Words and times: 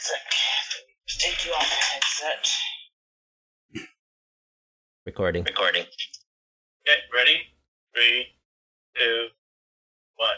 sec. 0.00 0.20
Just 1.06 1.20
take 1.20 1.44
you 1.46 1.52
off 1.52 1.60
the 1.62 1.76
headset. 1.76 2.48
Recording. 5.06 5.44
Recording. 5.44 5.82
Okay, 5.82 6.98
ready? 7.14 7.40
Three, 7.94 8.26
two, 8.96 9.28
one. 10.16 10.28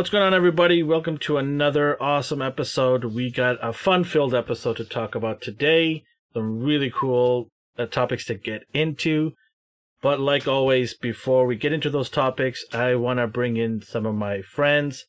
What's 0.00 0.08
going 0.08 0.24
on, 0.24 0.32
everybody? 0.32 0.82
Welcome 0.82 1.18
to 1.18 1.36
another 1.36 2.02
awesome 2.02 2.40
episode. 2.40 3.04
We 3.04 3.30
got 3.30 3.58
a 3.60 3.74
fun 3.74 4.04
filled 4.04 4.34
episode 4.34 4.78
to 4.78 4.84
talk 4.86 5.14
about 5.14 5.42
today. 5.42 6.04
Some 6.32 6.62
really 6.62 6.90
cool 6.90 7.50
uh, 7.78 7.84
topics 7.84 8.24
to 8.24 8.34
get 8.34 8.62
into. 8.72 9.32
But 10.00 10.18
like 10.18 10.48
always, 10.48 10.94
before 10.94 11.44
we 11.44 11.54
get 11.54 11.74
into 11.74 11.90
those 11.90 12.08
topics, 12.08 12.64
I 12.72 12.94
want 12.94 13.18
to 13.18 13.26
bring 13.26 13.58
in 13.58 13.82
some 13.82 14.06
of 14.06 14.14
my 14.14 14.40
friends. 14.40 15.04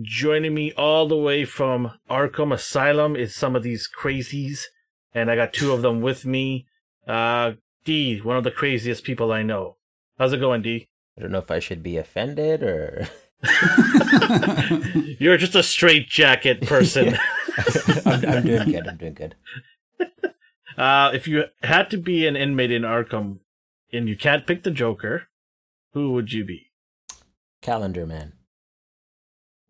Joining 0.00 0.54
me 0.54 0.70
all 0.74 1.08
the 1.08 1.16
way 1.16 1.44
from 1.44 1.98
Arkham 2.08 2.54
Asylum 2.54 3.16
is 3.16 3.34
some 3.34 3.56
of 3.56 3.64
these 3.64 3.88
crazies, 4.00 4.66
and 5.12 5.28
I 5.28 5.34
got 5.34 5.54
two 5.54 5.72
of 5.72 5.82
them 5.82 6.00
with 6.00 6.24
me. 6.24 6.66
Uh, 7.04 7.54
D, 7.84 8.20
one 8.20 8.36
of 8.36 8.44
the 8.44 8.52
craziest 8.52 9.02
people 9.02 9.32
I 9.32 9.42
know. 9.42 9.78
How's 10.20 10.32
it 10.32 10.38
going, 10.38 10.62
D? 10.62 10.86
I 11.18 11.22
don't 11.22 11.32
know 11.32 11.38
if 11.38 11.50
I 11.50 11.58
should 11.58 11.82
be 11.82 11.96
offended 11.96 12.62
or. 12.62 13.08
You're 15.18 15.36
just 15.36 15.54
a 15.54 15.62
straight 15.62 16.08
jacket 16.08 16.62
person. 16.62 17.16
I'm, 18.06 18.24
I'm 18.28 18.44
doing 18.44 18.70
good. 18.70 18.86
I'm 18.88 18.96
doing 18.96 19.14
good. 19.14 19.34
Uh, 20.78 21.10
if 21.14 21.26
you 21.26 21.44
had 21.62 21.88
to 21.88 21.96
be 21.96 22.26
an 22.26 22.36
inmate 22.36 22.70
in 22.70 22.82
Arkham 22.82 23.38
and 23.94 24.10
you 24.10 24.14
can't 24.14 24.46
pick 24.46 24.62
the 24.62 24.70
Joker, 24.70 25.22
who 25.94 26.12
would 26.12 26.34
you 26.34 26.44
be? 26.44 26.66
Calendar 27.62 28.06
man. 28.06 28.34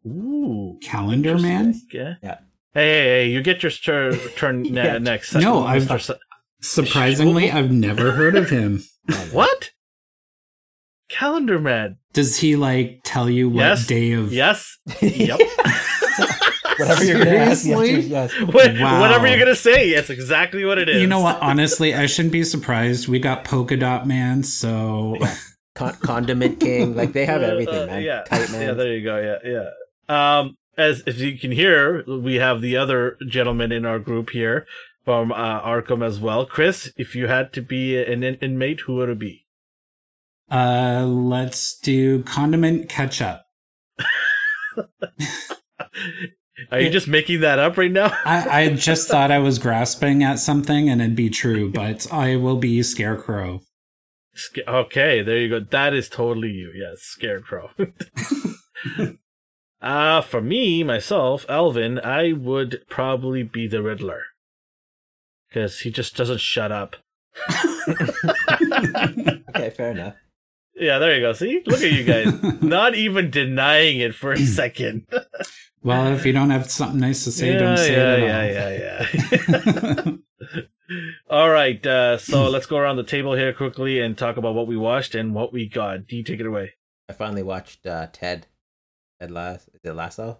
Ooh, 0.04 0.80
Calendar 0.82 1.38
Man? 1.38 1.80
Yeah. 1.92 2.14
Yeah. 2.20 2.38
Hey, 2.74 2.88
hey, 2.88 3.04
hey! 3.04 3.28
You 3.28 3.40
get 3.40 3.62
your 3.62 3.70
tur- 3.70 4.16
turn 4.36 4.62
ne- 4.62 4.70
Yeah. 4.84 4.98
next. 4.98 5.32
No, 5.34 5.64
I've- 5.64 5.86
Mr. 5.86 6.18
Surprisingly, 6.60 7.52
I've 7.52 7.70
never 7.70 8.10
heard 8.10 8.34
of 8.34 8.50
him. 8.50 8.82
what? 9.30 9.70
Calendar 11.08 11.58
Man. 11.58 11.96
Does 12.12 12.36
he 12.38 12.56
like 12.56 13.00
tell 13.04 13.28
you 13.30 13.48
what 13.48 13.60
Yes. 13.60 13.86
day 13.86 14.12
of 14.12 14.32
Yes. 14.32 14.78
Yep. 15.00 15.38
Whatever 16.78 17.04
you're 17.04 17.18
gonna 17.24 17.30
ask, 17.36 17.62
the 17.64 17.68
Seriously? 17.74 18.00
yes. 18.10 18.32
What- 18.40 18.78
Wow. 18.78 19.00
Whatever 19.00 19.26
you're 19.28 19.38
gonna 19.38 19.54
say, 19.54 19.90
it's 19.90 20.10
exactly 20.10 20.64
what 20.64 20.78
it 20.78 20.88
is. 20.88 21.00
You 21.00 21.06
know 21.06 21.20
what? 21.20 21.40
Honestly, 21.40 21.94
I 21.94 22.06
shouldn't 22.06 22.32
be 22.32 22.44
surprised. 22.44 23.08
We 23.08 23.18
got 23.18 23.44
Polka 23.44 23.76
Dot 23.76 24.06
Man, 24.06 24.42
so 24.42 25.16
Con- 25.74 25.96
condiment 26.02 26.60
king. 26.60 26.94
Like 26.94 27.12
they 27.12 27.24
have 27.24 27.42
Uh, 27.42 27.46
everything, 27.46 27.82
uh, 27.82 27.86
man. 27.86 28.02
Yeah. 28.02 28.22
Tight 28.24 28.50
man. 28.50 28.62
Yeah, 28.62 28.72
there 28.74 28.92
you 28.94 29.04
go. 29.04 29.38
Yeah, 29.44 29.68
yeah. 30.08 30.38
Um, 30.38 30.56
as 30.76 31.02
if 31.06 31.18
you 31.18 31.38
can 31.38 31.52
hear, 31.52 32.04
we 32.06 32.34
have 32.34 32.60
the 32.60 32.76
other 32.76 33.16
gentleman 33.26 33.72
in 33.72 33.86
our 33.86 33.98
group 33.98 34.30
here 34.30 34.66
from 35.04 35.32
uh, 35.32 35.62
Arkham 35.62 36.04
as 36.04 36.20
well. 36.20 36.44
Chris, 36.44 36.92
if 36.98 37.14
you 37.16 37.26
had 37.28 37.52
to 37.54 37.62
be 37.62 37.96
an 37.96 38.22
in- 38.22 38.34
inmate, 38.36 38.80
who 38.80 38.96
would 38.96 39.08
it 39.08 39.18
be? 39.18 39.45
Uh 40.50 41.04
let's 41.06 41.78
do 41.78 42.22
condiment 42.22 42.88
ketchup. 42.88 43.42
Are 46.70 46.80
you 46.80 46.90
just 46.90 47.06
making 47.08 47.40
that 47.40 47.58
up 47.58 47.76
right 47.76 47.90
now? 47.90 48.16
I, 48.24 48.62
I 48.62 48.68
just 48.74 49.08
thought 49.08 49.30
I 49.30 49.38
was 49.38 49.58
grasping 49.58 50.22
at 50.22 50.38
something 50.38 50.88
and 50.88 51.00
it'd 51.00 51.16
be 51.16 51.30
true, 51.30 51.70
but 51.72 52.10
I 52.12 52.36
will 52.36 52.56
be 52.56 52.82
Scarecrow. 52.82 53.60
Okay, 54.68 55.22
there 55.22 55.38
you 55.38 55.48
go. 55.48 55.60
That 55.60 55.94
is 55.94 56.08
totally 56.08 56.50
you. 56.50 56.70
Yes, 56.74 57.00
Scarecrow. 57.00 57.70
uh, 59.80 60.20
for 60.20 60.42
me, 60.42 60.82
myself, 60.82 61.46
Alvin, 61.48 61.98
I 62.00 62.32
would 62.32 62.82
probably 62.90 63.42
be 63.42 63.66
the 63.66 63.82
Riddler. 63.82 64.24
Because 65.48 65.80
he 65.80 65.90
just 65.90 66.16
doesn't 66.16 66.40
shut 66.40 66.70
up. 66.70 66.96
Okay, 69.48 69.70
fair 69.70 69.92
enough. 69.92 70.16
Yeah, 70.76 70.98
there 70.98 71.14
you 71.14 71.20
go. 71.22 71.32
See? 71.32 71.62
Look 71.66 71.82
at 71.82 71.92
you 71.92 72.04
guys. 72.04 72.34
Not 72.62 72.94
even 72.94 73.30
denying 73.30 73.98
it 74.00 74.14
for 74.14 74.32
a 74.32 74.38
second. 74.46 75.06
well, 75.82 76.12
if 76.14 76.26
you 76.26 76.32
don't 76.32 76.50
have 76.50 76.70
something 76.70 77.00
nice 77.00 77.24
to 77.24 77.32
say, 77.32 77.52
yeah, 77.52 77.58
don't 77.58 77.76
say 77.78 77.92
yeah, 77.92 78.14
it 78.14 78.22
yeah, 78.22 78.98
all. 78.98 79.54
yeah, 79.54 79.96
yeah, 80.04 80.12
All 81.30 81.50
right, 81.50 81.84
uh, 81.84 82.18
so 82.18 82.48
let's 82.48 82.66
go 82.66 82.76
around 82.76 82.96
the 82.96 83.02
table 83.02 83.34
here 83.34 83.52
quickly 83.52 84.00
and 84.00 84.16
talk 84.16 84.36
about 84.36 84.54
what 84.54 84.68
we 84.68 84.76
watched 84.76 85.14
and 85.16 85.34
what 85.34 85.52
we 85.52 85.68
got. 85.68 86.06
Do 86.06 86.16
you 86.16 86.22
take 86.22 86.38
it 86.38 86.46
away. 86.46 86.74
I 87.08 87.12
finally 87.12 87.42
watched 87.42 87.86
uh, 87.86 88.06
Ted. 88.12 88.46
Ted 89.18 89.30
Lasso. 89.30 89.70
Is 89.74 89.80
it 89.82 89.94
Lasso? 89.94 90.38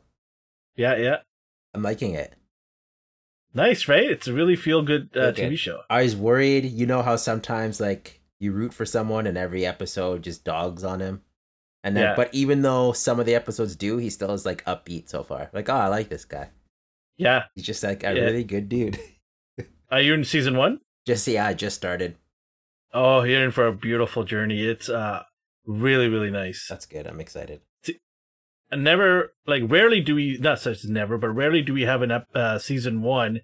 Yeah, 0.77 0.97
yeah. 0.97 1.17
I'm 1.75 1.83
liking 1.83 2.15
it. 2.15 2.35
Nice, 3.55 3.89
right? 3.89 4.09
It's 4.09 4.29
a 4.29 4.33
really 4.35 4.55
feel 4.55 4.83
good 4.83 5.09
uh, 5.17 5.33
TV 5.33 5.57
show. 5.57 5.81
I 5.89 6.03
was 6.03 6.15
worried. 6.15 6.67
You 6.67 6.87
know 6.87 7.03
how 7.03 7.17
sometimes 7.17 7.81
like 7.81 8.16
you 8.39 8.53
root 8.53 8.75
for 8.75 8.85
someone 8.85 9.27
and 9.27 9.39
every 9.39 9.65
episode 9.65 10.23
just 10.23 10.45
dogs 10.45 10.85
on 10.85 11.01
him. 11.01 11.23
And 11.83 11.97
then, 11.97 12.03
Yeah. 12.05 12.17
but 12.17 12.35
even 12.35 12.63
though 12.63 12.93
some 12.93 13.21
of 13.21 13.27
the 13.27 13.35
episodes 13.35 13.77
do, 13.77 13.97
he 13.97 14.11
still 14.11 14.33
is 14.33 14.45
like 14.45 14.65
upbeat 14.65 15.09
so 15.09 15.23
far. 15.23 15.51
Like, 15.53 15.69
oh, 15.69 15.75
I 15.75 15.87
like 15.89 16.09
this 16.09 16.25
guy. 16.25 16.51
Yeah. 17.17 17.45
He's 17.55 17.65
just 17.65 17.83
like 17.83 18.03
a 18.05 18.13
Yeah. 18.15 18.23
really 18.25 18.45
good 18.45 18.69
dude. 18.69 18.99
Are 19.91 20.01
you 20.01 20.15
in 20.15 20.25
season 20.25 20.57
one? 20.57 20.81
just 21.07 21.27
yeah, 21.29 21.47
I 21.47 21.55
just 21.55 21.77
started. 21.77 22.17
Oh, 22.93 23.23
you're 23.23 23.45
in 23.45 23.53
for 23.53 23.67
a 23.69 23.73
beautiful 23.73 24.25
journey. 24.25 24.67
It's 24.67 24.89
uh 24.89 25.23
really, 25.65 26.09
really 26.09 26.31
nice. 26.31 26.67
That's 26.69 26.87
good. 26.87 27.07
I'm 27.07 27.21
excited. 27.21 27.61
And 28.69 28.83
never, 28.83 29.33
like, 29.47 29.63
rarely 29.69 30.01
do 30.01 30.17
we, 30.17 30.39
not 30.41 30.59
such 30.59 30.83
as 30.83 30.91
never, 30.91 31.17
but 31.19 31.29
rarely 31.29 31.63
do 31.63 31.73
we 31.73 31.83
have 31.83 32.03
an 32.03 32.11
uh, 32.35 32.59
season 32.59 33.01
one 33.01 33.41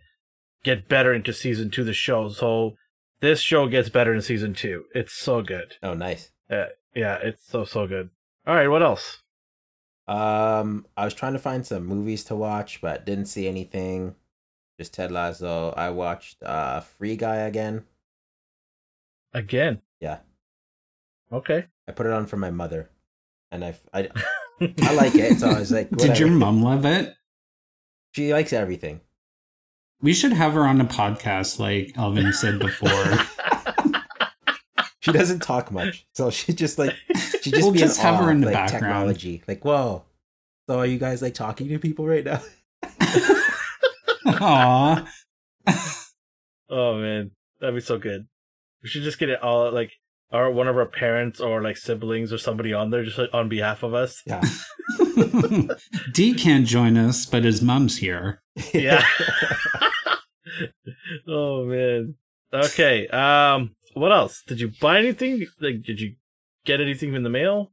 get 0.64 0.88
better 0.88 1.12
into 1.12 1.32
season 1.32 1.70
two, 1.70 1.84
the 1.84 1.92
show. 1.92 2.28
So 2.28 2.74
this 3.22 3.40
show 3.40 3.66
gets 3.68 3.88
better 3.88 4.12
in 4.12 4.20
season 4.20 4.52
two. 4.52 4.84
It's 4.94 5.14
so 5.14 5.40
good. 5.40 5.76
Oh, 5.82 5.94
nice. 5.94 6.30
Yeah, 6.50 7.16
it's 7.22 7.48
so, 7.48 7.64
so 7.64 7.86
good. 7.86 8.10
All 8.46 8.54
right, 8.54 8.68
what 8.68 8.82
else? 8.82 9.22
Um, 10.06 10.84
I 10.96 11.04
was 11.06 11.14
trying 11.14 11.32
to 11.32 11.38
find 11.38 11.64
some 11.64 11.86
movies 11.86 12.24
to 12.24 12.36
watch, 12.36 12.80
but 12.82 13.06
didn't 13.06 13.26
see 13.26 13.48
anything. 13.48 14.16
Just 14.78 14.92
Ted 14.92 15.10
Lasso. 15.12 15.72
I 15.76 15.90
watched 15.90 16.42
uh 16.42 16.80
Free 16.80 17.16
Guy 17.16 17.36
again. 17.36 17.84
Again. 19.32 19.80
Yeah. 20.00 20.18
Okay. 21.32 21.66
I 21.88 21.92
put 21.92 22.06
it 22.06 22.12
on 22.12 22.26
for 22.26 22.36
my 22.36 22.50
mother, 22.50 22.90
and 23.50 23.64
I 23.64 23.76
I, 23.94 24.08
I 24.82 24.94
like 24.94 25.14
it. 25.14 25.38
So 25.38 25.48
I 25.50 25.58
was 25.60 25.70
like, 25.70 25.88
Did 25.90 26.18
your 26.18 26.28
whatever. 26.28 26.30
mom 26.30 26.62
love 26.62 26.84
it? 26.84 27.14
She 28.10 28.32
likes 28.34 28.52
everything. 28.52 29.00
We 30.02 30.12
should 30.12 30.32
have 30.32 30.54
her 30.54 30.66
on 30.66 30.80
a 30.80 30.84
podcast, 30.84 31.58
like 31.58 31.96
Elvin 31.96 32.32
said 32.32 32.58
before. 32.58 32.90
She 35.00 35.10
doesn't 35.10 35.40
talk 35.40 35.72
much, 35.72 36.06
so 36.12 36.30
she 36.30 36.52
just 36.52 36.78
like 36.78 36.94
she 37.40 37.50
just 37.50 37.64
We'll 37.64 37.72
be 37.72 37.80
just 37.80 38.00
have 38.00 38.14
awe 38.14 38.26
her 38.26 38.30
in 38.30 38.40
the 38.40 38.46
like, 38.46 38.54
background. 38.54 38.84
technology. 38.84 39.42
Like, 39.48 39.64
whoa. 39.64 40.04
So 40.68 40.78
are 40.78 40.86
you 40.86 40.96
guys 40.96 41.20
like 41.20 41.34
talking 41.34 41.68
to 41.70 41.78
people 41.80 42.06
right 42.06 42.24
now? 42.24 42.40
Aw. 44.26 45.08
oh 46.70 46.94
man, 46.98 47.32
that'd 47.60 47.74
be 47.74 47.80
so 47.80 47.98
good. 47.98 48.28
We 48.82 48.88
should 48.88 49.02
just 49.02 49.18
get 49.18 49.28
it 49.28 49.42
all 49.42 49.72
like 49.72 49.92
our 50.30 50.50
one 50.50 50.68
of 50.68 50.76
our 50.76 50.86
parents 50.86 51.40
or 51.40 51.62
like 51.62 51.76
siblings 51.76 52.32
or 52.32 52.38
somebody 52.38 52.72
on 52.72 52.90
there 52.90 53.04
just 53.04 53.18
like, 53.18 53.30
on 53.32 53.48
behalf 53.48 53.82
of 53.82 53.94
us. 53.94 54.22
Yeah. 54.24 54.42
D 56.12 56.34
can't 56.34 56.66
join 56.66 56.96
us, 56.96 57.26
but 57.26 57.42
his 57.42 57.60
mom's 57.60 57.98
here. 57.98 58.41
Yeah. 58.72 59.04
oh 61.28 61.64
man. 61.64 62.14
Okay. 62.52 63.08
Um. 63.08 63.74
What 63.94 64.12
else? 64.12 64.42
Did 64.46 64.60
you 64.60 64.72
buy 64.80 64.98
anything? 64.98 65.46
Like, 65.60 65.82
did 65.82 66.00
you 66.00 66.14
get 66.64 66.80
anything 66.80 67.14
in 67.14 67.22
the 67.22 67.30
mail? 67.30 67.70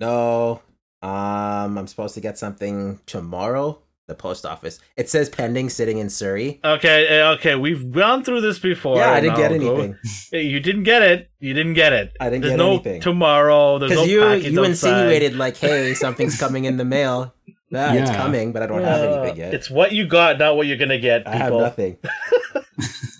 no. 0.00 0.62
Um, 1.00 1.78
I'm 1.78 1.86
supposed 1.86 2.14
to 2.14 2.20
get 2.20 2.38
something 2.38 2.98
tomorrow. 3.06 3.78
The 4.08 4.16
post 4.16 4.44
office. 4.44 4.80
It 4.96 5.08
says 5.08 5.28
pending, 5.28 5.70
sitting 5.70 5.98
in 5.98 6.10
Surrey. 6.10 6.58
Okay. 6.64 7.06
eh, 7.06 7.28
Okay. 7.34 7.54
We've 7.54 7.92
gone 7.92 8.24
through 8.24 8.40
this 8.40 8.58
before. 8.58 8.96
yeah, 8.96 9.12
I 9.12 9.20
didn't 9.20 9.36
get 9.36 9.50
go- 9.60 9.76
anything 9.76 9.96
You 10.32 10.58
didn't 10.58 10.82
get 10.84 11.02
it. 11.02 11.30
You 11.38 11.54
didn't 11.54 11.74
get 11.74 11.92
it. 11.92 12.16
I 12.18 12.30
didn't 12.30 12.42
There's 12.42 12.52
get 12.54 12.56
no 12.56 12.70
anything. 12.70 13.00
tomorrow. 13.00 13.78
There's 13.78 13.92
no 13.92 14.02
you 14.04 14.22
you 14.22 14.24
outside. 14.24 14.64
insinuated 14.70 15.36
like, 15.36 15.56
hey, 15.58 15.94
something's 15.94 16.36
coming 16.36 16.64
in 16.64 16.78
the 16.78 16.84
mail. 16.96 17.32
Yeah, 17.70 17.92
it's 17.94 18.10
coming, 18.10 18.52
but 18.52 18.62
I 18.62 18.66
don't 18.66 18.82
have 18.82 19.00
Uh, 19.00 19.20
anything 19.20 19.36
yet. 19.38 19.54
It's 19.54 19.68
what 19.70 19.92
you 19.92 20.06
got, 20.06 20.38
not 20.38 20.56
what 20.56 20.66
you're 20.66 20.76
gonna 20.78 20.98
get. 20.98 21.26
I 21.26 21.36
have 21.36 21.52
nothing. 21.52 21.98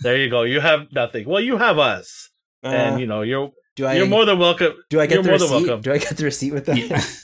There 0.03 0.17
you 0.17 0.31
go. 0.31 0.43
You 0.43 0.61
have 0.61 0.93
nothing. 0.93 1.29
Well, 1.29 1.41
you 1.41 1.57
have 1.57 1.79
us, 1.79 2.31
and 2.63 2.95
Uh, 2.95 2.99
you 2.99 3.07
know 3.07 3.23
you're 3.23 3.51
do 3.75 3.85
I 3.87 3.95
you're 3.95 4.07
more 4.07 4.25
than 4.25 4.39
welcome. 4.39 4.75
do 4.91 5.01
I 5.01 5.07
get 5.07 5.15
you're 5.15 5.23
the 5.25 5.29
more 5.31 5.39
than 5.39 5.49
receipt? 5.51 5.67
welcome. 5.67 5.83
Do 5.83 5.93
I 5.93 5.99
get 5.99 6.17
the 6.17 6.25
receipt 6.25 6.53
with 6.53 6.67
that? 6.67 6.79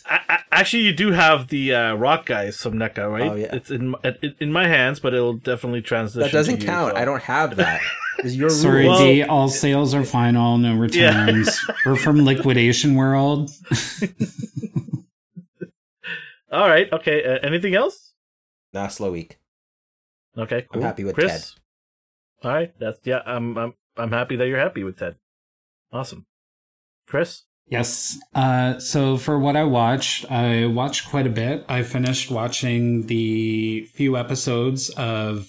I, 0.06 0.20
I, 0.28 0.38
actually, 0.50 0.82
you 0.82 0.92
do 0.92 1.12
have 1.12 1.48
the 1.48 1.72
uh, 1.74 1.94
rock 1.94 2.26
guys 2.26 2.56
from 2.56 2.74
NECA, 2.74 3.08
right? 3.10 3.30
Oh, 3.30 3.34
yeah. 3.36 3.54
It's 3.54 3.70
in 3.70 3.94
in, 4.22 4.34
in 4.40 4.52
my 4.52 4.66
hands, 4.66 4.98
but 4.98 5.14
it'll 5.14 5.34
definitely 5.34 5.82
transition. 5.82 6.22
That 6.22 6.32
doesn't 6.32 6.56
to 6.56 6.60
you, 6.62 6.66
count. 6.66 6.92
so- 6.94 7.00
I 7.00 7.04
don't 7.04 7.22
have 7.22 7.56
that. 7.56 7.80
Your 8.24 8.50
Sorry. 8.50 8.86
Well- 8.88 8.98
D. 8.98 9.22
All 9.22 9.48
sales 9.48 9.94
are 9.94 10.04
final. 10.04 10.58
No 10.58 10.74
Yeah. 10.74 11.24
returns. 11.26 11.60
We're 11.86 11.96
from 11.96 12.24
Liquidation 12.24 12.94
World. 12.96 13.50
All 16.54 16.68
right. 16.68 16.90
Okay. 16.92 17.24
Uh, 17.24 17.38
anything 17.42 17.74
else? 17.74 18.14
Nah, 18.72 18.88
slow 18.88 19.12
week. 19.12 19.38
Okay. 20.36 20.66
I'm 20.72 20.82
happy 20.82 21.04
with 21.04 21.14
Chris. 21.14 21.54
All 22.42 22.50
right. 22.52 22.72
That's 22.78 22.98
yeah. 23.04 23.20
I'm 23.26 23.56
I'm 23.56 23.74
I'm 23.96 24.10
happy 24.12 24.36
that 24.36 24.46
you're 24.48 24.58
happy 24.58 24.84
with 24.84 24.98
Ted. 24.98 25.16
Awesome. 25.92 26.26
Chris. 27.06 27.42
Yes. 27.68 28.18
Uh, 28.34 28.78
so 28.78 29.16
for 29.16 29.38
what 29.38 29.56
I 29.56 29.64
watched, 29.64 30.30
I 30.30 30.66
watched 30.66 31.08
quite 31.08 31.26
a 31.26 31.30
bit. 31.30 31.64
I 31.68 31.82
finished 31.82 32.30
watching 32.30 33.06
the 33.06 33.84
few 33.94 34.16
episodes 34.16 34.90
of 34.90 35.48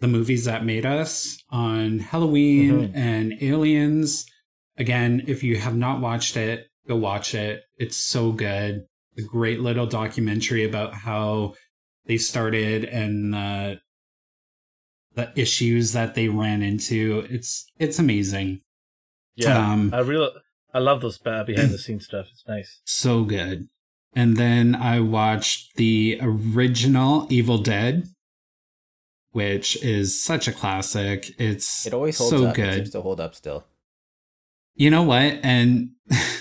the 0.00 0.08
movies 0.08 0.46
that 0.46 0.64
made 0.64 0.84
us 0.84 1.38
on 1.50 2.00
Halloween 2.00 2.88
Mhm. 2.88 2.96
and 2.96 3.34
Aliens. 3.40 4.26
Again, 4.76 5.22
if 5.28 5.44
you 5.44 5.56
have 5.56 5.76
not 5.76 6.00
watched 6.00 6.36
it, 6.36 6.66
go 6.88 6.96
watch 6.96 7.34
it. 7.34 7.62
It's 7.78 7.96
so 7.96 8.32
good. 8.32 8.86
A 9.16 9.22
great 9.22 9.60
little 9.60 9.86
documentary 9.86 10.64
about 10.64 10.94
how 10.94 11.54
they 12.06 12.16
started 12.16 12.84
and 12.84 13.34
uh, 13.34 13.76
the 15.14 15.32
issues 15.36 15.92
that 15.92 16.14
they 16.14 16.28
ran 16.28 16.62
into. 16.62 17.26
It's 17.30 17.66
it's 17.78 17.98
amazing. 17.98 18.60
Yeah. 19.36 19.72
Um, 19.72 19.92
I 19.92 20.00
really 20.00 20.30
I 20.72 20.80
love 20.80 21.00
those 21.00 21.18
behind 21.18 21.70
the 21.70 21.78
scenes 21.78 22.04
stuff. 22.04 22.26
It's 22.32 22.44
nice. 22.48 22.80
so 22.84 23.24
good. 23.24 23.68
And 24.16 24.36
then 24.36 24.74
I 24.74 25.00
watched 25.00 25.76
the 25.76 26.18
original 26.20 27.26
Evil 27.30 27.58
Dead, 27.58 28.08
which 29.32 29.82
is 29.82 30.20
such 30.22 30.46
a 30.46 30.52
classic. 30.52 31.32
It's 31.38 31.86
It 31.86 31.94
always 31.94 32.18
holds 32.18 32.30
so 32.36 32.46
up. 32.46 32.58
It 32.58 32.62
good. 32.62 32.74
seems 32.74 32.90
to 32.90 33.02
hold 33.02 33.20
up 33.20 33.34
still. 33.34 33.64
You 34.76 34.90
know 34.90 35.02
what? 35.02 35.38
And 35.42 35.90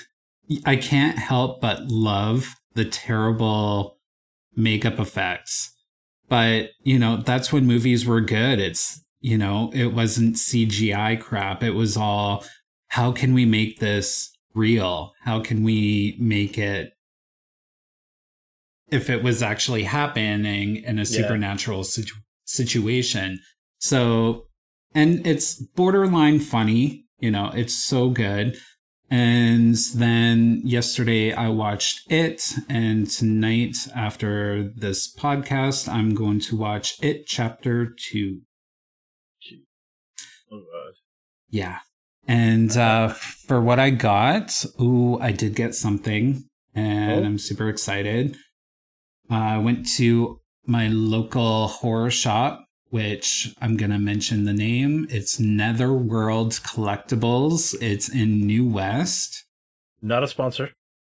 I 0.66 0.76
can't 0.76 1.18
help 1.18 1.62
but 1.62 1.86
love 1.88 2.56
the 2.76 2.86
terrible 2.86 4.00
makeup 4.56 5.00
effects. 5.00 5.74
But, 6.30 6.70
you 6.84 6.98
know, 6.98 7.18
that's 7.18 7.52
when 7.52 7.66
movies 7.68 8.06
were 8.06 8.22
good. 8.22 8.60
It's, 8.60 9.04
you 9.20 9.38
know, 9.38 9.72
it 9.74 9.94
wasn't 9.94 10.36
CGI 10.36 11.20
crap. 11.20 11.64
It 11.64 11.72
was 11.72 11.98
all, 11.98 12.44
how 12.88 13.12
can 13.12 13.34
we 13.34 13.46
make 13.46 13.80
this 13.80 14.32
real? 14.54 15.14
How 15.22 15.40
can 15.42 15.64
we 15.64 16.18
make 16.20 16.58
it 16.58 16.94
if 18.90 19.10
it 19.10 19.24
was 19.24 19.42
actually 19.42 19.84
happening 19.84 20.78
in 20.78 21.00
a 21.00 21.06
supernatural 21.06 21.84
situ- 21.84 22.16
situation? 22.46 23.40
So, 23.80 24.48
and 24.96 25.26
it's 25.26 25.56
borderline 25.56 26.40
funny, 26.40 27.06
you 27.20 27.32
know, 27.32 27.52
it's 27.54 27.76
so 27.76 28.10
good. 28.10 28.58
And 29.10 29.76
then 29.96 30.62
yesterday 30.64 31.34
I 31.34 31.50
watched 31.50 32.12
it, 32.12 32.52
and 32.68 33.10
tonight 33.10 33.76
after 33.96 34.64
this 34.76 35.14
podcast, 35.14 35.88
I'm 35.88 36.16
going 36.16 36.40
to 36.42 36.58
watch 36.58 36.98
it 37.04 37.28
chapter 37.28 37.94
two. 37.96 38.42
Oh, 40.52 40.60
God. 40.60 40.94
Yeah. 41.50 41.80
And 42.28 42.76
uh, 42.78 43.10
for 43.10 43.62
what 43.62 43.80
I 43.80 43.92
got, 43.92 44.66
ooh, 44.82 45.20
I 45.20 45.32
did 45.32 45.56
get 45.56 45.76
something, 45.76 46.46
and 46.74 47.24
Oh. 47.24 47.28
I'm 47.28 47.38
super 47.38 47.70
excited. 47.70 48.36
Uh, 49.30 49.36
I 49.36 49.58
went 49.58 49.88
to 49.98 50.40
my 50.66 50.88
local 50.88 51.68
horror 51.68 52.10
shop, 52.10 52.66
which 52.94 53.56
I'm 53.60 53.76
going 53.76 53.90
to 53.90 53.98
mention 53.98 54.46
the 54.46 54.54
name. 54.54 55.08
It's 55.10 55.40
Netherworld 55.40 56.52
Collectibles. 56.52 57.74
It's 57.82 58.08
in 58.08 58.46
New 58.46 58.68
West. 58.68 59.46
Not 60.04 60.22
a 60.22 60.28
sponsor. 60.28 60.70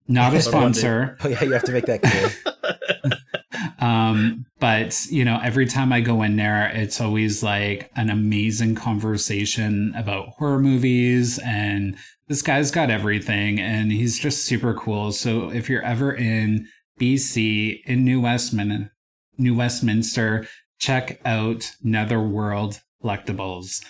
Not 0.08 0.32
a 0.32 0.38
But 0.38 0.54
one 0.54 0.74
day. 0.74 0.80
sponsor. 0.80 1.18
Oh 1.24 1.28
yeah, 1.28 1.44
you 1.44 1.54
have 1.54 1.64
to 1.64 1.72
make 1.72 1.88
that 1.88 2.04
clear. 2.04 3.72
um 3.80 4.46
but 4.60 4.96
you 5.10 5.26
know 5.26 5.40
every 5.44 5.66
time 5.66 5.92
i 5.92 6.00
go 6.00 6.22
in 6.22 6.36
there 6.36 6.68
it's 6.74 7.02
always 7.02 7.42
like 7.42 7.90
an 7.96 8.10
amazing 8.12 8.76
conversation 8.76 9.92
about 9.96 10.30
horror 10.38 10.60
movies 10.60 11.40
and 11.40 11.98
this 12.28 12.42
guy's 12.44 12.70
got 12.70 12.92
everything 12.92 13.60
and 13.60 13.92
he's 13.92 14.20
just 14.20 14.46
super 14.46 14.74
cool 14.76 15.12
so 15.12 15.50
if 15.50 15.68
you're 15.68 15.82
ever 15.82 16.14
in 16.14 16.68
bc 17.00 17.82
in 17.86 18.04
new 18.06 18.22
westminster 18.22 18.94
new 19.38 19.56
westminster 19.56 20.46
check 20.82 21.22
out 21.26 21.72
netherworld 21.84 22.82
collectibles 23.04 23.84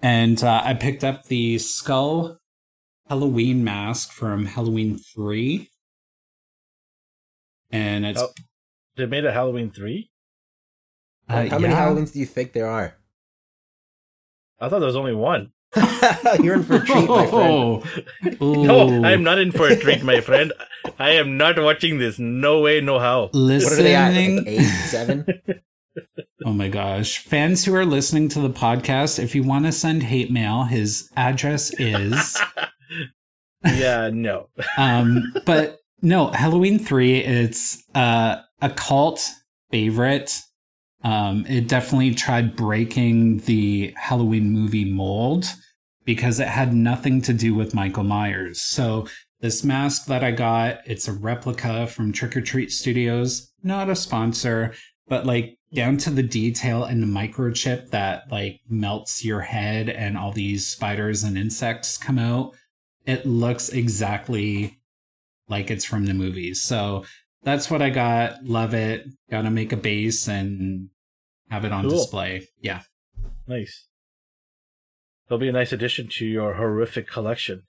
and 0.00 0.42
uh, 0.44 0.62
i 0.64 0.72
picked 0.72 1.02
up 1.02 1.24
the 1.24 1.58
skull 1.58 2.38
halloween 3.08 3.62
mask 3.64 4.12
from 4.12 4.46
halloween 4.46 4.96
3 5.14 5.68
and 7.72 8.06
it's 8.06 8.20
Oh, 8.22 8.28
They 8.96 9.06
made 9.06 9.24
a 9.24 9.32
Halloween 9.32 9.70
three. 9.70 10.10
uh, 11.28 11.46
How 11.48 11.58
many. 11.58 11.72
Halloweens 11.74 12.12
do 12.12 12.18
you 12.18 12.26
think 12.26 12.52
there 12.52 12.66
are? 12.68 12.98
I 14.60 14.68
thought 14.68 14.80
there 14.80 14.86
was 14.86 14.96
only 15.04 15.14
one. 15.14 15.52
You're 16.42 16.56
in 16.56 16.62
for 16.64 16.76
a 16.76 16.84
treat, 16.84 17.08
my 17.08 17.26
friend. 17.26 17.32
Oh. 17.32 17.82
No, 18.68 19.02
I 19.02 19.12
am 19.12 19.22
not 19.24 19.38
in 19.38 19.50
for 19.50 19.66
a 19.68 19.76
treat, 19.76 20.02
my 20.02 20.20
friend. 20.20 20.52
I 20.98 21.12
am 21.12 21.38
not 21.38 21.58
watching 21.58 21.98
this. 21.98 22.18
No 22.18 22.60
way, 22.60 22.82
no 22.82 22.98
how. 22.98 23.30
What 23.32 23.72
are 23.72 23.76
they 23.76 23.94
at? 23.94 24.12
Listening. 24.12 24.36
Like 24.36 24.46
eight, 24.48 24.64
seven? 24.92 25.24
oh 26.52 26.54
my 26.54 26.68
gosh. 26.68 27.16
Fans 27.16 27.64
who 27.64 27.74
are 27.74 27.86
listening 27.86 28.28
to 28.28 28.38
the 28.38 28.50
podcast, 28.50 29.18
if 29.18 29.34
you 29.34 29.42
want 29.42 29.64
to 29.64 29.72
send 29.72 30.02
hate 30.02 30.30
mail, 30.30 30.64
his 30.64 31.10
address 31.16 31.72
is. 31.80 32.38
yeah, 33.64 34.10
no. 34.12 34.50
um, 34.76 35.32
but 35.46 35.78
no, 36.02 36.26
Halloween 36.26 36.78
3, 36.78 37.20
it's 37.20 37.82
uh, 37.94 38.36
a 38.60 38.68
cult 38.68 39.30
favorite. 39.70 40.38
Um, 41.02 41.46
it 41.48 41.68
definitely 41.68 42.14
tried 42.14 42.54
breaking 42.54 43.38
the 43.38 43.94
Halloween 43.96 44.50
movie 44.50 44.92
mold 44.92 45.46
because 46.04 46.38
it 46.38 46.48
had 46.48 46.74
nothing 46.74 47.22
to 47.22 47.32
do 47.32 47.54
with 47.54 47.72
Michael 47.72 48.04
Myers. 48.04 48.60
So 48.60 49.06
this 49.40 49.64
mask 49.64 50.04
that 50.04 50.22
I 50.22 50.32
got, 50.32 50.80
it's 50.84 51.08
a 51.08 51.12
replica 51.12 51.86
from 51.86 52.12
Trick 52.12 52.36
or 52.36 52.42
Treat 52.42 52.70
Studios, 52.70 53.50
not 53.62 53.88
a 53.88 53.96
sponsor, 53.96 54.74
but 55.12 55.26
like 55.26 55.58
down 55.74 55.98
to 55.98 56.08
the 56.08 56.22
detail 56.22 56.84
and 56.84 57.02
the 57.02 57.06
microchip 57.06 57.90
that 57.90 58.32
like 58.32 58.60
melts 58.70 59.22
your 59.22 59.42
head 59.42 59.90
and 59.90 60.16
all 60.16 60.32
these 60.32 60.66
spiders 60.66 61.22
and 61.22 61.36
insects 61.36 61.98
come 61.98 62.18
out. 62.18 62.54
It 63.04 63.26
looks 63.26 63.68
exactly 63.68 64.78
like 65.50 65.70
it's 65.70 65.84
from 65.84 66.06
the 66.06 66.14
movies. 66.14 66.62
So 66.62 67.04
that's 67.42 67.70
what 67.70 67.82
I 67.82 67.90
got. 67.90 68.42
Love 68.42 68.72
it. 68.72 69.06
Gotta 69.30 69.50
make 69.50 69.74
a 69.74 69.76
base 69.76 70.28
and 70.28 70.88
have 71.50 71.66
it 71.66 71.72
on 71.72 71.82
Cool. 71.82 71.90
display. 71.90 72.48
Yeah. 72.62 72.80
Nice. 73.46 73.88
It'll 75.26 75.36
be 75.36 75.50
a 75.50 75.52
nice 75.52 75.72
addition 75.74 76.08
to 76.12 76.24
your 76.24 76.54
horrific 76.54 77.06
collection. 77.06 77.64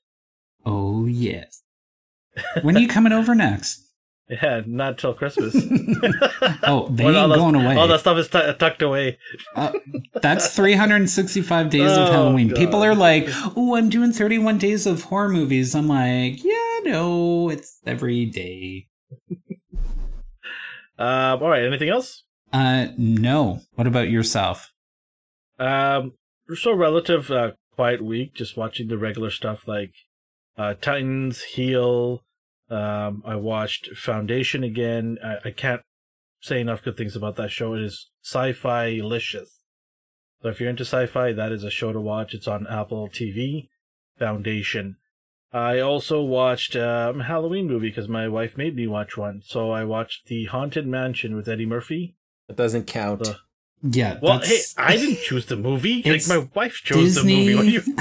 Oh 0.65 1.07
yes. 1.07 1.61
when 2.61 2.77
are 2.77 2.79
you 2.79 2.87
coming 2.87 3.11
over 3.11 3.35
next? 3.35 3.85
Yeah, 4.29 4.61
not 4.65 4.97
till 4.97 5.13
Christmas. 5.13 5.53
Oh, 6.63 6.87
they 6.89 7.03
When 7.05 7.15
all 7.15 7.23
ain't 7.25 7.33
that- 7.33 7.37
going 7.37 7.55
away. 7.55 7.75
All 7.75 7.87
that 7.89 7.99
stuff 7.99 8.17
is 8.17 8.29
tu- 8.29 8.53
tucked 8.57 8.81
away. 8.81 9.17
Uh, 9.55 9.71
that's 10.21 10.55
365 10.55 11.69
days 11.69 11.91
Oh, 11.91 12.03
of 12.03 12.09
Halloween. 12.09 12.47
God. 12.49 12.57
People 12.57 12.83
are 12.83 12.95
like, 12.95 13.27
"Oh, 13.57 13.75
I'm 13.75 13.89
doing 13.89 14.11
31 14.13 14.57
days 14.57 14.85
of 14.85 15.03
horror 15.03 15.29
movies." 15.29 15.75
I'm 15.75 15.87
like, 15.87 16.43
"Yeah, 16.43 16.79
no, 16.83 17.49
it's 17.49 17.79
every 17.85 18.25
day." 18.25 18.87
Um, 20.97 21.41
all 21.43 21.49
right. 21.49 21.63
Anything 21.63 21.89
else? 21.89 22.23
Uh, 22.51 22.87
no. 22.97 23.61
What 23.75 23.87
about 23.87 24.09
yourself? 24.09 24.71
Um, 25.59 26.13
so 26.55 26.73
relative 26.73 27.29
uh, 27.31 27.51
quiet 27.75 28.01
week. 28.03 28.35
Just 28.35 28.55
watching 28.57 28.87
the 28.87 28.97
regular 28.97 29.31
stuff 29.31 29.67
like 29.67 29.93
uh, 30.57 30.75
Titans, 30.75 31.41
Heal. 31.43 32.23
Um, 32.73 33.21
I 33.25 33.35
watched 33.35 33.95
Foundation 33.95 34.63
again. 34.63 35.17
I, 35.23 35.49
I 35.49 35.51
can't 35.51 35.81
say 36.41 36.59
enough 36.59 36.83
good 36.83 36.97
things 36.97 37.15
about 37.15 37.35
that 37.37 37.51
show. 37.51 37.73
It 37.73 37.81
is 37.83 38.09
sci-fi 38.23 38.99
licious. 39.03 39.59
So 40.41 40.49
if 40.49 40.59
you're 40.59 40.69
into 40.69 40.83
sci-fi, 40.83 41.31
that 41.33 41.51
is 41.51 41.63
a 41.63 41.69
show 41.69 41.93
to 41.93 42.01
watch. 42.01 42.33
It's 42.33 42.47
on 42.47 42.67
Apple 42.67 43.09
TV. 43.09 43.69
Foundation. 44.19 44.97
I 45.51 45.79
also 45.79 46.21
watched 46.21 46.75
um, 46.75 47.21
a 47.21 47.23
Halloween 47.25 47.67
movie 47.67 47.89
because 47.89 48.07
my 48.07 48.27
wife 48.27 48.57
made 48.57 48.75
me 48.75 48.87
watch 48.87 49.17
one. 49.17 49.41
So 49.45 49.71
I 49.71 49.83
watched 49.83 50.27
The 50.27 50.45
Haunted 50.45 50.87
Mansion 50.87 51.35
with 51.35 51.47
Eddie 51.47 51.65
Murphy. 51.65 52.15
That 52.47 52.57
doesn't 52.57 52.85
count. 52.87 53.23
The- 53.23 53.37
Yeah. 53.83 54.19
Well, 54.21 54.39
hey, 54.39 54.61
I 54.77 54.97
didn't 54.97 55.19
choose 55.21 55.45
the 55.45 55.55
movie. 55.55 56.01
Like 56.03 56.27
my 56.27 56.47
wife 56.55 56.81
chose 56.83 57.15
Disney. 57.15 57.47
the 57.47 57.55
movie. 57.55 57.77
What 57.77 57.85
do 57.85 57.91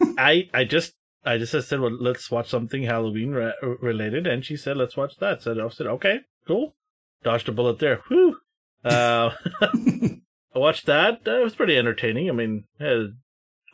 you? 0.00 0.14
I 0.18 0.48
I 0.54 0.64
just 0.64 0.92
I 1.24 1.38
just 1.38 1.52
said, 1.68 1.80
well, 1.80 1.96
let's 1.98 2.30
watch 2.30 2.48
something 2.48 2.82
Halloween 2.82 3.30
re- 3.30 3.54
related, 3.80 4.26
and 4.26 4.44
she 4.44 4.56
said, 4.56 4.76
let's 4.76 4.96
watch 4.96 5.16
that. 5.18 5.42
So 5.42 5.64
I 5.64 5.68
said, 5.68 5.86
okay, 5.86 6.20
cool. 6.46 6.74
Dodged 7.22 7.48
a 7.48 7.52
bullet 7.52 7.78
there. 7.78 8.00
Whew. 8.08 8.38
Uh, 8.84 9.30
I 9.62 10.58
watched 10.58 10.86
that. 10.86 11.20
It 11.24 11.44
was 11.44 11.54
pretty 11.54 11.76
entertaining. 11.78 12.28
I 12.28 12.32
mean, 12.32 12.64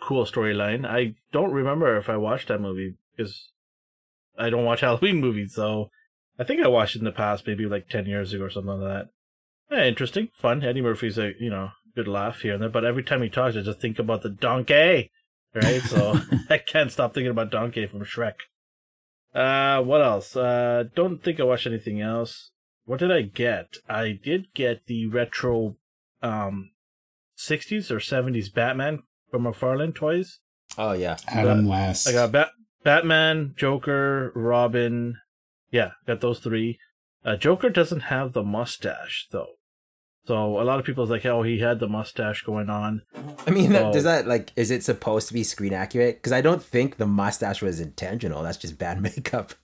cool 0.03 0.27
storyline. 0.27 0.87
I 0.87 1.15
don't 1.33 1.53
remember 1.53 1.97
if 1.97 2.09
I 2.09 2.17
watched 2.17 2.49
that 2.49 2.61
movie 2.61 2.97
because 3.17 3.51
I 4.39 4.51
don't 4.51 4.65
watch 4.65 4.81
Halloween 4.83 5.21
movies. 5.21 5.55
So 5.55 5.91
I 6.39 6.45
think 6.45 6.63
I 6.63 6.69
watched 6.69 6.97
it 6.97 7.01
in 7.01 7.05
the 7.05 7.13
past, 7.13 7.47
maybe 7.47 7.67
like 7.67 7.89
10 7.89 8.07
years 8.07 8.33
ago 8.33 8.45
or 8.45 8.51
something 8.51 8.81
like 8.81 8.81
that. 8.81 9.09
Yeah, 9.71 9.85
interesting, 9.85 10.29
fun. 10.35 10.63
Eddie 10.63 10.83
Murphy's 10.83 11.19
a, 11.19 11.33
you 11.39 11.51
know, 11.51 11.71
good 11.95 12.09
laugh 12.09 12.41
here 12.41 12.55
and 12.55 12.63
there, 12.63 12.71
but 12.71 12.85
every 12.85 13.03
time 13.03 13.23
he 13.23 13.29
talks, 13.29 13.57
I 13.57 13.61
just 13.61 13.81
think 13.81 13.99
about 13.99 14.23
the 14.23 14.31
donkey, 14.31 15.11
right? 15.55 15.83
So 15.83 16.21
I 16.51 16.59
can't 16.59 16.93
stop 16.93 17.15
thinking 17.15 17.31
about 17.31 17.51
Donkey 17.51 17.87
from 17.87 18.05
Shrek. 18.05 18.35
Uh, 19.35 19.83
what 19.83 20.03
else? 20.03 20.37
Uh, 20.37 20.85
don't 20.95 21.23
think 21.23 21.39
I 21.39 21.45
watched 21.45 21.67
anything 21.67 22.01
else. 22.01 22.51
What 22.85 23.01
did 23.01 23.13
I 23.13 23.23
get? 23.23 23.77
I 23.89 24.19
did 24.23 24.55
get 24.55 24.87
the 24.87 25.07
retro, 25.07 25.77
um, 26.23 26.71
60s 27.37 27.91
or 27.91 27.99
70s 27.99 28.53
Batman 28.53 29.03
from 29.31 29.45
McFarlane 29.45 29.95
toys. 29.95 30.41
Oh 30.77 30.93
yeah. 30.93 31.19
Adam 31.29 31.67
West. 31.67 32.09
I 32.09 32.13
got 32.13 32.33
Bat- 32.33 32.53
Batman, 32.83 33.55
Joker, 33.57 34.33
Robin. 34.35 35.19
Yeah, 35.71 35.93
got 36.07 36.21
those 36.21 36.41
three. 36.41 36.79
Uh, 37.25 37.37
Joker 37.37 37.69
doesn't 37.69 38.05
have 38.05 38.33
the 38.33 38.43
mustache 38.43 39.29
though. 39.31 39.58
So 40.29 40.61
a 40.61 40.63
lot 40.63 40.79
of 40.79 40.85
people's 40.85 41.09
like, 41.09 41.25
oh, 41.25 41.43
he 41.43 41.59
had 41.59 41.81
the 41.81 41.89
mustache 41.89 42.43
going 42.43 42.69
on. 42.69 43.01
I 43.47 43.51
mean, 43.51 43.73
So- 43.73 43.91
does 43.95 44.05
that 44.05 44.27
like 44.27 44.53
is 44.57 44.71
it 44.71 44.85
supposed 44.85 45.27
to 45.29 45.35
be 45.35 45.43
screen 45.43 45.73
accurate? 45.73 46.17
Because 46.17 46.33
I 46.33 46.43
don't 46.43 46.63
think 46.63 46.99
the 46.99 47.07
mustache 47.07 47.63
was 47.63 47.81
intentional. 47.81 48.43
That's 48.43 48.59
just 48.59 48.77
bad 48.79 49.01
makeup. 49.09 49.55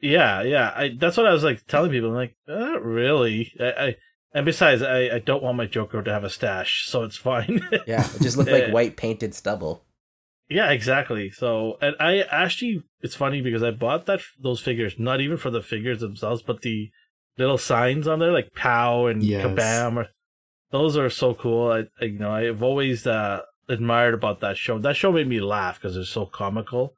Yeah, 0.00 0.42
yeah. 0.42 0.72
I 0.74 0.96
that's 0.98 1.16
what 1.16 1.26
I 1.26 1.32
was 1.32 1.44
like 1.44 1.64
telling 1.68 1.92
people. 1.92 2.08
I'm 2.08 2.16
like, 2.16 2.34
not 2.48 2.84
really. 2.84 3.52
I, 3.60 3.64
I 3.86 3.96
and 4.34 4.44
besides, 4.44 4.82
I, 4.82 5.10
I 5.14 5.18
don't 5.20 5.44
want 5.44 5.56
my 5.56 5.66
Joker 5.66 6.02
to 6.02 6.12
have 6.12 6.24
a 6.24 6.30
stash, 6.30 6.86
so 6.88 7.04
it's 7.04 7.16
fine. 7.16 7.60
Yeah, 7.86 8.04
it 8.16 8.20
just 8.20 8.36
looked 8.36 8.50
like 8.50 8.72
white 8.72 8.96
painted 8.96 9.32
stubble. 9.34 9.84
Yeah, 10.48 10.70
exactly. 10.72 11.30
So, 11.30 11.78
and 11.80 11.94
I 12.00 12.22
actually, 12.22 12.82
it's 13.00 13.14
funny 13.14 13.40
because 13.42 13.62
I 13.62 13.70
bought 13.70 14.06
that 14.06 14.20
those 14.40 14.60
figures 14.60 14.98
not 14.98 15.20
even 15.20 15.36
for 15.36 15.50
the 15.50 15.62
figures 15.62 16.00
themselves, 16.00 16.42
but 16.42 16.62
the 16.62 16.90
little 17.38 17.58
signs 17.58 18.06
on 18.08 18.18
there, 18.18 18.32
like 18.32 18.52
"pow" 18.54 19.06
and 19.06 19.22
Yes. 19.22 19.44
"kabam." 19.46 19.96
Or, 19.96 20.06
those 20.70 20.96
are 20.96 21.10
so 21.10 21.34
cool. 21.34 21.70
I, 21.72 21.84
I, 22.00 22.04
you 22.06 22.18
know, 22.18 22.30
I've 22.32 22.62
always 22.62 23.06
uh, 23.06 23.40
admired 23.68 24.14
about 24.14 24.40
that 24.40 24.56
show. 24.56 24.78
That 24.78 24.96
show 24.96 25.10
made 25.12 25.26
me 25.28 25.40
laugh 25.40 25.80
because 25.80 25.96
it's 25.96 26.10
so 26.10 26.26
comical. 26.26 26.94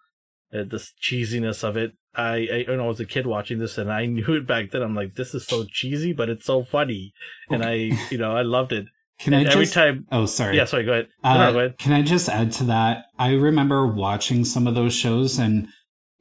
Uh, 0.53 0.65
the 0.65 0.87
cheesiness 1.03 1.65
of 1.65 1.77
it. 1.77 1.93
I, 2.15 2.33
I, 2.35 2.65
you 2.69 2.77
know, 2.77 2.85
I 2.85 2.89
was 2.89 3.01
a 3.01 3.07
kid 3.07 3.27
watching 3.27 3.59
this, 3.59 3.79
and 3.79 3.91
I 3.91 4.05
knew 4.17 4.35
it 4.35 4.47
back 4.47 4.71
then. 4.71 4.83
I'm 4.83 4.95
like, 4.95 5.15
this 5.15 5.35
is 5.35 5.47
so 5.47 5.65
cheesy, 5.65 6.13
but 6.13 6.29
it's 6.29 6.45
so 6.45 6.63
funny, 6.63 7.13
and 7.51 7.65
I, 7.65 7.91
you 8.11 8.19
know, 8.19 8.37
I 8.37 8.43
loved 8.43 8.73
it. 8.73 8.87
Can 9.19 9.35
I 9.35 9.39
And 9.39 9.47
just? 9.47 9.57
every 9.57 9.67
time, 9.95 10.07
oh, 10.11 10.27
sorry. 10.27 10.57
yeah. 10.57 10.65
Sorry, 10.65 10.85
go 10.85 10.93
ahead. 10.93 11.09
No, 11.23 11.31
Uh, 11.31 11.39
no, 11.39 11.53
go 11.53 11.59
ahead. 11.61 11.79
Can 11.79 11.93
I 11.93 12.03
just 12.03 12.29
add 12.29 12.51
to 12.53 12.65
that? 12.65 13.05
I 13.19 13.33
remember 13.35 13.87
watching 13.87 14.45
some 14.45 14.67
of 14.67 14.75
those 14.75 14.93
shows 14.95 15.39
and, 15.39 15.69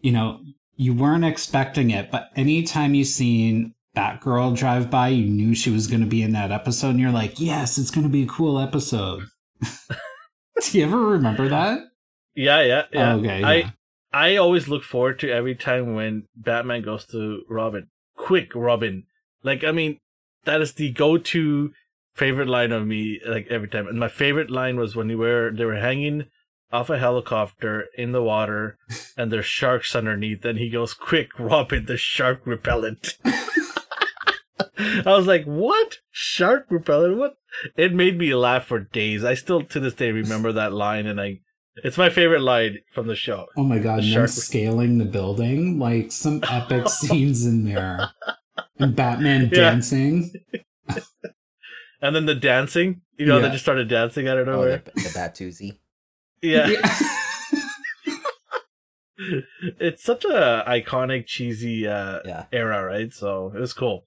you 0.02 0.12
know, 0.12 0.40
you 0.76 0.94
weren't 0.94 1.26
expecting 1.26 1.90
it, 1.90 2.12
but 2.12 2.30
anytime 2.36 2.94
you 2.94 3.04
seen 3.04 3.74
Batgirl 3.96 4.58
drive 4.58 4.90
by, 4.90 5.10
you 5.10 5.30
knew 5.30 5.54
she 5.54 5.70
was 5.70 5.88
going 5.88 6.02
to 6.02 6.08
be 6.08 6.22
in 6.22 6.32
that 6.34 6.52
episode 6.52 6.92
and 6.92 7.00
you're 7.00 7.12
like, 7.12 7.40
yes, 7.40 7.78
it's 7.78 7.92
going 7.92 8.04
to 8.06 8.10
be 8.10 8.24
a 8.24 8.28
cool 8.28 8.60
episode. 8.60 9.24
Do 9.62 10.78
you 10.78 10.86
ever 10.86 11.00
remember 11.00 11.50
that? 11.50 11.80
Yeah, 12.36 12.62
yeah, 12.62 12.84
yeah. 12.94 13.14
Oh, 13.14 13.20
okay. 13.20 13.44
I, 13.44 13.54
yeah. 13.56 13.70
I 14.14 14.36
always 14.38 14.68
look 14.68 14.84
forward 14.84 15.20
to 15.20 15.32
every 15.32 15.56
time 15.56 15.96
when 15.96 16.28
Batman 16.36 16.84
goes 16.84 17.06
to 17.08 17.44
Robin. 17.50 17.88
Quick, 18.16 18.56
Robin. 18.56 19.06
Like, 19.44 19.64
I 19.64 19.72
mean, 19.72 20.00
that 20.46 20.62
is 20.62 20.74
the 20.74 20.92
go-to 20.92 21.72
favorite 22.14 22.48
line 22.48 22.72
of 22.72 22.86
me. 22.86 23.20
Like 23.26 23.48
every 23.50 23.68
time, 23.68 23.88
and 23.88 24.00
my 24.00 24.08
favorite 24.08 24.50
line 24.50 24.78
was 24.78 24.96
when 24.96 25.08
they 25.08 25.16
were 25.16 25.52
they 25.52 25.66
were 25.66 25.80
hanging 25.80 26.26
off 26.72 26.90
a 26.90 26.98
helicopter 26.98 27.88
in 27.98 28.12
the 28.12 28.24
water, 28.24 28.78
and 29.18 29.32
there's 29.32 29.46
sharks 29.46 29.96
underneath, 29.96 30.44
and 30.46 30.60
he 30.60 30.70
goes, 30.70 30.94
"Quick, 30.94 31.38
Robin, 31.40 31.86
the 31.86 31.98
shark 31.98 32.42
repellent." 32.46 33.18
I 35.06 35.16
was 35.18 35.28
like, 35.28 35.46
"What 35.46 36.00
shark 36.12 36.68
repellent? 36.70 37.18
What?" 37.18 37.36
It 37.76 37.94
made 37.94 38.18
me 38.18 38.34
laugh 38.34 38.66
for 38.66 38.80
days. 38.80 39.24
I 39.24 39.34
still 39.34 39.64
to 39.64 39.80
this 39.80 39.94
day 39.94 40.12
remember 40.12 40.52
that 40.52 40.74
line, 40.74 41.06
and 41.08 41.20
I. 41.20 41.40
It's 41.84 41.98
my 41.98 42.10
favorite 42.10 42.42
line 42.42 42.80
from 42.94 43.08
the 43.08 43.16
show. 43.16 43.48
Oh 43.56 43.64
my 43.64 43.80
god, 43.80 44.00
The 44.00 44.02
them 44.04 44.12
shark- 44.14 44.30
scaling 44.30 44.98
the 44.98 45.06
building, 45.06 45.80
like 45.80 46.12
some 46.12 46.42
epic 46.50 46.90
scenes 46.90 47.46
in 47.46 47.64
there. 47.64 48.10
And 48.78 48.94
Batman 48.96 49.44
Yeah. 49.44 49.50
dancing. 49.72 50.32
And 52.04 52.16
then 52.16 52.26
the 52.26 52.34
dancing, 52.34 53.02
you 53.18 53.28
know, 53.28 53.38
Yeah. 53.38 53.44
they 53.46 53.52
just 53.52 53.64
started 53.64 53.88
dancing 53.88 54.28
out 54.28 54.40
of 54.40 54.48
Oh, 54.48 54.54
nowhere. 54.54 54.82
the, 54.84 54.92
the 55.04 55.10
Batusi. 55.10 55.78
yeah. 56.42 56.68
it's 59.80 60.04
such 60.04 60.26
a 60.26 60.64
iconic, 60.68 61.28
cheesy 61.28 61.88
uh, 61.88 62.20
Yeah. 62.26 62.46
era, 62.52 62.84
right? 62.84 63.14
So 63.14 63.52
it 63.56 63.60
was 63.60 63.74
cool. 63.74 64.06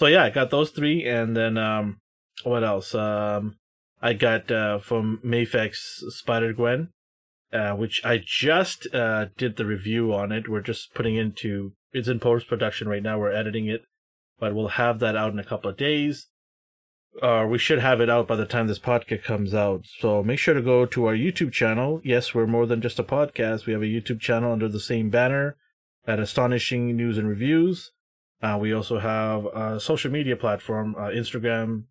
So 0.00 0.06
yeah, 0.06 0.24
I 0.24 0.30
got 0.30 0.48
those 0.48 0.70
three, 0.70 1.06
and 1.06 1.36
then 1.36 1.58
um, 1.58 2.00
what 2.44 2.64
else? 2.64 2.94
Um, 2.94 3.56
I 4.00 4.14
got 4.14 4.50
uh, 4.50 4.78
from 4.78 5.20
Mafex 5.22 5.74
Spider 6.08 6.54
Gwen, 6.54 6.88
uh, 7.52 7.72
which 7.72 8.02
I 8.02 8.18
just 8.24 8.86
uh 8.94 9.26
did 9.36 9.56
the 9.56 9.66
review 9.66 10.14
on 10.14 10.32
it. 10.32 10.48
We're 10.48 10.62
just 10.62 10.94
putting 10.94 11.16
into 11.16 11.74
it's 11.92 12.08
in 12.08 12.18
post 12.18 12.48
production 12.48 12.88
right 12.88 13.02
now. 13.02 13.18
We're 13.18 13.30
editing 13.30 13.66
it, 13.66 13.82
but 14.38 14.54
we'll 14.54 14.68
have 14.68 15.00
that 15.00 15.16
out 15.16 15.34
in 15.34 15.38
a 15.38 15.44
couple 15.44 15.68
of 15.68 15.76
days. 15.76 16.28
Uh, 17.20 17.46
we 17.46 17.58
should 17.58 17.80
have 17.80 18.00
it 18.00 18.08
out 18.08 18.26
by 18.26 18.36
the 18.36 18.46
time 18.46 18.68
this 18.68 18.78
podcast 18.78 19.24
comes 19.24 19.52
out. 19.52 19.84
So 19.98 20.22
make 20.22 20.38
sure 20.38 20.54
to 20.54 20.62
go 20.62 20.86
to 20.86 21.04
our 21.08 21.14
YouTube 21.14 21.52
channel. 21.52 22.00
Yes, 22.02 22.34
we're 22.34 22.46
more 22.46 22.64
than 22.64 22.80
just 22.80 22.98
a 22.98 23.04
podcast. 23.04 23.66
We 23.66 23.74
have 23.74 23.82
a 23.82 23.84
YouTube 23.84 24.20
channel 24.20 24.50
under 24.50 24.66
the 24.68 24.80
same 24.80 25.10
banner 25.10 25.58
at 26.06 26.18
Astonishing 26.18 26.96
News 26.96 27.18
and 27.18 27.28
Reviews. 27.28 27.90
Uh, 28.42 28.56
we 28.60 28.72
also 28.72 28.98
have 28.98 29.44
a 29.46 29.78
social 29.80 30.10
media 30.10 30.36
platform, 30.36 30.94
uh, 30.98 31.08
Instagram, 31.10 31.84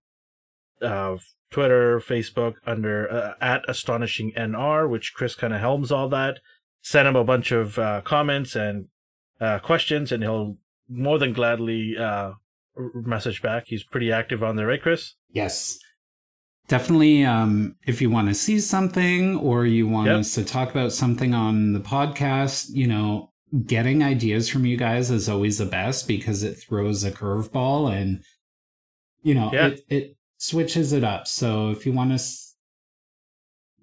uh, 0.81 1.17
Twitter, 1.51 1.99
Facebook, 1.99 2.55
under 2.65 3.11
uh, 3.11 3.33
at 3.41 3.61
Astonishing 3.67 4.31
NR, 4.35 4.89
which 4.89 5.13
Chris 5.13 5.35
kind 5.35 5.53
of 5.53 5.59
helms 5.59 5.91
all 5.91 6.09
that. 6.09 6.39
Send 6.81 7.07
him 7.07 7.15
a 7.15 7.23
bunch 7.23 7.51
of 7.51 7.77
uh, 7.77 8.01
comments 8.01 8.55
and 8.55 8.85
uh, 9.39 9.59
questions, 9.59 10.11
and 10.11 10.23
he'll 10.23 10.57
more 10.87 11.19
than 11.19 11.33
gladly 11.33 11.97
uh, 11.97 12.31
message 12.95 13.41
back. 13.41 13.65
He's 13.67 13.83
pretty 13.83 14.11
active 14.11 14.43
on 14.43 14.55
there, 14.55 14.67
right, 14.67 14.81
Chris? 14.81 15.15
Yes. 15.31 15.77
Definitely, 16.67 17.25
um, 17.25 17.75
if 17.87 17.99
you 18.01 18.09
want 18.11 18.27
to 18.29 18.35
see 18.35 18.59
something 18.59 19.37
or 19.37 19.65
you 19.65 19.87
want 19.87 20.07
Yep. 20.07 20.19
us 20.19 20.35
to 20.35 20.45
talk 20.45 20.69
about 20.69 20.91
something 20.91 21.33
on 21.33 21.73
the 21.73 21.79
podcast, 21.79 22.67
you 22.71 22.85
know, 22.87 23.28
getting 23.65 24.03
ideas 24.03 24.47
from 24.49 24.65
you 24.65 24.77
guys 24.77 25.09
is 25.11 25.27
always 25.29 25.57
the 25.57 25.65
best 25.65 26.07
because 26.07 26.43
it 26.43 26.55
throws 26.55 27.03
a 27.03 27.11
curveball 27.11 27.91
and, 27.91 28.23
you 29.23 29.33
know, 29.33 29.49
Yeah. 29.51 29.67
it, 29.67 29.81
it 29.89 30.17
switches 30.37 30.93
it 30.93 31.03
up. 31.03 31.27
So 31.27 31.69
if 31.71 31.85
you 31.85 31.91
want 31.93 32.11
us, 32.11 32.55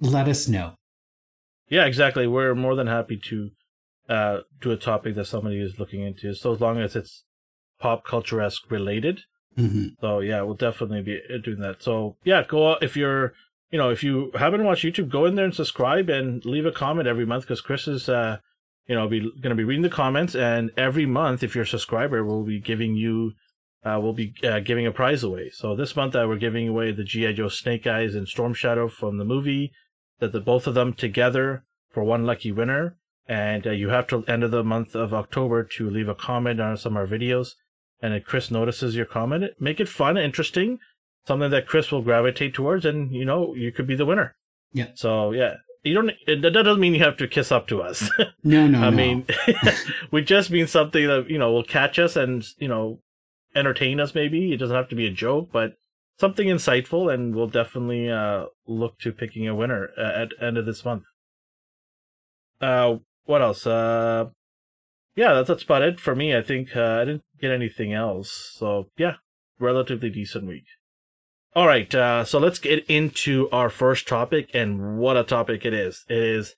let 0.01 0.29
us 0.29 0.49
know. 0.49 0.75
Yeah, 1.69 1.87
exactly. 1.87 2.27
We're 2.27 2.55
more 2.55 2.75
than 2.77 2.87
happy 2.87 3.17
to 3.29 3.51
uh, 4.09 4.39
do 4.61 4.71
a 4.71 4.77
topic 4.77 5.15
that 5.17 5.25
somebody 5.27 5.61
is 5.61 5.81
looking 5.81 6.01
into, 6.03 6.33
so 6.35 6.55
as 6.55 6.61
long 6.61 6.79
as 6.79 6.95
it's 6.95 7.25
pop 7.81 8.05
culture 8.05 8.41
esque 8.41 8.71
related. 8.71 9.23
hmm 9.57 9.89
So 10.01 10.21
yeah, 10.21 10.43
we'll 10.43 10.55
definitely 10.55 11.03
be 11.03 11.21
uh, 11.33 11.39
doing 11.39 11.59
that. 11.61 11.83
So 11.83 12.17
yeah, 12.23 12.45
go 12.47 12.71
out 12.73 12.83
if 12.85 12.97
you're, 12.97 13.33
you 13.73 13.79
know, 13.79 13.91
if 13.91 14.05
you 14.05 14.31
haven't 14.39 14.63
watched 14.63 14.85
YouTube, 14.85 15.09
go 15.09 15.25
in 15.25 15.35
there 15.35 15.45
and 15.45 15.55
subscribe 15.55 16.09
and 16.09 16.45
leave 16.45 16.67
a 16.67 16.71
comment 16.73 17.09
every 17.09 17.27
month 17.27 17.45
because 17.45 17.61
Chris 17.61 17.89
is, 17.89 18.09
uh, 18.09 18.37
you 18.87 18.95
know, 18.95 19.09
be 19.09 19.21
going 19.21 19.51
to 19.51 19.55
be 19.55 19.65
reading 19.65 19.83
the 19.83 19.89
comments 19.89 20.35
and 20.35 20.71
every 20.77 21.07
month, 21.07 21.43
if 21.43 21.55
you're 21.55 21.65
a 21.65 21.67
subscriber, 21.67 22.25
we'll 22.25 22.45
be 22.45 22.61
giving 22.61 22.95
you, 22.95 23.33
uh, 23.85 23.99
we'll 24.01 24.13
be 24.13 24.35
uh, 24.45 24.61
giving 24.61 24.87
a 24.87 24.93
prize 24.93 25.23
away. 25.23 25.51
So 25.51 25.75
this 25.75 25.97
month, 25.97 26.15
uh, 26.15 26.25
we're 26.29 26.37
giving 26.37 26.69
away 26.69 26.93
the 26.93 27.05
GI 27.05 27.35
Joe 27.35 27.49
Snake 27.49 27.87
Eyes 27.87 28.15
and 28.15 28.29
Storm 28.29 28.55
Shadow 28.55 28.89
from 28.89 29.19
the 29.19 29.25
movie. 29.25 29.73
That 30.19 30.33
the 30.33 30.41
both 30.41 30.67
of 30.67 30.73
them 30.73 30.95
together 30.95 31.65
for 31.91 32.03
one 32.03 32.25
lucky 32.25 32.51
winner. 32.51 32.97
And 33.29 33.67
uh, 33.67 33.73
you 33.73 33.91
have 33.91 34.07
till 34.07 34.25
end 34.27 34.45
of 34.45 34.51
the 34.51 34.65
month 34.65 34.95
of 34.95 35.13
October 35.13 35.63
to 35.63 35.91
leave 35.91 36.09
a 36.09 36.15
comment 36.15 36.59
on 36.59 36.77
some 36.79 36.97
of 36.97 37.03
our 37.03 37.07
videos 37.07 37.55
and 38.01 38.15
if 38.15 38.25
Chris 38.25 38.51
notices 38.51 38.95
your 38.95 39.07
comment, 39.07 39.53
make 39.59 39.81
it 39.81 39.89
fun, 39.89 40.17
interesting, 40.17 40.79
something 41.27 41.51
that 41.51 41.67
Chris 41.67 41.91
will 41.91 42.03
gravitate 42.03 42.55
towards, 42.55 42.85
and 42.85 43.13
you 43.13 43.25
know 43.25 43.55
you 43.55 43.73
could 43.73 43.87
be 43.87 43.97
the 43.97 44.07
winner. 44.07 44.37
Yeah. 44.73 44.89
So 44.95 45.33
yeah, 45.33 45.55
you 45.87 45.95
don't. 45.95 46.11
It, 46.27 46.43
that 46.43 46.53
doesn't 46.53 46.81
mean 46.81 46.95
you 46.95 47.05
have 47.05 47.17
to 47.19 47.29
kiss 47.29 47.53
up 47.53 47.67
to 47.69 47.83
us. 47.83 48.11
No, 48.45 48.69
no, 48.69 48.79
I 48.79 48.91
no. 48.91 48.97
mean, 48.97 49.27
we 50.13 50.23
just 50.23 50.51
mean 50.53 50.69
something 50.69 51.05
that 51.09 51.29
you 51.29 51.37
know 51.39 51.51
will 51.51 51.65
catch 51.65 51.99
us 51.99 52.15
and 52.15 52.47
you 52.59 52.69
know 52.69 53.01
entertain 53.57 53.99
us. 53.99 54.15
Maybe 54.15 54.53
it 54.53 54.59
doesn't 54.59 54.77
have 54.77 54.89
to 54.91 54.95
be 54.95 55.07
a 55.07 55.11
joke, 55.11 55.49
but 55.53 55.73
something 56.19 56.47
insightful, 56.47 57.13
and 57.13 57.35
we'll 57.35 57.49
definitely 57.49 58.09
uh, 58.09 58.47
look 58.67 58.99
to 59.01 59.13
picking 59.13 59.49
a 59.49 59.55
winner 59.55 59.89
uh, 59.99 60.23
at 60.23 60.31
end 60.41 60.59
of 60.59 60.67
this 60.67 60.85
month. 60.85 61.05
Uh, 62.61 62.97
what 63.25 63.43
else? 63.43 63.67
Uh, 63.67 64.27
yeah, 65.17 65.35
that's, 65.35 65.49
that's 65.49 65.65
about 65.65 65.83
it 65.83 65.99
for 65.99 66.15
me. 66.15 66.37
I 66.37 66.43
think 66.43 66.77
uh, 66.77 67.01
I 67.01 67.05
didn't 67.05 67.25
get 67.41 67.51
anything 67.51 67.93
else. 67.93 68.53
So 68.55 68.91
yeah, 68.97 69.15
relatively 69.59 70.11
decent 70.11 70.47
week. 70.47 70.67
All 71.57 71.67
right, 71.67 71.93
uh, 71.95 72.23
so 72.25 72.39
let's 72.39 72.59
get 72.59 72.85
into 72.85 73.49
our 73.51 73.71
first 73.71 74.07
topic, 74.07 74.51
and 74.53 74.99
what 74.99 75.17
a 75.17 75.25
topic 75.25 75.65
it 75.65 75.73
is! 75.73 76.05
It 76.07 76.19
is 76.19 76.55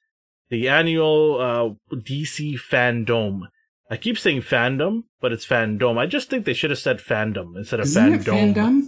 the 0.50 0.68
annual 0.68 1.40
uh, 1.40 1.94
DC 1.94 2.58
fandom. 2.58 3.42
I 3.88 3.96
keep 3.96 4.18
saying 4.18 4.42
fandom, 4.42 5.04
but 5.20 5.32
it's 5.32 5.46
fandom. 5.46 5.98
I 5.98 6.06
just 6.06 6.28
think 6.28 6.44
they 6.44 6.52
should 6.52 6.70
have 6.70 6.80
said 6.80 6.98
fandom 6.98 7.56
instead 7.56 7.78
of 7.78 7.86
Isn't 7.86 8.12
it 8.12 8.20
fandom. 8.22 8.54
fandom? 8.54 8.82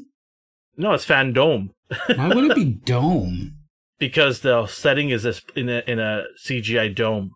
No, 0.77 0.95
it's 0.95 1.07
fandom 1.07 1.69
Why 2.17 2.29
would 2.29 2.51
it 2.51 2.57
be 2.57 2.65
dome? 2.65 3.55
because 4.01 4.41
the 4.41 4.67
setting 4.67 5.11
is 5.11 5.23
this 5.23 5.43
in 5.55 5.69
a 5.69 5.85
in 5.87 6.01
a 6.01 6.25
CGI 6.45 6.93
dome. 6.93 7.35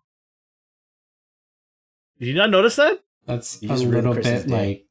Did 2.19 2.27
you 2.27 2.33
not 2.33 2.49
notice 2.49 2.75
that? 2.75 2.99
That's 3.25 3.63
You 3.63 3.71
a 3.71 3.75
little 3.75 4.15
bit 4.15 4.49
like. 4.49 4.83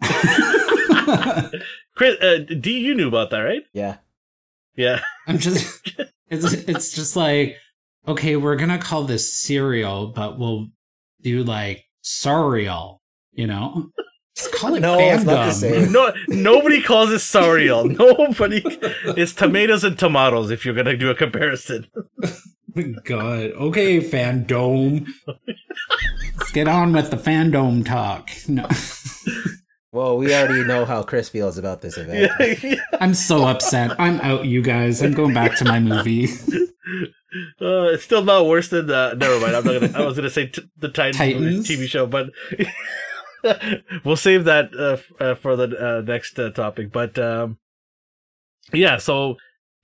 Chris, 1.98 2.16
uh, 2.22 2.38
D, 2.60 2.78
you 2.78 2.94
knew 2.94 3.08
about 3.08 3.30
that, 3.30 3.40
right? 3.40 3.62
Yeah. 3.72 3.96
Yeah. 4.76 5.00
I'm 5.26 5.38
just. 5.38 5.90
It's 6.30 6.52
it's 6.52 6.92
just 6.92 7.16
like 7.16 7.56
okay, 8.06 8.36
we're 8.36 8.56
gonna 8.56 8.76
call 8.78 9.04
this 9.04 9.32
cereal, 9.32 10.08
but 10.08 10.38
we'll 10.38 10.68
do 11.22 11.42
like 11.42 11.86
cereal. 12.02 13.00
You 13.32 13.46
know, 13.46 13.90
just 14.36 14.52
call 14.52 14.74
it 14.74 14.80
No, 14.80 14.98
it's 14.98 15.24
not 15.24 15.46
the 15.46 15.50
fandom. 15.52 15.84
same. 15.86 15.92
No, 15.92 16.12
nobody 16.28 16.82
calls 16.82 17.10
it 17.12 17.20
cereal. 17.20 17.84
Nobody. 17.88 18.60
It's 19.16 19.32
tomatoes 19.32 19.84
and 19.84 19.98
tomatoes. 19.98 20.50
If 20.50 20.66
you're 20.66 20.74
gonna 20.74 20.98
do 20.98 21.08
a 21.08 21.14
comparison. 21.14 21.86
God. 23.04 23.52
Okay, 23.52 24.00
fandom. 24.00 25.06
Let's 26.36 26.52
get 26.52 26.68
on 26.68 26.92
with 26.92 27.10
the 27.10 27.16
fandom 27.16 27.86
talk. 27.86 28.28
No. 28.46 28.68
Well, 29.92 30.18
we 30.18 30.34
already 30.34 30.64
know 30.66 30.84
how 30.84 31.02
Chris 31.02 31.28
feels 31.28 31.58
about 31.58 31.80
this 31.80 31.96
event. 31.96 32.30
Yeah, 32.40 32.54
yeah. 32.62 32.80
I'm 33.00 33.14
so 33.14 33.44
upset. 33.46 33.98
I'm 33.98 34.20
out, 34.20 34.44
you 34.44 34.62
guys. 34.62 35.02
I'm 35.02 35.12
going 35.14 35.34
back 35.34 35.56
to 35.58 35.64
my 35.64 35.80
movie. 35.80 36.28
Uh, 37.60 37.92
it's 37.92 38.04
still 38.04 38.24
not 38.24 38.46
worse 38.46 38.68
than 38.70 38.90
uh, 38.90 39.12
never 39.12 39.38
mind. 39.38 39.54
I'm 39.54 39.62
not 39.64 39.80
gonna. 39.80 39.92
I 39.98 40.06
was 40.06 40.16
gonna 40.16 40.30
say 40.30 40.46
t- 40.46 40.62
the 40.78 40.88
Titans, 40.88 41.18
Titans? 41.18 41.68
TV 41.68 41.86
show, 41.86 42.06
but 42.06 42.30
we'll 44.04 44.16
save 44.16 44.44
that 44.44 44.70
uh, 44.74 44.92
f- 44.92 45.12
uh, 45.20 45.34
for 45.34 45.54
the 45.54 45.98
uh, 45.98 46.00
next 46.00 46.38
uh, 46.38 46.50
topic. 46.50 46.90
But 46.90 47.18
um, 47.18 47.58
yeah, 48.72 48.96
so 48.96 49.36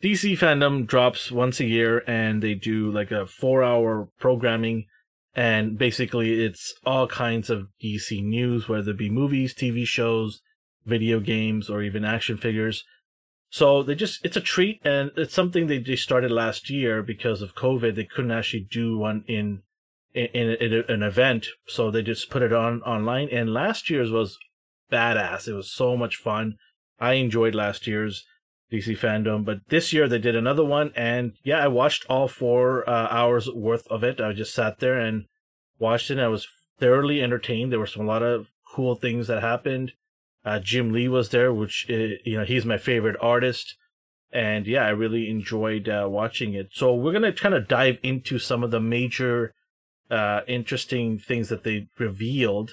DC 0.03 0.39
fandom 0.39 0.87
drops 0.87 1.31
once 1.31 1.61
a 1.61 1.67
year, 1.67 2.03
and 2.07 2.43
they 2.43 2.55
do 2.55 2.91
like 2.91 3.11
a 3.11 3.27
four-hour 3.27 4.09
programming, 4.19 4.87
and 5.35 5.77
basically 5.77 6.45
it's 6.45 6.75
all 6.87 7.07
kinds 7.07 7.51
of 7.51 7.69
DC 7.83 8.23
news, 8.23 8.69
whether 8.69 8.93
it 8.93 8.99
be 8.99 9.11
movies, 9.11 9.55
TV 9.55 9.87
shows, 9.87 10.41
video 10.85 11.21
games, 11.21 11.69
or 11.69 11.83
even 11.83 12.05
action 12.05 12.37
figures. 12.37 12.85
So 13.51 13.83
they 13.83 13.95
just 13.95 14.25
it's 14.25 14.37
a 14.37 14.41
treat 14.41 14.81
and 14.85 15.11
it's 15.17 15.35
something 15.35 15.67
they 15.67 15.79
just 15.79 16.03
started 16.03 16.31
last 16.31 16.71
year 16.71 17.03
because 17.03 17.43
of 17.43 17.55
COVID. 17.55 17.95
They 17.95 18.05
couldn't 18.05 18.33
actually 18.33 18.67
do 18.71 18.99
one 18.99 19.25
in 19.27 19.63
in, 20.13 20.27
in, 20.27 20.73
in 20.73 20.85
an 20.89 21.03
event, 21.03 21.49
so 21.67 21.91
they 21.91 22.03
just 22.03 22.31
put 22.31 22.43
it 22.43 22.53
on 22.53 22.83
online. 22.83 23.29
And 23.31 23.53
last 23.53 23.91
year's 23.91 24.11
was 24.11 24.39
badass. 24.91 25.49
It 25.49 25.55
was 25.55 25.73
so 25.73 25.97
much 25.97 26.17
fun. 26.17 26.57
I 27.01 27.15
enjoyed 27.15 27.55
last 27.55 27.87
year's 27.87 28.25
DC 28.73 28.99
fandom, 28.99 29.45
but 29.45 29.61
this 29.69 29.93
year 29.93 30.09
they 30.09 30.19
did 30.19 30.35
another 30.35 30.65
one, 30.65 30.93
and 30.97 31.33
yeah, 31.43 31.59
I 31.59 31.69
watched 31.69 32.07
all 32.09 32.29
four 32.29 32.89
uh, 32.89 33.09
hours 33.11 33.49
worth 33.51 33.87
of 33.89 34.03
it. 34.03 34.21
I 34.21 34.33
just 34.33 34.55
sat 34.55 34.81
there 34.81 34.99
and 34.99 35.27
watched 35.79 36.11
it. 36.11 36.15
And 36.15 36.23
I 36.23 36.29
was 36.29 36.49
thoroughly 36.79 37.23
entertained. 37.23 37.73
There 37.73 37.79
were 37.79 37.87
some 37.87 38.03
a 38.03 38.07
lot 38.07 38.23
of 38.23 38.49
cool 38.75 38.95
things 38.95 39.27
that 39.29 39.43
happened. 39.43 39.93
Uh, 40.45 40.59
Jim 40.59 40.93
Lee 40.93 41.09
was 41.09 41.31
there, 41.31 41.53
which 41.53 41.87
uh, 41.89 42.19
you 42.25 42.39
know 42.39 42.45
he's 42.45 42.67
my 42.67 42.77
favorite 42.77 43.17
artist, 43.21 43.77
and 44.31 44.67
yeah, 44.67 44.85
I 44.85 44.91
really 44.91 45.31
enjoyed 45.31 45.89
uh, 45.89 46.07
watching 46.11 46.55
it. 46.55 46.69
So 46.73 46.95
we're 46.95 47.13
gonna 47.13 47.33
kind 47.33 47.55
of 47.55 47.69
dive 47.69 47.99
into 48.03 48.39
some 48.39 48.63
of 48.63 48.71
the 48.71 48.81
major, 48.81 49.55
uh, 50.11 50.41
interesting 50.47 51.19
things 51.19 51.49
that 51.49 51.65
they 51.65 51.89
revealed, 51.99 52.73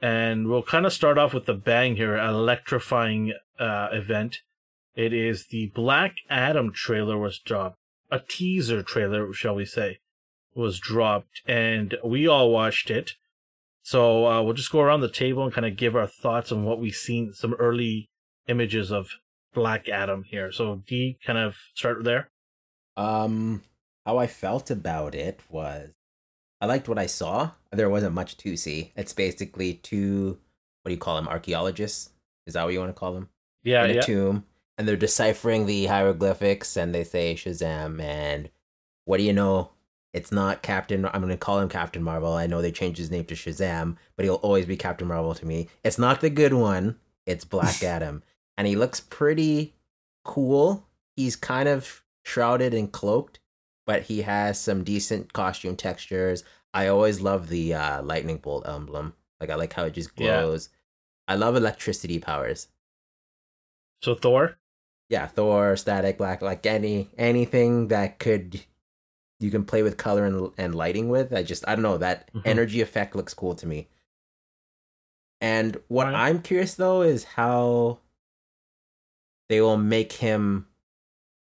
and 0.00 0.48
we'll 0.48 0.62
kind 0.62 0.86
of 0.86 0.94
start 0.94 1.18
off 1.18 1.34
with 1.34 1.44
the 1.44 1.54
bang 1.54 1.96
here, 1.96 2.16
electrifying 2.16 3.34
uh, 3.58 3.88
event. 3.92 4.38
It 5.00 5.14
is 5.14 5.46
the 5.46 5.68
Black 5.68 6.16
Adam 6.28 6.74
trailer 6.74 7.16
was 7.16 7.38
dropped, 7.38 7.78
a 8.10 8.20
teaser 8.20 8.82
trailer, 8.82 9.32
shall 9.32 9.54
we 9.54 9.64
say, 9.64 10.00
was 10.54 10.78
dropped, 10.78 11.40
and 11.46 11.96
we 12.04 12.28
all 12.28 12.50
watched 12.50 12.90
it. 12.90 13.12
So 13.82 14.26
uh, 14.26 14.42
we'll 14.42 14.52
just 14.52 14.70
go 14.70 14.82
around 14.82 15.00
the 15.00 15.08
table 15.08 15.42
and 15.42 15.54
kind 15.54 15.64
of 15.64 15.78
give 15.78 15.96
our 15.96 16.06
thoughts 16.06 16.52
on 16.52 16.64
what 16.64 16.78
we've 16.78 16.94
seen, 16.94 17.32
some 17.32 17.54
early 17.54 18.10
images 18.46 18.92
of 18.92 19.12
Black 19.54 19.88
Adam 19.88 20.24
here. 20.24 20.52
So 20.52 20.82
D, 20.86 21.16
kind 21.24 21.38
of 21.38 21.56
start 21.74 22.04
there. 22.04 22.28
Um, 22.94 23.62
how 24.04 24.18
I 24.18 24.26
felt 24.26 24.70
about 24.70 25.14
it 25.14 25.40
was, 25.48 25.92
I 26.60 26.66
liked 26.66 26.90
what 26.90 26.98
I 26.98 27.06
saw. 27.06 27.52
There 27.72 27.88
wasn't 27.88 28.14
much 28.14 28.36
to 28.36 28.54
see. 28.54 28.92
It's 28.96 29.14
basically 29.14 29.72
two, 29.72 30.38
what 30.82 30.90
do 30.90 30.92
you 30.92 31.00
call 31.00 31.16
them, 31.16 31.26
archaeologists? 31.26 32.10
Is 32.46 32.52
that 32.52 32.64
what 32.64 32.74
you 32.74 32.80
want 32.80 32.94
to 32.94 33.00
call 33.00 33.14
them? 33.14 33.30
Yeah, 33.62 33.84
in 33.84 33.92
a 33.92 33.94
yeah, 33.94 34.00
tomb, 34.02 34.44
and 34.80 34.88
they're 34.88 34.96
deciphering 34.96 35.66
the 35.66 35.84
hieroglyphics, 35.84 36.74
and 36.74 36.94
they 36.94 37.04
say 37.04 37.34
Shazam, 37.34 38.00
and 38.00 38.48
what 39.04 39.18
do 39.18 39.22
you 39.24 39.32
know? 39.34 39.72
It's 40.14 40.32
not 40.32 40.62
Captain. 40.62 41.04
I'm 41.04 41.20
gonna 41.20 41.36
call 41.36 41.60
him 41.60 41.68
Captain 41.68 42.02
Marvel. 42.02 42.32
I 42.32 42.46
know 42.46 42.62
they 42.62 42.72
changed 42.72 42.98
his 42.98 43.10
name 43.10 43.26
to 43.26 43.34
Shazam, 43.34 43.98
but 44.16 44.24
he'll 44.24 44.36
always 44.36 44.64
be 44.64 44.78
Captain 44.78 45.06
Marvel 45.06 45.34
to 45.34 45.44
me. 45.44 45.68
It's 45.84 45.98
not 45.98 46.22
the 46.22 46.30
good 46.30 46.54
one. 46.54 46.98
It's 47.26 47.44
Black 47.44 47.82
Adam, 47.84 48.22
and 48.56 48.66
he 48.66 48.74
looks 48.74 49.00
pretty 49.00 49.74
cool. 50.24 50.86
He's 51.14 51.36
kind 51.36 51.68
of 51.68 52.02
shrouded 52.24 52.72
and 52.72 52.90
cloaked, 52.90 53.38
but 53.84 54.04
he 54.04 54.22
has 54.22 54.58
some 54.58 54.82
decent 54.82 55.34
costume 55.34 55.76
textures. 55.76 56.42
I 56.72 56.86
always 56.86 57.20
love 57.20 57.48
the 57.50 57.74
uh, 57.74 58.02
lightning 58.02 58.38
bolt 58.38 58.66
emblem. 58.66 59.12
Like 59.40 59.50
I 59.50 59.56
like 59.56 59.74
how 59.74 59.84
it 59.84 59.92
just 59.92 60.10
Yeah. 60.16 60.40
glows. 60.40 60.70
I 61.28 61.34
love 61.34 61.54
electricity 61.54 62.18
powers 62.18 62.68
So 64.02 64.14
Thor. 64.14 64.56
Yeah, 65.10 65.26
Thor, 65.26 65.76
Static, 65.76 66.16
Black, 66.16 66.40
like 66.40 66.64
any 66.64 67.10
anything 67.18 67.88
that 67.88 68.18
could 68.18 68.60
you 69.40 69.50
can 69.50 69.64
play 69.64 69.82
with 69.82 69.96
color 69.98 70.24
and 70.24 70.52
and 70.56 70.74
lighting 70.74 71.08
with. 71.10 71.32
I 71.34 71.42
just 71.42 71.68
I 71.68 71.74
don't 71.74 71.82
know 71.82 71.98
that 71.98 72.32
Mhm. 72.32 72.42
energy 72.46 72.80
effect 72.80 73.14
looks 73.14 73.34
cool 73.34 73.54
to 73.56 73.66
me. 73.66 73.88
And 75.40 75.80
what 75.88 76.04
Right. 76.06 76.14
I'm 76.28 76.40
curious 76.42 76.74
though 76.74 77.02
is 77.02 77.24
how 77.24 77.98
they 79.48 79.60
will 79.60 79.76
make 79.76 80.12
him 80.14 80.66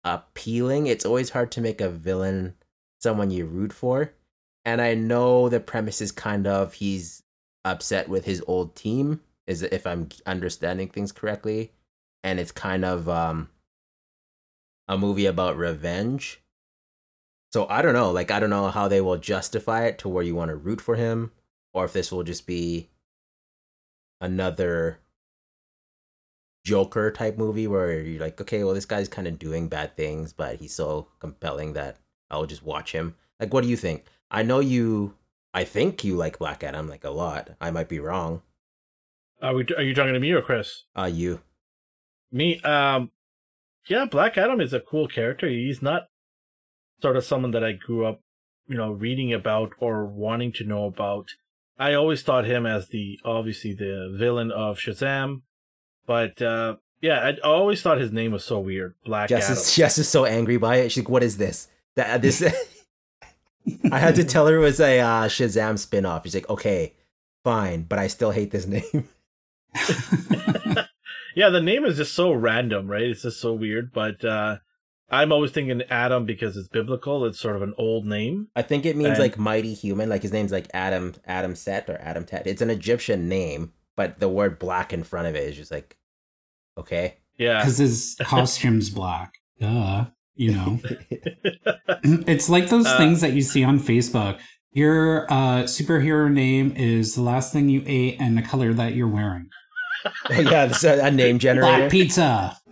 appealing. 0.04 0.88
It's 0.88 1.06
always 1.06 1.30
hard 1.32 1.52
to 1.52 1.62
make 1.62 1.82
a 1.82 1.90
villain 1.90 2.56
someone 3.00 3.32
you 3.32 3.46
root 3.46 3.74
for. 3.74 4.14
And 4.66 4.82
I 4.82 4.94
know 4.96 5.50
the 5.50 5.60
premise 5.60 6.02
is 6.02 6.12
kind 6.12 6.48
of 6.48 6.74
he's 6.76 7.24
upset 7.66 8.10
with 8.10 8.26
his 8.26 8.42
old 8.48 8.76
team, 8.76 9.22
is 9.46 9.62
if 9.62 9.86
I'm 9.86 10.10
understanding 10.26 10.90
things 10.90 11.12
correctly. 11.12 11.74
And 12.24 12.40
it's 12.40 12.52
kind 12.52 12.86
of 12.86 13.10
um 13.10 13.50
a 14.88 14.98
movie 14.98 15.26
about 15.26 15.58
revenge. 15.58 16.42
So 17.54 17.68
I 17.68 17.82
don't 17.82 17.94
know, 17.94 18.12
like 18.12 18.32
I 18.32 18.40
don't 18.40 18.50
know 18.50 18.70
how 18.70 18.88
they 18.88 19.02
will 19.02 19.18
justify 19.18 19.86
it 19.86 19.98
to 20.00 20.10
where 20.10 20.24
you 20.24 20.36
want 20.36 20.50
to 20.50 20.56
root 20.56 20.82
for 20.82 20.96
him 20.96 21.32
or 21.74 21.86
if 21.86 21.94
this 21.94 22.12
will 22.12 22.24
just 22.24 22.46
be 22.46 22.90
another 24.20 25.00
Joker 26.64 27.10
type 27.12 27.38
movie 27.38 27.68
where 27.68 28.02
you're 28.02 28.22
like, 28.22 28.40
okay, 28.40 28.64
well 28.64 28.74
this 28.74 28.86
guy's 28.86 29.10
kind 29.10 29.28
of 29.28 29.40
doing 29.40 29.68
bad 29.68 29.98
things, 29.98 30.32
but 30.32 30.58
he's 30.58 30.74
so 30.74 31.08
compelling 31.20 31.74
that 31.74 31.98
I'll 32.30 32.46
just 32.46 32.64
watch 32.64 32.92
him. 32.92 33.16
Like 33.40 33.54
what 33.54 33.64
do 33.64 33.70
you 33.70 33.78
think? 33.78 34.06
I 34.30 34.44
know 34.44 34.60
you 34.60 35.16
I 35.54 35.64
think 35.64 36.04
you 36.04 36.16
like 36.16 36.40
Black 36.40 36.64
Adam 36.64 36.88
like 36.88 37.04
a 37.04 37.10
lot. 37.10 37.52
I 37.60 37.72
might 37.72 37.90
be 37.90 38.00
wrong. 38.00 38.42
Are 39.42 39.56
we? 39.56 39.66
Are 39.76 39.82
you 39.82 39.96
talking 39.96 40.14
to 40.14 40.20
me 40.20 40.32
or 40.32 40.42
Chris? 40.42 40.84
Uh 40.96 41.10
you. 41.12 41.42
Me. 42.32 42.60
Um. 42.62 43.12
Yeah, 43.88 44.06
Black 44.06 44.38
Adam 44.38 44.62
is 44.62 44.74
a 44.74 44.80
cool 44.80 45.08
character. 45.08 45.48
He's 45.48 45.82
not 45.82 46.04
sort 47.02 47.18
of 47.18 47.26
someone 47.26 47.52
that 47.52 47.64
I 47.64 47.72
grew 47.72 48.06
up, 48.06 48.22
you 48.68 48.78
know, 48.78 48.92
reading 48.92 49.34
about 49.34 49.72
or 49.80 50.06
wanting 50.06 50.52
to 50.54 50.64
know 50.64 50.86
about. 50.86 51.32
I 51.80 51.96
always 51.96 52.22
thought 52.22 52.46
him 52.46 52.66
as 52.68 52.90
the 52.90 53.20
obviously 53.26 53.74
the 53.74 54.16
villain 54.16 54.52
of 54.52 54.78
Shazam, 54.78 55.42
but 56.06 56.40
uh 56.42 56.76
yeah, 57.02 57.20
I 57.20 57.30
I 57.30 57.50
always 57.50 57.82
thought 57.82 58.00
his 58.00 58.12
name 58.12 58.32
was 58.32 58.46
so 58.46 58.60
weird. 58.60 58.94
Black 59.04 59.30
Jess 59.30 59.46
Adam. 59.46 59.58
is 59.58 59.76
Jess 59.76 59.98
is 59.98 60.08
so 60.08 60.26
angry 60.26 60.58
by 60.58 60.76
it. 60.78 60.92
She's 60.92 61.04
like, 61.04 61.10
"What 61.10 61.24
is 61.24 61.38
this? 61.38 61.68
That 61.96 62.22
this?" 62.22 62.44
I 63.92 63.98
had 63.98 64.16
to 64.16 64.24
tell 64.32 64.46
her 64.46 64.58
it 64.58 64.60
was 64.60 64.80
a 64.80 65.00
uh, 65.00 65.24
Shazam 65.28 65.84
spinoff. 65.84 66.24
She's 66.24 66.36
like, 66.36 66.50
"Okay, 66.50 66.94
fine, 67.44 67.84
but 67.84 67.98
I 67.98 68.08
still 68.08 68.30
hate 68.32 68.52
this 68.52 68.68
name." 68.68 69.10
yeah, 71.36 71.50
the 71.50 71.62
name 71.62 71.86
is 71.86 71.98
just 71.98 72.14
so 72.14 72.32
random, 72.32 72.88
right? 72.90 73.04
It's 73.04 73.24
just 73.24 73.40
so 73.42 73.54
weird. 73.54 73.92
But 73.94 74.24
uh 74.26 74.58
I'm 75.10 75.34
always 75.34 75.52
thinking 75.52 75.82
Adam 75.90 76.26
because 76.26 76.56
it's 76.56 76.70
biblical. 76.70 77.26
It's 77.26 77.38
sort 77.40 77.58
of 77.58 77.62
an 77.62 77.74
old 77.78 78.06
name. 78.06 78.48
I 78.56 78.62
think 78.62 78.86
it 78.86 78.96
means 78.96 79.10
And- 79.12 79.20
like 79.20 79.38
mighty 79.38 79.74
human. 79.74 80.08
Like 80.10 80.22
his 80.22 80.32
name's 80.32 80.52
like 80.54 80.68
Adam 80.74 81.16
Adam 81.26 81.56
Set 81.56 81.90
or 81.90 81.98
Adam 82.02 82.24
Tet. 82.26 82.48
It's 82.48 82.62
an 82.62 82.70
Egyptian 82.70 83.28
name, 83.28 83.74
but 83.98 84.20
the 84.20 84.30
word 84.30 84.58
black 84.60 84.94
in 84.94 85.04
front 85.04 85.28
of 85.28 85.36
it 85.36 85.50
is 85.50 85.56
just 85.58 85.72
like 85.72 85.98
okay. 86.78 87.18
Yeah. 87.38 87.60
Because 87.60 87.78
his 87.78 88.16
costume's 88.22 88.90
black. 88.90 89.34
Duh. 89.60 90.06
You 90.36 90.54
know. 90.54 90.80
It's 92.04 92.50
like 92.50 92.70
those 92.70 92.88
Uh, 92.88 92.98
things 92.98 93.22
that 93.22 93.34
you 93.34 93.42
see 93.42 93.64
on 93.64 93.80
Facebook. 93.80 94.40
Your 94.74 95.32
uh, 95.32 95.64
superhero 95.64 96.32
name 96.32 96.74
is 96.76 97.16
the 97.16 97.22
last 97.22 97.52
thing 97.54 97.70
you 97.70 97.84
ate 97.86 98.18
and 98.20 98.38
the 98.38 98.42
color 98.42 98.74
that 98.74 98.96
you're 98.96 99.08
wearing. 99.08 99.50
yeah, 100.30 100.66
it's 100.66 100.84
a, 100.84 101.06
a 101.06 101.12
name 101.12 101.40
generator. 101.40 101.78
Black 101.78 101.92
pizza. 101.92 102.58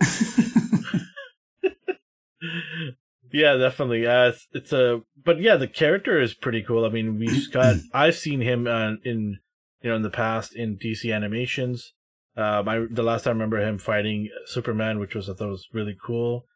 yeah, 3.32 3.56
definitely. 3.56 4.06
Uh, 4.06 4.28
it's, 4.28 4.48
it's 4.52 4.72
a, 4.72 5.00
but 5.22 5.40
yeah, 5.40 5.56
the 5.56 5.68
character 5.68 6.20
is 6.20 6.34
pretty 6.34 6.62
cool. 6.62 6.84
I 6.84 6.88
mean, 6.88 7.18
we've 7.18 7.50
got, 7.52 7.76
I've 7.92 8.16
seen 8.16 8.40
him 8.40 8.66
uh, 8.66 8.92
in, 9.04 9.38
you 9.82 9.90
know, 9.90 9.96
in 9.96 10.02
the 10.02 10.10
past 10.10 10.54
in 10.54 10.76
DC 10.76 11.14
animations. 11.14 11.92
Um, 12.36 12.68
I 12.68 12.86
the 12.90 13.02
last 13.02 13.24
time 13.24 13.32
I 13.32 13.34
remember 13.34 13.60
him 13.60 13.78
fighting 13.78 14.30
Superman, 14.46 14.98
which 14.98 15.14
was 15.14 15.28
I 15.28 15.34
thought 15.34 15.48
was 15.48 15.68
really 15.72 15.96
cool, 16.00 16.46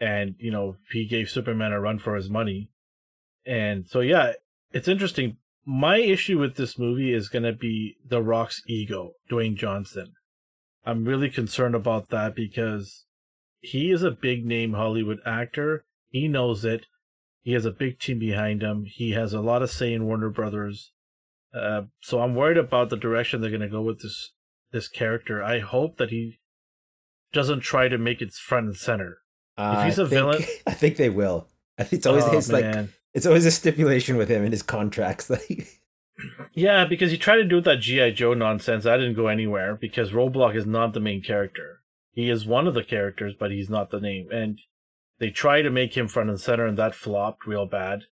and 0.00 0.34
you 0.38 0.50
know 0.50 0.76
he 0.90 1.06
gave 1.06 1.30
Superman 1.30 1.72
a 1.72 1.80
run 1.80 1.98
for 1.98 2.16
his 2.16 2.28
money, 2.28 2.70
and 3.46 3.86
so 3.88 4.00
yeah, 4.00 4.32
it's 4.72 4.88
interesting. 4.88 5.36
My 5.64 5.98
issue 5.98 6.38
with 6.38 6.56
this 6.56 6.78
movie 6.78 7.12
is 7.12 7.28
gonna 7.28 7.52
be 7.52 7.96
The 8.06 8.22
Rock's 8.22 8.62
ego, 8.66 9.12
Dwayne 9.30 9.56
Johnson. 9.56 10.12
I'm 10.84 11.04
really 11.04 11.30
concerned 11.30 11.74
about 11.76 12.08
that 12.08 12.34
because 12.34 13.06
he 13.60 13.90
is 13.92 14.02
a 14.02 14.10
big 14.10 14.44
name 14.44 14.72
Hollywood 14.72 15.20
actor. 15.24 15.84
He 16.08 16.26
knows 16.26 16.64
it. 16.64 16.86
He 17.42 17.52
has 17.52 17.64
a 17.64 17.70
big 17.70 18.00
team 18.00 18.18
behind 18.18 18.62
him. 18.62 18.84
He 18.86 19.12
has 19.12 19.32
a 19.32 19.40
lot 19.40 19.62
of 19.62 19.70
say 19.70 19.92
in 19.92 20.04
Warner 20.06 20.30
Brothers. 20.30 20.92
Uh, 21.54 21.82
so 22.00 22.20
I'm 22.20 22.34
worried 22.34 22.56
about 22.58 22.90
the 22.90 22.96
direction 22.96 23.40
they're 23.40 23.50
going 23.50 23.60
to 23.60 23.68
go 23.68 23.82
with 23.82 24.00
this 24.00 24.32
this 24.72 24.88
character. 24.88 25.42
I 25.42 25.58
hope 25.60 25.98
that 25.98 26.10
he 26.10 26.40
doesn't 27.32 27.60
try 27.60 27.88
to 27.88 27.98
make 27.98 28.20
it 28.22 28.32
front 28.32 28.66
and 28.66 28.76
center. 28.76 29.18
Uh, 29.56 29.84
he's 29.84 29.98
I 29.98 30.04
a 30.04 30.06
think- 30.06 30.10
villain- 30.18 30.44
I 30.66 30.72
think 30.74 30.96
they 30.96 31.10
will. 31.10 31.48
I 31.78 31.84
think 31.84 32.00
it's 32.00 32.06
always 32.06 32.24
Oh, 32.24 32.52
like. 32.54 32.88
It's 33.14 33.26
always 33.26 33.46
a 33.46 33.50
stipulation 33.50 34.16
with 34.16 34.28
him 34.28 34.44
in 34.44 34.52
his 34.52 34.62
contracts 34.62 35.26
that 35.26 35.42
he, 35.42 35.66
Yeah, 36.52 36.84
because 36.84 37.10
he 37.10 37.18
tried 37.18 37.36
to 37.36 37.44
do 37.44 37.60
that 37.60 37.80
GI 37.80 38.12
Joe 38.12 38.34
nonsense. 38.34 38.84
That 38.84 38.98
didn't 38.98 39.16
go 39.16 39.28
anywhere 39.28 39.74
because 39.74 40.12
Roadblock 40.12 40.54
is 40.54 40.66
not 40.66 40.92
the 40.92 41.00
main 41.00 41.22
character. 41.22 41.82
He 42.12 42.28
is 42.28 42.46
one 42.46 42.66
of 42.66 42.74
the 42.74 42.84
characters, 42.84 43.34
but 43.38 43.50
he's 43.50 43.70
not 43.70 43.90
the 43.90 44.00
name. 44.00 44.28
And 44.30 44.60
they 45.18 45.30
tried 45.30 45.62
to 45.62 45.70
make 45.70 45.96
him 45.96 46.08
front 46.08 46.30
and 46.30 46.40
center, 46.40 46.66
and 46.66 46.76
that 46.78 46.94
flopped 46.94 47.46
real 47.46 47.66
bad. 47.66 48.04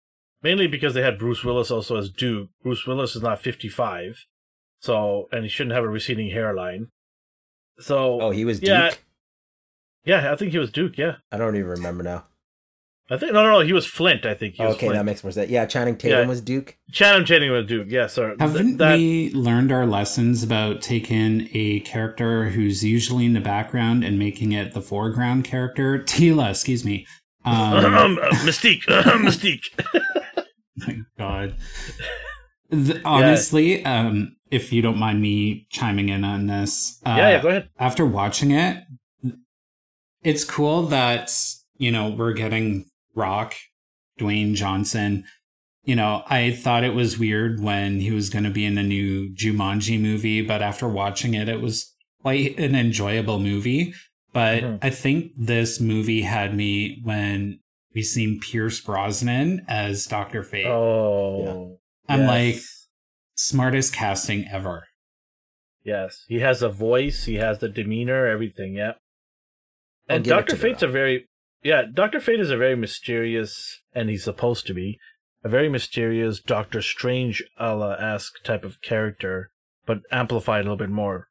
Mainly 0.42 0.66
because 0.66 0.94
they 0.94 1.02
had 1.02 1.18
Bruce 1.18 1.44
Willis 1.44 1.70
also 1.70 1.96
as 1.96 2.08
Duke. 2.08 2.48
Bruce 2.62 2.86
Willis 2.86 3.14
is 3.14 3.22
not 3.22 3.42
55, 3.42 4.24
so 4.78 5.28
and 5.30 5.42
he 5.42 5.50
shouldn't 5.50 5.74
have 5.74 5.84
a 5.84 5.88
receding 5.88 6.30
hairline. 6.30 6.88
So 7.78 8.20
oh 8.22 8.30
he 8.30 8.46
was 8.46 8.58
Duke. 8.58 8.68
Yeah. 8.68 8.90
yeah, 10.04 10.32
I 10.32 10.36
think 10.36 10.52
he 10.52 10.58
was 10.58 10.72
Duke. 10.72 10.96
Yeah, 10.96 11.16
I 11.30 11.36
don't 11.36 11.56
even 11.56 11.68
remember 11.68 12.02
now. 12.02 12.24
I 13.12 13.16
think 13.16 13.32
no, 13.32 13.42
no, 13.42 13.50
no. 13.50 13.60
He 13.60 13.72
was 13.72 13.86
Flint. 13.86 14.24
I 14.24 14.34
think 14.34 14.54
he 14.54 14.62
was 14.64 14.76
okay, 14.76 14.88
that 14.88 15.04
makes 15.04 15.24
more 15.24 15.32
sense. 15.32 15.50
Yeah, 15.50 15.66
Channing 15.66 15.96
Tatum 15.96 16.20
Yeah. 16.20 16.26
was 16.26 16.40
Duke. 16.40 16.76
Channing 16.92 17.26
Tatum 17.26 17.50
was 17.50 17.66
Duke. 17.66 17.88
Yeah, 17.90 18.06
sorry. 18.06 18.36
Haven't 18.38 18.76
that, 18.76 18.96
we 18.96 19.32
learned 19.34 19.72
our 19.72 19.84
lessons 19.84 20.44
about 20.44 20.80
taking 20.80 21.48
a 21.52 21.80
character 21.80 22.50
who's 22.50 22.84
usually 22.84 23.26
in 23.26 23.32
the 23.32 23.40
background 23.40 24.04
and 24.04 24.16
making 24.18 24.52
it 24.52 24.74
the 24.74 24.80
foreground 24.80 25.44
character? 25.44 25.98
Tila, 26.06 26.50
excuse 26.50 26.84
me. 26.84 27.04
Um, 27.44 28.18
uh, 28.22 28.28
Mystique, 28.44 28.82
Mystique. 28.86 29.64
my 30.76 30.98
god. 31.18 31.56
The- 32.68 33.00
honestly, 33.04 33.84
um, 33.84 34.36
if 34.52 34.72
you 34.72 34.82
don't 34.82 34.98
mind 34.98 35.20
me 35.20 35.66
chiming 35.70 36.10
in 36.10 36.22
on 36.22 36.46
this, 36.46 37.00
uh, 37.04 37.14
yeah, 37.16 37.30
yeah. 37.30 37.42
Go 37.42 37.48
ahead. 37.48 37.68
after 37.78 38.06
watching 38.06 38.52
it, 38.52 38.84
it's 40.22 40.44
cool 40.44 40.82
that 40.88 41.32
you 41.76 41.90
know 41.90 42.10
we're 42.10 42.34
getting 42.34 42.84
Rock, 43.14 43.54
Dwayne 44.18 44.54
Johnson. 44.54 45.24
You 45.84 45.96
know, 45.96 46.22
I 46.26 46.50
thought 46.52 46.84
it 46.84 46.94
was 46.94 47.18
weird 47.18 47.60
when 47.60 48.00
he 48.00 48.10
was 48.10 48.28
going 48.30 48.44
to 48.44 48.50
be 48.50 48.64
in 48.64 48.76
a 48.78 48.82
new 48.82 49.30
Jumanji 49.34 50.00
movie, 50.00 50.42
but 50.42 50.60
after 50.62 50.86
watching 50.88 51.34
it, 51.34 51.48
it 51.48 51.60
was 51.60 51.94
quite 52.20 52.58
an 52.58 52.74
enjoyable 52.74 53.38
movie. 53.38 53.94
But 54.32 54.62
Mhm. 54.62 54.78
I 54.82 54.90
think 54.90 55.32
this 55.36 55.80
movie 55.80 56.22
had 56.22 56.54
me 56.54 57.00
when 57.02 57.60
we 57.94 58.02
seen 58.02 58.38
Pierce 58.40 58.80
Brosnan 58.80 59.64
as 59.66 60.06
Doctor 60.06 60.42
Fate. 60.44 60.66
Oh, 60.66 61.76
yeah. 62.08 62.14
I'm 62.14 62.20
yes. 62.20 62.28
like 62.28 62.62
smartest 63.34 63.94
casting 63.94 64.46
ever. 64.48 64.86
yes, 65.82 66.24
he 66.28 66.40
has 66.40 66.60
a 66.62 66.68
voice, 66.68 67.24
he 67.24 67.36
has 67.36 67.58
the 67.58 67.68
demeanor, 67.68 68.26
everything. 68.26 68.74
Yeah, 68.74 68.92
and 70.08 70.22
Doctor 70.24 70.54
Fate's 70.56 70.82
a 70.82 70.86
very, 70.88 71.26
yeah, 71.62 71.82
Doctor 71.92 72.20
Fate 72.20 72.40
is 72.40 72.50
a 72.50 72.56
very 72.56 72.76
mysterious, 72.76 73.80
and 73.94 74.08
he's 74.08 74.24
supposed 74.24 74.66
to 74.66 74.74
be 74.74 74.98
a 75.42 75.48
very 75.48 75.68
mysterious 75.68 76.40
Doctor 76.40 76.82
Strange 76.82 77.42
a 77.58 77.96
esque 77.98 78.42
type 78.44 78.64
of 78.64 78.80
character, 78.82 79.50
but 79.86 80.00
amplified 80.10 80.60
a 80.60 80.64
little 80.64 80.76
bit 80.76 80.90
more. 80.90 81.28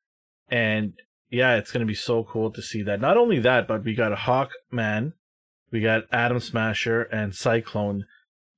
And 0.50 0.94
yeah, 1.30 1.56
it's 1.56 1.72
gonna 1.72 1.86
be 1.86 1.96
so 1.96 2.24
cool 2.24 2.52
to 2.52 2.62
see 2.62 2.82
that. 2.84 3.02
Not 3.02 3.18
only 3.18 3.39
that, 3.39 3.68
but 3.68 3.84
we 3.84 3.94
got 3.94 4.18
Hawkman, 4.18 5.13
we 5.72 5.82
got 5.82 6.04
Atom 6.12 6.39
Smasher, 6.39 7.04
and 7.04 7.36
Cyclone. 7.36 8.06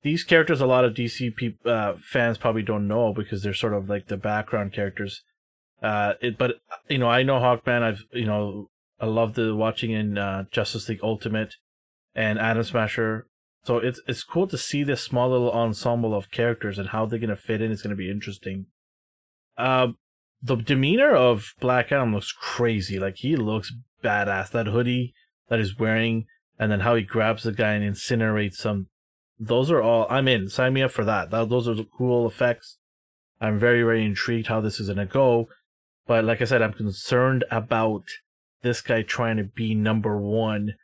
These 0.04 0.24
characters, 0.24 0.62
a 0.62 0.66
lot 0.66 0.86
of 0.86 0.94
DC 0.94 1.36
peop- 1.36 1.66
uh, 1.66 1.94
fans 2.02 2.38
probably 2.38 2.64
don't 2.64 2.88
know 2.88 3.14
because 3.14 3.44
they're 3.44 3.54
sort 3.54 3.74
of 3.74 3.90
like 3.90 4.08
the 4.08 4.18
background 4.18 4.74
characters. 4.74 5.22
Uh, 5.82 6.14
it, 6.22 6.38
but 6.38 6.56
you 6.90 6.98
know, 6.98 7.10
I 7.10 7.24
know 7.24 7.40
Hawkman. 7.40 7.84
I've 7.84 8.04
you 8.12 8.26
know, 8.26 8.70
I 9.02 9.08
love 9.08 9.34
the 9.34 9.56
watching 9.56 9.92
in 9.92 10.20
uh, 10.20 10.44
Justice 10.52 10.88
League 10.88 11.00
Ultimate 11.02 11.56
and 12.14 12.38
Atom 12.38 12.64
Smasher. 12.64 13.28
So 13.64 13.78
it's 13.78 14.00
it's 14.08 14.24
cool 14.24 14.48
to 14.48 14.58
see 14.58 14.84
this 14.84 15.02
small 15.02 15.32
little 15.32 15.52
ensemble 15.52 16.14
of 16.14 16.30
characters 16.30 16.78
and 16.78 16.90
how 16.90 17.06
they're 17.06 17.20
gonna 17.20 17.36
fit 17.36 17.62
in. 17.62 17.72
It's 17.72 17.82
gonna 17.82 17.96
be 17.96 18.12
interesting. 18.12 18.68
Um, 19.58 19.98
the 20.42 20.56
demeanor 20.56 21.16
of 21.16 21.54
Black 21.60 21.92
Adam 21.92 22.14
looks 22.14 22.32
crazy. 22.32 23.00
Like 23.00 23.18
he 23.18 23.36
looks 23.36 23.74
badass. 24.04 24.52
That 24.52 24.68
hoodie 24.68 25.14
that 25.50 25.60
he's 25.60 25.78
wearing, 25.78 26.26
and 26.60 26.72
then 26.72 26.82
how 26.82 26.96
he 26.96 27.04
grabs 27.04 27.44
the 27.44 27.52
guy 27.52 27.74
and 27.74 27.96
incinerates 27.96 28.64
him. 28.64 28.88
Those 29.40 29.72
are 29.72 29.82
all. 29.82 30.06
I'm 30.10 30.28
in. 30.28 30.50
Sign 30.50 30.74
me 30.74 30.84
up 30.84 30.92
for 30.92 31.06
that. 31.06 31.32
that 31.32 31.50
those 31.50 31.68
are 31.68 31.76
the 31.76 31.88
cool 31.98 32.28
effects. 32.28 32.78
I'm 33.40 33.58
very 33.58 33.82
very 33.82 34.06
intrigued 34.06 34.48
how 34.48 34.62
this 34.62 34.80
is 34.80 34.90
gonna 34.90 35.08
go. 35.08 35.48
But 36.06 36.24
like 36.24 36.42
I 36.42 36.46
said, 36.46 36.62
I'm 36.62 36.74
concerned 36.74 37.46
about 37.50 38.04
this 38.62 38.82
guy 38.82 39.02
trying 39.02 39.38
to 39.38 39.44
be 39.44 39.74
number 39.76 40.18
one 40.18 40.76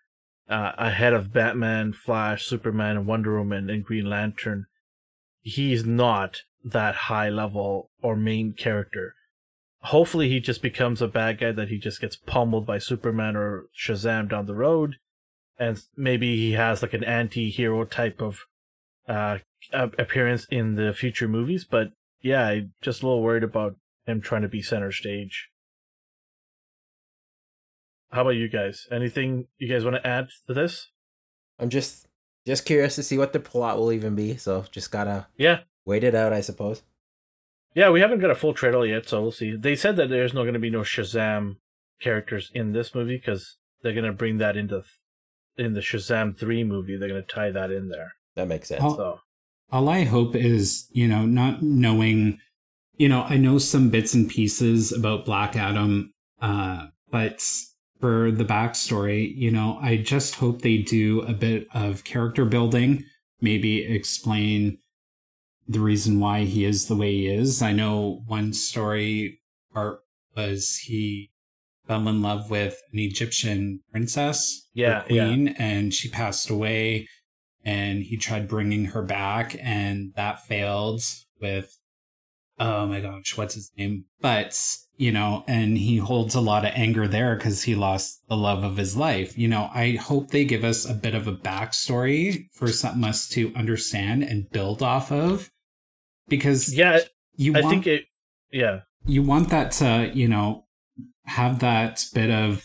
uh, 0.50 0.72
ahead 0.78 1.14
of 1.14 1.34
Batman, 1.34 1.94
Flash, 1.94 2.46
Superman, 2.46 3.06
Wonder 3.06 3.38
Woman, 3.38 3.70
and 3.70 3.84
Green 3.84 4.10
Lantern. 4.10 4.66
He's 5.42 5.86
not 5.86 6.42
that 6.64 6.96
high 6.96 7.30
level 7.30 7.90
or 8.02 8.16
main 8.16 8.54
character. 8.54 9.14
Hopefully, 9.82 10.30
he 10.30 10.40
just 10.40 10.62
becomes 10.62 11.02
a 11.02 11.08
bad 11.08 11.40
guy 11.40 11.52
that 11.52 11.70
he 11.70 11.78
just 11.78 12.02
gets 12.02 12.16
pummeled 12.16 12.66
by 12.66 12.78
Superman 12.78 13.36
or 13.36 13.66
Shazam 13.78 14.30
down 14.30 14.46
the 14.46 14.56
road, 14.56 14.96
and 15.58 15.80
maybe 15.96 16.36
he 16.36 16.54
has 16.54 16.82
like 16.82 16.94
an 16.94 17.04
anti-hero 17.04 17.86
type 17.86 18.22
of 18.22 18.40
uh, 19.08 19.38
appearance 19.72 20.46
in 20.50 20.76
the 20.76 20.94
future 20.94 21.28
movies. 21.28 21.64
But 21.64 21.92
yeah, 22.22 22.48
I'm 22.48 22.74
just 22.82 23.02
a 23.02 23.06
little 23.06 23.22
worried 23.22 23.44
about 23.44 23.76
him 24.06 24.20
trying 24.20 24.42
to 24.42 24.48
be 24.48 24.62
center 24.62 24.92
stage. 24.92 25.50
How 28.12 28.22
about 28.22 28.32
you 28.32 28.48
guys? 28.48 28.88
Anything 28.92 29.48
you 29.58 29.68
guys 29.68 29.84
want 29.84 29.96
to 29.98 30.08
add 30.08 30.30
to 30.48 30.54
this? 30.54 30.90
I'm 31.60 31.70
just 31.70 32.08
just 32.46 32.66
curious 32.66 32.96
to 32.96 33.04
see 33.04 33.18
what 33.18 33.34
the 33.34 33.40
plot 33.40 33.78
will 33.78 33.92
even 33.92 34.16
be. 34.16 34.38
So 34.38 34.66
just 34.72 34.92
gotta 34.92 35.28
Yeah. 35.38 35.62
wait 35.86 36.04
it 36.04 36.16
out, 36.16 36.32
I 36.34 36.42
suppose. 36.42 36.84
Yeah, 37.76 37.90
we 37.90 38.00
haven't 38.00 38.20
got 38.20 38.32
a 38.32 38.36
full 38.36 38.54
trailer 38.54 38.86
yet, 38.86 39.08
so 39.10 39.22
we'll 39.22 39.32
see. 39.32 39.56
They 39.56 39.76
said 39.76 39.98
that 39.98 40.10
there's 40.10 40.34
not 40.34 40.44
going 40.44 40.54
to 40.56 40.60
be 40.60 40.70
no 40.72 40.80
Shazam 40.82 41.58
characters 42.02 42.50
in 42.56 42.72
this 42.72 42.96
movie 42.96 43.18
because 43.18 43.58
they're 43.84 43.94
going 43.94 44.06
to 44.06 44.12
bring 44.14 44.38
that 44.40 44.58
into 44.58 44.84
in 45.58 45.74
the 45.74 45.82
Shazam 45.82 46.36
3 46.36 46.64
movie. 46.64 46.98
They're 46.98 47.10
going 47.10 47.22
to 47.22 47.28
tie 47.28 47.52
that 47.52 47.70
in 47.72 47.90
there. 47.90 48.14
That 48.36 48.48
makes 48.48 48.70
sense. 48.70 48.82
Oh. 48.84 48.96
So, 48.96 49.20
all 49.72 49.90
I 49.90 50.06
hope 50.06 50.36
is, 50.36 50.88
you 50.92 51.08
know, 51.08 51.26
not 51.28 51.62
knowing, 51.62 52.40
you 52.96 53.10
know, 53.10 53.24
I 53.24 53.38
know 53.38 53.60
some 53.60 53.90
bits 53.90 54.14
and 54.16 54.28
pieces 54.28 54.92
about 54.92 55.26
Black 55.26 55.56
Adam, 55.56 56.14
uh, 56.42 56.88
but 57.12 57.44
for 58.00 58.32
the 58.32 58.46
backstory, 58.46 59.36
you 59.36 59.52
know, 59.52 59.80
I 59.82 59.98
just 59.98 60.36
hope 60.36 60.62
they 60.62 60.78
do 60.78 61.22
a 61.22 61.34
bit 61.34 61.68
of 61.74 62.04
character 62.04 62.46
building, 62.46 63.04
maybe 63.42 63.84
explain 63.84 64.78
the 65.68 65.80
reason 65.80 66.20
why 66.20 66.44
he 66.44 66.64
is 66.64 66.88
the 66.88 66.96
way 66.96 67.12
he 67.12 67.28
is. 67.28 67.62
I 67.62 67.72
know 67.74 68.24
one 68.28 68.54
story 68.54 69.40
part 69.74 70.00
was 70.36 70.78
he 70.78 71.32
fell 71.88 72.08
in 72.08 72.22
love 72.22 72.50
with 72.50 72.80
an 72.94 73.00
Egyptian 73.00 73.82
princess, 73.92 74.68
Yeah, 74.74 75.04
yeah. 75.10 75.26
queen, 75.28 75.50
and 75.58 75.94
she 75.94 76.10
passed 76.10 76.50
away. 76.50 77.08
And 77.66 78.04
he 78.04 78.16
tried 78.16 78.48
bringing 78.48 78.86
her 78.86 79.02
back, 79.02 79.58
and 79.62 80.14
that 80.16 80.46
failed 80.46 81.02
with, 81.42 81.77
oh 82.60 82.88
my 82.88 83.00
gosh, 83.02 83.38
what's 83.38 83.56
his 83.56 83.72
name? 83.78 84.06
But, 84.22 84.60
you 84.98 85.12
know, 85.12 85.44
and 85.48 85.78
he 85.78 85.98
holds 85.98 86.34
a 86.36 86.42
lot 86.42 86.66
of 86.66 86.72
anger 86.74 87.08
there 87.08 87.36
because 87.36 87.64
he 87.64 87.76
lost 87.76 88.22
the 88.28 88.38
love 88.38 88.64
of 88.64 88.78
his 88.78 88.98
life. 88.98 89.38
You 89.38 89.48
know, 89.48 89.70
I 89.74 89.92
hope 89.92 90.32
they 90.32 90.44
give 90.46 90.64
us 90.64 90.90
a 90.90 90.94
bit 90.94 91.14
of 91.16 91.28
a 91.28 91.34
backstory 91.36 92.48
for 92.54 92.68
something 92.70 93.04
us 93.04 93.28
to 93.30 93.54
understand 93.56 94.24
and 94.24 94.50
build 94.50 94.82
off 94.82 95.12
of. 95.12 95.52
Because 96.28 96.74
Yeah, 96.76 97.00
you 97.36 97.56
I 97.56 97.62
want 97.62 97.72
think 97.72 97.88
it. 97.88 98.06
Yeah, 98.52 98.82
you 99.06 99.22
want 99.24 99.50
that 99.50 99.72
to 99.74 100.12
you 100.14 100.28
know 100.28 100.66
have 101.26 101.60
that 101.60 102.04
bit 102.14 102.30
of 102.32 102.64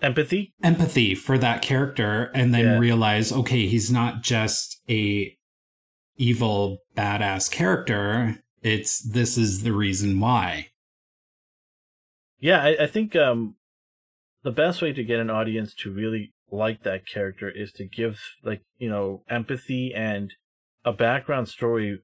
empathy. 0.00 0.52
empathy 0.62 1.14
for 1.14 1.38
that 1.38 1.62
character 1.62 2.30
and 2.34 2.52
then 2.52 2.64
Yeah. 2.64 2.78
realize 2.78 3.32
okay 3.32 3.66
he's 3.66 3.90
not 3.90 4.22
just 4.22 4.80
a 4.88 5.36
evil 6.16 6.78
badass 6.96 7.50
character 7.50 8.42
it's 8.62 9.00
this 9.00 9.36
is 9.36 9.62
the 9.62 9.72
reason 9.72 10.20
why 10.20 10.68
Yeah, 12.44 12.62
I, 12.62 12.76
I 12.82 12.86
think 12.86 13.16
um, 13.16 13.56
the 14.42 14.50
best 14.50 14.82
way 14.82 14.92
to 14.92 15.02
get 15.02 15.18
an 15.18 15.30
audience 15.30 15.74
to 15.76 15.90
really 15.90 16.34
like 16.50 16.82
that 16.82 17.06
character 17.06 17.48
is 17.48 17.72
to 17.72 17.86
give 17.86 18.20
like 18.42 18.60
you 18.76 18.90
know 18.90 19.22
empathy 19.30 19.94
and 19.94 20.34
a 20.84 20.92
background 20.92 21.48
story 21.48 22.00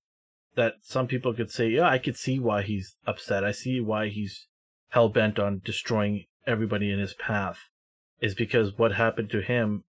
that 0.57 0.77
some 0.81 1.07
people 1.07 1.35
could 1.35 1.51
say, 1.51 1.69
yeah, 1.69 1.87
I 1.87 1.99
could 1.99 2.17
see 2.17 2.39
why 2.39 2.63
he's 2.63 2.97
upset. 3.07 3.45
I 3.45 3.53
see 3.53 3.81
why 3.81 4.09
he's 4.09 4.47
hell 4.89 5.11
bent 5.11 5.39
on 5.39 5.61
destroying 5.63 6.25
everybody 6.47 6.91
in 6.91 6.99
his 6.99 7.13
path. 7.13 7.59
Is 8.23 8.35
because 8.35 8.79
what 8.79 8.93
happened 8.93 9.29
to 9.33 9.43
him 9.43 9.85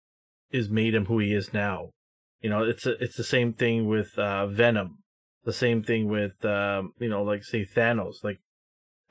is 0.52 0.68
made 0.68 0.96
him 0.96 1.06
who 1.06 1.20
he 1.20 1.32
is 1.32 1.54
now. 1.54 1.92
You 2.42 2.50
know, 2.50 2.64
it's 2.64 2.86
a, 2.86 3.02
it's 3.04 3.18
the 3.18 3.24
same 3.24 3.54
thing 3.54 3.88
with 3.88 4.18
uh, 4.18 4.48
Venom. 4.48 5.00
The 5.46 5.54
same 5.54 5.84
thing 5.84 6.08
with 6.08 6.44
um, 6.46 6.94
you 7.00 7.10
know, 7.10 7.24
like 7.24 7.44
say 7.44 7.66
Thanos. 7.66 8.24
Like 8.24 8.40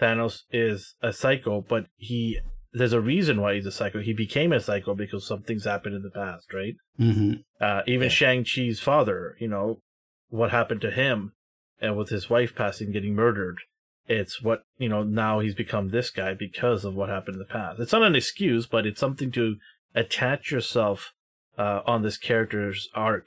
Thanos 0.01 0.43
is 0.51 0.95
a 1.03 1.13
psycho, 1.13 1.65
but 1.67 1.87
he 1.97 2.39
there's 2.73 2.93
a 2.93 3.01
reason 3.01 3.41
why 3.41 3.55
he's 3.55 3.67
a 3.67 3.73
psycho. 3.73 4.01
He 4.01 4.13
became 4.13 4.53
a 4.53 4.61
psycho 4.61 4.95
because 4.95 5.27
something's 5.27 5.65
happened 5.65 5.95
in 5.95 6.03
the 6.03 6.11
past, 6.11 6.53
right? 6.53 6.75
mm-hmm. 6.99 7.33
Uh, 7.61 7.83
even 7.87 8.05
Yeah. 8.05 8.15
Shang 8.15 8.45
Chi's 8.45 8.81
father, 8.81 9.37
you 9.39 9.49
know, 9.49 9.81
what 10.29 10.51
happened 10.51 10.81
to 10.83 10.91
him, 10.91 11.33
and 11.81 11.97
with 11.97 12.11
his 12.11 12.29
wife 12.31 12.55
passing, 12.55 12.93
getting 12.93 13.15
murdered. 13.15 13.59
It's 14.07 14.43
what 14.43 14.63
you 14.79 14.89
know. 14.89 15.03
Now 15.03 15.41
he's 15.41 15.55
become 15.55 15.89
this 15.89 16.11
guy 16.11 16.35
because 16.35 16.85
of 16.85 16.95
what 16.95 17.09
happened 17.09 17.35
in 17.35 17.41
the 17.41 17.45
past. 17.45 17.79
It's 17.81 17.93
not 17.93 18.03
an 18.03 18.17
excuse, 18.17 18.67
but 18.67 18.87
it's 18.87 19.01
something 19.01 19.31
to 19.33 19.57
attach 19.95 20.51
yourself 20.51 21.13
uh, 21.59 21.83
on 21.87 22.03
this 22.03 22.17
character's 22.17 22.89
arc. 22.95 23.27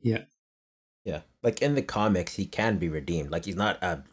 yeah 0.00 0.22
Yeah, 1.04 1.22
like 1.42 1.60
in 1.62 1.74
the 1.74 1.82
comics, 1.82 2.34
he 2.36 2.46
can 2.46 2.78
be 2.78 2.88
redeemed. 2.88 3.30
Like 3.30 3.44
he's 3.44 3.56
not 3.56 3.82
a 3.82 4.04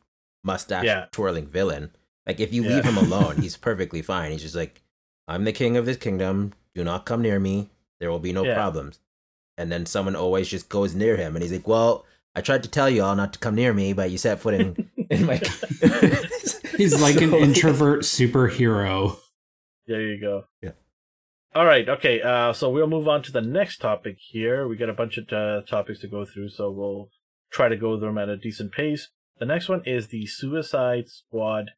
mustache 0.44 0.86
Yeah. 0.86 1.06
twirling 1.12 1.48
villain. 1.48 1.92
Like 2.26 2.40
if 2.40 2.52
you 2.54 2.64
Yeah. 2.64 2.70
leave 2.76 2.86
him 2.86 2.98
alone, 2.98 3.38
he's 3.42 3.58
perfectly 3.58 4.02
fine. 4.02 4.32
He's 4.32 4.42
just 4.42 4.56
like, 4.56 4.82
I'm 5.28 5.44
the 5.44 5.52
king 5.54 5.78
of 5.78 5.86
this 5.86 5.98
kingdom. 5.98 6.54
Do 6.76 6.84
not 6.84 7.06
come 7.06 7.22
near 7.22 7.40
me. 7.40 7.70
There 8.00 8.10
will 8.12 8.20
be 8.20 8.32
no 8.34 8.44
Yeah. 8.46 8.54
problems. 8.56 9.00
And 9.58 9.72
then 9.72 9.86
someone 9.86 10.16
always 10.16 10.48
just 10.48 10.70
goes 10.70 10.94
near 10.96 11.18
him, 11.18 11.36
and 11.36 11.42
he's 11.44 11.52
like, 11.52 11.68
Well, 11.68 12.06
I 12.36 12.42
tried 12.42 12.64
to 12.64 12.70
tell 12.70 12.90
you 12.90 13.04
all 13.04 13.16
not 13.16 13.34
to 13.34 13.40
come 13.40 13.56
near 13.56 13.74
me, 13.74 13.94
but 13.94 14.12
you 14.12 14.18
set 14.20 14.40
foot 14.40 14.54
in 14.54 14.90
in 15.10 15.26
my. 15.26 15.38
he's 16.78 17.02
like 17.02 17.20
an 17.22 17.34
introvert 17.34 18.02
superhero 18.04 19.18
There 19.88 20.02
you 20.02 20.20
go. 20.22 20.44
Yeah. 20.62 20.72
All 21.58 21.66
right. 21.66 21.90
Okay. 21.90 22.22
Uh, 22.22 22.54
so 22.54 22.70
we'll 22.70 22.86
move 22.86 23.08
on 23.08 23.24
to 23.24 23.32
the 23.32 23.42
next 23.42 23.78
topic 23.78 24.18
here. 24.20 24.68
We 24.68 24.78
got 24.78 24.90
a 24.90 24.94
bunch 24.94 25.18
of 25.18 25.34
uh, 25.34 25.64
topics 25.64 26.02
to 26.02 26.08
go 26.08 26.24
through, 26.24 26.50
so 26.50 26.70
we'll 26.70 27.10
try 27.50 27.68
to 27.68 27.76
go 27.76 27.98
through 27.98 28.10
them 28.10 28.20
at 28.20 28.30
a 28.30 28.38
decent 28.38 28.72
pace. 28.72 29.10
The 29.40 29.48
next 29.48 29.68
one 29.68 29.82
is 29.84 30.10
the 30.10 30.28
Suicide 30.28 31.10
Squad 31.10 31.72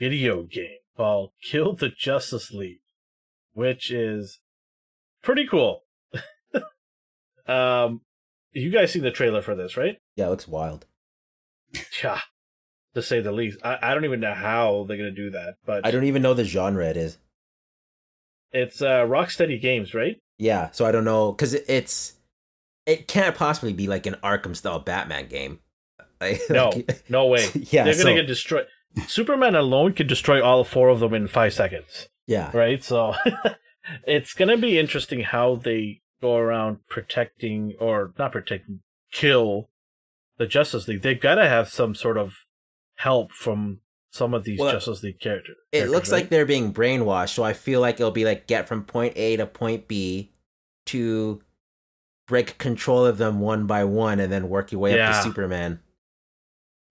video 0.00 0.42
game 0.42 0.78
called 0.96 1.30
Kill 1.40 1.74
the 1.74 1.90
Justice 1.90 2.50
League, 2.50 2.80
which 3.52 3.92
is 3.92 4.40
pretty 5.22 5.46
cool. 5.46 5.84
um, 7.46 8.00
you 8.50 8.70
guys 8.70 8.90
seen 8.90 9.02
the 9.02 9.12
trailer 9.12 9.42
for 9.42 9.54
this, 9.54 9.76
right? 9.76 9.98
yeah, 10.16 10.26
it 10.26 10.30
looks 10.30 10.48
wild. 10.48 10.86
Yeah, 12.02 12.18
to 12.94 13.02
say 13.02 13.20
the 13.20 13.30
least. 13.30 13.58
I, 13.62 13.78
I 13.80 13.94
don't 13.94 14.04
even 14.06 14.18
know 14.18 14.34
how 14.34 14.86
they're 14.88 14.96
gonna 14.96 15.12
do 15.12 15.30
that, 15.30 15.54
but 15.64 15.86
I 15.86 15.92
don't 15.92 16.02
even 16.02 16.22
know 16.22 16.34
the 16.34 16.42
genre 16.42 16.84
it 16.84 16.96
is. 16.96 17.18
It's 18.56 18.82
uh, 18.82 19.04
Rocksteady 19.04 19.60
Games, 19.60 19.94
right? 19.94 20.16
Yeah, 20.38 20.70
so 20.72 20.84
I 20.84 20.92
don't 20.92 21.04
know 21.04 21.32
because 21.32 21.54
it's 21.54 22.14
it 22.84 23.08
can't 23.08 23.34
possibly 23.36 23.72
be 23.72 23.86
like 23.86 24.06
an 24.06 24.16
Arkham 24.22 24.54
style 24.56 24.78
Batman 24.80 25.28
game. 25.28 25.60
Like- 26.20 26.40
No, 26.48 26.70
like- 26.70 27.04
no 27.10 27.26
way. 27.26 27.46
yeah, 27.54 27.84
They're 27.84 27.92
so, 27.92 28.04
gonna 28.04 28.14
get 28.16 28.26
destroyed. 28.26 28.66
Superman 29.06 29.54
alone 29.54 29.92
could 29.92 30.06
destroy 30.06 30.42
all 30.42 30.64
four 30.64 30.88
of 30.88 31.00
them 31.00 31.12
in 31.12 31.28
five 31.28 31.52
seconds, 31.52 32.08
yeah, 32.26 32.50
right? 32.56 32.82
So 32.82 33.14
it's 34.06 34.32
gonna 34.32 34.56
be 34.56 34.78
interesting 34.78 35.20
how 35.20 35.56
they 35.56 36.00
go 36.22 36.36
around 36.36 36.78
protecting 36.88 37.74
or 37.78 38.14
not 38.18 38.32
protecting, 38.32 38.80
kill 39.12 39.68
the 40.38 40.46
Justice 40.46 40.88
League. 40.88 41.02
They've 41.02 41.20
got 41.20 41.34
to 41.34 41.48
have 41.48 41.68
some 41.68 41.94
sort 41.94 42.16
of 42.16 42.32
help 42.94 43.32
from 43.32 43.80
some 44.16 44.34
of 44.34 44.44
these 44.44 44.58
Well, 44.58 44.72
Justice 44.72 45.02
League 45.02 45.20
characters. 45.20 45.56
It 45.72 45.88
looks 45.90 46.10
like 46.10 46.28
they're 46.28 46.46
being 46.46 46.72
brainwashed, 46.72 47.34
so 47.34 47.42
I 47.44 47.52
feel 47.52 47.80
like 47.80 47.96
it'll 47.96 48.10
be 48.10 48.24
like 48.24 48.46
get 48.46 48.66
from 48.68 48.84
point 48.84 49.12
A 49.16 49.36
to 49.36 49.46
point 49.46 49.86
B 49.88 50.32
to 50.86 51.42
break 52.26 52.58
control 52.58 53.04
of 53.06 53.18
them 53.18 53.40
one 53.40 53.66
by 53.66 53.84
one 53.84 54.18
and 54.20 54.32
then 54.32 54.48
work 54.48 54.72
your 54.72 54.80
way 54.80 54.98
up 55.00 55.14
to 55.14 55.22
Superman. 55.22 55.80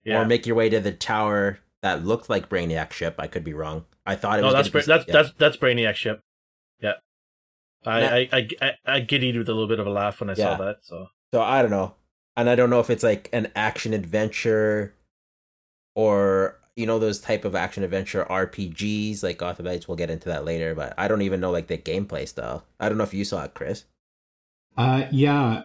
yeah. 0.04 0.20
Or 0.20 0.24
make 0.24 0.46
your 0.46 0.56
way 0.56 0.68
to 0.70 0.80
the 0.80 0.92
tower 0.92 1.58
that 1.82 2.04
looked 2.04 2.30
like 2.30 2.48
Brainiac 2.48 2.92
ship. 2.92 3.16
I 3.18 3.26
could 3.26 3.44
be 3.44 3.52
wrong. 3.52 3.84
I 4.06 4.14
thought 4.16 4.38
it 4.38 4.42
no, 4.42 4.48
was 4.48 4.54
that's 4.54 4.68
gonna 4.70 4.82
be- 4.82 4.86
that's 4.86 5.06
yeah. 5.08 5.12
that's 5.12 5.32
that's 5.36 5.56
Brainiac 5.56 5.94
ship. 5.96 6.20
Yeah, 6.80 6.92
I. 7.84 8.00
I, 8.00 8.28
I 8.32 8.48
I 8.62 8.72
I 8.86 9.00
giddied 9.00 9.36
with 9.36 9.48
a 9.48 9.52
little 9.52 9.68
bit 9.68 9.80
of 9.80 9.86
a 9.86 9.90
laugh 9.90 10.20
when 10.20 10.30
I 10.30 10.34
Yeah. 10.36 10.56
saw 10.56 10.64
that. 10.64 10.76
So 10.82 11.08
So 11.34 11.42
I 11.42 11.60
don't 11.62 11.70
know. 11.70 11.94
And 12.36 12.48
I 12.50 12.54
don't 12.54 12.70
know 12.70 12.80
if 12.80 12.88
it's 12.90 13.02
like 13.02 13.28
an 13.32 13.50
action 13.56 13.92
adventure 13.94 14.94
or 15.94 16.58
you 16.76 16.86
know 16.86 16.98
those 16.98 17.18
type 17.18 17.44
of 17.44 17.56
action 17.56 17.82
adventure 17.82 18.26
RPGs 18.28 19.22
like 19.22 19.38
Gotham 19.38 19.64
Knights. 19.64 19.88
We'll 19.88 19.96
get 19.96 20.10
into 20.10 20.28
that 20.28 20.44
later, 20.44 20.74
but 20.74 20.94
I 20.98 21.08
don't 21.08 21.22
even 21.22 21.40
know 21.40 21.50
like 21.50 21.66
the 21.66 21.78
gameplay 21.78 22.28
style. 22.28 22.64
I 22.78 22.88
don't 22.88 22.98
know 22.98 23.04
if 23.04 23.14
you 23.14 23.24
saw 23.24 23.44
it, 23.44 23.54
Chris. 23.54 23.84
Uh, 24.76 25.06
yeah, 25.10 25.64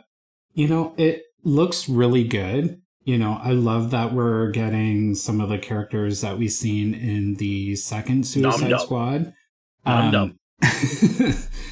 you 0.54 0.68
know, 0.68 0.94
it 0.98 1.24
looks 1.44 1.90
really 1.90 2.24
good. 2.24 2.82
You 3.04 3.18
know, 3.18 3.40
I 3.44 3.52
love 3.52 3.92
that 3.92 4.14
we're 4.14 4.52
getting 4.52 5.16
some 5.16 5.42
of 5.42 5.50
the 5.50 5.58
characters 5.58 6.22
that 6.22 6.38
we've 6.38 6.52
seen 6.52 6.94
in 6.94 7.36
the 7.36 7.76
second 7.76 8.26
Suicide 8.26 8.62
Nom-nom. 8.62 8.80
Squad. 8.80 9.34
Nom-nom. 9.86 10.40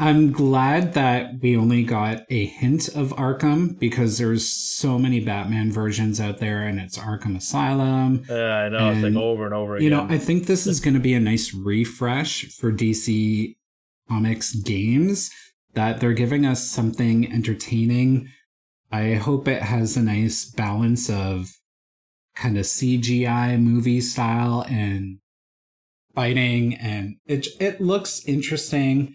I'm 0.00 0.32
glad 0.32 0.94
that 0.94 1.40
we 1.42 1.58
only 1.58 1.82
got 1.82 2.22
a 2.30 2.46
hint 2.46 2.88
of 2.88 3.10
Arkham 3.10 3.78
because 3.78 4.16
there's 4.16 4.48
so 4.48 4.98
many 4.98 5.20
Batman 5.20 5.70
versions 5.70 6.18
out 6.18 6.38
there, 6.38 6.62
and 6.62 6.80
it's 6.80 6.96
Arkham 6.96 7.36
Asylum. 7.36 8.24
yeah, 8.26 8.56
I 8.56 8.68
know 8.70 8.90
it's 8.90 9.04
And, 9.04 9.14
like 9.14 9.22
over 9.22 9.44
and 9.44 9.52
over 9.52 9.76
again. 9.76 9.84
You 9.84 9.90
know, 9.90 10.06
I 10.08 10.16
think 10.16 10.46
this 10.46 10.66
is 10.66 10.80
going 10.80 10.94
to 10.94 11.00
be 11.00 11.12
a 11.12 11.20
nice 11.20 11.52
refresh 11.52 12.46
for 12.46 12.72
DC 12.72 13.56
Comics 14.08 14.54
games 14.54 15.30
that 15.74 16.00
they're 16.00 16.14
giving 16.14 16.46
us 16.46 16.66
something 16.66 17.30
entertaining. 17.30 18.30
I 18.90 19.16
hope 19.16 19.46
it 19.48 19.62
has 19.62 19.98
a 19.98 20.02
nice 20.02 20.46
balance 20.46 21.10
of 21.10 21.50
kind 22.34 22.56
of 22.56 22.64
CGI 22.64 23.60
movie 23.60 24.00
style 24.00 24.64
and 24.66 25.18
fighting 26.14 26.74
and 26.74 27.16
it 27.26 27.46
it 27.60 27.80
looks 27.82 28.24
interesting. 28.24 29.14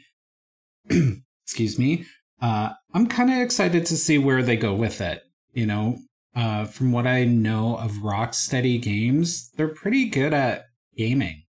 Excuse 1.43 1.77
me. 1.79 2.05
Uh 2.41 2.71
I'm 2.93 3.07
kind 3.07 3.31
of 3.31 3.39
excited 3.39 3.85
to 3.87 3.97
see 3.97 4.17
where 4.17 4.43
they 4.43 4.57
go 4.57 4.73
with 4.75 5.01
it. 5.01 5.23
You 5.53 5.65
know, 5.65 5.97
uh 6.35 6.65
from 6.65 6.91
what 6.91 7.07
I 7.07 7.23
know 7.25 7.77
of 7.77 7.91
Rocksteady 8.03 8.81
games, 8.81 9.51
they're 9.55 9.67
pretty 9.67 10.09
good 10.09 10.33
at 10.33 10.65
gaming. 10.97 11.43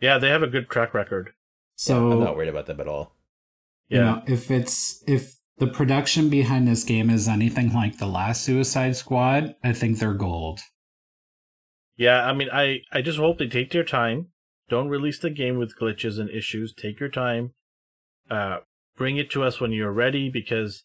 yeah, 0.00 0.18
they 0.18 0.28
have 0.30 0.42
a 0.42 0.46
good 0.48 0.68
track 0.70 0.94
record. 0.94 1.32
So 1.76 2.12
I'm 2.12 2.20
not 2.20 2.36
worried 2.36 2.48
about 2.48 2.66
them 2.66 2.80
at 2.80 2.88
all. 2.88 3.16
Yeah, 3.88 3.98
you 3.98 4.04
know, 4.04 4.22
if 4.26 4.50
it's 4.50 5.02
if 5.06 5.36
the 5.58 5.66
production 5.66 6.28
behind 6.28 6.66
this 6.66 6.84
game 6.84 7.10
is 7.10 7.28
anything 7.28 7.72
like 7.72 7.98
the 7.98 8.06
last 8.06 8.42
Suicide 8.42 8.96
Squad, 8.96 9.54
I 9.62 9.72
think 9.72 9.98
they're 9.98 10.14
gold. 10.14 10.60
yeah. 11.96 12.24
I 12.26 12.32
mean, 12.32 12.48
I 12.52 12.80
I 12.92 13.02
just 13.02 13.18
hope 13.18 13.38
they 13.38 13.48
take 13.48 13.70
their 13.70 13.84
time. 13.84 14.28
Don't 14.68 14.88
release 14.88 15.18
the 15.18 15.30
game 15.30 15.58
with 15.58 15.76
glitches 15.78 16.18
and 16.18 16.30
issues. 16.30 16.72
Take 16.74 17.00
your 17.00 17.08
time. 17.10 17.52
Uh, 18.32 18.60
bring 18.96 19.18
it 19.18 19.30
to 19.30 19.42
us 19.42 19.60
when 19.60 19.72
you're 19.72 19.92
ready 19.92 20.30
because 20.30 20.84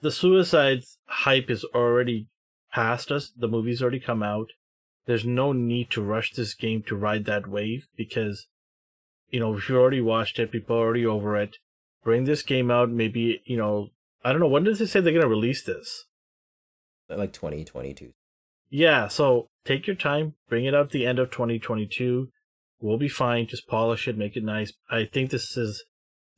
the 0.00 0.10
Suicide 0.10 0.84
hype 1.04 1.50
is 1.50 1.64
already 1.74 2.28
past 2.72 3.12
us. 3.12 3.30
The 3.36 3.46
movie's 3.46 3.82
already 3.82 4.00
come 4.00 4.22
out. 4.22 4.48
there's 5.04 5.26
no 5.26 5.52
need 5.52 5.90
to 5.90 6.00
rush 6.00 6.32
this 6.32 6.54
game 6.54 6.82
to 6.84 6.96
ride 6.96 7.26
that 7.26 7.46
wave 7.46 7.88
because, 7.94 8.46
you 9.28 9.40
know, 9.40 9.54
if 9.54 9.68
you 9.68 9.76
already 9.76 10.00
watched 10.00 10.38
it, 10.38 10.52
people 10.52 10.76
are 10.76 10.80
already 10.80 11.04
over 11.04 11.36
it. 11.36 11.56
Bring 12.02 12.24
this 12.24 12.42
game 12.42 12.70
out, 12.70 12.88
maybe, 12.88 13.42
you 13.44 13.58
know, 13.58 13.88
I 14.24 14.30
don't 14.30 14.40
know, 14.40 14.46
when 14.46 14.64
does 14.64 14.80
it 14.80 14.86
say 14.86 15.00
they're 15.00 15.12
going 15.12 15.22
to 15.22 15.28
release 15.28 15.62
this? 15.62 16.06
Like 17.10 17.34
2022. 17.34 18.12
Yeah, 18.70 19.08
so 19.08 19.48
take 19.66 19.86
your 19.86 19.96
time, 19.96 20.36
bring 20.48 20.64
it 20.64 20.74
out 20.74 20.86
at 20.86 20.90
the 20.92 21.06
end 21.06 21.18
of 21.18 21.30
2022. 21.30 22.28
We'll 22.80 22.96
be 22.96 23.08
fine. 23.08 23.46
Just 23.46 23.68
polish 23.68 24.08
it, 24.08 24.16
make 24.16 24.36
it 24.36 24.44
nice. 24.44 24.72
I 24.90 25.04
think 25.04 25.30
this 25.30 25.56
is 25.56 25.84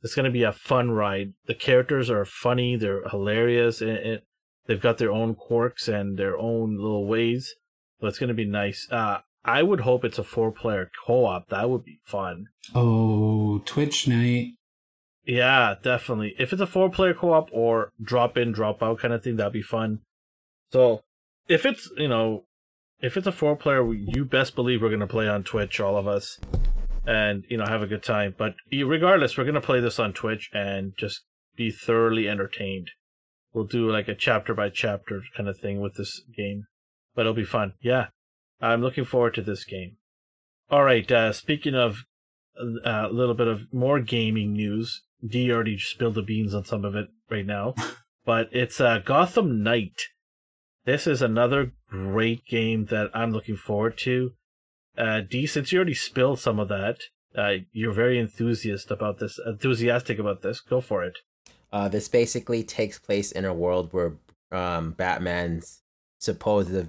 it's 0.05 0.13
going 0.13 0.25
to 0.25 0.31
be 0.31 0.43
a 0.43 0.53
fun 0.53 0.91
ride. 0.91 1.33
The 1.47 1.55
characters 1.55 2.11
are 2.11 2.25
funny, 2.25 2.75
they're 2.75 3.09
hilarious, 3.09 3.81
and 3.81 3.89
it, 3.89 4.23
they've 4.67 4.79
got 4.79 4.99
their 4.99 5.11
own 5.11 5.33
quirks 5.33 5.87
and 5.87 6.15
their 6.15 6.37
own 6.37 6.77
little 6.77 7.07
ways. 7.07 7.55
So 7.99 8.05
it's 8.05 8.19
going 8.19 8.27
to 8.27 8.35
be 8.35 8.45
nice. 8.45 8.87
Uh, 8.91 9.21
I 9.43 9.63
would 9.63 9.81
hope 9.81 10.05
it's 10.05 10.19
a 10.19 10.23
four-player 10.23 10.91
co-op. 11.07 11.49
That 11.49 11.71
would 11.71 11.83
be 11.83 12.01
fun. 12.03 12.45
Oh, 12.75 13.63
Twitch 13.65 14.07
night. 14.07 14.53
Yeah, 15.25 15.73
definitely. 15.81 16.35
If 16.37 16.53
it's 16.53 16.61
a 16.61 16.67
four-player 16.67 17.15
co-op 17.15 17.49
or 17.51 17.91
drop 17.99 18.37
in, 18.37 18.51
drop 18.51 18.83
out 18.83 18.99
kind 18.99 19.13
of 19.13 19.23
thing, 19.23 19.37
that'd 19.37 19.53
be 19.53 19.63
fun. 19.63 20.01
So 20.71 21.01
if 21.47 21.65
it's 21.65 21.89
you 21.97 22.07
know 22.07 22.45
if 23.01 23.17
it's 23.17 23.27
a 23.27 23.31
four 23.31 23.55
player, 23.55 23.91
you 23.91 24.23
best 24.23 24.55
believe 24.55 24.83
we're 24.83 24.89
going 24.89 24.99
to 24.99 25.07
play 25.07 25.27
on 25.27 25.43
Twitch, 25.43 25.79
all 25.79 25.97
of 25.97 26.07
us, 26.07 26.39
and 27.07 27.43
you 27.49 27.57
know 27.57 27.65
have 27.65 27.81
a 27.81 27.87
good 27.87 28.03
time. 28.03 28.35
But 28.37 28.55
regardless, 28.71 29.37
we're 29.37 29.43
going 29.43 29.55
to 29.55 29.61
play 29.61 29.79
this 29.79 29.99
on 29.99 30.13
Twitch 30.13 30.49
and 30.53 30.93
just 30.97 31.21
be 31.55 31.71
thoroughly 31.71 32.27
entertained. 32.27 32.91
We'll 33.53 33.65
do 33.65 33.89
like 33.89 34.07
a 34.07 34.15
chapter 34.15 34.53
by 34.53 34.69
chapter 34.69 35.21
kind 35.35 35.47
of 35.47 35.57
thing 35.57 35.79
with 35.79 35.95
this 35.95 36.21
game, 36.35 36.65
but 37.15 37.21
it'll 37.21 37.33
be 37.33 37.45
fun. 37.45 37.73
Yeah, 37.81 38.07
I'm 38.61 38.81
looking 38.81 39.05
forward 39.05 39.33
to 39.35 39.41
this 39.41 39.63
game. 39.63 39.97
All 40.69 40.83
right, 40.83 41.09
uh, 41.11 41.31
speaking 41.31 41.75
of 41.75 42.03
uh, 42.59 43.07
a 43.09 43.11
little 43.11 43.35
bit 43.35 43.47
of 43.47 43.73
more 43.73 43.99
gaming 43.99 44.53
news, 44.53 45.03
D 45.25 45.51
already 45.51 45.77
spilled 45.77 46.15
the 46.15 46.21
beans 46.21 46.53
on 46.53 46.65
some 46.65 46.83
of 46.83 46.95
it 46.95 47.07
right 47.29 47.45
now, 47.45 47.75
but 48.25 48.49
it's 48.51 48.81
uh, 48.81 48.99
Gotham 48.99 49.63
Knight 49.63 50.01
this 50.85 51.07
is 51.07 51.23
another 51.23 51.71
great 51.89 52.45
game 52.45 52.85
that 52.85 53.09
I'm 53.11 53.31
looking 53.31 53.57
forward 53.57 53.97
to. 53.99 54.33
Uh, 54.97 55.21
D, 55.21 55.45
since 55.45 55.71
you 55.71 55.77
already 55.77 55.93
spilled 55.93 56.39
some 56.39 56.59
of 56.59 56.67
that, 56.69 57.03
uh, 57.37 57.55
you're 57.71 57.93
very 57.93 58.17
enthusiastic 58.19 58.91
about 58.91 59.19
this. 59.19 59.39
Enthusiastic 59.45 60.19
about 60.19 60.41
this. 60.41 60.61
Go 60.61 60.81
for 60.81 61.03
it. 61.03 61.19
Uh, 61.71 61.87
this 61.89 62.07
basically 62.07 62.63
takes 62.63 62.97
place 62.99 63.31
in 63.31 63.45
a 63.45 63.53
world 63.53 63.89
where 63.91 64.13
um, 64.51 64.91
Batman's 64.91 65.81
supposed 66.19 66.87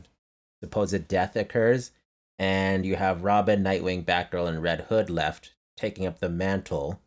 supposed 0.62 1.08
death 1.08 1.36
occurs, 1.36 1.90
and 2.38 2.86
you 2.86 2.96
have 2.96 3.24
Robin, 3.24 3.62
Nightwing, 3.64 4.04
Batgirl, 4.04 4.48
and 4.48 4.62
Red 4.62 4.82
Hood 4.82 5.10
left 5.10 5.54
taking 5.76 6.06
up 6.06 6.20
the 6.20 6.28
mantle. 6.28 7.00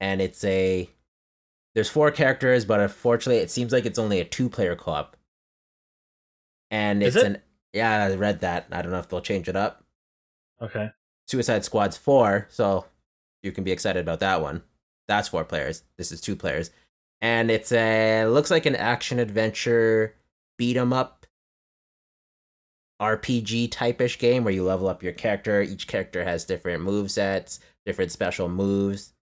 And 0.00 0.22
it's 0.22 0.42
a 0.44 0.88
there's 1.74 1.90
four 1.90 2.10
characters, 2.10 2.64
but 2.64 2.80
unfortunately, 2.80 3.42
it 3.42 3.50
seems 3.50 3.72
like 3.72 3.84
it's 3.84 3.98
only 3.98 4.20
a 4.20 4.24
two 4.24 4.48
player 4.48 4.74
co-op 4.74 5.16
and 6.70 7.02
it's 7.02 7.16
it? 7.16 7.26
an 7.26 7.38
yeah. 7.72 8.04
I 8.04 8.14
read 8.14 8.40
that. 8.40 8.66
I 8.70 8.82
don't 8.82 8.92
know 8.92 8.98
if 8.98 9.08
they'll 9.08 9.20
change 9.20 9.48
it 9.48 9.56
up. 9.56 9.84
Okay. 10.62 10.90
Suicide 11.26 11.64
Squad's 11.64 11.96
four, 11.96 12.46
so 12.50 12.84
you 13.42 13.52
can 13.52 13.64
be 13.64 13.72
excited 13.72 14.00
about 14.00 14.20
that 14.20 14.42
one. 14.42 14.62
That's 15.08 15.28
four 15.28 15.44
players. 15.44 15.84
This 15.96 16.12
is 16.12 16.20
two 16.20 16.36
players, 16.36 16.70
and 17.20 17.50
it's 17.50 17.72
a 17.72 18.26
looks 18.26 18.50
like 18.50 18.66
an 18.66 18.76
action 18.76 19.18
adventure 19.18 20.14
beat 20.58 20.76
'em 20.76 20.92
up 20.92 21.26
RPG 23.00 23.68
type-ish 23.70 24.18
game 24.18 24.44
where 24.44 24.52
you 24.52 24.62
level 24.62 24.88
up 24.88 25.02
your 25.02 25.12
character. 25.12 25.62
Each 25.62 25.86
character 25.86 26.24
has 26.24 26.44
different 26.44 26.82
move 26.82 27.10
sets, 27.10 27.58
different 27.86 28.12
special 28.12 28.48
moves. 28.48 29.14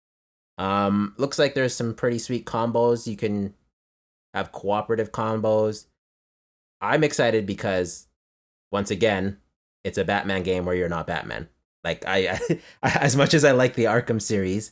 Um, 0.58 1.14
looks 1.18 1.38
like 1.38 1.54
there's 1.54 1.76
some 1.76 1.94
pretty 1.94 2.18
sweet 2.18 2.46
combos. 2.46 3.06
You 3.06 3.16
can 3.16 3.54
have 4.34 4.52
cooperative 4.52 5.12
combos. 5.12 5.86
I'm 6.82 7.04
excited 7.04 7.46
because 7.46 8.08
once 8.72 8.90
again, 8.90 9.40
it's 9.88 9.98
a 9.98 10.06
Batman 10.06 10.44
game 10.44 10.66
where 10.66 10.76
you're 10.76 10.90
not 10.90 11.08
Batman. 11.08 11.48
Like 11.84 12.06
I, 12.06 12.40
I, 12.84 12.90
as 13.00 13.16
much 13.16 13.34
as 13.34 13.46
I 13.46 13.52
like 13.52 13.76
the 13.76 13.86
Arkham 13.86 14.22
series, 14.22 14.72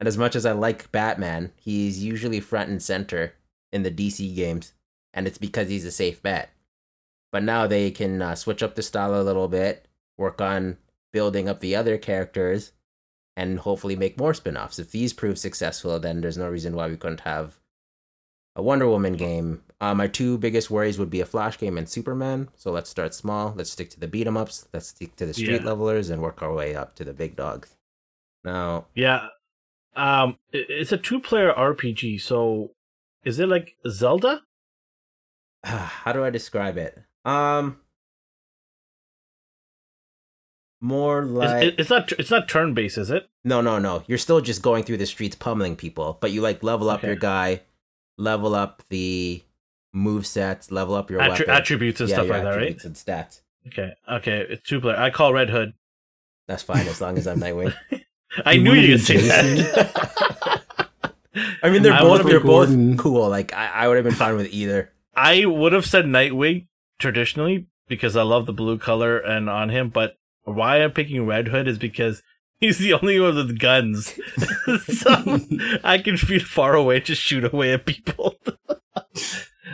and 0.00 0.08
as 0.08 0.18
much 0.18 0.34
as 0.34 0.46
I 0.46 0.52
like 0.52 0.90
Batman, 0.90 1.52
he's 1.56 2.02
usually 2.02 2.40
front 2.40 2.70
and 2.70 2.82
center 2.82 3.34
in 3.72 3.82
the 3.82 3.90
DC 3.90 4.34
games, 4.34 4.72
and 5.12 5.26
it's 5.26 5.38
because 5.38 5.68
he's 5.68 5.84
a 5.84 5.90
safe 5.90 6.22
bet. 6.22 6.50
But 7.30 7.42
now 7.42 7.66
they 7.66 7.90
can 7.90 8.22
uh, 8.22 8.34
switch 8.34 8.62
up 8.62 8.74
the 8.74 8.82
style 8.82 9.20
a 9.20 9.22
little 9.22 9.48
bit, 9.48 9.86
work 10.16 10.40
on 10.40 10.78
building 11.12 11.48
up 11.48 11.60
the 11.60 11.76
other 11.76 11.98
characters, 11.98 12.72
and 13.36 13.58
hopefully 13.58 13.96
make 13.96 14.18
more 14.18 14.32
spin-offs. 14.32 14.78
If 14.78 14.92
these 14.92 15.12
prove 15.12 15.38
successful, 15.38 16.00
then 16.00 16.20
there's 16.20 16.38
no 16.38 16.48
reason 16.48 16.74
why 16.74 16.88
we 16.88 16.96
couldn't 16.96 17.20
have 17.20 17.58
a 18.56 18.62
Wonder 18.62 18.88
Woman 18.88 19.14
game. 19.14 19.62
Uh, 19.80 19.94
my 19.94 20.06
two 20.06 20.38
biggest 20.38 20.70
worries 20.70 20.98
would 20.98 21.10
be 21.10 21.20
a 21.20 21.26
Flash 21.26 21.58
game 21.58 21.76
and 21.76 21.88
Superman. 21.88 22.48
So 22.56 22.70
let's 22.70 22.88
start 22.88 23.14
small. 23.14 23.52
Let's 23.56 23.70
stick 23.70 23.90
to 23.90 24.00
the 24.00 24.08
beat 24.08 24.26
'em 24.26 24.36
ups. 24.36 24.68
Let's 24.72 24.88
stick 24.88 25.16
to 25.16 25.26
the 25.26 25.34
street 25.34 25.62
yeah. 25.62 25.66
levelers 25.66 26.10
and 26.10 26.22
work 26.22 26.42
our 26.42 26.52
way 26.52 26.74
up 26.74 26.94
to 26.96 27.04
the 27.04 27.12
big 27.12 27.36
dogs. 27.36 27.76
Now, 28.44 28.86
yeah, 28.94 29.28
um, 29.96 30.38
it's 30.52 30.92
a 30.92 30.98
two-player 30.98 31.52
RPG. 31.52 32.20
So 32.20 32.72
is 33.24 33.38
it 33.38 33.48
like 33.48 33.76
Zelda? 33.88 34.42
How 35.64 36.12
do 36.12 36.24
I 36.24 36.30
describe 36.30 36.76
it? 36.76 37.02
Um, 37.24 37.78
more 40.80 41.24
like 41.24 41.74
it's, 41.78 41.90
not 41.90 42.12
it's 42.12 42.30
not 42.30 42.48
turn 42.48 42.74
based, 42.74 42.98
is 42.98 43.10
it? 43.10 43.28
No, 43.42 43.60
no, 43.60 43.78
no. 43.78 44.04
You're 44.06 44.18
still 44.18 44.40
just 44.40 44.62
going 44.62 44.84
through 44.84 44.98
the 44.98 45.06
streets 45.06 45.34
pummeling 45.34 45.76
people, 45.76 46.18
but 46.20 46.30
you 46.30 46.40
like 46.40 46.62
level 46.62 46.90
up 46.90 47.00
okay. 47.00 47.08
your 47.08 47.16
guy 47.16 47.62
level 48.16 48.54
up 48.54 48.82
the 48.88 49.42
move 49.92 50.26
sets, 50.26 50.70
level 50.70 50.94
up 50.94 51.10
your 51.10 51.20
Attri- 51.20 51.48
attributes 51.48 52.00
and 52.00 52.08
yeah, 52.08 52.16
stuff 52.16 52.28
like 52.28 52.42
that, 52.42 52.56
right? 52.56 52.84
And 52.84 52.94
stats. 52.94 53.40
Okay, 53.68 53.94
okay, 54.10 54.46
it's 54.48 54.68
two 54.68 54.80
player. 54.80 54.96
I 54.96 55.10
call 55.10 55.32
Red 55.32 55.50
Hood. 55.50 55.72
That's 56.46 56.62
fine 56.62 56.86
as 56.86 57.00
long 57.00 57.16
as 57.16 57.26
I'm 57.26 57.40
Nightwing. 57.40 57.74
I 58.44 58.56
knew 58.56 58.74
you 58.74 58.92
would 58.92 59.00
say 59.00 59.16
that. 59.16 60.90
I 61.62 61.70
mean, 61.70 61.82
they're 61.82 61.98
both 61.98 62.26
they're 62.26 62.40
Gordon. 62.40 62.96
both 62.96 63.02
cool. 63.02 63.28
Like 63.28 63.52
I, 63.54 63.68
I 63.68 63.88
would 63.88 63.96
have 63.96 64.04
been 64.04 64.14
fine 64.14 64.36
with 64.36 64.52
either. 64.52 64.92
I 65.16 65.46
would 65.46 65.72
have 65.72 65.86
said 65.86 66.04
Nightwing 66.04 66.66
traditionally 66.98 67.66
because 67.88 68.16
I 68.16 68.22
love 68.22 68.46
the 68.46 68.52
blue 68.52 68.78
color 68.78 69.18
and 69.18 69.48
on 69.48 69.68
him, 69.70 69.88
but 69.88 70.16
why 70.44 70.82
I'm 70.82 70.92
picking 70.92 71.26
Red 71.26 71.48
Hood 71.48 71.68
is 71.68 71.78
because 71.78 72.22
He's 72.60 72.78
the 72.78 72.94
only 72.94 73.20
one 73.20 73.34
with 73.36 73.58
guns. 73.58 74.14
so 74.86 75.40
I 75.84 75.98
can 75.98 76.16
be 76.28 76.38
far 76.38 76.74
away, 76.74 77.00
just 77.00 77.20
shoot 77.20 77.44
away 77.52 77.72
at 77.72 77.84
people. 77.84 78.36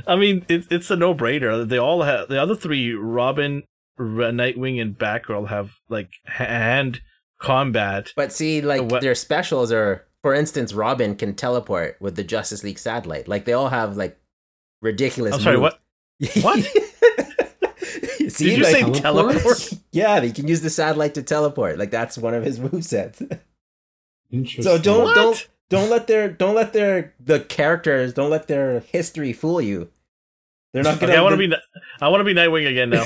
I 0.07 0.17
mean, 0.17 0.45
it, 0.49 0.67
it's 0.71 0.91
a 0.91 0.97
no 0.97 1.15
brainer. 1.15 1.69
They 1.69 1.79
all 1.79 2.03
have 2.03 2.29
the 2.29 2.41
other 2.41 2.57
three, 2.57 2.93
Robin, 2.95 3.63
Nightwing, 3.99 4.81
and 4.81 4.99
Batgirl, 4.99 5.49
have 5.49 5.75
like 5.89 6.11
hand 6.25 7.01
combat. 7.41 8.13
But 8.17 8.33
see, 8.33 8.61
like 8.61 8.91
what- 8.91 9.03
their 9.03 9.15
specials 9.15 9.71
are, 9.73 10.07
for 10.23 10.35
instance, 10.35 10.73
Robin 10.73 11.15
can 11.17 11.35
teleport 11.35 11.97
with 12.01 12.17
the 12.17 12.25
Justice 12.25 12.65
League 12.65 12.79
satellite. 12.79 13.29
Like 13.29 13.45
they 13.45 13.53
all 13.53 13.69
have 13.69 13.97
like 13.97 14.19
ridiculous. 14.83 15.35
I'm 15.35 15.41
sorry, 15.41 15.59
what? 15.59 15.81
What? 16.43 16.67
See, 18.41 18.49
Did 18.49 18.59
you 18.59 18.65
like, 18.65 18.95
say 18.95 19.01
teleport? 19.03 19.71
Yeah, 19.93 20.19
he 20.23 20.33
can 20.33 20.49
use 20.49 20.63
the 20.63 20.71
satellite 20.71 21.13
to 21.15 21.23
teleport. 21.23 21.77
Like 21.77 21.91
that's 21.91 22.17
one 22.17 22.33
of 22.33 22.43
his 22.43 22.59
movesets. 22.61 23.21
Interesting. 24.31 24.63
So 24.65 24.79
don't 24.79 25.05
what? 25.05 25.15
don't 25.15 25.49
don't 25.69 25.91
let 25.91 26.07
their 26.07 26.31
don't 26.31 26.55
let 26.55 26.73
their 26.73 27.13
the 27.21 27.41
characters 27.41 28.15
don't 28.15 28.31
let 28.31 28.49
their 28.49 28.81
history 28.81 29.35
fool 29.35 29.61
you. 29.61 29.91
They're 30.73 30.83
not 30.83 31.01
gonna. 31.01 31.13
Okay, 31.13 31.19
I 31.19 31.23
want 31.23 31.39
to 31.39 31.49
be 31.49 31.55
I 32.01 32.09
want 32.09 32.21
to 32.21 32.25
be 32.25 32.33
Nightwing 32.33 32.67
again 32.67 32.89
now. 32.89 33.03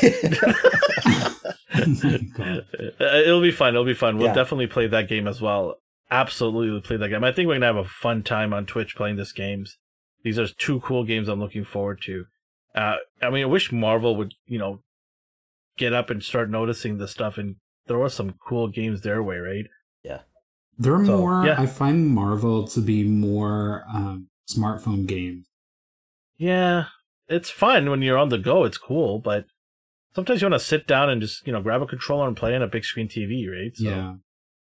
uh, 3.01 3.19
it'll 3.19 3.43
be 3.43 3.51
fun. 3.51 3.75
It'll 3.75 3.85
be 3.85 3.93
fun. 3.93 4.19
We'll 4.19 4.29
yeah. 4.29 4.35
definitely 4.35 4.69
play 4.69 4.87
that 4.87 5.09
game 5.09 5.27
as 5.27 5.41
well. 5.41 5.79
Absolutely 6.13 6.81
play 6.81 6.97
that 6.97 7.09
game. 7.09 7.25
I 7.25 7.33
think 7.33 7.49
we're 7.49 7.55
gonna 7.55 7.67
have 7.67 7.77
a 7.77 7.83
fun 7.83 8.23
time 8.23 8.55
on 8.55 8.67
Twitch 8.67 8.95
playing 8.95 9.17
this 9.17 9.33
games. 9.33 9.79
These 10.23 10.39
are 10.39 10.47
two 10.47 10.79
cool 10.79 11.03
games 11.03 11.27
I'm 11.27 11.41
looking 11.41 11.65
forward 11.65 12.01
to. 12.03 12.27
Uh, 12.75 12.97
I 13.23 13.31
mean, 13.31 13.43
I 13.43 13.47
wish 13.47 13.73
Marvel 13.73 14.17
would, 14.17 14.35
you 14.47 14.59
know, 14.59 14.81
get 15.77 15.93
up 15.93 16.11
and 16.11 16.23
start 16.23 16.51
noticing 16.51 16.99
the 16.99 17.09
stuff 17.09 17.39
and 17.39 17.57
throw 17.87 18.05
us 18.05 18.15
some 18.15 18.35
cool 18.47 18.69
games 18.69 19.01
their 19.03 19.23
way, 19.23 19.37
right? 19.37 19.67
Yeah. 20.03 20.21
They're 20.79 21.05
so, 21.05 21.19
more, 21.19 21.45
yeah. 21.47 21.57
I 21.59 21.67
find 21.67 22.09
Marvel 22.09 22.67
to 22.69 22.81
be 22.81 23.05
more 23.05 23.85
um, 23.93 24.29
smartphone 24.49 25.07
games. 25.07 25.47
Yeah. 26.37 26.87
It's 27.29 27.51
fun 27.51 27.91
when 27.91 28.03
you're 28.03 28.19
on 28.19 28.29
the 28.29 28.39
go. 28.39 28.65
It's 28.65 28.79
cool, 28.79 29.19
but 29.19 29.47
sometimes 30.15 30.41
you 30.43 30.47
want 30.47 30.61
to 30.61 30.67
sit 30.67 30.87
down 30.87 31.11
and 31.11 31.21
just, 31.21 31.47
you 31.47 31.53
know, 31.53 31.63
grab 31.63 31.83
a 31.83 31.87
controller 31.87 32.27
and 32.27 32.37
play 32.37 32.55
on 32.55 32.63
a 32.63 32.69
big 32.69 32.85
screen 32.85 33.09
TV, 33.09 33.49
right? 33.51 33.77
So 33.77 33.85
yeah. 33.85 34.15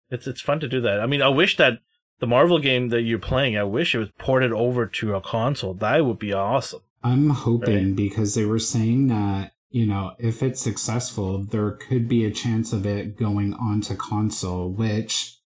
It's, 0.09 0.25
it's 0.25 0.41
fun 0.41 0.59
to 0.61 0.67
do 0.67 0.81
that. 0.81 0.99
I 0.99 1.05
mean, 1.05 1.21
I 1.21 1.27
wish 1.27 1.57
that 1.57 1.79
the 2.19 2.27
Marvel 2.27 2.59
game 2.59 2.89
that 2.89 3.01
you're 3.01 3.19
playing, 3.19 3.57
I 3.57 3.63
wish 3.63 3.93
it 3.93 3.99
was 3.99 4.11
ported 4.17 4.51
over 4.51 4.85
to 4.87 5.15
a 5.15 5.21
console. 5.21 5.73
That 5.75 6.05
would 6.05 6.19
be 6.19 6.33
awesome. 6.33 6.81
I'm 7.03 7.29
hoping 7.29 7.87
right? 7.87 7.95
because 7.95 8.35
they 8.35 8.45
were 8.45 8.59
saying 8.59 9.07
that 9.07 9.51
you 9.71 9.85
know, 9.85 10.13
if 10.19 10.41
it's 10.41 10.61
successful, 10.61 11.43
there 11.45 11.71
could 11.71 12.07
be 12.07 12.25
a 12.25 12.31
chance 12.31 12.73
of 12.73 12.85
it 12.85 13.17
going 13.17 13.53
onto 13.53 13.95
console, 13.95 14.69
which, 14.71 15.37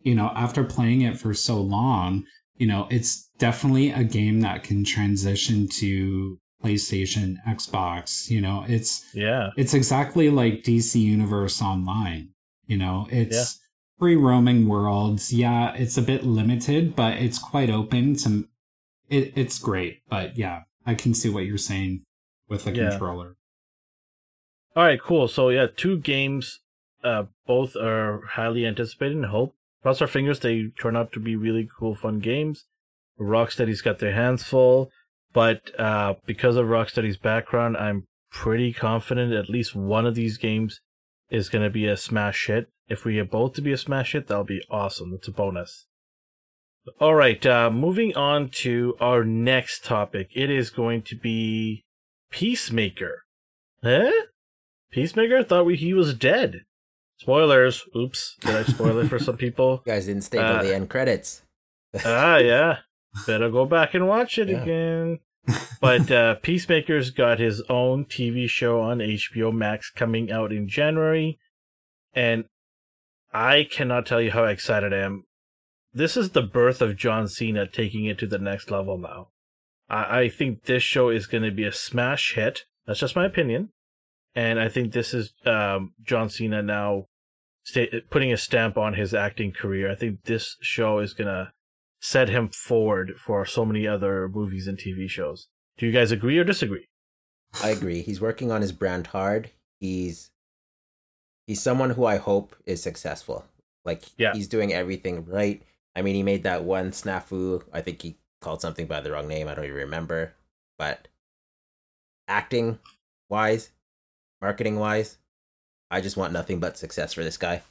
you 0.00 0.14
know, 0.14 0.30
after 0.34 0.64
playing 0.64 1.02
it 1.02 1.18
for 1.18 1.34
so 1.34 1.60
long, 1.60 2.24
you 2.56 2.66
know, 2.66 2.86
it's 2.90 3.28
definitely 3.38 3.90
a 3.90 4.02
game 4.04 4.40
that 4.40 4.62
can 4.62 4.82
transition 4.84 5.68
to 5.68 6.38
PlayStation, 6.64 7.36
Xbox, 7.46 8.30
you 8.30 8.40
know, 8.40 8.64
it's 8.66 9.04
Yeah. 9.14 9.50
it's 9.58 9.74
exactly 9.74 10.30
like 10.30 10.62
DC 10.64 11.00
Universe 11.00 11.60
Online. 11.60 12.30
You 12.66 12.78
know, 12.78 13.06
it's 13.10 13.60
free 13.98 14.16
roaming 14.16 14.66
worlds. 14.66 15.32
Yeah, 15.32 15.74
it's 15.74 15.98
a 15.98 16.02
bit 16.02 16.24
limited, 16.24 16.96
but 16.96 17.18
it's 17.18 17.38
quite 17.38 17.70
open 17.70 18.16
to 18.16 18.48
it, 19.08 19.32
it's 19.36 19.58
great. 19.58 19.98
But 20.08 20.36
yeah, 20.38 20.62
I 20.84 20.94
can 20.94 21.14
see 21.14 21.28
what 21.28 21.44
you're 21.44 21.58
saying 21.58 22.02
with 22.48 22.64
the 22.64 22.72
Yeah. 22.74 22.90
controller. 22.90 23.35
All 24.76 24.84
right, 24.84 25.00
cool. 25.00 25.26
So 25.26 25.48
yeah, 25.48 25.66
two 25.74 25.98
games, 25.98 26.60
uh, 27.02 27.24
both 27.46 27.74
are 27.76 28.20
highly 28.32 28.66
anticipated 28.66 29.16
and 29.16 29.26
hope. 29.26 29.54
Cross 29.82 30.02
our 30.02 30.06
fingers 30.06 30.40
they 30.40 30.70
turn 30.80 30.96
out 30.96 31.12
to 31.12 31.20
be 31.20 31.34
really 31.34 31.66
cool, 31.78 31.94
fun 31.94 32.18
games. 32.18 32.66
Rocksteady's 33.18 33.80
got 33.80 34.00
their 34.00 34.12
hands 34.12 34.42
full, 34.42 34.90
but 35.32 35.78
uh, 35.80 36.14
because 36.26 36.56
of 36.56 36.66
Rocksteady's 36.66 37.16
background, 37.16 37.78
I'm 37.78 38.04
pretty 38.30 38.74
confident 38.74 39.32
at 39.32 39.48
least 39.48 39.74
one 39.74 40.04
of 40.04 40.14
these 40.14 40.36
games 40.36 40.80
is 41.30 41.48
going 41.48 41.64
to 41.64 41.70
be 41.70 41.86
a 41.86 41.96
smash 41.96 42.46
hit. 42.46 42.68
If 42.88 43.04
we 43.04 43.14
get 43.14 43.30
both 43.30 43.54
to 43.54 43.62
be 43.62 43.72
a 43.72 43.78
smash 43.78 44.12
hit, 44.12 44.26
that'll 44.26 44.44
be 44.44 44.62
awesome. 44.70 45.12
That's 45.12 45.28
a 45.28 45.32
bonus. 45.32 45.86
All 47.00 47.14
right, 47.14 47.44
uh, 47.46 47.70
moving 47.70 48.14
on 48.14 48.50
to 48.50 48.94
our 49.00 49.24
next 49.24 49.84
topic. 49.84 50.28
It 50.34 50.50
is 50.50 50.68
going 50.68 51.02
to 51.02 51.16
be 51.16 51.84
Peacemaker. 52.30 53.24
Huh? 53.82 54.12
Peacemaker 54.90 55.42
thought 55.42 55.66
we, 55.66 55.76
he 55.76 55.92
was 55.94 56.14
dead. 56.14 56.62
Spoilers. 57.18 57.84
Oops. 57.96 58.36
Did 58.40 58.54
I 58.56 58.62
spoil 58.64 58.98
it 58.98 59.08
for 59.08 59.18
some 59.18 59.36
people? 59.36 59.82
You 59.86 59.92
guys 59.92 60.06
didn't 60.06 60.22
stay 60.22 60.38
Uh, 60.38 60.62
the 60.62 60.74
end 60.74 60.90
credits. 60.90 61.42
ah, 62.04 62.36
yeah. 62.38 62.78
Better 63.26 63.50
go 63.50 63.64
back 63.64 63.94
and 63.94 64.06
watch 64.08 64.38
it 64.38 64.48
Yeah. 64.48 64.62
again. 64.62 65.18
But 65.80 66.10
uh, 66.10 66.34
Peacemaker's 66.36 67.10
got 67.10 67.38
his 67.38 67.62
own 67.68 68.04
TV 68.06 68.48
show 68.48 68.80
on 68.80 68.98
HBO 68.98 69.52
Max 69.54 69.90
coming 69.90 70.30
out 70.32 70.52
in 70.52 70.68
January. 70.68 71.38
And 72.14 72.44
I 73.32 73.64
cannot 73.70 74.06
tell 74.06 74.20
you 74.20 74.32
how 74.32 74.44
excited 74.44 74.92
I 74.92 74.98
am. 74.98 75.24
This 75.92 76.16
is 76.16 76.30
the 76.30 76.42
birth 76.42 76.82
of 76.82 76.96
John 76.96 77.28
Cena 77.28 77.66
taking 77.66 78.06
it 78.06 78.18
to 78.18 78.26
the 78.26 78.38
next 78.38 78.70
level 78.70 78.98
now. 78.98 79.28
I, 79.88 80.20
I 80.20 80.28
think 80.28 80.64
this 80.64 80.82
show 80.82 81.08
is 81.10 81.26
going 81.26 81.44
to 81.44 81.50
be 81.50 81.64
a 81.64 81.72
smash 81.72 82.34
hit. 82.34 82.64
That's 82.86 83.00
just 83.00 83.16
my 83.16 83.24
opinion. 83.26 83.70
And 84.36 84.60
I 84.60 84.68
think 84.68 84.92
this 84.92 85.12
is 85.14 85.32
um, 85.46 85.94
John 86.04 86.28
Cena 86.28 86.62
now 86.62 87.06
sta- 87.64 88.02
putting 88.10 88.32
a 88.32 88.36
stamp 88.36 88.76
on 88.76 88.94
his 88.94 89.12
acting 89.14 89.50
career. 89.50 89.90
I 89.90 89.94
think 89.94 90.24
this 90.24 90.56
show 90.60 90.98
is 90.98 91.14
going 91.14 91.26
to 91.28 91.52
set 92.02 92.28
him 92.28 92.50
forward 92.50 93.14
for 93.18 93.44
so 93.46 93.64
many 93.64 93.88
other 93.88 94.28
movies 94.28 94.66
and 94.68 94.78
TV 94.78 95.08
shows. 95.08 95.48
Do 95.78 95.86
you 95.86 95.92
guys 95.92 96.12
agree 96.12 96.38
or 96.38 96.44
disagree? 96.44 96.86
I 97.64 97.70
agree. 97.70 98.02
He's 98.02 98.20
working 98.20 98.52
on 98.52 98.60
his 98.60 98.72
brand 98.72 99.08
hard. 99.08 99.50
He's 99.80 100.30
he's 101.46 101.62
someone 101.62 101.90
who 101.90 102.04
I 102.04 102.18
hope 102.18 102.54
is 102.66 102.82
successful. 102.82 103.44
Like 103.84 104.02
Yeah. 104.18 104.34
he's 104.34 104.48
doing 104.48 104.72
everything 104.72 105.24
right. 105.24 105.62
I 105.94 106.02
mean, 106.02 106.14
he 106.14 106.22
made 106.22 106.42
that 106.42 106.64
one 106.64 106.90
snafu. 106.90 107.62
I 107.72 107.80
think 107.80 108.02
he 108.02 108.18
called 108.42 108.60
something 108.60 108.86
by 108.86 109.00
the 109.00 109.12
wrong 109.12 109.28
name. 109.28 109.48
I 109.48 109.54
don't 109.54 109.64
even 109.64 109.76
remember. 109.76 110.34
But 110.78 111.08
acting 112.28 112.78
wise, 113.30 113.70
marketing 114.46 114.78
wise, 114.78 115.18
I 115.90 116.00
just 116.00 116.16
want 116.16 116.32
nothing 116.32 116.60
but 116.60 116.78
success 116.78 117.12
for 117.12 117.24
this 117.24 117.36
guy. 117.36 117.62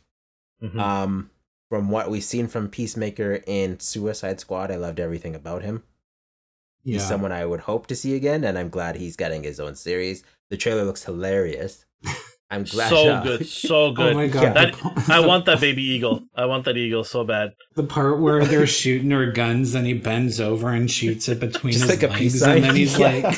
Mhm. 0.62 0.78
Um, 0.78 1.30
from 1.70 1.90
what 1.90 2.10
we've 2.12 2.24
seen 2.24 2.48
from 2.48 2.68
Peacemaker 2.70 3.42
in 3.48 3.80
Suicide 3.80 4.40
Squad, 4.42 4.72
I 4.72 4.76
loved 4.76 5.00
everything 5.00 5.36
about 5.36 5.64
him. 5.64 5.84
Yeah. 6.84 6.94
He's 7.00 7.08
someone 7.08 7.32
I 7.32 7.46
would 7.46 7.62
hope 7.62 7.88
to 7.88 7.96
see 7.96 8.14
again, 8.16 8.44
and 8.44 8.58
I'm 8.60 8.70
glad 8.70 8.98
he's 8.98 9.16
getting 9.16 9.44
his 9.44 9.60
own 9.60 9.76
series. 9.76 10.24
The 10.50 10.58
trailer 10.58 10.84
looks 10.84 11.04
hilarious. 11.06 11.86
I'm 12.52 12.64
glad. 12.66 12.90
so 12.90 13.24
good, 13.24 13.48
so 13.66 13.92
good. 13.92 14.14
Oh 14.14 14.18
my 14.18 14.28
god. 14.28 14.44
Yeah. 14.44 14.54
That- 14.54 15.10
I 15.10 15.20
want 15.26 15.46
that 15.46 15.62
baby 15.62 15.82
eagle. 15.82 16.24
I 16.36 16.46
want 16.46 16.66
that 16.66 16.76
eagle 16.78 17.04
so 17.06 17.24
bad. 17.24 17.54
the 17.76 17.84
part 17.84 18.20
where 18.20 18.44
they're 18.46 18.68
shooting 18.68 19.12
her 19.12 19.32
guns 19.32 19.74
and 19.76 19.88
he 19.88 19.94
bends 19.94 20.40
over 20.42 20.70
and 20.70 20.92
shoots 20.92 21.28
it 21.30 21.40
between 21.40 21.74
Just 21.74 21.90
his 21.90 22.02
like 22.04 22.12
a 22.12 22.14
peace 22.14 22.42
legs 22.42 22.56
and 22.58 22.64
then 22.66 22.76
he's 22.76 23.00
Yeah. 23.00 23.08
like 23.24 23.38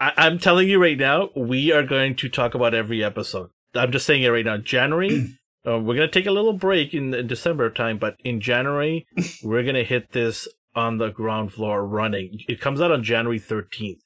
I, 0.00 0.12
I'm 0.16 0.38
telling 0.38 0.68
you 0.68 0.80
right 0.80 0.98
now, 0.98 1.30
we 1.34 1.72
are 1.72 1.82
going 1.82 2.16
to 2.16 2.28
talk 2.28 2.54
about 2.54 2.74
every 2.74 3.02
episode. 3.02 3.50
I'm 3.74 3.92
just 3.92 4.06
saying 4.06 4.22
it 4.22 4.28
right 4.28 4.44
now. 4.44 4.56
January, 4.56 5.36
uh, 5.66 5.78
we're 5.78 5.96
going 5.96 6.08
to 6.08 6.12
take 6.12 6.26
a 6.26 6.32
little 6.32 6.52
break 6.52 6.94
in, 6.94 7.14
in 7.14 7.26
December 7.26 7.70
time, 7.70 7.98
but 7.98 8.16
in 8.24 8.40
January, 8.40 9.06
we're 9.42 9.62
going 9.62 9.74
to 9.74 9.84
hit 9.84 10.12
this 10.12 10.48
on 10.74 10.98
the 10.98 11.10
ground 11.10 11.52
floor 11.52 11.86
running. 11.86 12.40
It 12.48 12.60
comes 12.60 12.80
out 12.80 12.90
on 12.90 13.02
January 13.02 13.40
13th. 13.40 14.00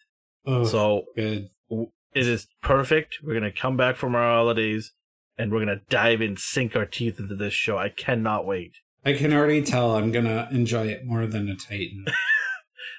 oh 0.46 0.64
So 0.64 1.04
good. 1.16 1.48
it 1.70 1.88
is 2.26 2.46
perfect. 2.62 3.18
We're 3.22 3.38
going 3.38 3.50
to 3.50 3.58
come 3.58 3.76
back 3.76 3.96
from 3.96 4.14
our 4.14 4.30
holidays 4.30 4.92
and 5.38 5.50
we're 5.50 5.64
going 5.64 5.78
to 5.78 5.84
dive 5.88 6.20
in, 6.20 6.36
sink 6.36 6.76
our 6.76 6.86
teeth 6.86 7.18
into 7.18 7.34
this 7.34 7.54
show. 7.54 7.78
I 7.78 7.88
cannot 7.88 8.44
wait. 8.46 8.72
I 9.04 9.14
can 9.14 9.32
already 9.32 9.62
tell 9.62 9.96
I'm 9.96 10.10
gonna 10.12 10.48
enjoy 10.50 10.88
it 10.88 11.06
more 11.06 11.26
than 11.26 11.48
a 11.48 11.54
Titan. 11.54 12.04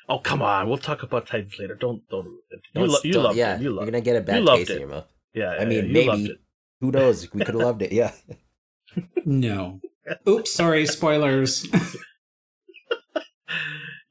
Oh, 0.09 0.17
come 0.19 0.41
on. 0.41 0.67
We'll 0.67 0.77
talk 0.79 1.03
about 1.03 1.27
Titans 1.27 1.55
later. 1.59 1.75
Don't, 1.75 2.01
don't 2.09 2.25
ruin 2.25 2.39
it. 2.51 2.61
You, 2.73 2.81
Don't 2.81 2.89
lo- 2.89 2.99
you 3.03 3.11
still- 3.13 3.21
loved 3.23 3.37
yeah, 3.37 3.55
it. 3.55 3.61
You 3.61 3.75
you're 3.75 3.85
gonna 3.85 4.01
get 4.01 4.15
a 4.15 4.21
bad 4.21 4.43
loved 4.43 4.59
taste 4.61 4.71
it. 4.71 4.73
in 4.75 4.79
your 4.81 4.89
mouth. 4.89 5.05
Yeah, 5.33 5.51
I 5.51 5.59
yeah, 5.59 5.65
mean, 5.65 5.85
you 5.95 6.03
loved 6.05 6.21
maybe. 6.23 6.33
it. 6.33 6.39
Who 6.81 6.91
knows? 6.91 7.21
We 7.31 7.39
could 7.39 7.47
have 7.53 7.55
loved 7.55 7.81
it. 7.83 7.91
Yeah. 7.91 8.11
No. 9.25 9.79
Oops, 10.27 10.51
sorry, 10.51 10.85
spoilers. 10.87 11.67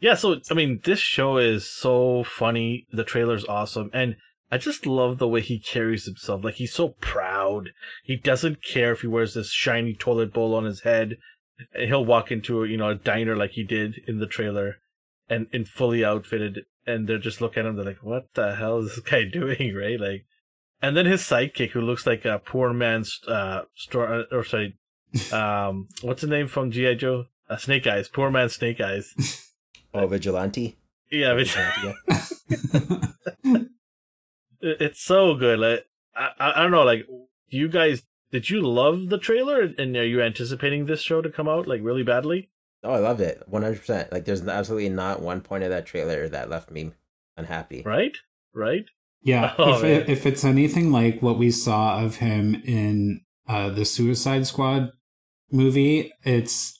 Yeah, 0.00 0.14
so 0.14 0.36
I 0.48 0.54
mean, 0.54 0.80
this 0.84 1.00
show 1.00 1.38
is 1.38 1.68
so 1.68 2.22
funny. 2.22 2.86
The 2.92 3.02
trailer's 3.02 3.44
awesome, 3.46 3.90
and 3.92 4.14
I 4.50 4.56
just 4.58 4.86
love 4.86 5.18
the 5.18 5.26
way 5.26 5.40
he 5.40 5.58
carries 5.58 6.04
himself. 6.06 6.44
Like 6.44 6.54
he's 6.54 6.72
so 6.72 6.90
proud. 7.00 7.70
He 8.04 8.14
doesn't 8.14 8.62
care 8.62 8.92
if 8.92 9.00
he 9.00 9.08
wears 9.08 9.34
this 9.34 9.50
shiny 9.50 9.94
toilet 9.94 10.32
bowl 10.32 10.54
on 10.54 10.64
his 10.64 10.82
head. 10.82 11.16
And 11.74 11.88
he'll 11.88 12.04
walk 12.04 12.30
into 12.30 12.62
a 12.62 12.68
you 12.68 12.76
know 12.76 12.90
a 12.90 12.94
diner 12.94 13.34
like 13.34 13.52
he 13.52 13.64
did 13.64 14.00
in 14.06 14.20
the 14.20 14.28
trailer, 14.28 14.76
and 15.28 15.46
and 15.52 15.68
fully 15.68 16.04
outfitted, 16.04 16.64
and 16.86 17.08
they're 17.08 17.18
just 17.18 17.40
looking 17.40 17.60
at 17.60 17.66
him. 17.66 17.76
They're 17.76 17.84
like, 17.84 18.02
"What 18.02 18.34
the 18.34 18.54
hell 18.56 18.78
is 18.78 18.96
this 18.96 19.00
guy 19.00 19.24
doing?" 19.32 19.74
Right? 19.74 20.00
Like, 20.00 20.26
and 20.80 20.96
then 20.96 21.06
his 21.06 21.22
sidekick, 21.22 21.70
who 21.70 21.80
looks 21.80 22.06
like 22.06 22.24
a 22.24 22.38
poor 22.38 22.72
man's 22.72 23.20
uh 23.26 23.62
store 23.74 24.26
or 24.30 24.44
sorry, 24.44 24.76
um, 25.32 25.88
what's 26.02 26.22
the 26.22 26.28
name 26.28 26.48
from 26.48 26.70
GI 26.70 26.96
Joe? 26.96 27.26
Uh, 27.48 27.56
Snake 27.56 27.86
Eyes, 27.86 28.08
poor 28.08 28.30
man 28.30 28.48
Snake 28.48 28.80
Eyes. 28.80 29.44
Oh, 29.94 30.06
vigilante. 30.06 30.76
Yeah, 31.10 31.32
Vigilante, 31.32 31.94
yeah. 33.42 33.62
it's 34.60 35.02
so 35.02 35.34
good. 35.34 35.58
Like 35.58 35.86
I, 36.14 36.28
I, 36.38 36.52
I 36.58 36.62
don't 36.62 36.70
know. 36.70 36.84
Like, 36.84 37.06
you 37.48 37.68
guys 37.68 38.02
did 38.30 38.50
you 38.50 38.60
love 38.60 39.08
the 39.08 39.18
trailer? 39.18 39.62
And 39.78 39.96
are 39.96 40.04
you 40.04 40.22
anticipating 40.22 40.86
this 40.86 41.00
show 41.00 41.22
to 41.22 41.30
come 41.30 41.48
out 41.48 41.66
like 41.66 41.80
really 41.82 42.02
badly? 42.02 42.50
Oh, 42.84 42.92
I 42.92 42.98
loved 42.98 43.20
it. 43.20 43.42
One 43.46 43.62
hundred 43.62 43.80
percent. 43.80 44.12
Like, 44.12 44.24
there's 44.24 44.46
absolutely 44.46 44.88
not 44.90 45.20
one 45.22 45.40
point 45.40 45.64
of 45.64 45.70
that 45.70 45.86
trailer 45.86 46.28
that 46.28 46.48
left 46.50 46.70
me 46.70 46.92
unhappy. 47.36 47.82
Right, 47.84 48.16
right. 48.54 48.84
Yeah, 49.22 49.54
Oh, 49.58 49.78
if 49.78 49.84
it, 49.84 50.08
if 50.08 50.26
it's 50.26 50.44
anything 50.44 50.92
like 50.92 51.20
what 51.20 51.38
we 51.38 51.50
saw 51.50 52.02
of 52.04 52.16
him 52.16 52.54
in 52.64 53.22
uh, 53.48 53.70
the 53.70 53.84
Suicide 53.84 54.46
Squad 54.46 54.92
movie, 55.50 56.12
it's 56.22 56.74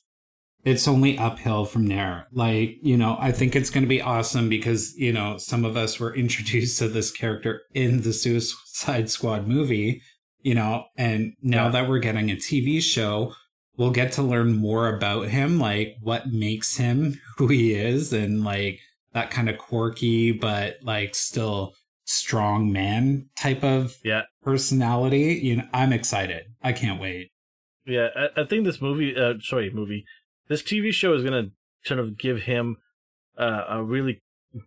it's 0.65 0.87
only 0.87 1.17
uphill 1.19 1.65
from 1.65 1.87
there. 1.87 2.27
Like 2.33 2.77
you 2.83 2.97
know, 2.97 3.17
I 3.19 3.33
think 3.33 3.57
it's 3.57 3.71
going 3.71 3.83
to 3.85 3.89
be 3.89 4.03
awesome 4.03 4.49
because 4.49 4.95
you 4.97 5.13
know 5.13 5.37
some 5.39 5.65
of 5.65 5.77
us 5.77 5.99
were 5.99 6.15
introduced 6.25 6.79
to 6.79 6.89
this 6.89 7.11
character 7.11 7.63
in 7.75 8.03
the 8.03 8.13
Suicide 8.13 9.11
Squad 9.11 9.49
movie, 9.49 10.01
you 10.43 10.55
know, 10.55 10.85
and 10.97 11.33
now 11.43 11.65
Yeah. 11.65 11.71
that 11.71 11.89
we're 11.89 11.99
getting 11.99 12.31
a 12.31 12.37
TV 12.37 12.81
show. 12.81 13.35
We'll 13.79 13.91
get 13.93 14.13
to 14.13 14.23
learn 14.23 14.57
more 14.57 14.93
about 14.95 15.29
him, 15.29 15.59
like 15.59 15.97
what 16.03 16.27
makes 16.27 16.77
him 16.77 17.21
who 17.39 17.47
he 17.49 17.75
is, 17.75 18.13
and 18.13 18.45
like 18.45 18.81
that 19.13 19.31
kind 19.31 19.49
of 19.49 19.57
quirky 19.57 20.33
but 20.33 20.79
like 20.83 21.15
still 21.15 21.75
strong 22.05 22.71
man 22.73 23.29
type 23.37 23.63
of 23.65 23.97
Yeah. 24.05 24.23
personality. 24.43 25.41
You 25.43 25.57
know, 25.57 25.69
I'm 25.73 25.93
excited. 25.93 26.47
I 26.63 26.73
can't 26.73 27.01
wait. 27.01 27.31
Yeah, 27.87 28.09
I, 28.15 28.41
I 28.43 28.45
think 28.45 28.65
this 28.65 28.83
movie, 28.83 29.17
uh, 29.17 29.35
sorry, 29.41 29.71
movie, 29.71 30.05
this 30.49 30.63
TV 30.63 30.93
show 30.93 31.15
is 31.15 31.23
gonna 31.25 31.51
sort 31.85 32.01
of 32.01 32.19
give 32.19 32.43
him 32.43 32.77
uh, 33.39 33.65
a 33.69 33.83
really 33.83 34.21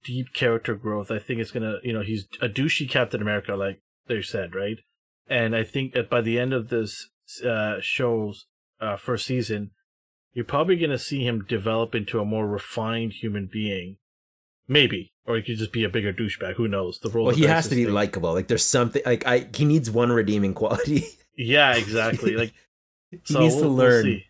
deep 0.03 0.33
character 0.33 0.75
growth. 0.75 1.11
I 1.11 1.19
think 1.19 1.39
it's 1.39 1.51
gonna, 1.51 1.77
you 1.83 1.93
know, 1.93 2.01
he's 2.01 2.27
a 2.41 2.47
douchey 2.47 2.89
Captain 2.89 3.21
America, 3.21 3.55
like 3.55 3.81
they 4.07 4.21
said, 4.21 4.55
right? 4.55 4.77
And 5.27 5.55
I 5.55 5.63
think 5.63 5.93
that 5.93 6.09
by 6.09 6.21
the 6.21 6.39
end 6.39 6.53
of 6.53 6.69
this 6.69 7.09
uh, 7.45 7.75
show's 7.81 8.45
uh, 8.81 8.97
first 8.97 9.25
season, 9.25 9.71
you're 10.33 10.45
probably 10.45 10.75
gonna 10.77 10.97
see 10.97 11.25
him 11.25 11.45
develop 11.47 11.93
into 11.95 12.19
a 12.19 12.25
more 12.25 12.47
refined 12.47 13.13
human 13.13 13.47
being. 13.51 13.97
Maybe, 14.67 15.11
or 15.25 15.35
he 15.35 15.41
could 15.41 15.57
just 15.57 15.73
be 15.73 15.83
a 15.83 15.89
bigger 15.89 16.13
douchebag. 16.13 16.55
Who 16.55 16.67
knows? 16.67 16.99
The 16.99 17.09
role. 17.09 17.25
Well, 17.27 17.35
he 17.35 17.43
has 17.43 17.67
to 17.69 17.75
be 17.75 17.85
likable. 17.87 18.33
Like 18.33 18.47
there's 18.47 18.65
something 18.65 19.01
like 19.05 19.25
I 19.27 19.47
he 19.53 19.65
needs 19.65 19.89
one 19.91 20.11
redeeming 20.11 20.53
quality. 20.53 21.05
Yeah, 21.37 21.75
exactly. 21.75 22.35
Like 22.35 22.53
he 23.09 23.17
So 23.23 23.39
needs 23.39 23.55
to 23.55 23.61
we'll- 23.61 23.69
we'll 23.69 23.77
learn 23.77 24.21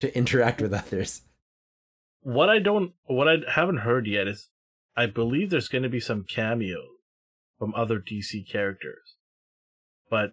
to 0.00 0.16
interact 0.18 0.60
with 0.60 0.74
others. 0.74 1.22
what 2.20 2.50
I 2.50 2.58
don't, 2.58 2.92
what 3.04 3.28
I 3.28 3.36
haven't 3.50 3.78
heard 3.78 4.06
yet 4.06 4.26
is, 4.26 4.50
I 4.96 5.06
believe 5.06 5.50
there's 5.50 5.68
going 5.68 5.84
to 5.84 5.88
be 5.88 6.00
some 6.00 6.24
cameos 6.24 6.88
from 7.58 7.72
other 7.76 7.98
DC 8.00 8.46
characters, 8.48 9.14
but 10.10 10.32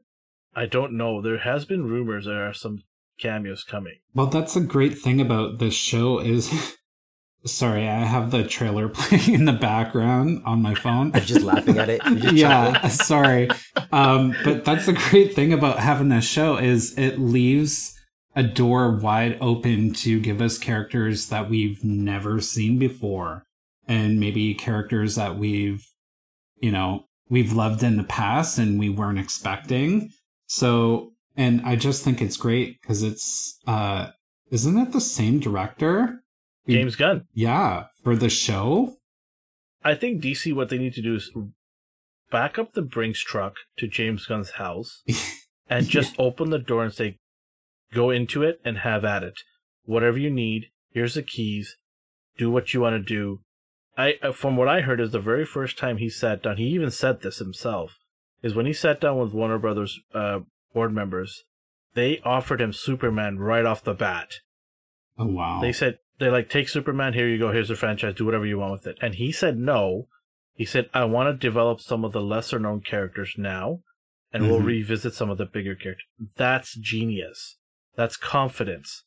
I 0.55 0.65
don't 0.65 0.93
know. 0.97 1.21
There 1.21 1.37
has 1.37 1.65
been 1.65 1.85
rumors 1.85 2.25
there 2.25 2.47
are 2.49 2.53
some 2.53 2.81
cameos 3.21 3.63
coming. 3.63 3.99
Well, 4.13 4.27
that's 4.27 4.55
a 4.55 4.61
great 4.61 4.97
thing 4.97 5.21
about 5.21 5.59
this 5.59 5.73
show 5.73 6.19
is 6.19 6.51
sorry, 7.45 7.87
I 7.87 8.03
have 8.03 8.31
the 8.31 8.43
trailer 8.43 8.89
playing 8.93 9.33
in 9.33 9.45
the 9.45 9.53
background 9.53 10.43
on 10.45 10.61
my 10.61 10.75
phone. 10.75 11.11
I'm 11.15 11.23
just 11.23 11.43
laughing 11.43 11.77
at 11.77 11.89
it. 11.89 12.01
Yeah, 12.33 12.87
sorry. 12.87 13.49
Um, 13.91 14.35
but 14.43 14.65
that's 14.65 14.85
the 14.85 14.93
great 14.93 15.33
thing 15.33 15.53
about 15.53 15.79
having 15.79 16.09
this 16.09 16.25
show 16.25 16.57
is 16.57 16.97
it 16.97 17.19
leaves 17.19 17.97
a 18.35 18.43
door 18.43 18.95
wide 18.95 19.37
open 19.41 19.93
to 19.93 20.19
give 20.19 20.41
us 20.41 20.57
characters 20.57 21.29
that 21.29 21.49
we've 21.49 21.83
never 21.83 22.39
seen 22.39 22.79
before 22.79 23.43
and 23.87 24.19
maybe 24.19 24.53
characters 24.53 25.15
that 25.15 25.37
we've 25.37 25.85
you 26.61 26.71
know 26.71 27.03
we've 27.29 27.51
loved 27.51 27.83
in 27.83 27.97
the 27.97 28.03
past 28.03 28.57
and 28.57 28.79
we 28.79 28.89
weren't 28.89 29.19
expecting 29.19 30.09
so 30.47 31.10
and 31.35 31.61
i 31.65 31.75
just 31.75 32.03
think 32.03 32.21
it's 32.21 32.37
great 32.37 32.81
because 32.81 33.03
it's 33.03 33.59
uh 33.67 34.07
isn't 34.49 34.77
it 34.77 34.91
the 34.91 35.01
same 35.01 35.39
director 35.39 36.23
James 36.67 36.95
Gunn. 36.95 37.25
yeah 37.33 37.85
for 38.03 38.15
the 38.15 38.29
show 38.29 38.97
I 39.83 39.95
think 39.95 40.21
DC 40.21 40.53
what 40.53 40.69
they 40.69 40.77
need 40.77 40.93
to 40.93 41.01
do 41.01 41.15
is 41.15 41.31
back 42.29 42.59
up 42.59 42.73
the 42.73 42.81
Brinks 42.81 43.21
truck 43.21 43.55
to 43.77 43.87
James 43.87 44.25
Gunn's 44.25 44.51
house 44.51 45.03
and 45.69 45.87
just 45.87 46.15
open 46.19 46.49
the 46.49 46.59
door 46.59 46.83
and 46.83 46.93
say, 46.93 47.17
"Go 47.93 48.09
into 48.09 48.43
it 48.43 48.59
and 48.63 48.79
have 48.79 49.03
at 49.03 49.23
it. 49.23 49.39
Whatever 49.83 50.17
you 50.17 50.29
need, 50.29 50.67
here's 50.91 51.15
the 51.15 51.23
keys. 51.23 51.77
Do 52.37 52.51
what 52.51 52.73
you 52.73 52.81
want 52.81 52.95
to 52.95 53.13
do." 53.13 53.41
I, 53.97 54.15
uh, 54.21 54.31
from 54.31 54.55
what 54.55 54.67
I 54.67 54.81
heard, 54.81 55.01
is 55.01 55.11
the 55.11 55.19
very 55.19 55.45
first 55.45 55.77
time 55.77 55.97
he 55.97 56.09
sat 56.09 56.43
down. 56.43 56.57
He 56.57 56.67
even 56.67 56.91
said 56.91 57.21
this 57.21 57.39
himself. 57.39 57.97
Is 58.41 58.55
when 58.55 58.65
he 58.65 58.73
sat 58.73 59.01
down 59.01 59.19
with 59.19 59.33
Warner 59.33 59.59
Brothers 59.59 59.99
uh, 60.13 60.39
board 60.73 60.93
members, 60.93 61.43
they 61.93 62.19
offered 62.23 62.61
him 62.61 62.73
Superman 62.73 63.39
right 63.39 63.65
off 63.65 63.83
the 63.83 63.93
bat. 63.93 64.35
oh 65.17 65.25
wow 65.27 65.59
They 65.61 65.71
said 65.73 65.99
they 66.19 66.29
like 66.29 66.49
take 66.49 66.69
Superman. 66.69 67.13
Here 67.13 67.27
you 67.27 67.37
go. 67.39 67.51
Here's 67.51 67.67
the 67.69 67.75
franchise. 67.75 68.13
Do 68.15 68.25
whatever 68.25 68.45
you 68.45 68.59
want 68.59 68.73
with 68.73 68.87
it. 68.87 68.97
And 69.01 69.15
he 69.15 69.31
said 69.31 69.57
no. 69.57 70.07
He 70.53 70.65
said 70.65 70.89
I 70.93 71.05
want 71.05 71.27
to 71.33 71.47
develop 71.47 71.81
some 71.81 72.05
of 72.05 72.11
the 72.11 72.21
lesser 72.21 72.59
known 72.59 72.81
characters 72.81 73.33
now, 73.37 73.79
and 74.31 74.43
we'll 74.47 74.59
Mhm. 74.61 74.65
revisit 74.65 75.13
some 75.13 75.29
of 75.29 75.37
the 75.37 75.45
bigger 75.45 75.75
characters. 75.75 76.05
That's 76.35 76.75
genius. 76.75 77.57
That's 77.95 78.17
confidence. 78.17 79.03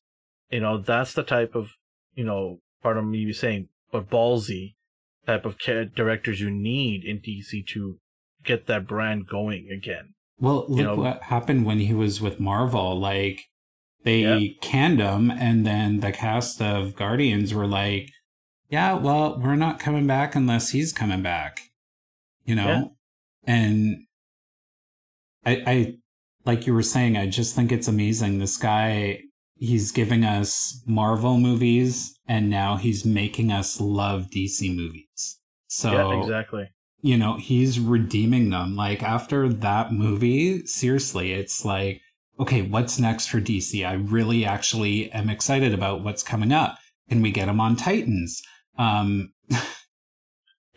You 0.50 0.60
know, 0.60 0.78
that's 0.78 1.14
the 1.14 1.22
type 1.22 1.54
of 1.54 1.70
you 2.14 2.24
know 2.24 2.60
part 2.82 2.96
of 2.98 3.04
me 3.04 3.32
saying, 3.32 3.68
but 3.92 4.10
ballsy 4.10 4.74
type 5.26 5.46
of 5.46 5.56
directors 5.94 6.40
you 6.40 6.50
need 6.50 7.04
in 7.04 7.18
DC 7.20 7.62
to 7.68 7.98
get 8.44 8.66
that 8.66 8.86
brand 8.86 9.26
going 9.26 9.70
again. 9.70 10.14
Well, 10.39 10.66
look 10.68 10.78
you 10.78 10.85
know- 10.85 10.97
what 10.97 11.22
happened 11.24 11.64
when 11.64 11.80
he 11.80 11.95
was 11.95 12.20
with 12.20 12.41
Marvel. 12.41 12.99
Like, 12.99 13.43
they 14.03 14.20
Yeah. 14.20 14.53
canned 14.61 15.01
him, 15.01 15.30
and 15.30 15.66
then 15.66 16.01
the 16.01 16.12
cast 16.12 16.61
of 16.61 16.95
Guardians 16.95 17.55
were 17.55 17.66
like, 17.66 18.11
yeah, 18.68 18.95
well, 18.95 19.41
we're 19.41 19.57
not 19.57 19.78
coming 19.78 20.07
back 20.07 20.35
unless 20.35 20.70
he's 20.70 20.93
coming 20.93 21.22
back. 21.22 21.61
You 22.45 22.57
know? 22.57 22.66
Yeah. 22.66 22.85
And 23.55 24.07
I, 25.47 25.62
I, 25.66 25.95
like 26.45 26.66
you 26.66 26.74
were 26.74 26.82
saying, 26.82 27.16
I 27.16 27.26
just 27.26 27.55
think 27.55 27.72
it's 27.72 27.89
amazing. 27.89 28.39
This 28.39 28.57
guy, 28.57 29.20
he's 29.57 29.93
giving 29.93 30.24
us 30.24 30.82
Marvel 30.87 31.39
movies, 31.39 32.18
and 32.26 32.51
now 32.51 32.76
he's 32.76 33.05
making 33.05 33.53
us 33.53 33.80
love 33.80 34.28
DC 34.30 34.74
movies. 34.74 35.39
So, 35.68 35.93
yeah, 35.93 36.20
exactly. 36.20 36.68
You 37.05 37.18
know, 37.18 37.36
he's 37.36 37.78
redeeming 37.78 38.48
them. 38.48 38.74
Like 38.76 39.02
after 39.02 39.46
that 39.48 39.92
movie, 39.92 40.64
seriously, 40.64 41.32
it's 41.34 41.62
like, 41.62 42.00
okay, 42.40 42.62
what's 42.62 42.98
next 42.98 43.26
for 43.26 43.40
DC? 43.42 43.86
I 43.86 43.92
really 43.92 44.46
actually 44.46 45.12
am 45.12 45.28
excited 45.28 45.74
about 45.74 46.02
what's 46.02 46.22
coming 46.22 46.50
up. 46.50 46.78
Can 47.11 47.20
we 47.20 47.30
get 47.30 47.48
him 47.48 47.61
on 47.61 47.76
Titans? 47.76 48.40
Um, 48.78 49.32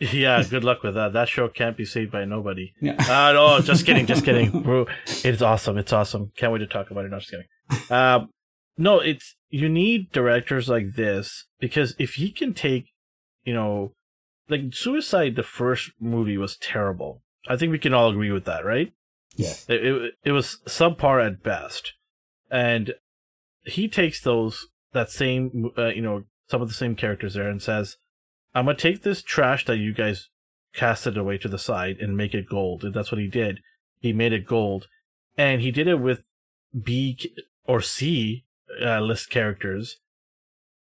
Yeah, 0.00 0.44
good 0.48 0.62
luck 0.62 0.84
with 0.84 0.94
that. 0.94 1.12
That 1.12 1.28
show 1.28 1.48
can't 1.48 1.76
be 1.76 1.84
saved 1.84 2.12
by 2.12 2.24
nobody. 2.24 2.72
yeah. 2.80 2.92
Uh, 3.00 3.32
no, 3.32 3.60
just 3.60 3.84
kidding, 3.84 4.06
just 4.06 4.24
kidding. 4.28 4.86
It's 5.24 5.42
awesome. 5.42 5.76
It's 5.76 5.92
awesome. 5.92 6.30
Can't 6.36 6.52
wait 6.52 6.60
to 6.60 6.68
talk 6.68 6.92
about 6.92 7.04
it. 7.04 7.10
No, 7.10 7.18
just 7.18 7.32
kidding. 7.32 7.90
Um, 7.90 8.28
no, 8.76 9.00
it's 9.00 9.34
you 9.50 9.68
need 9.68 10.12
directors 10.12 10.68
like 10.68 10.94
this 10.94 11.46
because 11.58 11.96
if 11.98 12.14
he 12.14 12.30
can 12.30 12.54
take, 12.54 12.84
you 13.42 13.52
know, 13.54 13.92
like 14.48 14.72
Suicide, 14.72 15.36
the 15.36 15.42
first 15.42 15.92
movie 16.00 16.38
was 16.38 16.56
terrible. 16.56 17.22
I 17.48 17.56
think 17.56 17.72
we 17.72 17.78
can 17.78 17.94
all 17.94 18.10
agree 18.10 18.32
with 18.32 18.44
that, 18.44 18.64
right? 18.64 18.92
Yeah. 19.36 19.54
It 19.68 19.84
it, 19.84 20.14
it 20.24 20.32
was 20.32 20.58
subpar 20.66 21.24
at 21.24 21.42
best, 21.42 21.94
and 22.50 22.94
he 23.64 23.88
takes 23.88 24.20
those 24.20 24.66
that 24.92 25.10
same, 25.10 25.70
uh, 25.76 25.88
you 25.88 26.02
know, 26.02 26.24
some 26.48 26.62
of 26.62 26.68
the 26.68 26.74
same 26.74 26.96
characters 26.96 27.34
there 27.34 27.48
and 27.48 27.62
says, 27.62 27.96
"I'm 28.54 28.66
gonna 28.66 28.76
take 28.76 29.02
this 29.02 29.22
trash 29.22 29.64
that 29.66 29.78
you 29.78 29.92
guys 29.92 30.28
casted 30.74 31.16
away 31.16 31.38
to 31.38 31.48
the 31.48 31.58
side 31.58 31.98
and 32.00 32.16
make 32.16 32.34
it 32.34 32.48
gold." 32.48 32.84
And 32.84 32.94
that's 32.94 33.12
what 33.12 33.20
he 33.20 33.28
did. 33.28 33.60
He 34.00 34.12
made 34.12 34.32
it 34.32 34.46
gold, 34.46 34.88
and 35.36 35.60
he 35.60 35.70
did 35.70 35.86
it 35.86 36.00
with 36.00 36.22
B 36.82 37.18
or 37.64 37.80
C 37.80 38.44
uh, 38.82 39.00
list 39.00 39.30
characters. 39.30 39.98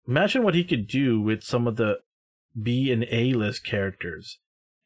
Imagine 0.07 0.43
what 0.43 0.55
he 0.55 0.63
could 0.63 0.87
do 0.87 1.21
with 1.21 1.43
some 1.43 1.65
of 1.65 1.77
the 1.77 1.99
B 2.59 2.91
and 2.91 3.05
A 3.11 3.33
list 3.33 3.65
characters. 3.65 4.39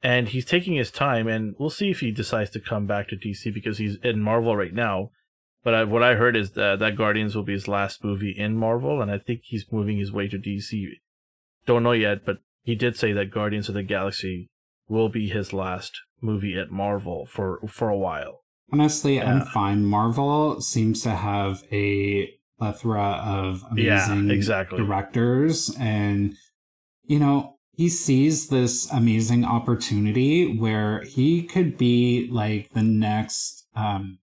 And 0.04 0.30
he's 0.30 0.46
taking 0.46 0.76
his 0.76 0.92
time, 0.92 1.28
and 1.28 1.56
we'll 1.58 1.72
see 1.72 1.90
if 1.90 2.02
he 2.02 2.12
decides 2.12 2.52
to 2.52 2.60
come 2.60 2.86
back 2.86 3.08
to 3.10 3.16
DC 3.16 3.52
because 3.54 3.80
he's 3.80 3.98
in 4.04 4.22
Marvel 4.22 4.56
right 4.56 4.74
now. 4.74 5.10
But 5.64 5.74
I, 5.74 5.84
what 5.84 6.04
I 6.04 6.14
heard 6.14 6.38
is 6.38 6.52
that, 6.52 6.80
that 6.80 6.96
Guardians 6.96 7.36
will 7.36 7.44
be 7.44 7.54
his 7.54 7.68
last 7.68 8.04
movie 8.04 8.32
in 8.32 8.56
Marvel, 8.56 9.02
and 9.02 9.12
I 9.12 9.18
think 9.18 9.42
he's 9.44 9.66
moving 9.72 9.98
his 9.98 10.12
way 10.12 10.28
to 10.28 10.38
DC. 10.38 10.86
Don't 11.66 11.84
know 11.84 11.92
yet, 11.94 12.26
but 12.26 12.38
he 12.64 12.76
did 12.76 12.96
say 12.96 13.12
that 13.14 13.32
Guardians 13.32 13.68
of 13.70 13.76
the 13.76 13.84
Galaxy 13.84 14.50
will 14.88 15.10
be 15.10 15.30
his 15.30 15.52
last 15.52 16.00
movie 16.22 16.58
at 16.58 16.72
Marvel 16.72 17.26
for 17.26 17.60
for 17.68 17.90
a 17.90 17.98
while. 17.98 18.44
Honestly, 18.72 19.22
I'm 19.22 19.42
fine. 19.42 19.84
Marvel 19.86 20.62
seems 20.62 21.02
to 21.02 21.12
have 21.12 21.64
a 21.72 22.30
plethora 22.60 23.22
of 23.26 23.64
Yeah, 23.76 24.06
amazing 24.12 24.32
exactly. 24.32 24.78
directors, 24.78 25.76
and 25.80 26.36
you 27.04 27.20
know, 27.20 27.57
he 27.78 27.90
sees 27.90 28.48
this 28.48 28.92
amazing 28.92 29.46
opportunity 29.46 30.58
where 30.58 31.04
he 31.04 31.44
could 31.44 31.78
be 31.78 32.28
like 32.32 32.72
the 32.74 32.82
next 32.82 33.68
um, 33.76 34.18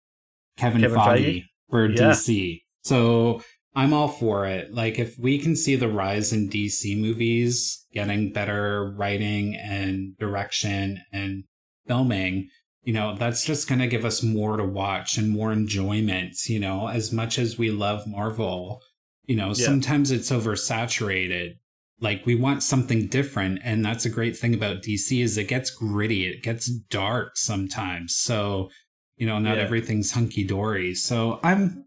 Kevin, 0.56 0.82
Kevin 0.82 0.96
Feige, 0.98 1.24
Feige? 1.24 1.44
for 1.68 1.90
Yeah. 1.90 2.12
DC. 2.12 2.62
So 2.84 3.42
I'm 3.74 3.92
all 3.92 4.06
for 4.06 4.46
it. 4.46 4.72
Like 4.72 5.00
if 5.00 5.18
we 5.18 5.36
can 5.40 5.56
see 5.56 5.74
the 5.74 5.88
rise 5.88 6.32
in 6.32 6.48
DC 6.48 6.96
movies 7.00 7.84
getting 7.92 8.32
better 8.32 8.94
writing 8.96 9.56
and 9.56 10.16
direction 10.18 11.00
and 11.12 11.42
filming, 11.88 12.48
you 12.84 12.92
know, 12.92 13.16
that's 13.16 13.44
just 13.44 13.68
going 13.68 13.80
to 13.80 13.88
give 13.88 14.04
us 14.04 14.22
more 14.22 14.58
to 14.58 14.64
watch 14.64 15.18
and 15.18 15.28
more 15.28 15.52
enjoyment, 15.52 16.36
you 16.46 16.60
know, 16.60 16.86
as 16.86 17.12
much 17.12 17.36
as 17.36 17.58
we 17.58 17.72
love 17.72 18.06
Marvel, 18.06 18.80
you 19.26 19.34
know, 19.34 19.48
Yeah. 19.48 19.54
sometimes 19.66 20.12
it's 20.12 20.30
oversaturated. 20.30 21.56
Like 22.00 22.24
we 22.24 22.34
want 22.34 22.62
something 22.62 23.06
different 23.08 23.60
and 23.62 23.84
that's 23.84 24.04
a 24.06 24.10
great 24.10 24.36
thing 24.36 24.54
about 24.54 24.82
DC 24.82 25.22
is 25.22 25.36
it 25.36 25.48
gets 25.48 25.70
gritty, 25.70 26.26
it 26.26 26.42
gets 26.42 26.66
dark 26.68 27.36
sometimes. 27.36 28.16
So, 28.16 28.70
you 29.16 29.26
know, 29.26 29.38
not 29.38 29.58
Yeah. 29.58 29.64
everything's 29.64 30.12
hunky 30.12 30.44
dory. 30.44 30.94
So 30.94 31.40
I'm 31.42 31.84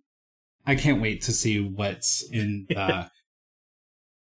I 0.66 0.76
can't 0.76 1.02
wait 1.02 1.22
to 1.24 1.32
see 1.34 1.60
what's 1.60 2.24
in 2.32 2.66
the 2.70 2.76
Yeah, 2.76 3.10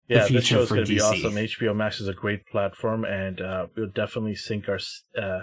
the 0.08 0.18
this 0.18 0.28
future 0.28 0.44
show's 0.56 0.68
for 0.68 0.74
going 0.76 0.86
to 0.86 0.92
be 0.94 1.00
DC. 1.00 1.24
awesome. 1.24 1.34
HBO 1.34 1.74
Max 1.76 2.00
is 2.00 2.08
a 2.08 2.12
great 2.14 2.46
platform, 2.46 3.04
and 3.04 3.40
uh, 3.40 3.66
we'll 3.76 3.86
definitely 3.88 4.34
sink 4.34 4.68
our 4.68 4.78
uh, 5.16 5.42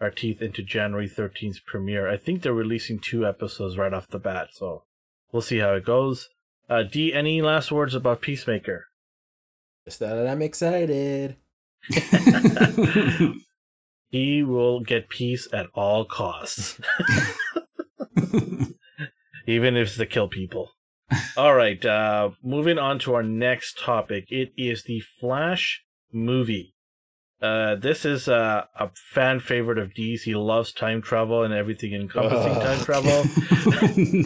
our 0.00 0.10
teeth 0.10 0.42
into 0.42 0.62
January 0.62 1.08
13th 1.08 1.64
premiere. 1.66 2.08
I 2.10 2.16
think 2.16 2.42
they're 2.42 2.52
releasing 2.52 2.98
two 2.98 3.26
episodes 3.26 3.78
right 3.78 3.92
off 3.94 4.08
the 4.08 4.18
bat, 4.18 4.48
so 4.52 4.84
we'll 5.32 5.42
see 5.42 5.58
how 5.58 5.72
it 5.74 5.84
goes. 5.84 6.28
Uh, 6.68 6.82
D, 6.82 7.12
any 7.14 7.40
last 7.40 7.70
words 7.70 7.94
about 7.94 8.20
Peacemaker? 8.20 8.86
Just 9.86 10.00
that 10.00 10.26
I'm 10.26 10.42
excited. 10.42 11.36
He 14.08 14.42
will 14.42 14.80
get 14.80 15.08
peace 15.08 15.48
at 15.52 15.66
all 15.74 16.04
costs, 16.04 16.80
even 19.46 19.76
if 19.76 19.88
it's 19.88 19.96
to 19.96 20.06
kill 20.06 20.28
people. 20.28 20.70
all 21.36 21.54
right, 21.54 21.84
uh, 21.84 22.30
moving 22.42 22.78
on 22.78 22.98
to 23.00 23.14
our 23.14 23.22
next 23.22 23.78
topic. 23.78 24.26
It 24.28 24.52
is 24.56 24.84
the 24.84 25.00
Flash 25.00 25.84
movie. 26.12 26.74
Uh, 27.42 27.74
this 27.74 28.04
is 28.04 28.28
uh, 28.28 28.64
a 28.78 28.90
fan 29.12 29.40
favorite 29.40 29.78
of 29.78 29.92
Dee's. 29.92 30.22
He 30.22 30.34
loves 30.34 30.72
time 30.72 31.02
travel 31.02 31.42
and 31.42 31.52
everything 31.52 31.92
encompassing 31.92 32.52
Ugh. 32.52 32.62
time 32.62 32.84
travel. 32.84 33.24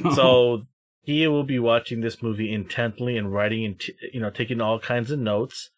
No. 0.05 0.15
So 0.15 0.63
he 1.03 1.26
will 1.26 1.44
be 1.44 1.59
watching 1.59 2.01
this 2.01 2.22
movie 2.22 2.53
intently 2.53 3.16
and 3.16 3.32
writing 3.32 3.64
and 3.64 3.80
t- 3.80 3.94
you 4.12 4.20
know 4.20 4.30
taking 4.30 4.61
all 4.61 4.78
kinds 4.78 5.11
of 5.11 5.18
notes 5.18 5.70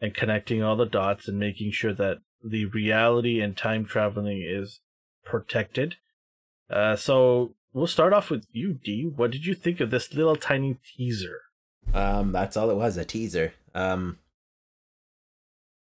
and 0.00 0.14
connecting 0.14 0.62
all 0.62 0.76
the 0.76 0.86
dots 0.86 1.28
and 1.28 1.38
making 1.38 1.70
sure 1.70 1.92
that 1.92 2.18
the 2.42 2.64
reality 2.66 3.40
and 3.40 3.56
time 3.56 3.84
traveling 3.84 4.42
is 4.42 4.80
protected. 5.24 5.96
Uh, 6.70 6.96
so 6.96 7.54
we'll 7.72 7.86
start 7.86 8.12
off 8.12 8.30
with 8.30 8.46
you, 8.52 8.72
D. 8.72 9.04
What 9.04 9.30
did 9.30 9.44
you 9.44 9.54
think 9.54 9.80
of 9.80 9.90
this 9.90 10.14
little 10.14 10.36
tiny 10.36 10.78
teaser? 10.96 11.42
Um, 11.92 12.32
that's 12.32 12.56
all 12.56 12.70
it 12.70 12.76
was, 12.76 12.96
a 12.96 13.04
teaser. 13.04 13.52
Um, 13.74 14.18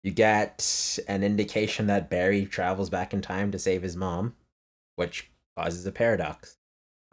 you 0.03 0.13
get 0.13 0.99
an 1.09 1.23
indication 1.23 1.89
that 1.89 2.09
Barry 2.09 2.47
travels 2.47 2.91
back 2.91 3.13
in 3.13 3.21
time 3.21 3.51
to 3.53 3.59
save 3.59 3.83
his 3.83 3.97
mom, 3.97 4.35
which 4.95 5.31
causes 5.59 5.85
a 5.85 5.93
paradox. 5.93 6.57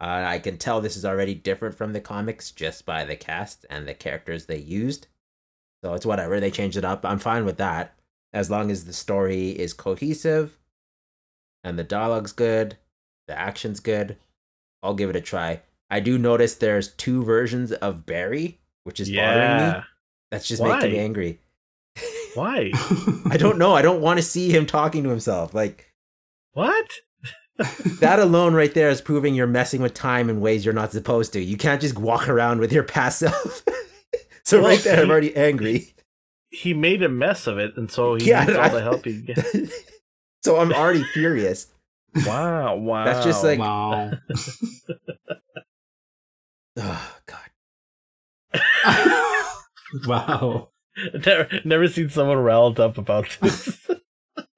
Uh, 0.00 0.24
I 0.26 0.38
can 0.38 0.58
tell 0.58 0.80
this 0.80 0.96
is 0.96 1.04
already 1.04 1.34
different 1.34 1.74
from 1.74 1.92
the 1.92 2.00
comics 2.00 2.50
just 2.50 2.84
by 2.84 3.04
the 3.04 3.16
cast 3.16 3.64
and 3.70 3.86
the 3.86 3.94
characters 3.94 4.46
they 4.46 4.58
used. 4.58 5.06
So 5.82 5.94
it's 5.94 6.06
whatever, 6.06 6.40
they 6.40 6.50
changed 6.50 6.76
it 6.76 6.84
up. 6.84 7.04
I'm 7.04 7.18
fine 7.18 7.44
with 7.44 7.58
that. 7.58 7.94
As 8.32 8.50
long 8.50 8.70
as 8.70 8.84
the 8.84 8.92
story 8.92 9.50
is 9.50 9.72
cohesive 9.72 10.58
and 11.62 11.78
the 11.78 11.84
dialogue's 11.84 12.32
good, 12.32 12.76
the 13.28 13.38
action's 13.38 13.80
good, 13.80 14.16
I'll 14.82 14.94
give 14.94 15.10
it 15.10 15.16
a 15.16 15.20
try. 15.20 15.60
I 15.90 16.00
do 16.00 16.18
notice 16.18 16.56
there's 16.56 16.88
two 16.88 17.22
versions 17.24 17.70
of 17.72 18.04
Barry, 18.06 18.58
which 18.82 18.98
is 18.98 19.08
bothering 19.10 19.72
me. 19.78 19.84
That's 20.30 20.48
just 20.48 20.62
making 20.62 20.92
me 20.92 20.98
angry. 20.98 21.40
Why? 22.34 22.72
I 23.30 23.36
don't 23.36 23.58
know. 23.58 23.74
I 23.74 23.82
don't 23.82 24.00
want 24.00 24.18
to 24.18 24.22
see 24.22 24.50
him 24.50 24.66
talking 24.66 25.04
to 25.04 25.10
himself. 25.10 25.54
Like 25.54 25.92
what? 26.52 26.90
That 28.00 28.18
alone 28.18 28.54
right 28.54 28.72
there 28.74 28.88
is 28.90 29.00
proving 29.00 29.34
you're 29.34 29.46
messing 29.46 29.80
with 29.80 29.94
time 29.94 30.28
in 30.28 30.40
ways 30.40 30.64
you're 30.64 30.74
not 30.74 30.92
supposed 30.92 31.32
to. 31.34 31.40
You 31.42 31.56
can't 31.56 31.80
just 31.80 31.96
walk 31.98 32.28
around 32.28 32.58
with 32.60 32.72
your 32.72 32.82
past 32.82 33.20
self. 33.20 33.62
so 34.44 34.58
Well, 34.60 34.70
right 34.70 34.80
there, 34.80 35.00
I'm 35.02 35.10
already 35.10 35.34
angry. 35.36 35.94
He 36.50 36.74
made 36.74 37.02
a 37.02 37.08
mess 37.08 37.46
of 37.46 37.58
it, 37.58 37.76
and 37.76 37.90
so 37.90 38.14
he 38.16 38.26
Yeah, 38.30 38.44
needs 38.44 38.56
all 38.56 38.64
I- 38.64 38.68
the 38.68 38.82
help 38.82 39.04
he 39.04 39.22
can 39.22 39.34
get. 39.34 39.70
so 40.44 40.58
I'm 40.60 40.72
already 40.72 41.02
furious. 41.04 41.66
Wow! 42.26 42.76
Wow! 42.76 43.04
That's 43.04 43.24
just 43.24 43.42
like- 43.42 43.58
wow. 43.60 44.12
Oh 46.76 47.16
god. 47.26 48.62
wow. 50.06 50.68
never, 51.26 51.48
never 51.64 51.88
seen 51.88 52.08
someone 52.08 52.38
riled 52.38 52.78
up 52.80 52.98
about 52.98 53.36
this. 53.40 53.88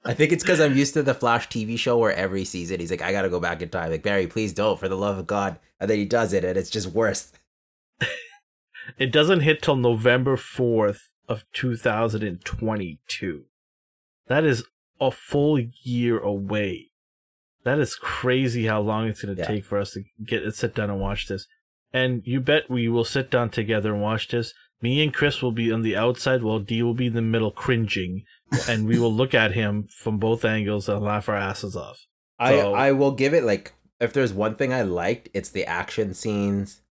I 0.06 0.14
think 0.14 0.32
it's 0.32 0.42
because 0.44 0.60
I'm 0.60 0.76
used 0.76 0.94
to 0.94 1.02
the 1.02 1.14
Flash 1.14 1.48
TV 1.48 1.78
show 1.78 1.98
where 1.98 2.12
every 2.14 2.44
season 2.44 2.80
he's 2.80 2.90
like, 2.90 3.02
I 3.02 3.12
gotta 3.12 3.28
go 3.28 3.40
back 3.40 3.60
in 3.60 3.68
time. 3.68 3.90
Like, 3.90 4.02
Barry, 4.02 4.26
please 4.26 4.52
don't, 4.52 4.78
for 4.78 4.88
the 4.88 4.96
love 4.96 5.18
of 5.18 5.26
God. 5.26 5.58
And 5.80 5.90
then 5.90 5.98
he 5.98 6.04
does 6.04 6.32
it, 6.32 6.44
and 6.44 6.56
it's 6.56 6.70
just 6.70 6.88
worse. 6.88 7.32
it 8.98 9.12
doesn't 9.12 9.40
hit 9.40 9.62
till 9.62 9.76
November 9.76 10.36
fourth 10.36 11.10
of 11.28 11.44
two 11.52 11.76
thousand 11.76 12.22
and 12.22 12.44
twenty-two. 12.44 13.44
That 14.28 14.44
is 14.44 14.64
a 15.00 15.10
full 15.10 15.58
year 15.82 16.18
away. 16.18 16.90
That 17.64 17.78
is 17.78 17.96
crazy 17.96 18.66
how 18.66 18.80
long 18.80 19.08
it's 19.08 19.22
going 19.22 19.34
to 19.34 19.42
Yeah. 19.42 19.48
take 19.48 19.64
for 19.64 19.78
us 19.78 19.92
to 19.92 20.04
get 20.24 20.44
it 20.44 20.54
sit 20.54 20.74
down 20.74 20.88
and 20.88 21.00
watch 21.00 21.26
this. 21.28 21.46
And 21.92 22.22
you 22.24 22.40
bet 22.40 22.70
we 22.70 22.88
will 22.88 23.04
sit 23.04 23.30
down 23.30 23.50
together 23.50 23.92
and 23.92 24.02
watch 24.02 24.28
this. 24.28 24.54
Me 24.80 25.02
and 25.02 25.12
Chris 25.12 25.42
will 25.42 25.52
be 25.52 25.72
on 25.72 25.82
the 25.82 25.96
outside, 25.96 26.42
while 26.42 26.58
D 26.60 26.82
will 26.82 26.94
be 26.94 27.06
in 27.06 27.14
the 27.14 27.22
middle, 27.22 27.50
cringing, 27.50 28.24
and 28.68 28.86
we 28.86 28.98
will 28.98 29.12
look 29.12 29.34
at 29.34 29.52
him 29.52 29.86
from 29.88 30.18
both 30.18 30.44
angles 30.44 30.88
and 30.88 31.02
laugh 31.02 31.28
our 31.28 31.36
asses 31.36 31.76
off. 31.76 32.06
I 32.38 32.60
I 32.60 32.92
will 32.92 33.12
give 33.12 33.34
it 33.34 33.44
like 33.44 33.72
if 34.00 34.12
there's 34.12 34.32
one 34.32 34.56
thing 34.56 34.72
I 34.72 34.82
liked, 34.82 35.28
it's 35.34 35.50
the 35.50 35.64
action 35.64 36.14
scenes 36.14 36.82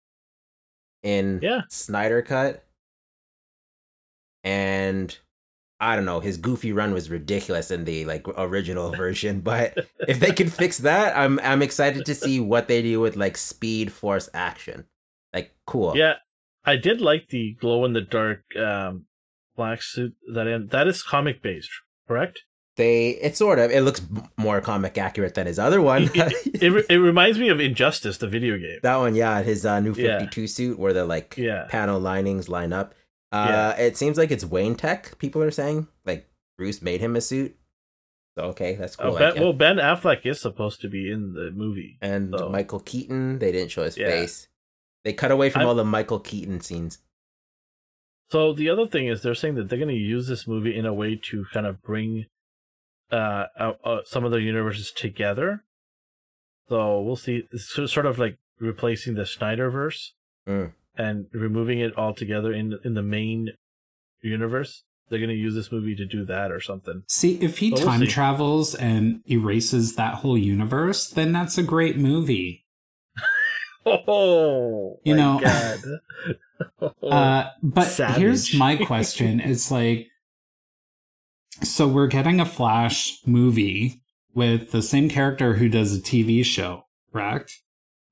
in 1.04 1.40
Yeah. 1.42 1.62
Snyder 1.70 2.22
cut. 2.22 2.64
And 4.44 5.18
I 5.80 5.96
don't 5.96 6.06
know, 6.06 6.20
his 6.20 6.38
goofy 6.38 6.72
run 6.72 6.94
was 6.94 7.10
ridiculous 7.10 7.70
in 7.72 7.84
the 7.86 8.06
like 8.06 8.28
original 8.38 8.92
version, 8.96 9.42
but 9.42 9.88
if 10.08 10.20
they 10.20 10.32
can 10.32 10.50
fix 10.50 10.80
that, 10.80 11.18
I'm 11.18 11.40
I'm 11.40 11.62
excited 11.62 12.06
to 12.06 12.16
see 12.16 12.40
what 12.40 12.68
they 12.68 12.82
do 12.82 13.00
with 13.00 13.16
like 13.16 13.38
speed 13.38 13.92
force 13.92 14.30
action. 14.34 14.86
Like 15.34 15.54
cool. 15.66 15.98
Yeah, 15.98 16.16
I 16.64 16.78
did 16.78 17.02
like 17.02 17.28
the 17.30 17.54
glow 17.54 17.86
in 17.86 17.94
the 17.94 18.02
dark 18.02 18.44
um, 18.56 19.06
black 19.56 19.82
suit 19.82 20.16
that 20.34 20.48
in 20.48 20.68
that 20.68 20.88
is 20.88 21.02
comic 21.04 21.42
based, 21.42 21.70
correct? 22.08 22.42
They 22.78 23.10
it's 23.12 23.38
sort 23.40 23.58
of 23.60 23.72
it 23.72 23.82
looks 23.82 24.02
more 24.38 24.60
comic 24.62 24.98
accurate 24.98 25.34
than 25.36 25.48
his 25.48 25.58
other 25.60 25.82
one. 25.82 26.10
it, 26.14 26.62
it, 26.62 26.86
it 26.90 26.98
reminds 26.98 27.40
me 27.40 27.48
of 27.50 27.60
Injustice, 27.60 28.18
the 28.18 28.28
video 28.28 28.58
game. 28.58 28.80
that 28.84 28.98
one, 28.98 29.16
yeah, 29.16 29.42
his 29.42 29.66
uh, 29.66 29.80
new 29.80 29.94
Yeah. 29.94 30.20
52 30.20 30.48
suit 30.48 30.80
where 30.80 30.92
the 30.94 31.06
like 31.06 31.36
Yeah. 31.38 31.68
panel 31.70 32.00
linings 32.00 32.50
line 32.50 32.74
up. 32.74 32.94
Uh, 33.32 33.74
It 33.78 33.98
seems 33.98 34.18
like 34.18 34.32
it's 34.32 34.46
Wayne 34.46 34.76
Tech. 34.76 35.18
People 35.20 35.42
are 35.42 35.52
saying 35.52 35.88
like 36.06 36.28
Bruce 36.58 36.82
made 36.82 37.00
him 37.02 37.16
a 37.16 37.22
suit. 37.22 37.56
So 38.38 38.46
okay, 38.48 38.76
that's 38.76 38.98
cool. 38.98 39.14
Oh, 39.16 39.18
ben, 39.18 39.42
well, 39.42 39.54
Ben 39.54 39.78
Affleck 39.78 40.26
is 40.26 40.42
supposed 40.42 40.82
to 40.82 40.90
be 40.90 41.10
in 41.10 41.34
the 41.34 41.52
movie. 41.52 41.98
and 42.02 42.34
so- 42.38 42.50
Michael 42.50 42.82
Keaton, 42.82 43.40
they 43.40 43.54
didn't 43.54 43.72
show 43.72 43.84
his 43.84 43.98
Yeah. 43.98 44.10
face. 44.10 44.50
They 45.06 45.14
cut 45.14 45.32
away 45.32 45.50
from 45.50 45.62
I'm- 45.62 45.70
all 45.70 45.76
the 45.76 45.86
Michael 45.86 46.20
Keaton 46.20 46.60
scenes. 46.60 46.98
So 48.30 48.54
the 48.54 48.70
other 48.70 48.88
thing 48.88 49.08
is, 49.08 49.22
they're 49.22 49.36
saying 49.36 49.56
that 49.56 49.70
they're 49.70 49.78
going 49.80 49.90
to 49.90 49.96
use 49.96 50.28
this 50.28 50.48
movie 50.48 50.76
in 50.76 50.86
a 50.86 50.94
way 50.94 51.20
to 51.30 51.46
kind 51.54 51.66
of 51.68 51.82
bring 51.84 52.26
uh, 53.12 53.46
out, 53.60 53.78
uh 53.84 54.00
some 54.06 54.26
of 54.26 54.32
the 54.32 54.42
universes 54.42 54.92
together. 54.92 55.64
So 56.70 57.00
we'll 57.02 57.16
see. 57.16 57.48
It's 57.52 57.70
sort 57.92 58.06
of 58.06 58.18
like 58.18 58.38
replacing 58.60 59.16
the 59.16 59.24
Snyderverse 59.24 60.12
Mm. 60.48 60.74
and 60.96 61.26
removing 61.34 61.80
it 61.80 61.98
altogether 61.98 62.52
in 62.54 62.78
in 62.84 62.94
the 62.96 63.02
main 63.04 63.52
universe. 64.22 64.84
They're 65.10 65.20
going 65.20 65.30
to 65.30 65.36
use 65.36 65.54
this 65.54 65.72
movie 65.72 65.96
to 65.96 66.06
do 66.06 66.26
that 66.26 66.52
or 66.52 66.60
something. 66.60 67.04
See, 67.08 67.36
if 67.42 67.60
he 67.60 67.70
But 67.70 67.80
we'll 67.80 67.88
time 67.88 68.00
see. 68.02 68.08
travels 68.08 68.74
and 68.74 69.22
erases 69.30 69.96
that 69.96 70.16
whole 70.16 70.38
universe, 70.38 71.08
then 71.10 71.32
that's 71.32 71.58
a 71.60 71.64
great 71.64 71.98
movie. 71.98 72.65
Oh, 73.86 75.00
You 75.04 75.16
my 75.16 75.22
know- 75.22 75.40
God. 75.42 75.80
Uh, 77.04 77.50
but 77.62 77.84
Savage. 77.84 78.18
here's 78.18 78.54
my 78.56 78.76
question: 78.86 79.40
It's 79.42 79.70
like, 79.70 80.08
so 81.62 81.88
we're 81.88 82.08
getting 82.08 82.40
a 82.40 82.46
Flash 82.46 83.20
movie 83.26 84.02
with 84.34 84.72
the 84.72 84.82
same 84.82 85.10
character 85.10 85.56
who 85.56 85.68
does 85.68 85.96
a 85.96 86.00
TV 86.02 86.44
show, 86.46 86.86
correct? 87.12 87.60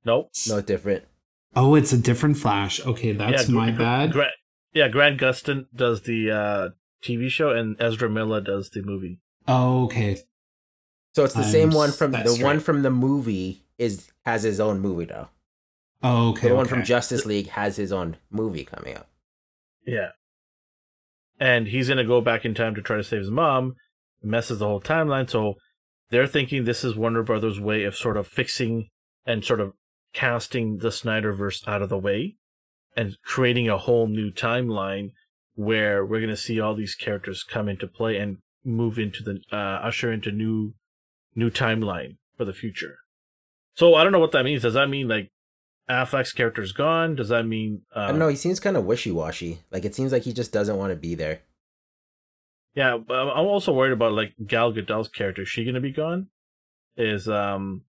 nope. 0.06 0.32
No 0.48 0.60
different. 0.62 1.06
Oh, 1.56 1.76
it's 1.76 1.94
a 1.94 1.98
different 1.98 2.38
Flash. 2.38 2.86
Okay, 2.86 3.14
that's 3.14 3.48
Yeah, 3.48 3.56
my 3.56 3.72
Gra- 3.72 3.80
bad. 3.86 4.12
Gra- 4.12 4.32
yeah, 4.74 4.88
Grant 4.90 5.20
Gustin 5.22 5.68
does 5.74 6.02
the 6.02 6.32
uh, 6.32 6.70
TV 7.02 7.30
show, 7.30 7.52
and 7.52 7.78
Ezra 7.82 8.10
Miller 8.10 8.42
does 8.42 8.70
the 8.72 8.82
movie. 8.82 9.20
oh, 9.48 9.86
okay. 9.86 10.18
So 11.16 11.24
it's 11.24 11.34
the 11.34 11.42
I'm 11.44 11.50
same 11.52 11.72
one 11.72 11.92
from 11.92 12.12
the 12.12 12.18
that's 12.18 12.42
one 12.42 12.60
from 12.60 12.82
the 12.82 12.92
movie 12.92 13.64
is 13.78 14.10
has 14.26 14.44
his 14.44 14.60
own 14.60 14.80
movie 14.80 15.06
though. 15.06 15.30
Oh, 16.04 16.32
okay. 16.32 16.50
the 16.50 16.56
one 16.56 16.66
okay. 16.66 16.76
from 16.76 16.84
Justice 16.84 17.26
League 17.26 17.48
has 17.50 17.78
his 17.78 17.94
own 17.94 18.18
movie 18.30 18.66
coming 18.66 18.96
up. 18.96 19.08
Yeah. 19.86 20.10
And 21.40 21.68
he's 21.68 21.88
going 21.88 21.98
to 21.98 22.04
go 22.04 22.22
back 22.22 22.46
in 22.46 22.54
time 22.54 22.76
to 22.76 22.82
try 22.82 22.98
to 22.98 23.04
save 23.04 23.22
his 23.22 23.32
mom, 23.32 23.76
messes 24.22 24.60
the 24.60 24.68
whole 24.68 24.82
timeline. 24.82 25.30
So 25.30 25.56
they're 26.10 26.28
thinking 26.28 26.64
this 26.64 26.84
is 26.84 26.96
Warner 26.96 27.24
Brothers' 27.24 27.60
way 27.60 27.84
of 27.86 27.96
sort 27.96 28.18
of 28.18 28.28
fixing 28.28 28.90
and 29.26 29.44
sort 29.44 29.62
of 29.62 29.74
casting 30.14 30.78
the 30.78 30.90
Snyderverse 30.90 31.68
out 31.68 31.82
of 31.82 31.90
the 31.90 31.98
way 31.98 32.36
and 32.96 33.18
creating 33.24 33.70
a 33.70 33.78
whole 33.78 34.08
new 34.08 34.32
timeline 34.32 35.12
where 35.56 36.06
we're 36.06 36.20
going 36.20 36.30
to 36.30 36.38
see 36.38 36.60
all 36.60 36.76
these 36.76 36.96
characters 36.96 37.44
come 37.44 37.70
into 37.70 37.88
play 37.88 38.18
and 38.18 38.38
move 38.64 38.98
into 38.98 39.24
the 39.24 39.42
uh, 39.52 39.56
usher 39.56 40.12
into 40.12 40.32
new 40.32 40.74
new 41.36 41.50
timeline 41.50 42.18
for 42.38 42.46
the 42.46 42.54
future. 42.54 42.98
So 43.76 43.96
I 43.96 44.04
don't 44.04 44.14
know 44.14 44.20
what 44.20 44.32
that 44.32 44.44
means. 44.44 44.62
Does 44.62 44.76
that 44.76 44.90
mean 44.90 45.08
like 45.08 45.32
Affleck's 45.90 46.32
character's 46.32 46.72
gone? 46.72 47.16
Does 47.16 47.30
that 47.30 47.46
mean 47.46 47.82
uh, 47.96 48.00
I 48.02 48.08
don't 48.10 48.20
know. 48.20 48.30
He 48.30 48.36
seems 48.36 48.60
kind 48.60 48.78
of 48.78 48.86
wishy 48.86 49.12
washy. 49.12 49.62
Like 49.72 49.86
it 49.86 49.94
seems 49.94 50.12
like 50.12 50.24
he 50.24 50.34
just 50.34 50.54
doesn't 50.54 50.78
want 50.78 50.92
to 50.92 50.96
be 50.96 51.16
there. 51.16 51.42
Yeah, 52.76 52.98
but 52.98 53.16
I'm 53.16 53.30
I'm 53.30 53.46
also 53.46 53.74
worried 53.74 53.92
about 53.94 54.14
like 54.14 54.34
Gal 54.46 54.74
Gadot's 54.74 55.10
character. 55.10 55.44
Is 55.44 55.50
she 55.50 55.66
gonna 55.66 55.82
be 55.82 55.92
gone? 55.92 56.28
Is 56.96 57.28
um, 57.28 57.82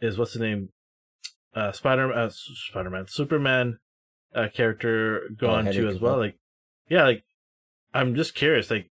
is 0.00 0.18
what's 0.18 0.34
the 0.34 0.40
name? 0.40 0.68
Uh, 1.54 1.72
Spider 1.72 2.12
uh, 2.12 2.30
Spider 2.30 2.90
Man, 2.90 3.06
Superman, 3.08 3.78
uh, 4.34 4.48
character 4.54 5.28
gone 5.36 5.66
Henry 5.66 5.82
too 5.82 5.88
as 5.88 6.00
well. 6.00 6.16
Cavill. 6.16 6.20
Like, 6.20 6.36
yeah, 6.88 7.04
like 7.04 7.24
I'm 7.94 8.14
just 8.14 8.34
curious, 8.34 8.70
like 8.70 8.90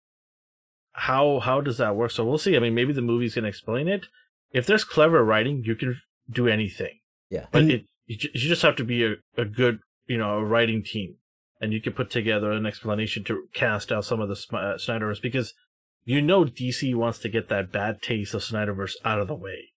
how 0.93 1.39
how 1.39 1.61
does 1.61 1.77
that 1.77 1.95
work? 1.95 2.11
So 2.11 2.25
we'll 2.25 2.37
see. 2.37 2.55
I 2.55 2.59
mean, 2.59 2.75
maybe 2.75 2.93
the 2.93 3.01
movie's 3.01 3.35
gonna 3.35 3.47
explain 3.47 3.87
it. 3.87 4.07
If 4.51 4.65
there's 4.65 4.83
clever 4.83 5.23
writing, 5.23 5.63
you 5.65 5.75
can 5.75 6.01
do 6.29 6.47
anything. 6.47 6.99
Yeah. 7.29 7.45
but 7.51 7.61
And- 7.63 7.71
it 7.71 7.85
you, 8.11 8.17
ju- 8.17 8.29
you 8.33 8.47
just 8.49 8.61
have 8.61 8.75
to 8.75 8.83
be 8.83 9.05
a, 9.05 9.13
a 9.37 9.45
good 9.45 9.79
you 10.07 10.17
know 10.17 10.37
a 10.37 10.43
writing 10.43 10.83
team 10.83 11.15
and 11.59 11.71
you 11.73 11.79
can 11.81 11.93
put 11.93 12.09
together 12.09 12.51
an 12.51 12.65
explanation 12.65 13.23
to 13.23 13.47
cast 13.53 13.91
out 13.91 14.03
some 14.05 14.19
of 14.19 14.29
the 14.29 14.35
Sm- 14.35 14.55
uh, 14.55 14.73
Snyderverse 14.75 15.21
because 15.21 15.53
you 16.03 16.21
know 16.21 16.43
DC 16.45 16.93
wants 16.95 17.19
to 17.19 17.29
get 17.29 17.49
that 17.49 17.71
bad 17.71 18.01
taste 18.01 18.33
of 18.33 18.41
Snyderverse 18.41 18.93
out 19.05 19.19
of 19.19 19.27
the 19.27 19.35
way. 19.35 19.69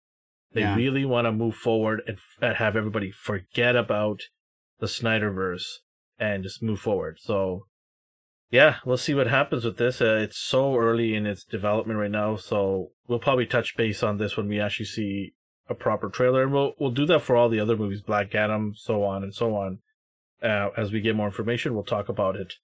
They 0.54 0.62
Yeah. 0.62 0.76
really 0.76 1.04
want 1.06 1.26
to 1.26 1.32
move 1.32 1.56
forward 1.56 2.02
and 2.08 2.18
f- 2.18 2.38
and 2.42 2.56
have 2.58 2.76
everybody 2.76 3.12
forget 3.12 3.76
about 3.76 4.22
the 4.80 4.88
Snyderverse 4.88 5.66
and 6.20 6.44
just 6.44 6.64
move 6.64 6.80
forward. 6.80 7.18
So, 7.20 7.68
yeah, 8.50 8.78
we'll 8.86 8.98
see 8.98 9.14
what 9.14 9.28
happens 9.28 9.66
with 9.66 9.78
this. 9.78 10.00
Uh, 10.02 10.20
it's 10.24 10.38
so 10.40 10.76
early 10.78 11.16
in 11.16 11.26
its 11.26 11.44
development 11.44 12.00
right 12.00 12.12
now, 12.12 12.36
so 12.38 12.92
we'll 13.08 13.20
probably 13.20 13.46
touch 13.48 13.76
base 13.76 14.02
on 14.04 14.18
this 14.18 14.38
when 14.38 14.48
we 14.48 14.60
actually 14.60 14.86
see 14.86 15.34
a 15.70 15.74
proper 15.74 16.10
trailer, 16.10 16.44
and 16.44 16.54
we'll 16.54 16.74
we'll 16.80 16.92
do 16.92 17.06
that 17.06 17.22
for 17.22 17.36
all 17.36 17.50
the 17.50 17.60
other 17.60 17.78
movies, 17.78 18.02
Black 18.02 18.36
Adam, 18.36 18.74
so 18.76 19.04
on 19.04 19.24
and 19.24 19.34
so 19.34 19.56
on. 19.56 19.80
Uh, 20.42 20.70
as 20.76 20.92
we 20.92 21.00
get 21.00 21.16
more 21.16 21.28
information, 21.28 21.74
we'll 21.74 21.84
talk 21.84 22.10
about 22.10 22.36
it. 22.36 22.56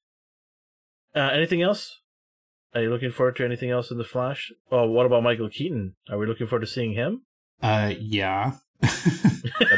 Uh, 1.16 1.30
anything 1.34 1.62
else? 1.62 2.00
Are 2.76 2.82
you 2.82 2.90
looking 2.90 3.12
forward 3.12 3.36
to 3.38 3.46
anything 3.46 3.72
else 3.72 3.90
in 3.90 3.98
the 3.98 4.04
Flash? 4.04 4.52
Oh, 4.72 4.88
what 4.88 5.06
about 5.06 5.24
Michael 5.24 5.50
Keaton? 5.50 5.96
Are 6.10 6.18
we 6.18 6.28
looking 6.28 6.46
forward 6.46 6.66
to 6.66 6.72
seeing 6.72 6.94
him? 6.94 7.24
Uh, 7.62 7.94
yeah. 8.00 8.54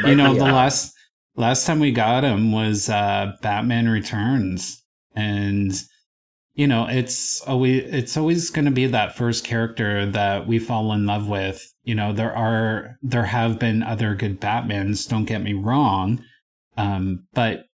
you 0.04 0.14
know, 0.14 0.34
the 0.34 0.44
last 0.44 0.94
last 1.36 1.66
time 1.66 1.80
we 1.80 1.90
got 1.90 2.24
him 2.24 2.52
was 2.52 2.88
uh, 2.88 3.32
Batman 3.40 3.88
Returns, 3.88 4.82
and 5.14 5.72
you 6.54 6.66
know, 6.66 6.86
it's 6.88 7.40
always 7.42 7.82
it's 7.84 8.16
always 8.16 8.50
going 8.50 8.66
to 8.66 8.70
be 8.70 8.86
that 8.86 9.16
first 9.16 9.44
character 9.44 10.04
that 10.06 10.46
we 10.46 10.58
fall 10.58 10.92
in 10.92 11.06
love 11.06 11.28
with. 11.28 11.72
You 11.82 11.94
know, 11.94 12.12
there 12.12 12.34
are 12.34 12.98
there 13.02 13.24
have 13.24 13.58
been 13.58 13.82
other 13.82 14.14
good 14.14 14.40
Batmans. 14.40 15.08
Don't 15.08 15.24
get 15.24 15.42
me 15.42 15.54
wrong, 15.54 16.22
um, 16.76 17.26
but 17.32 17.64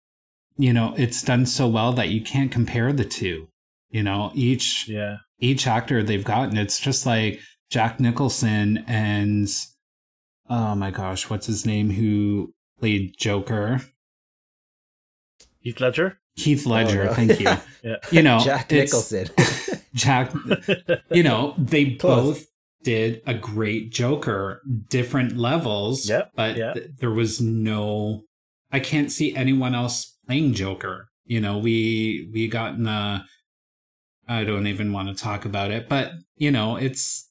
you 0.56 0.72
know, 0.72 0.94
it's 0.96 1.22
done 1.22 1.46
so 1.46 1.68
well 1.68 1.92
that 1.92 2.08
you 2.08 2.20
can't 2.22 2.50
compare 2.52 2.92
the 2.92 3.04
two. 3.04 3.48
You 3.90 4.02
know, 4.02 4.30
each 4.34 4.88
Yeah. 4.88 5.16
each 5.40 5.66
actor 5.66 6.02
they've 6.02 6.24
gotten. 6.24 6.56
It's 6.56 6.78
just 6.78 7.04
like 7.06 7.40
Jack 7.70 7.98
Nicholson 8.00 8.84
and 8.86 9.48
oh 10.48 10.74
my 10.74 10.90
gosh, 10.90 11.28
what's 11.28 11.46
his 11.46 11.66
name 11.66 11.90
who 11.90 12.54
played 12.78 13.14
Joker? 13.18 13.80
Heath 15.60 15.80
Ledger? 15.80 16.18
Heath 16.38 16.66
oh, 16.66 16.70
Ledger, 16.70 17.02
Oh, 17.02 17.06
no. 17.06 17.12
thank 17.14 17.40
you. 17.40 17.48
Yeah. 17.82 17.96
You 18.10 18.22
know, 18.22 18.40
Jack 18.40 18.72
Nicholson. 18.72 19.28
Jack, 19.94 20.32
you 21.12 21.22
know, 21.22 21.54
they 21.56 21.94
Close. 21.94 22.38
both 22.40 22.46
did 22.82 23.22
a 23.26 23.34
great 23.34 23.92
Joker, 23.92 24.62
different 24.88 25.36
levels, 25.36 26.08
Yep, 26.08 26.32
but 26.34 26.56
yeah. 26.56 26.72
th- 26.72 26.90
there 26.98 27.12
was 27.12 27.40
no 27.40 28.24
I 28.72 28.80
can't 28.80 29.12
see 29.12 29.34
anyone 29.34 29.74
else 29.76 30.16
playing 30.26 30.54
Joker. 30.54 31.08
You 31.24 31.40
know, 31.40 31.58
we 31.58 32.28
we 32.32 32.48
got 32.48 32.74
in 32.74 32.86
a 32.88 33.24
I 34.28 34.42
don't 34.44 34.66
even 34.66 34.92
want 34.92 35.08
to 35.08 35.14
talk 35.14 35.44
about 35.44 35.70
it, 35.70 35.88
but 35.88 36.10
you 36.36 36.50
know, 36.50 36.76
it's 36.76 37.30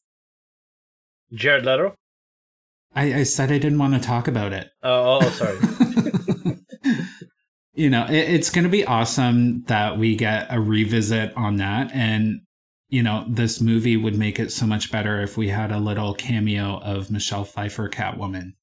Jared 1.33 1.65
Leto? 1.65 1.93
I, 2.95 3.13
I 3.19 3.23
said 3.23 3.51
I 3.51 3.57
didn't 3.59 3.79
want 3.79 3.93
to 3.95 3.99
talk 3.99 4.27
about 4.29 4.53
it. 4.53 4.69
Oh, 4.81 5.19
oh, 5.19 5.19
oh 5.21 5.29
sorry. 5.31 5.57
You 7.77 7.91
know, 7.91 8.05
it, 8.05 8.15
it's 8.33 8.49
going 8.49 8.63
to 8.63 8.69
be 8.71 8.83
awesome 8.85 9.63
that 9.67 9.97
we 9.99 10.15
get 10.15 10.47
a 10.49 10.59
revisit 10.59 11.31
on 11.37 11.57
that. 11.57 11.91
And, 11.93 12.41
you 12.89 13.03
know, 13.03 13.23
this 13.29 13.61
movie 13.61 13.95
would 13.95 14.17
make 14.17 14.39
it 14.39 14.51
so 14.51 14.65
much 14.65 14.91
better 14.91 15.21
if 15.21 15.37
we 15.37 15.49
had 15.49 15.71
a 15.71 15.77
little 15.79 16.15
cameo 16.15 16.79
of 16.79 17.11
Michelle 17.11 17.43
Pfeiffer 17.45 17.87
Catwoman. 17.87 18.53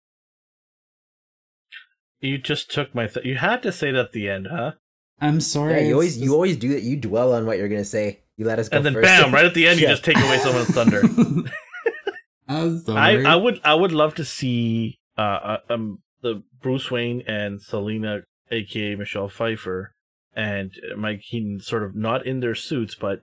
you 2.21 2.39
just 2.39 2.71
took 2.71 2.95
my. 2.95 3.07
Th- 3.07 3.25
you 3.25 3.37
had 3.37 3.62
to 3.62 3.71
say 3.73 3.91
that 3.93 4.07
at 4.07 4.12
the 4.12 4.29
end, 4.29 4.49
huh? 4.51 4.73
I'm 5.21 5.41
sorry. 5.41 5.75
yeah, 5.75 5.81
you 5.89 5.93
always 5.95 6.19
you 6.19 6.33
always 6.35 6.57
do 6.57 6.71
that. 6.71 6.83
You 6.83 6.97
dwell 6.97 7.35
on 7.35 7.47
what 7.47 7.59
you're 7.59 7.69
gonna 7.69 7.85
say. 7.85 8.23
You 8.37 8.47
let 8.47 8.59
us 8.59 8.69
go 8.69 8.79
And 8.79 8.87
then 8.87 8.95
first. 8.95 9.05
bam, 9.05 9.33
right 9.33 9.45
at 9.45 9.55
the 9.55 9.69
end, 9.69 9.79
you 9.79 9.87
just 9.95 10.05
take 10.05 10.17
away 10.17 10.39
someone's 10.39 10.69
thunder. 10.71 11.03
I'm 12.49 12.77
I, 12.77 12.79
sorry. 12.81 13.25
I 13.27 13.37
would 13.37 13.61
I 13.62 13.75
would 13.75 13.93
love 13.93 14.15
to 14.17 14.25
see 14.25 14.99
uh, 15.17 15.21
uh 15.21 15.59
um 15.71 16.01
the 16.23 16.43
Bruce 16.61 16.91
Wayne 16.91 17.23
and 17.27 17.61
Selina, 17.62 18.23
aka 18.51 18.95
Michelle 18.95 19.28
Pfeiffer, 19.28 19.95
and 20.34 20.72
Mike 20.97 21.22
Keaton, 21.22 21.61
sort 21.61 21.82
of 21.82 21.95
not 21.95 22.26
in 22.26 22.40
their 22.40 22.55
suits, 22.55 22.95
but 22.95 23.22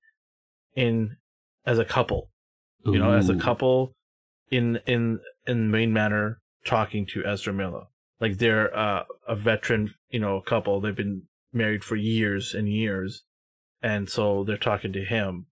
in 0.75 1.17
as 1.65 1.79
a 1.79 1.85
couple. 1.85 2.29
You 2.83 2.97
know, 2.97 3.13
as 3.13 3.29
a 3.29 3.35
couple 3.35 3.93
in 4.49 4.79
in 4.85 5.19
in 5.45 5.71
Wayne 5.71 5.93
Manor 5.93 6.41
talking 6.65 7.05
to 7.07 7.25
Ezra 7.25 7.53
Miller. 7.53 7.85
Like 8.19 8.37
they're 8.37 8.75
uh, 8.77 9.03
a 9.27 9.35
veteran, 9.35 9.93
you 10.09 10.19
know, 10.19 10.41
couple. 10.41 10.79
They've 10.79 10.95
been 10.95 11.23
married 11.53 11.83
for 11.83 11.95
years 11.95 12.53
and 12.53 12.69
years, 12.69 13.23
and 13.81 14.09
so 14.09 14.43
they're 14.43 14.57
talking 14.57 14.93
to 14.93 15.03
him. 15.03 15.47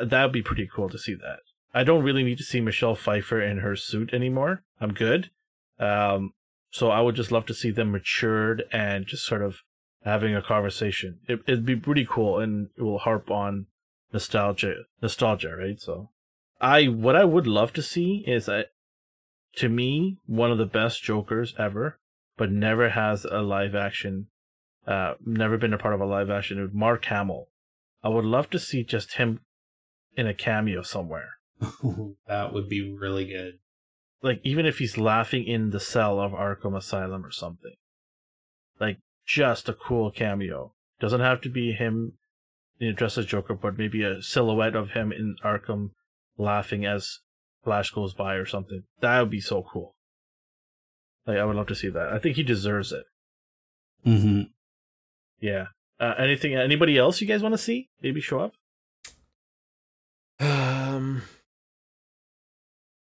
That 0.00 0.24
would 0.24 0.32
be 0.32 0.42
pretty 0.42 0.68
cool 0.72 0.88
to 0.90 0.98
see 0.98 1.14
that. 1.14 1.40
I 1.74 1.84
don't 1.84 2.04
really 2.04 2.22
need 2.22 2.38
to 2.38 2.44
see 2.44 2.60
Michelle 2.60 2.94
Pfeiffer 2.94 3.40
in 3.40 3.58
her 3.58 3.76
suit 3.76 4.12
anymore. 4.12 4.62
I'm 4.80 4.92
good. 4.92 5.30
Um, 5.78 6.32
so 6.70 6.90
I 6.90 7.00
would 7.00 7.14
just 7.14 7.32
love 7.32 7.46
to 7.46 7.54
see 7.54 7.70
them 7.70 7.92
matured 7.92 8.64
and 8.72 9.06
just 9.06 9.24
sort 9.24 9.42
of 9.42 9.58
having 10.04 10.34
a 10.34 10.42
conversation. 10.42 11.18
It, 11.26 11.40
it'd 11.46 11.66
be 11.66 11.76
pretty 11.76 12.06
cool, 12.08 12.38
and 12.38 12.68
it 12.76 12.82
will 12.82 12.98
harp 12.98 13.30
on 13.30 13.66
nostalgia, 14.12 14.84
nostalgia, 15.02 15.56
right? 15.56 15.80
So, 15.80 16.10
I 16.60 16.86
what 16.88 17.16
I 17.16 17.24
would 17.24 17.46
love 17.46 17.72
to 17.74 17.82
see 17.82 18.24
is 18.26 18.46
that, 18.46 18.68
to 19.56 19.68
me, 19.68 20.18
one 20.26 20.50
of 20.50 20.58
the 20.58 20.66
best 20.66 21.02
Jokers 21.02 21.54
ever, 21.58 21.98
but 22.36 22.50
never 22.50 22.90
has 22.90 23.24
a 23.24 23.40
live 23.40 23.74
action, 23.74 24.28
uh, 24.86 25.14
never 25.24 25.58
been 25.58 25.72
a 25.72 25.78
part 25.78 25.94
of 25.94 26.00
a 26.00 26.06
live 26.06 26.30
action. 26.30 26.70
Mark 26.72 27.04
Hamill. 27.06 27.48
I 28.02 28.08
would 28.08 28.24
love 28.24 28.50
to 28.50 28.58
see 28.58 28.84
just 28.84 29.14
him 29.14 29.40
in 30.16 30.26
a 30.26 30.34
cameo 30.34 30.82
somewhere. 30.82 31.38
that 32.28 32.52
would 32.52 32.68
be 32.68 32.94
really 32.94 33.26
good. 33.26 33.58
Like 34.22 34.40
even 34.44 34.66
if 34.66 34.78
he's 34.78 34.98
laughing 34.98 35.44
in 35.44 35.70
the 35.70 35.80
cell 35.80 36.20
of 36.20 36.32
Arkham 36.32 36.76
Asylum 36.76 37.24
or 37.24 37.30
something. 37.30 37.74
Like 38.80 38.98
just 39.26 39.68
a 39.68 39.72
cool 39.72 40.10
cameo. 40.10 40.72
Doesn't 41.00 41.20
have 41.20 41.40
to 41.42 41.48
be 41.48 41.72
him 41.72 42.14
you 42.78 42.90
know, 42.90 42.96
dressed 42.96 43.18
as 43.18 43.26
Joker, 43.26 43.54
but 43.54 43.78
maybe 43.78 44.02
a 44.02 44.22
silhouette 44.22 44.76
of 44.76 44.90
him 44.90 45.12
in 45.12 45.36
Arkham 45.44 45.90
laughing 46.38 46.84
as 46.84 47.20
Flash 47.64 47.90
goes 47.90 48.14
by 48.14 48.34
or 48.34 48.46
something. 48.46 48.84
That 49.00 49.20
would 49.20 49.30
be 49.30 49.40
so 49.40 49.62
cool. 49.62 49.94
Like 51.26 51.38
I 51.38 51.44
would 51.44 51.56
love 51.56 51.66
to 51.68 51.74
see 51.74 51.88
that. 51.88 52.12
I 52.12 52.18
think 52.18 52.36
he 52.36 52.42
deserves 52.42 52.92
it. 52.92 53.04
hmm 54.04 54.42
Yeah. 55.40 55.66
Uh, 55.98 56.14
anything? 56.18 56.54
Anybody 56.54 56.98
else 56.98 57.20
you 57.20 57.26
guys 57.26 57.42
want 57.42 57.54
to 57.54 57.58
see? 57.58 57.88
Maybe 58.02 58.20
show 58.20 58.40
up. 58.40 58.52
Um, 60.38 61.22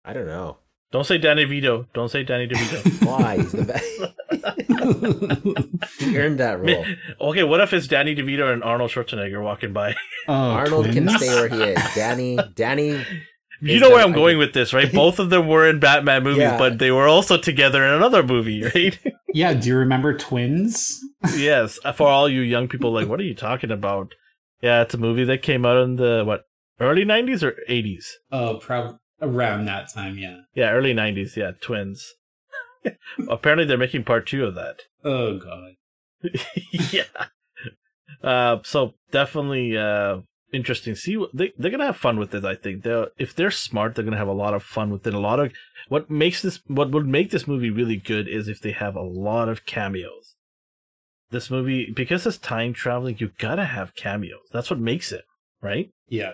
I 0.02 0.14
don't 0.14 0.26
know 0.26 0.56
Don't 0.92 1.04
say 1.04 1.18
Danny 1.18 1.44
Vito. 1.44 1.86
Don't 1.94 2.08
say 2.10 2.24
Danny 2.24 2.48
DeVito. 2.48 3.06
why 3.06 3.36
he's 3.36 3.52
the 3.52 3.64
best. 3.64 3.86
he 6.00 6.18
earned 6.18 6.38
that 6.40 6.60
role. 6.60 6.84
okay, 7.30 7.44
what 7.44 7.60
if 7.60 7.72
it's 7.72 7.86
Danny 7.86 8.14
DeVito 8.16 8.52
and 8.52 8.62
Arnold 8.64 8.90
Schwarzenegger 8.90 9.42
walking 9.42 9.72
by? 9.72 9.94
oh, 10.28 10.32
Arnold 10.34 10.86
can 10.86 11.08
stay 11.10 11.28
where 11.28 11.48
he 11.48 11.62
is. 11.62 11.94
Danny, 11.94 12.38
Danny. 12.54 13.04
You 13.62 13.78
know 13.78 13.88
that- 13.90 13.94
where 13.96 14.04
I'm 14.06 14.12
I 14.12 14.16
going 14.16 14.32
did- 14.36 14.46
with 14.46 14.54
this, 14.54 14.72
right? 14.72 14.90
Both 14.90 15.18
of 15.18 15.28
them 15.28 15.46
were 15.46 15.68
in 15.68 15.80
Batman 15.80 16.22
movies, 16.22 16.38
Yeah. 16.40 16.56
but 16.56 16.78
they 16.78 16.90
were 16.90 17.06
also 17.06 17.36
together 17.36 17.84
in 17.84 17.92
another 17.92 18.22
movie, 18.22 18.62
right? 18.64 18.98
Yeah, 19.34 19.52
do 19.52 19.68
you 19.68 19.76
remember 19.76 20.16
Twins? 20.16 20.98
yes. 21.36 21.78
Uh, 21.84 21.92
for 21.92 22.08
all 22.08 22.26
you 22.26 22.40
young 22.40 22.68
people, 22.68 22.90
like, 22.90 23.06
what 23.06 23.20
are 23.20 23.24
you 23.24 23.34
talking 23.34 23.70
about? 23.70 24.14
Yeah, 24.62 24.80
it's 24.80 24.94
a 24.94 24.96
movie 24.96 25.24
that 25.24 25.42
came 25.42 25.66
out 25.66 25.76
in 25.84 25.96
the 25.96 26.22
what 26.26 26.44
early 26.80 27.04
'90s 27.04 27.42
or 27.42 27.54
'80s? 27.68 28.06
Oh, 28.32 28.56
probably 28.62 28.96
around 29.22 29.66
that 29.66 29.92
time, 29.92 30.18
yeah. 30.18 30.40
Yeah, 30.54 30.70
early 30.70 30.94
'90s. 30.94 31.36
Yeah, 31.36 31.52
twins. 31.60 32.14
Apparently, 33.28 33.66
they're 33.66 33.76
making 33.78 34.04
part 34.04 34.26
two 34.26 34.44
of 34.44 34.54
that. 34.54 34.80
Oh 35.02 35.38
god. 35.38 35.76
yeah. 36.92 37.04
Uh, 38.22 38.58
so 38.62 38.92
definitely 39.10 39.78
uh, 39.78 40.18
interesting. 40.52 40.94
See, 40.94 41.24
they 41.32 41.52
they're 41.56 41.70
gonna 41.70 41.86
have 41.86 41.96
fun 41.96 42.18
with 42.18 42.34
it. 42.34 42.44
I 42.44 42.54
think 42.54 42.82
they 42.82 43.06
if 43.16 43.34
they're 43.34 43.50
smart, 43.50 43.94
they're 43.94 44.04
gonna 44.04 44.18
have 44.18 44.28
a 44.28 44.32
lot 44.32 44.52
of 44.52 44.62
fun 44.62 44.90
with 44.90 45.06
it. 45.06 45.14
A 45.14 45.18
lot 45.18 45.40
of 45.40 45.52
what 45.88 46.10
makes 46.10 46.42
this 46.42 46.60
what 46.66 46.90
would 46.90 47.06
make 47.06 47.30
this 47.30 47.48
movie 47.48 47.70
really 47.70 47.96
good 47.96 48.28
is 48.28 48.46
if 48.46 48.60
they 48.60 48.72
have 48.72 48.94
a 48.94 49.00
lot 49.00 49.48
of 49.48 49.64
cameos. 49.64 50.36
This 51.30 51.50
movie 51.50 51.90
because 51.90 52.26
it's 52.26 52.36
time 52.36 52.74
traveling, 52.74 53.16
you 53.18 53.30
gotta 53.38 53.64
have 53.64 53.94
cameos. 53.94 54.48
That's 54.52 54.68
what 54.68 54.80
makes 54.80 55.12
it 55.12 55.24
right. 55.62 55.90
Yeah. 56.08 56.32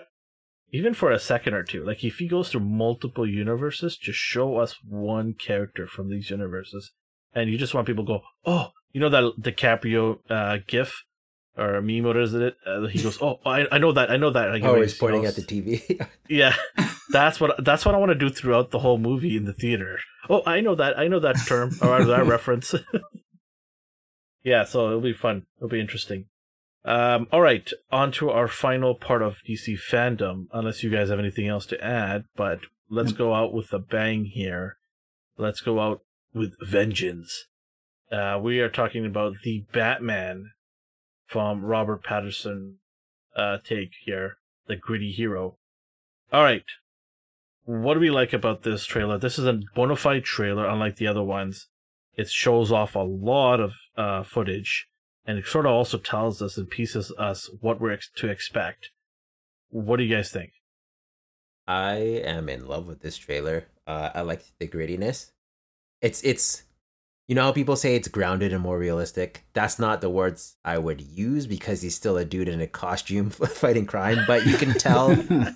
Even 0.71 0.93
for 0.93 1.11
a 1.11 1.19
second 1.19 1.53
or 1.53 1.63
two, 1.63 1.83
like 1.85 2.03
if 2.03 2.17
he 2.17 2.27
goes 2.27 2.49
through 2.49 2.61
multiple 2.61 3.25
universes, 3.27 3.95
just 3.95 4.19
show 4.19 4.57
us 4.57 4.75
one 4.87 5.33
character 5.33 5.87
from 5.87 6.09
these 6.09 6.29
universes, 6.29 6.91
and 7.33 7.49
you 7.49 7.57
just 7.57 7.73
want 7.73 7.87
people 7.87 8.03
to 8.03 8.07
go, 8.07 8.21
oh, 8.45 8.71
you 8.91 8.99
know 8.99 9.09
that 9.09 9.33
DiCaprio 9.39 10.19
uh, 10.29 10.57
GIF 10.67 11.03
or 11.57 11.81
meme, 11.81 12.03
what 12.03 12.17
is 12.17 12.33
it? 12.33 12.55
Uh, 12.65 12.85
he 12.87 13.01
goes, 13.01 13.17
oh, 13.21 13.39
I, 13.45 13.65
I 13.71 13.77
know 13.77 13.91
that, 13.93 14.11
I 14.11 14.17
know 14.17 14.29
that. 14.29 14.49
Like, 14.49 14.63
Oh, 14.63 14.79
he's 14.81 14.93
pointing 14.93 15.23
goes- 15.23 15.37
at 15.39 15.47
the 15.47 15.61
TV. 15.61 16.07
Yeah, 16.27 16.53
that's 17.11 17.39
what 17.39 17.63
that's 17.63 17.85
what 17.85 17.95
I 17.95 17.97
want 17.97 18.09
to 18.11 18.15
do 18.15 18.29
throughout 18.29 18.71
the 18.71 18.79
whole 18.79 18.97
movie 18.97 19.37
in 19.37 19.45
the 19.45 19.53
theater. 19.53 19.99
Oh, 20.29 20.41
I 20.45 20.59
know 20.59 20.75
that, 20.75 20.99
I 20.99 21.07
know 21.07 21.19
that 21.21 21.37
term 21.47 21.71
or 21.81 22.03
that 22.03 22.25
reference. 22.25 22.75
yeah, 24.43 24.65
so 24.65 24.87
it'll 24.87 25.01
be 25.01 25.13
fun. 25.13 25.45
It'll 25.57 25.69
be 25.69 25.79
interesting. 25.79 26.25
Um, 26.87 27.27
all 27.33 27.41
right, 27.41 27.69
on 27.91 28.13
to 28.13 28.29
our 28.29 28.47
final 28.47 28.95
part 28.95 29.21
of 29.21 29.39
DC 29.47 29.77
fandom, 29.91 30.45
unless 30.53 30.83
you 30.83 30.89
guys 30.89 31.09
have 31.09 31.19
anything 31.19 31.45
else 31.45 31.65
to 31.65 31.83
add, 31.83 32.23
but 32.37 32.61
let's 32.89 33.11
go 33.11 33.33
out 33.33 33.53
with 33.53 33.73
a 33.73 33.79
bang 33.79 34.23
here. 34.23 34.77
Let's 35.37 35.59
go 35.59 35.81
out 35.81 36.03
with 36.33 36.55
vengeance. 36.61 37.47
Uh, 38.09 38.39
we 38.41 38.61
are 38.61 38.69
talking 38.69 39.05
about 39.05 39.33
the 39.43 39.65
Batman 39.73 40.51
from 41.25 41.65
Robert 41.65 42.05
Pattinson 42.05 42.75
uh, 43.35 43.57
take 43.61 43.91
here, 44.05 44.37
the 44.67 44.77
gritty 44.77 45.11
hero. 45.11 45.57
All 46.31 46.43
right, 46.43 46.63
what 47.65 47.95
do 47.95 47.99
we 47.99 48.11
like 48.11 48.31
about 48.31 48.63
this 48.63 48.85
trailer? 48.85 49.17
This 49.17 49.37
is 49.37 49.45
a 49.45 49.59
bona 49.75 49.97
fide 49.97 50.23
trailer, 50.23 50.65
unlike 50.65 50.95
the 50.95 51.07
other 51.07 51.23
ones. 51.23 51.67
It 52.15 52.29
shows 52.29 52.71
off 52.71 52.95
a 52.95 52.99
lot 52.99 53.59
of 53.59 53.73
uh, 53.97 54.23
footage, 54.23 54.87
and 55.27 55.37
it 55.37 55.45
sort 55.45 55.65
of 55.65 55.73
also 55.73 55.97
tells 55.97 56.41
us 56.41 56.57
and 56.57 56.69
pieces 56.69 57.11
us 57.19 57.49
what 57.59 57.81
we're 57.81 57.91
ex- 57.91 58.09
to 58.15 58.29
expect. 58.29 58.91
What 59.69 59.97
do 59.97 60.03
you 60.03 60.15
guys 60.15 60.31
think? 60.31 60.53
I 61.67 61.95
am 61.95 62.47
in 62.47 62.65
love 62.65 62.87
with 62.87 63.01
this 63.01 63.17
trailer. 63.17 63.65
Uh, 63.85 64.09
I 64.15 64.21
like 64.21 64.41
the 64.57 64.67
grittiness. 64.67 65.31
It's 66.01 66.23
it's 66.23 66.63
you 67.27 67.35
know 67.35 67.43
how 67.43 67.51
people 67.51 67.75
say 67.75 67.95
it's 67.95 68.07
grounded 68.07 68.53
and 68.53 68.63
more 68.63 68.79
realistic. 68.79 69.45
That's 69.53 69.77
not 69.77 69.99
the 69.99 70.09
words 70.09 70.55
I 70.63 70.77
would 70.77 71.01
use 71.01 71.45
because 71.45 71.81
he's 71.81 71.95
still 71.95 72.15
a 72.15 72.23
dude 72.23 72.47
in 72.47 72.61
a 72.61 72.67
costume 72.67 73.29
fighting 73.31 73.85
crime, 73.85 74.19
but 74.25 74.45
you 74.45 74.55
can 74.55 74.73
tell 74.75 75.13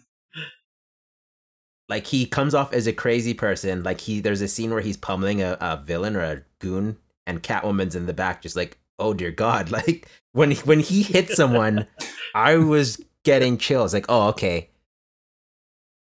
like 1.88 2.08
he 2.08 2.26
comes 2.26 2.54
off 2.54 2.74
as 2.74 2.88
a 2.88 2.94
crazy 2.94 3.34
person. 3.34 3.84
Like 3.84 4.02
he 4.02 4.20
there's 4.20 4.42
a 4.42 4.50
scene 4.50 4.72
where 4.72 4.82
he's 4.82 4.98
pummeling 4.98 5.42
a, 5.42 5.58
a 5.62 5.78
villain 5.78 6.18
or 6.18 6.24
a 6.24 6.42
goon 6.60 6.98
and 7.26 7.42
Catwoman's 7.42 7.96
in 7.96 8.08
the 8.08 8.14
back 8.14 8.42
just 8.42 8.56
like, 8.56 8.78
"Oh 9.02 9.14
dear 9.14 9.32
god." 9.32 9.72
Like 9.72 10.08
when 10.34 10.52
when 10.52 10.80
he 10.80 11.04
hit 11.04 11.30
someone, 11.30 11.88
I 12.36 12.58
was 12.58 13.04
getting 13.24 13.58
chills 13.58 13.94
like, 13.94 14.06
"Oh, 14.10 14.30
okay." 14.30 14.70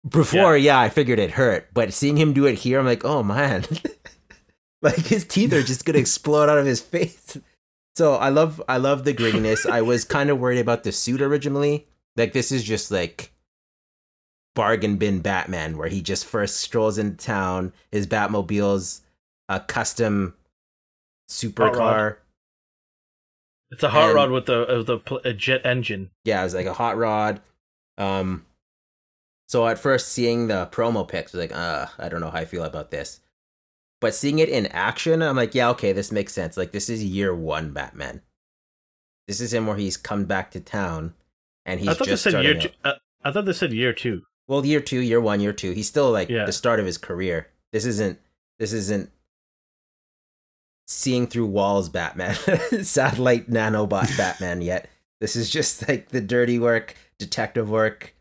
Before, 0.07 0.57
yeah. 0.57 0.73
yeah, 0.73 0.79
I 0.81 0.89
figured 0.89 1.19
it 1.19 1.31
hurt, 1.31 1.69
but 1.73 1.93
seeing 1.93 2.17
him 2.17 2.33
do 2.33 2.45
it 2.45 2.59
here, 2.59 2.79
I'm 2.79 2.85
like, 2.85 3.05
"Oh 3.05 3.23
man." 3.23 3.65
like 4.81 5.05
his 5.05 5.25
teeth 5.25 5.53
are 5.53 5.63
just 5.63 5.85
going 5.85 5.93
to 5.93 5.99
explode 5.99 6.49
out 6.49 6.57
of 6.57 6.65
his 6.65 6.81
face. 6.81 7.37
So 7.95 8.15
I 8.15 8.29
love 8.29 8.61
I 8.67 8.77
love 8.77 9.03
the 9.03 9.13
grittiness. 9.13 9.69
I 9.69 9.81
was 9.81 10.03
kind 10.03 10.29
of 10.29 10.39
worried 10.39 10.59
about 10.59 10.83
the 10.83 10.91
suit 10.91 11.21
originally. 11.21 11.87
Like 12.17 12.33
this 12.33 12.51
is 12.51 12.63
just 12.63 12.91
like 12.91 13.31
bargain 14.55 14.97
bin 14.97 15.19
Batman, 15.19 15.77
where 15.77 15.87
he 15.89 16.01
just 16.01 16.25
first 16.25 16.57
strolls 16.57 16.97
into 16.97 17.17
town. 17.17 17.71
His 17.91 18.07
Batmobile's 18.07 19.01
a 19.47 19.59
custom 19.59 20.35
supercar. 21.29 22.17
It's 23.73 23.83
a 23.83 23.89
hot 23.89 24.05
and, 24.05 24.15
rod 24.15 24.29
with 24.29 24.49
a 24.49 24.85
with 24.85 24.89
a, 24.89 25.29
a, 25.29 25.33
jet 25.33 25.65
engine. 25.65 26.11
Yeah, 26.23 26.41
it 26.41 26.43
was 26.43 26.53
like 26.53 26.67
a 26.67 26.73
hot 26.73 26.97
rod. 26.97 27.41
Um, 27.97 28.45
so 29.47 29.67
at 29.67 29.79
first 29.79 30.09
seeing 30.09 30.47
the 30.47 30.69
promo 30.71 31.07
pics, 31.07 31.33
I 31.33 31.37
was 31.37 31.49
like, 31.49 31.57
uh, 31.57 31.87
I 31.97 32.07
don't 32.07 32.21
know 32.21 32.29
how 32.29 32.39
I 32.39 32.45
feel 32.45 32.63
about 32.63 32.91
this. 32.91 33.19
But 33.99 34.13
seeing 34.13 34.39
it 34.39 34.49
in 34.49 34.67
action, 34.67 35.21
I'm 35.21 35.35
like, 35.35 35.55
yeah, 35.55 35.69
okay, 35.69 35.91
this 35.91 36.11
makes 36.11 36.33
sense. 36.33 36.55
Like 36.55 36.71
this 36.71 36.87
is 36.87 37.03
year 37.03 37.33
one 37.33 37.71
Batman. 37.71 38.21
This 39.27 39.41
is 39.41 39.53
him 39.53 39.65
where 39.65 39.77
he's 39.77 39.97
come 39.97 40.25
back 40.25 40.51
to 40.51 40.59
town, 40.59 41.13
and 41.65 41.79
he's 41.79 41.89
I 41.89 41.93
thought 41.93 42.07
just 42.07 42.25
they 42.25 42.31
said 42.31 42.43
year 42.43 42.59
two. 42.59 42.69
Uh, 42.83 42.93
I 43.23 43.31
thought 43.31 43.45
they 43.45 43.53
said 43.53 43.73
year 43.73 43.93
two. 43.93 44.23
Well, 44.47 44.65
year 44.65 44.81
two, 44.81 44.99
year 44.99 45.21
one, 45.21 45.39
year 45.39 45.53
two. 45.53 45.71
He's 45.71 45.87
still 45.87 46.11
like 46.11 46.29
yeah. 46.29 46.45
the 46.45 46.51
start 46.51 46.79
of 46.79 46.85
his 46.85 46.97
career. 46.97 47.47
This 47.71 47.85
isn't. 47.85 48.19
This 48.59 48.71
isn't 48.73 49.09
seeing 50.85 51.27
through 51.27 51.47
walls 51.47 51.89
Batman, 51.89 52.35
satellite 52.83 53.49
nanobot 53.49 54.17
Batman 54.17 54.61
yet. 54.61 54.89
This 55.19 55.35
is 55.35 55.49
just 55.49 55.87
like 55.87 56.09
the 56.09 56.21
dirty 56.21 56.59
work, 56.59 56.95
detective 57.17 57.69
work, 57.69 58.15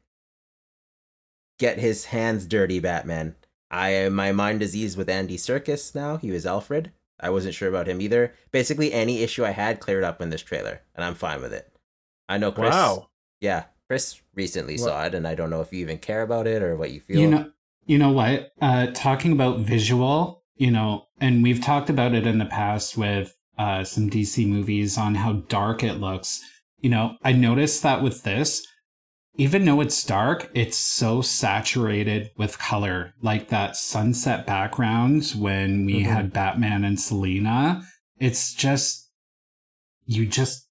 get 1.58 1.78
his 1.78 2.06
hands 2.06 2.46
dirty 2.46 2.78
Batman. 2.78 3.34
I 3.70 4.08
my 4.10 4.32
mind 4.32 4.62
is 4.62 4.76
eased 4.76 4.98
with 4.98 5.08
Andy 5.08 5.36
Serkis 5.36 5.94
now. 5.94 6.18
He 6.18 6.30
was 6.30 6.46
Alfred. 6.46 6.92
I 7.18 7.30
wasn't 7.30 7.54
sure 7.54 7.68
about 7.68 7.88
him 7.88 8.00
either. 8.00 8.34
Basically, 8.50 8.92
any 8.92 9.22
issue 9.22 9.44
I 9.44 9.50
had 9.50 9.80
cleared 9.80 10.04
up 10.04 10.20
in 10.20 10.30
this 10.30 10.42
trailer, 10.42 10.82
and 10.94 11.04
I'm 11.04 11.14
fine 11.14 11.40
with 11.40 11.52
it. 11.52 11.72
I 12.28 12.38
know 12.38 12.52
Chris. 12.52 12.72
Wow. 12.72 13.08
Yeah, 13.40 13.64
Chris 13.88 14.20
recently 14.34 14.74
what? 14.74 14.80
saw 14.80 15.04
it, 15.04 15.14
and 15.14 15.26
I 15.26 15.34
don't 15.34 15.50
know 15.50 15.60
if 15.60 15.72
you 15.72 15.80
even 15.80 15.98
care 15.98 16.22
about 16.22 16.46
it 16.46 16.62
or 16.62 16.76
what 16.76 16.90
you 16.90 17.00
feel. 17.00 17.20
You 17.20 17.28
know, 17.28 17.50
you 17.86 17.98
know 17.98 18.12
what? 18.12 18.52
Uh, 18.60 18.88
talking 18.94 19.32
about 19.32 19.60
visual, 19.60 20.41
you 20.56 20.70
know, 20.70 21.06
and 21.20 21.42
we've 21.42 21.62
talked 21.62 21.90
about 21.90 22.14
it 22.14 22.26
in 22.26 22.38
the 22.38 22.44
past 22.44 22.96
with 22.96 23.34
uh, 23.58 23.84
some 23.84 24.10
DC 24.10 24.46
movies 24.46 24.98
on 24.98 25.14
how 25.14 25.32
dark 25.32 25.82
it 25.82 25.94
looks. 25.94 26.40
You 26.80 26.90
know, 26.90 27.16
I 27.22 27.32
noticed 27.32 27.82
that 27.82 28.02
with 28.02 28.22
this, 28.22 28.66
even 29.36 29.64
though 29.64 29.80
it's 29.80 30.04
dark, 30.04 30.50
it's 30.54 30.76
so 30.76 31.22
saturated 31.22 32.30
with 32.36 32.58
color, 32.58 33.14
like 33.22 33.48
that 33.48 33.76
sunset 33.76 34.46
background 34.46 35.32
when 35.38 35.86
we 35.86 36.00
mm-hmm. 36.00 36.12
had 36.12 36.32
Batman 36.32 36.84
and 36.84 37.00
Selina. 37.00 37.82
It's 38.18 38.52
just, 38.52 39.10
you 40.04 40.26
just 40.26 40.68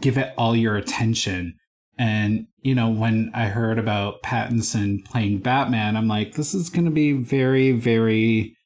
give 0.00 0.16
it 0.16 0.32
all 0.36 0.54
your 0.54 0.76
attention. 0.76 1.54
And, 1.98 2.46
you 2.60 2.74
know, 2.74 2.88
when 2.88 3.32
I 3.34 3.46
heard 3.46 3.78
about 3.78 4.22
Pattinson 4.22 5.04
playing 5.04 5.38
Batman, 5.38 5.96
I'm 5.96 6.06
like, 6.06 6.34
this 6.34 6.54
is 6.54 6.70
going 6.70 6.84
to 6.84 6.92
be 6.92 7.12
very, 7.12 7.72
very 7.72 8.56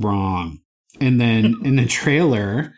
wrong. 0.00 0.60
And 1.00 1.20
then 1.20 1.56
in 1.64 1.76
the 1.76 1.86
trailer. 1.86 2.74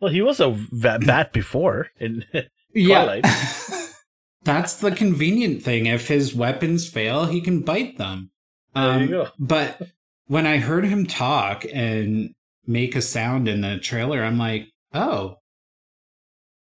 Well, 0.00 0.12
he 0.12 0.22
was 0.22 0.40
a 0.40 0.56
bat 0.72 1.32
before 1.32 1.88
in 1.98 2.24
Twilight. 2.32 3.24
Yeah. 3.24 3.86
That's 4.44 4.76
the 4.76 4.92
convenient 4.92 5.62
thing. 5.62 5.86
If 5.86 6.08
his 6.08 6.34
weapons 6.34 6.88
fail, 6.88 7.26
he 7.26 7.40
can 7.40 7.62
bite 7.62 7.98
them. 7.98 8.30
Um, 8.74 8.98
there 8.98 9.00
you 9.02 9.08
go. 9.08 9.28
but 9.38 9.82
when 10.26 10.46
I 10.46 10.58
heard 10.58 10.84
him 10.84 11.06
talk 11.06 11.64
and 11.72 12.30
make 12.66 12.94
a 12.94 13.02
sound 13.02 13.48
in 13.48 13.62
the 13.62 13.78
trailer, 13.78 14.22
I'm 14.22 14.38
like, 14.38 14.68
oh, 14.92 15.36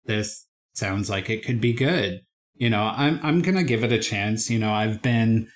this 0.05 0.47
sounds 0.74 1.10
like 1.10 1.30
it 1.30 1.45
could 1.45 1.62
be 1.62 1.74
good. 1.74 2.22
You 2.55 2.70
know, 2.70 2.84
I'm 2.84 3.20
I'm 3.22 3.41
gonna 3.41 3.64
give 3.64 3.84
it 3.84 3.91
a 3.91 3.99
chance. 3.99 4.49
You 4.49 4.60
know, 4.60 4.72
I've 4.72 5.01
been 5.01 5.49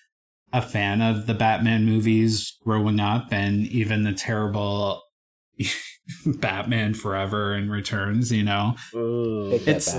a 0.54 0.62
fan 0.62 1.01
of 1.01 1.26
the 1.26 1.34
Batman 1.34 1.84
movies 1.84 2.56
growing 2.64 2.99
up, 2.99 3.28
and 3.32 3.66
even 3.68 4.04
the 4.04 4.14
terrible 4.14 5.01
Batman 6.26 6.93
Forever 6.93 7.54
and 7.54 7.70
Returns. 7.72 8.32
You 8.32 8.43
know, 8.43 8.76
Ooh, 8.95 9.60
it's 9.66 9.93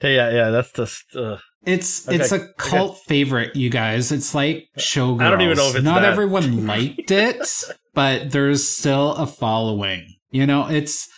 Hey, 0.00 0.14
yeah, 0.14 0.30
yeah, 0.30 0.50
that's 0.50 0.72
just. 0.72 1.16
Uh, 1.16 1.38
it's 1.66 2.06
okay. 2.06 2.16
it's 2.16 2.30
a 2.30 2.48
cult 2.56 2.92
okay. 2.92 3.00
favorite, 3.08 3.56
you 3.56 3.68
guys. 3.68 4.12
It's 4.12 4.34
like 4.34 4.68
Showgirls. 4.78 5.22
I 5.22 5.30
don't 5.30 5.40
even 5.40 5.56
know 5.56 5.68
if 5.68 5.74
it's 5.74 5.84
not 5.84 6.02
that. 6.02 6.12
everyone 6.12 6.66
liked 6.68 7.10
it, 7.10 7.64
but 7.94 8.30
there's 8.30 8.68
still 8.68 9.14
a 9.14 9.26
following. 9.26 10.06
You 10.30 10.46
know, 10.46 10.68
it's 10.68 11.08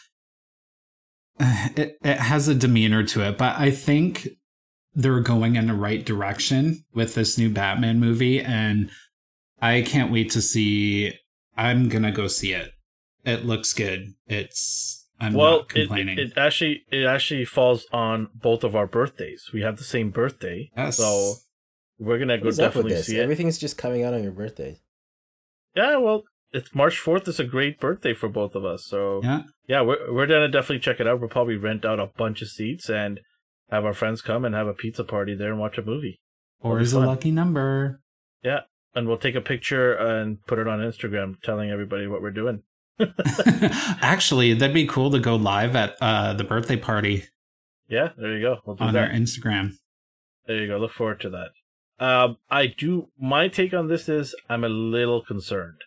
it, 1.41 1.99
it 2.03 2.17
has 2.17 2.49
a 2.49 2.55
demeanor 2.55 3.03
to 3.05 3.29
it, 3.29 3.37
but 3.37 3.59
I 3.59 3.71
think 3.71 4.29
they're 4.95 5.21
going 5.21 5.57
in 5.57 5.67
the 5.69 5.75
right 5.75 6.05
direction 6.05 6.85
with 6.93 7.15
this 7.15 7.39
new 7.39 7.51
Batman 7.51 8.01
movie, 8.01 8.41
and 8.41 8.91
I 9.61 9.83
can't 9.83 10.13
wait 10.13 10.31
to 10.31 10.43
see. 10.43 11.15
I'm 11.57 11.89
gonna 11.89 12.13
go 12.13 12.27
see 12.27 12.53
it. 12.53 12.73
It 13.25 13.45
looks 13.45 13.73
good. 13.73 14.15
It's 14.27 15.07
I'm 15.21 15.35
well, 15.35 15.67
it, 15.75 15.91
it, 15.91 16.39
actually 16.39 16.85
it 16.91 17.05
actually 17.05 17.45
falls 17.45 17.87
on 17.93 18.29
both 18.35 18.65
of 18.65 18.75
our 18.75 18.87
birthdays. 18.87 19.51
We 19.53 19.61
have 19.61 19.77
the 19.77 19.85
same 19.85 20.11
birthday, 20.11 20.71
yes. 20.77 20.97
so 20.97 21.35
we're 21.99 22.19
gonna 22.19 22.39
go 22.39 22.51
definitely 22.51 22.97
see 23.03 23.19
it. 23.19 23.23
Everything's 23.23 23.59
just 23.59 23.77
coming 23.77 24.03
out 24.03 24.15
on 24.15 24.23
your 24.23 24.33
birthday. 24.33 24.79
Yeah, 25.77 25.99
well, 25.99 26.25
it's 26.53 26.75
March 26.75 26.99
fourth 26.99 27.29
is 27.29 27.39
a 27.39 27.45
great 27.45 27.79
birthday 27.79 28.15
for 28.15 28.29
both 28.29 28.55
of 28.55 28.65
us. 28.65 28.87
So 28.87 29.21
yeah, 29.23 29.43
yeah, 29.69 29.83
we're 29.83 30.11
we're 30.13 30.27
gonna 30.27 30.49
definitely 30.49 30.81
check 30.81 31.01
it 31.01 31.07
out. 31.07 31.21
We'll 31.21 31.29
probably 31.29 31.57
rent 31.57 31.85
out 31.85 32.01
a 32.01 32.07
bunch 32.07 32.41
of 32.41 32.49
seats 32.49 32.89
and 32.89 33.21
have 33.71 33.85
our 33.85 33.95
friends 33.95 34.23
come 34.23 34.45
and 34.45 34.55
have 34.55 34.67
a 34.67 34.75
pizza 34.75 35.05
party 35.05 35.35
there 35.35 35.51
and 35.51 35.61
watch 35.61 35.79
a 35.79 35.83
movie. 35.83 36.21
Or 36.61 36.81
is 36.81 36.93
a 36.93 37.01
lucky 37.01 37.31
number. 37.31 38.01
Yeah, 38.43 38.61
and 38.95 39.07
we'll 39.07 39.19
take 39.19 39.35
a 39.35 39.41
picture 39.41 39.95
and 39.95 40.45
put 40.47 40.59
it 40.59 40.69
on 40.69 40.81
Instagram, 40.81 41.41
telling 41.43 41.71
everybody 41.71 42.07
what 42.07 42.23
we're 42.23 42.31
doing. 42.31 42.63
Actually, 44.03 44.55
that'd 44.55 44.75
be 44.75 44.87
cool 44.87 45.11
to 45.11 45.19
go 45.19 45.37
live 45.37 45.75
at 45.75 45.97
uh, 46.01 46.35
the 46.35 46.45
birthday 46.45 46.77
party. 46.77 47.25
Yeah, 47.89 48.11
there 48.17 48.37
you 48.37 48.43
go. 48.43 48.59
We'll 48.65 48.77
on 48.81 48.95
that. 48.95 49.11
our 49.11 49.15
Instagram. 49.15 49.73
There 50.47 50.57
you 50.57 50.69
go. 50.69 50.79
Look 50.79 50.93
forward 50.93 51.21
to 51.21 51.31
that. 51.31 51.51
Um, 52.05 52.39
I 52.51 52.67
do. 52.67 53.09
My 53.19 53.49
take 53.49 53.75
on 53.75 53.89
this 53.89 54.09
is 54.09 54.35
I'm 54.49 54.65
a 54.65 54.69
little 54.69 55.23
concerned, 55.23 55.81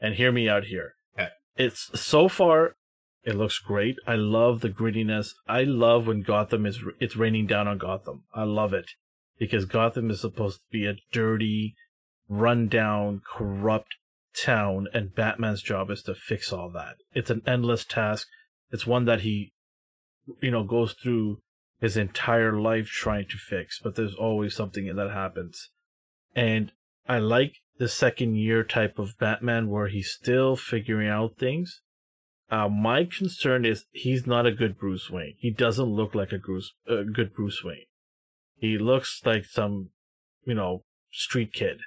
and 0.00 0.14
hear 0.14 0.32
me 0.32 0.48
out 0.48 0.64
here. 0.64 0.94
Okay. 1.18 1.28
It's 1.56 1.90
so 2.00 2.28
far, 2.28 2.76
it 3.24 3.36
looks 3.36 3.58
great. 3.58 3.96
I 4.06 4.14
love 4.14 4.60
the 4.60 4.70
grittiness. 4.70 5.30
I 5.46 5.62
love 5.62 6.06
when 6.06 6.22
Gotham 6.22 6.66
is 6.66 6.82
it's 7.00 7.16
raining 7.16 7.46
down 7.46 7.68
on 7.68 7.78
Gotham. 7.78 8.24
I 8.34 8.44
love 8.44 8.72
it 8.72 8.92
because 9.38 9.64
Gotham 9.64 10.10
is 10.10 10.20
supposed 10.20 10.58
to 10.58 10.66
be 10.70 10.86
a 10.86 10.96
dirty, 11.12 11.74
rundown, 12.28 13.22
corrupt 13.26 13.96
town, 14.40 14.86
and 14.92 15.14
Batman's 15.14 15.62
job 15.62 15.90
is 15.90 16.02
to 16.02 16.14
fix 16.14 16.52
all 16.52 16.70
that. 16.70 16.96
It's 17.12 17.30
an 17.30 17.42
endless 17.46 17.84
task. 17.84 18.28
It's 18.70 18.86
one 18.86 19.04
that 19.06 19.22
he, 19.22 19.52
you 20.40 20.50
know, 20.50 20.64
goes 20.64 20.94
through 20.94 21.40
his 21.80 21.96
entire 21.96 22.58
life 22.58 22.86
trying 22.86 23.26
to 23.28 23.36
fix, 23.36 23.80
but 23.82 23.94
there's 23.94 24.14
always 24.14 24.54
something 24.54 24.94
that 24.94 25.10
happens. 25.10 25.70
And 26.34 26.72
I 27.08 27.18
like 27.18 27.54
the 27.78 27.88
second 27.88 28.36
year 28.36 28.64
type 28.64 28.98
of 28.98 29.18
Batman 29.18 29.68
where 29.68 29.88
he's 29.88 30.10
still 30.10 30.56
figuring 30.56 31.08
out 31.08 31.36
things. 31.38 31.80
Uh, 32.50 32.68
my 32.68 33.04
concern 33.04 33.64
is 33.64 33.84
he's 33.90 34.26
not 34.26 34.46
a 34.46 34.52
good 34.52 34.78
Bruce 34.78 35.10
Wayne. 35.10 35.34
He 35.38 35.50
doesn't 35.50 35.84
look 35.84 36.14
like 36.14 36.32
a 36.32 36.38
Bruce, 36.38 36.72
a 36.86 37.04
good 37.04 37.34
Bruce 37.34 37.62
Wayne. 37.62 37.86
He 38.56 38.78
looks 38.78 39.20
like 39.24 39.44
some, 39.44 39.90
you 40.44 40.54
know, 40.54 40.84
street 41.10 41.52
kid 41.52 41.80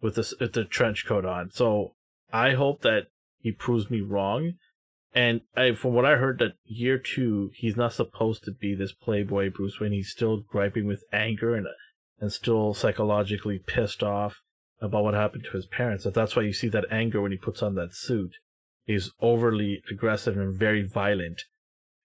with 0.00 0.14
the 0.14 0.34
with 0.40 0.54
the 0.54 0.64
trench 0.64 1.06
coat 1.06 1.24
on. 1.24 1.50
So 1.50 1.94
I 2.32 2.52
hope 2.52 2.82
that 2.82 3.08
he 3.38 3.52
proves 3.52 3.90
me 3.90 4.00
wrong. 4.00 4.54
And 5.14 5.42
I, 5.56 5.72
from 5.72 5.94
what 5.94 6.04
I 6.04 6.16
heard, 6.16 6.38
that 6.40 6.54
year 6.64 6.98
two, 6.98 7.50
he's 7.54 7.76
not 7.76 7.92
supposed 7.92 8.44
to 8.44 8.52
be 8.52 8.74
this 8.74 8.92
playboy 8.92 9.50
Bruce 9.50 9.80
Wayne. 9.80 9.92
He's 9.92 10.10
still 10.10 10.38
griping 10.38 10.86
with 10.86 11.04
anger 11.12 11.54
and 11.54 11.66
and 12.18 12.32
still 12.32 12.74
psychologically 12.74 13.58
pissed 13.58 14.02
off 14.02 14.40
about 14.80 15.04
what 15.04 15.14
happened 15.14 15.44
to 15.44 15.56
his 15.56 15.66
parents. 15.66 16.06
If 16.06 16.14
that's 16.14 16.36
why 16.36 16.42
you 16.42 16.52
see 16.52 16.68
that 16.68 16.86
anger 16.90 17.20
when 17.20 17.32
he 17.32 17.38
puts 17.38 17.62
on 17.62 17.74
that 17.74 17.94
suit. 17.94 18.36
He's 18.86 19.10
overly 19.20 19.82
aggressive 19.90 20.36
and 20.36 20.56
very 20.56 20.82
violent. 20.82 21.42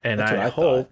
And 0.03 0.19
I, 0.19 0.47
I 0.47 0.49
hope, 0.49 0.87
thought. 0.87 0.91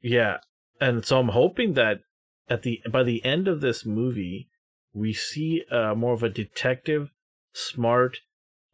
yeah. 0.00 0.38
And 0.80 1.04
so 1.04 1.20
I'm 1.20 1.28
hoping 1.28 1.74
that 1.74 2.00
at 2.48 2.62
the 2.62 2.80
by 2.90 3.02
the 3.02 3.24
end 3.24 3.46
of 3.46 3.60
this 3.60 3.84
movie, 3.84 4.48
we 4.94 5.12
see 5.12 5.62
uh, 5.70 5.94
more 5.94 6.14
of 6.14 6.22
a 6.22 6.30
detective, 6.30 7.10
smart, 7.52 8.18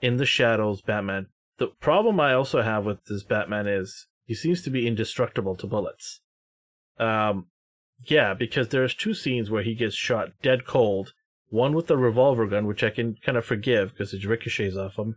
in 0.01 0.17
the 0.17 0.27
shadows 0.27 0.83
Batman. 0.83 1.27
The 1.59 1.69
problem 1.69 2.21
I 2.21 2.33
also 2.33 2.63
have 2.63 2.87
with 2.87 3.05
this 3.07 3.25
Batman 3.25 3.67
is 3.67 4.07
he 4.25 4.35
seems 4.35 4.63
to 4.63 4.71
be 4.71 4.87
indestructible 4.87 5.57
to 5.57 5.67
bullets. 5.67 6.21
Um, 6.99 7.47
yeah, 8.07 8.35
because 8.35 8.69
there's 8.69 8.95
two 8.95 9.15
scenes 9.15 9.51
where 9.51 9.63
he 9.63 9.75
gets 9.75 9.95
shot 9.95 10.31
dead 10.43 10.67
cold. 10.67 11.13
One 11.49 11.75
with 11.75 11.91
a 11.91 11.97
revolver 11.97 12.47
gun, 12.47 12.67
which 12.67 12.83
I 12.83 12.91
can 12.91 13.17
kind 13.23 13.37
of 13.37 13.45
forgive 13.45 13.93
because 13.93 14.15
it 14.15 14.25
ricochets 14.25 14.77
off 14.77 14.99
him. 14.99 15.17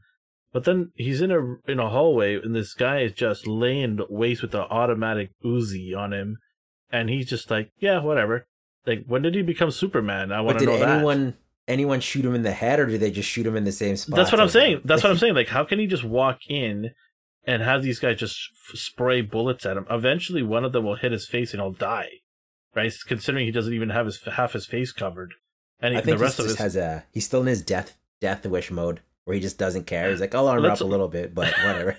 But 0.55 0.63
then 0.63 0.93
he's 0.95 1.19
in 1.19 1.31
a 1.31 1.57
in 1.69 1.81
a 1.81 1.89
hallway, 1.89 2.35
and 2.41 2.55
this 2.55 2.73
guy 2.73 3.01
is 3.01 3.11
just 3.11 3.45
laying 3.45 3.99
waste 4.09 4.41
with 4.41 4.55
an 4.55 4.61
automatic 4.61 5.31
Uzi 5.43 5.93
on 5.93 6.13
him, 6.13 6.37
and 6.89 7.09
he's 7.09 7.27
just 7.27 7.51
like, 7.51 7.71
yeah, 7.77 8.01
whatever. 8.01 8.47
Like, 8.85 9.03
when 9.05 9.21
did 9.21 9.35
he 9.35 9.41
become 9.41 9.69
Superman? 9.69 10.31
I 10.31 10.39
want 10.39 10.59
to 10.59 10.65
know 10.65 10.79
that. 10.79 10.87
anyone 10.87 11.33
anyone 11.67 11.99
shoot 11.99 12.23
him 12.23 12.33
in 12.33 12.43
the 12.43 12.53
head, 12.53 12.79
or 12.79 12.85
did 12.85 13.01
they 13.01 13.11
just 13.11 13.27
shoot 13.27 13.45
him 13.45 13.57
in 13.57 13.65
the 13.65 13.73
same 13.73 13.97
spot? 13.97 14.15
That's 14.15 14.31
what 14.31 14.39
I'm 14.39 14.47
saying. 14.47 14.79
That's 14.85 15.03
what 15.03 15.11
I'm 15.11 15.17
saying. 15.23 15.35
Like, 15.35 15.49
how 15.49 15.65
can 15.65 15.77
he 15.77 15.87
just 15.87 16.05
walk 16.05 16.39
in 16.47 16.91
and 17.43 17.61
have 17.61 17.83
these 17.83 17.99
guys 17.99 18.15
just 18.15 18.37
f- 18.71 18.79
spray 18.79 19.19
bullets 19.19 19.65
at 19.65 19.75
him? 19.75 19.85
Eventually, 19.89 20.41
one 20.41 20.63
of 20.63 20.71
them 20.71 20.85
will 20.85 20.95
hit 20.95 21.11
his 21.11 21.27
face 21.27 21.51
and 21.51 21.61
he'll 21.61 21.73
die. 21.73 22.11
Right? 22.73 22.93
Considering 23.05 23.45
he 23.45 23.51
doesn't 23.51 23.73
even 23.73 23.89
have 23.89 24.05
his 24.05 24.23
half 24.23 24.53
his 24.53 24.67
face 24.67 24.93
covered, 24.93 25.33
and 25.81 25.93
he, 25.93 25.97
I 25.99 26.01
think 26.01 26.17
the 26.17 26.23
rest 26.23 26.39
of 26.39 26.45
his 26.45 26.59
has 26.59 26.77
a. 26.77 27.03
He's 27.11 27.25
still 27.25 27.41
in 27.41 27.47
his 27.47 27.61
death 27.61 27.97
death 28.21 28.45
wish 28.45 28.71
mode, 28.71 29.01
where 29.25 29.35
he 29.35 29.41
just 29.41 29.57
doesn't 29.57 29.85
care. 29.85 30.09
He's 30.09 30.21
like, 30.21 30.33
I'll 30.33 30.47
armor 30.47 30.69
Let's- 30.69 30.81
up 30.81 30.87
a 30.87 30.89
little 30.89 31.09
bit, 31.09 31.35
but 31.35 31.53
whatever. 31.63 31.97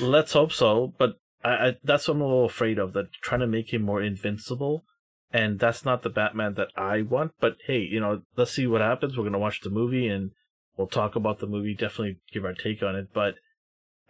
Let's 0.00 0.32
hope 0.32 0.52
so. 0.52 0.92
But 0.98 1.18
I, 1.44 1.50
I 1.50 1.76
that's 1.84 2.08
what 2.08 2.14
I'm 2.14 2.22
a 2.22 2.26
little 2.26 2.46
afraid 2.46 2.78
of. 2.78 2.92
That 2.94 3.12
trying 3.22 3.40
to 3.40 3.46
make 3.46 3.72
him 3.72 3.82
more 3.82 4.02
invincible, 4.02 4.84
and 5.30 5.58
that's 5.58 5.84
not 5.84 6.02
the 6.02 6.10
Batman 6.10 6.54
that 6.54 6.68
I 6.76 7.02
want. 7.02 7.32
But 7.38 7.56
hey, 7.66 7.80
you 7.80 8.00
know, 8.00 8.22
let's 8.36 8.52
see 8.52 8.66
what 8.66 8.80
happens. 8.80 9.16
We're 9.16 9.24
gonna 9.24 9.38
watch 9.38 9.60
the 9.60 9.70
movie 9.70 10.08
and 10.08 10.30
we'll 10.76 10.86
talk 10.86 11.14
about 11.14 11.38
the 11.38 11.46
movie. 11.46 11.74
Definitely 11.74 12.18
give 12.32 12.44
our 12.44 12.54
take 12.54 12.82
on 12.82 12.96
it. 12.96 13.08
But 13.12 13.34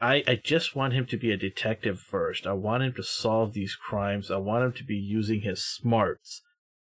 I 0.00 0.22
I 0.28 0.40
just 0.42 0.76
want 0.76 0.92
him 0.92 1.06
to 1.06 1.16
be 1.16 1.32
a 1.32 1.36
detective 1.36 1.98
first. 1.98 2.46
I 2.46 2.52
want 2.52 2.84
him 2.84 2.92
to 2.94 3.02
solve 3.02 3.52
these 3.52 3.74
crimes. 3.74 4.30
I 4.30 4.36
want 4.36 4.64
him 4.64 4.72
to 4.74 4.84
be 4.84 4.96
using 4.96 5.40
his 5.40 5.64
smarts. 5.64 6.40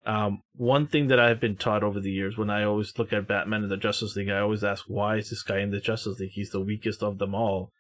Um, 0.05 0.43
one 0.57 0.89
thing 0.89 1.09
that 1.09 1.21
I've 1.21 1.41
been 1.41 1.57
taught 1.57 1.85
over 1.85 2.01
the 2.01 2.11
years 2.11 2.37
when 2.37 2.51
I 2.51 2.65
always 2.65 2.99
look 2.99 3.13
at 3.13 3.29
Batman 3.29 3.63
and 3.63 3.71
the 3.71 3.77
Justice 3.77 4.17
League, 4.17 4.31
I 4.31 4.41
always 4.41 4.65
ask, 4.65 4.85
why 4.89 5.17
is 5.17 5.31
this 5.31 5.43
guy 5.43 5.61
in 5.61 5.71
the 5.71 5.81
Justice 5.81 6.19
League? 6.19 6.33
He's 6.33 6.51
the 6.51 6.61
weakest 6.61 7.03
of 7.03 7.19
them 7.19 7.35
all. 7.35 7.73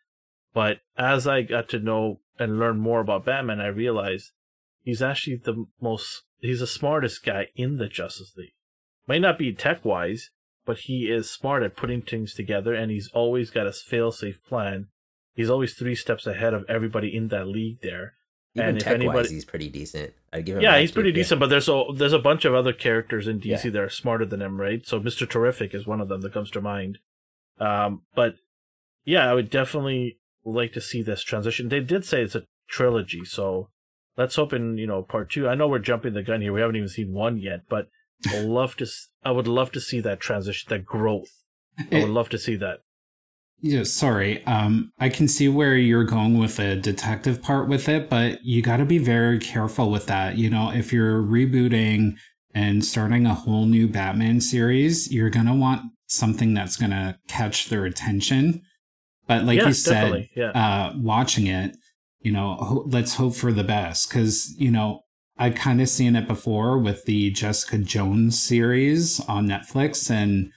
But 0.54 0.80
as 0.96 1.26
I 1.26 1.42
got 1.42 1.68
to 1.70 1.80
know 1.80 2.20
and 2.38 2.58
learn 2.58 2.78
more 2.78 3.00
about 3.00 3.24
Batman, 3.24 3.60
I 3.60 3.66
realized 3.66 4.30
he's 4.82 5.02
actually 5.02 5.36
the 5.36 5.66
most, 5.80 6.22
he's 6.38 6.60
the 6.60 6.66
smartest 6.66 7.24
guy 7.24 7.48
in 7.56 7.78
the 7.78 7.88
Justice 7.88 8.34
League. 8.36 8.54
Might 9.08 9.22
not 9.22 9.38
be 9.38 9.52
tech 9.52 9.84
wise, 9.84 10.30
but 10.64 10.78
he 10.80 11.10
is 11.10 11.28
smart 11.28 11.62
at 11.62 11.76
putting 11.76 12.02
things 12.02 12.34
together 12.34 12.72
and 12.74 12.90
he's 12.90 13.10
always 13.12 13.50
got 13.50 13.66
a 13.66 13.72
fail 13.72 14.12
safe 14.12 14.38
plan. 14.48 14.88
He's 15.34 15.50
always 15.50 15.74
three 15.74 15.96
steps 15.96 16.26
ahead 16.26 16.54
of 16.54 16.64
everybody 16.68 17.14
in 17.16 17.28
that 17.28 17.48
league 17.48 17.80
there. 17.82 18.14
Even 18.54 18.68
And 18.68 18.76
if 18.78 18.84
tech 18.84 18.92
wise, 18.92 19.00
anybody- 19.00 19.28
he's 19.30 19.44
pretty 19.46 19.68
decent. 19.70 20.12
I 20.32 20.42
give 20.42 20.56
him. 20.56 20.62
Yeah, 20.62 20.78
he's 20.78 20.92
pretty 20.92 21.08
yeah. 21.10 21.14
decent, 21.16 21.40
but 21.40 21.48
there's 21.48 21.68
a 21.68 21.84
there's 21.96 22.12
a 22.12 22.18
bunch 22.18 22.44
of 22.44 22.54
other 22.54 22.72
characters 22.72 23.26
in 23.26 23.38
DC 23.40 23.64
Yeah. 23.64 23.70
that 23.70 23.80
are 23.82 23.88
smarter 23.88 24.26
than 24.26 24.42
him, 24.42 24.60
right? 24.60 24.86
So 24.86 25.00
Mister 25.00 25.24
Terrific 25.26 25.74
is 25.74 25.86
one 25.86 26.00
of 26.02 26.08
them 26.08 26.20
that 26.20 26.32
comes 26.34 26.50
to 26.50 26.60
mind. 26.60 26.98
Um, 27.58 28.02
but 28.14 28.36
yeah, 29.04 29.30
I 29.30 29.34
would 29.34 29.48
definitely 29.50 30.18
like 30.44 30.72
to 30.72 30.80
see 30.80 31.02
this 31.02 31.22
transition. 31.22 31.68
They 31.68 31.80
did 31.80 32.04
say 32.04 32.22
it's 32.22 32.34
a 32.34 32.44
trilogy, 32.68 33.24
so 33.24 33.70
let's 34.16 34.36
hope 34.36 34.52
in 34.52 34.76
you 34.76 34.86
know 34.86 35.02
part 35.02 35.30
two. 35.30 35.48
I 35.48 35.54
know 35.54 35.68
we're 35.68 35.78
jumping 35.78 36.12
the 36.12 36.22
gun 36.22 36.40
here; 36.42 36.52
we 36.52 36.60
haven't 36.60 36.76
even 36.76 36.88
seen 36.88 37.12
one 37.12 37.38
yet, 37.38 37.62
but 37.68 37.88
I'd 38.28 38.44
love 38.44 38.76
to. 38.76 38.86
I 39.24 39.30
would 39.30 39.48
love 39.48 39.72
to 39.72 39.80
see 39.80 40.00
that 40.00 40.20
transition, 40.20 40.66
that 40.68 40.84
growth. 40.84 41.42
I 41.90 42.00
would 42.00 42.10
love 42.20 42.28
to 42.30 42.38
see 42.38 42.56
that. 42.56 42.80
Yeah, 43.64 43.84
sorry. 43.84 44.44
Um, 44.44 44.90
I 44.98 45.08
can 45.08 45.28
see 45.28 45.48
where 45.48 45.76
you're 45.76 46.02
going 46.02 46.36
with 46.36 46.56
the 46.56 46.74
detective 46.74 47.40
part 47.40 47.68
with 47.68 47.88
it, 47.88 48.10
but 48.10 48.44
you 48.44 48.60
got 48.60 48.78
to 48.78 48.84
be 48.84 48.98
very 48.98 49.38
careful 49.38 49.88
with 49.88 50.06
that. 50.06 50.36
You 50.36 50.50
know, 50.50 50.72
if 50.72 50.92
you're 50.92 51.22
rebooting 51.22 52.16
and 52.54 52.84
starting 52.84 53.24
a 53.24 53.34
whole 53.34 53.66
new 53.66 53.86
Batman 53.86 54.40
series, 54.40 55.12
you're 55.12 55.30
gonna 55.30 55.54
want 55.54 55.82
something 56.08 56.54
that's 56.54 56.76
gonna 56.76 57.18
catch 57.28 57.68
their 57.68 57.84
attention. 57.84 58.62
But 59.28 59.44
like 59.44 59.58
yeah, 59.58 59.68
you 59.68 59.72
said. 59.72 60.28
Yeah, 60.34 60.50
uh, 60.50 60.94
watching 60.96 61.46
it, 61.46 61.76
you 62.20 62.32
know, 62.32 62.56
ho- 62.56 62.84
let's 62.88 63.14
hope 63.14 63.36
for 63.36 63.52
the 63.52 63.64
best 63.64 64.08
because 64.08 64.52
you 64.58 64.72
know 64.72 65.02
I 65.38 65.50
kind 65.50 65.80
of 65.80 65.88
seen 65.88 66.16
it 66.16 66.26
before 66.26 66.78
with 66.78 67.04
the 67.04 67.30
Jessica 67.30 67.78
Jones 67.78 68.42
series 68.42 69.20
on 69.20 69.46
Netflix, 69.46 70.10
and 70.10 70.50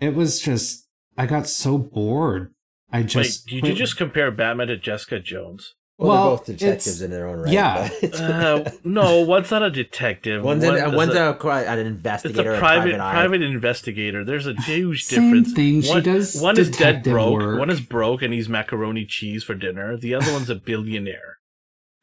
it 0.00 0.16
was 0.16 0.40
just 0.40 0.87
I 1.18 1.26
got 1.26 1.46
so 1.48 1.76
bored. 1.78 2.54
I 2.90 3.02
just 3.02 3.44
Wait, 3.50 3.60
did 3.62 3.68
you 3.68 3.74
just 3.74 3.96
compare 3.98 4.30
Batman 4.30 4.68
to 4.68 4.76
Jessica 4.78 5.18
Jones? 5.20 5.74
Well, 5.98 6.08
Well, 6.08 6.22
they're 6.22 6.36
both 6.36 6.46
detectives 6.46 7.02
in 7.02 7.10
their 7.10 7.26
own 7.28 7.38
right. 7.40 7.52
yeah. 7.52 7.90
Uh, 8.14 8.70
no, 8.84 9.22
one's 9.22 9.50
not 9.50 9.64
a 9.64 9.70
detective. 9.70 10.44
one's 10.44 10.64
One 10.64 10.76
an, 10.78 10.90
is 10.90 10.94
one's 10.94 11.14
a- 11.14 11.36
a, 11.42 11.48
an 11.72 11.78
investigator, 11.80 12.52
a 12.52 12.56
a 12.56 12.58
private 12.60 12.94
private, 12.96 12.98
private 13.14 13.42
investigator. 13.42 14.24
There's 14.24 14.46
a 14.46 14.54
huge 14.62 15.02
Same 15.04 15.24
difference. 15.24 15.52
thing, 15.54 15.82
she 15.82 15.90
One, 15.90 16.02
does 16.04 16.40
one 16.40 16.56
is 16.58 16.70
dead 16.70 17.02
broke. 17.02 17.32
work. 17.40 17.58
One 17.58 17.68
is 17.68 17.80
broke 17.80 18.22
and 18.22 18.32
he's 18.32 18.48
macaroni 18.48 19.06
cheese 19.06 19.42
for 19.42 19.54
dinner. 19.56 19.96
The 19.96 20.14
other 20.14 20.32
one's 20.32 20.48
a 20.48 20.54
billionaire. 20.54 21.37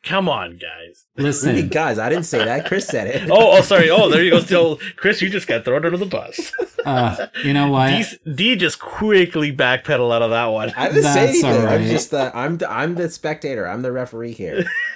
Come 0.06 0.30
on, 0.30 0.52
guys. 0.58 1.08
Hey, 1.16 1.24
listen. 1.24 1.68
guys, 1.70 1.98
I 1.98 2.10
didn't 2.10 2.26
say 2.26 2.46
that. 2.46 2.68
Chris 2.68 2.86
said 2.88 3.08
it. 3.08 3.30
Oh, 3.30 3.58
oh, 3.58 3.62
sorry. 3.62 3.90
Oh, 3.90 4.08
there 4.10 4.24
you 4.24 4.32
go. 4.32 4.40
Still, 4.40 4.80
Chris, 4.98 5.20
you 5.22 5.30
just 5.30 5.48
got 5.48 5.66
thrown 5.66 5.84
under 5.84 5.98
the 5.98 6.06
bus. 6.06 6.52
Uh, 6.86 7.26
you 7.44 7.54
know 7.54 7.70
what? 7.72 7.90
D, 8.24 8.32
D 8.36 8.56
just 8.56 8.80
quickly 8.80 9.52
backpedal 9.52 10.14
out 10.14 10.22
of 10.22 10.30
that 10.30 10.46
one. 10.46 10.72
I 10.78 10.90
didn't 10.90 11.04
say 11.04 11.26
That's 11.26 11.44
anything. 11.44 11.62
all 11.66 11.68
I'm 11.68 11.86
just 11.88 12.12
the 12.12 12.32
I'm 12.38 12.58
the, 12.58 12.72
I'm 12.72 12.94
the 12.94 13.10
spectator. 13.10 13.68
I'm 13.68 13.82
the 13.82 13.92
referee 13.92 14.34
here. 14.34 14.64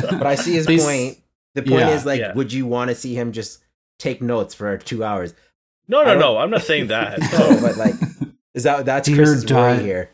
But 0.00 0.26
I 0.26 0.34
see 0.34 0.52
his 0.54 0.66
They 0.66 0.78
point. 0.78 1.18
The 1.54 1.62
point 1.62 1.80
Yeah. 1.80 1.90
is 1.90 2.04
like, 2.04 2.20
Yeah. 2.20 2.34
would 2.34 2.52
you 2.52 2.66
want 2.66 2.90
to 2.90 2.94
see 2.94 3.14
him 3.14 3.32
just 3.32 3.62
take 3.98 4.20
notes 4.20 4.54
for 4.54 4.76
two 4.76 5.02
hours? 5.04 5.32
No, 5.88 6.02
I 6.02 6.04
no, 6.04 6.18
no. 6.18 6.38
I'm 6.38 6.50
not 6.50 6.62
saying 6.62 6.88
that. 6.88 7.18
No, 7.32 7.60
but 7.60 7.76
like, 7.76 7.94
is 8.54 8.64
that 8.64 8.84
that's 8.84 9.06
Dear 9.08 9.16
Chris's 9.16 9.44
Di- 9.44 9.54
worry 9.54 9.82
here? 9.82 10.10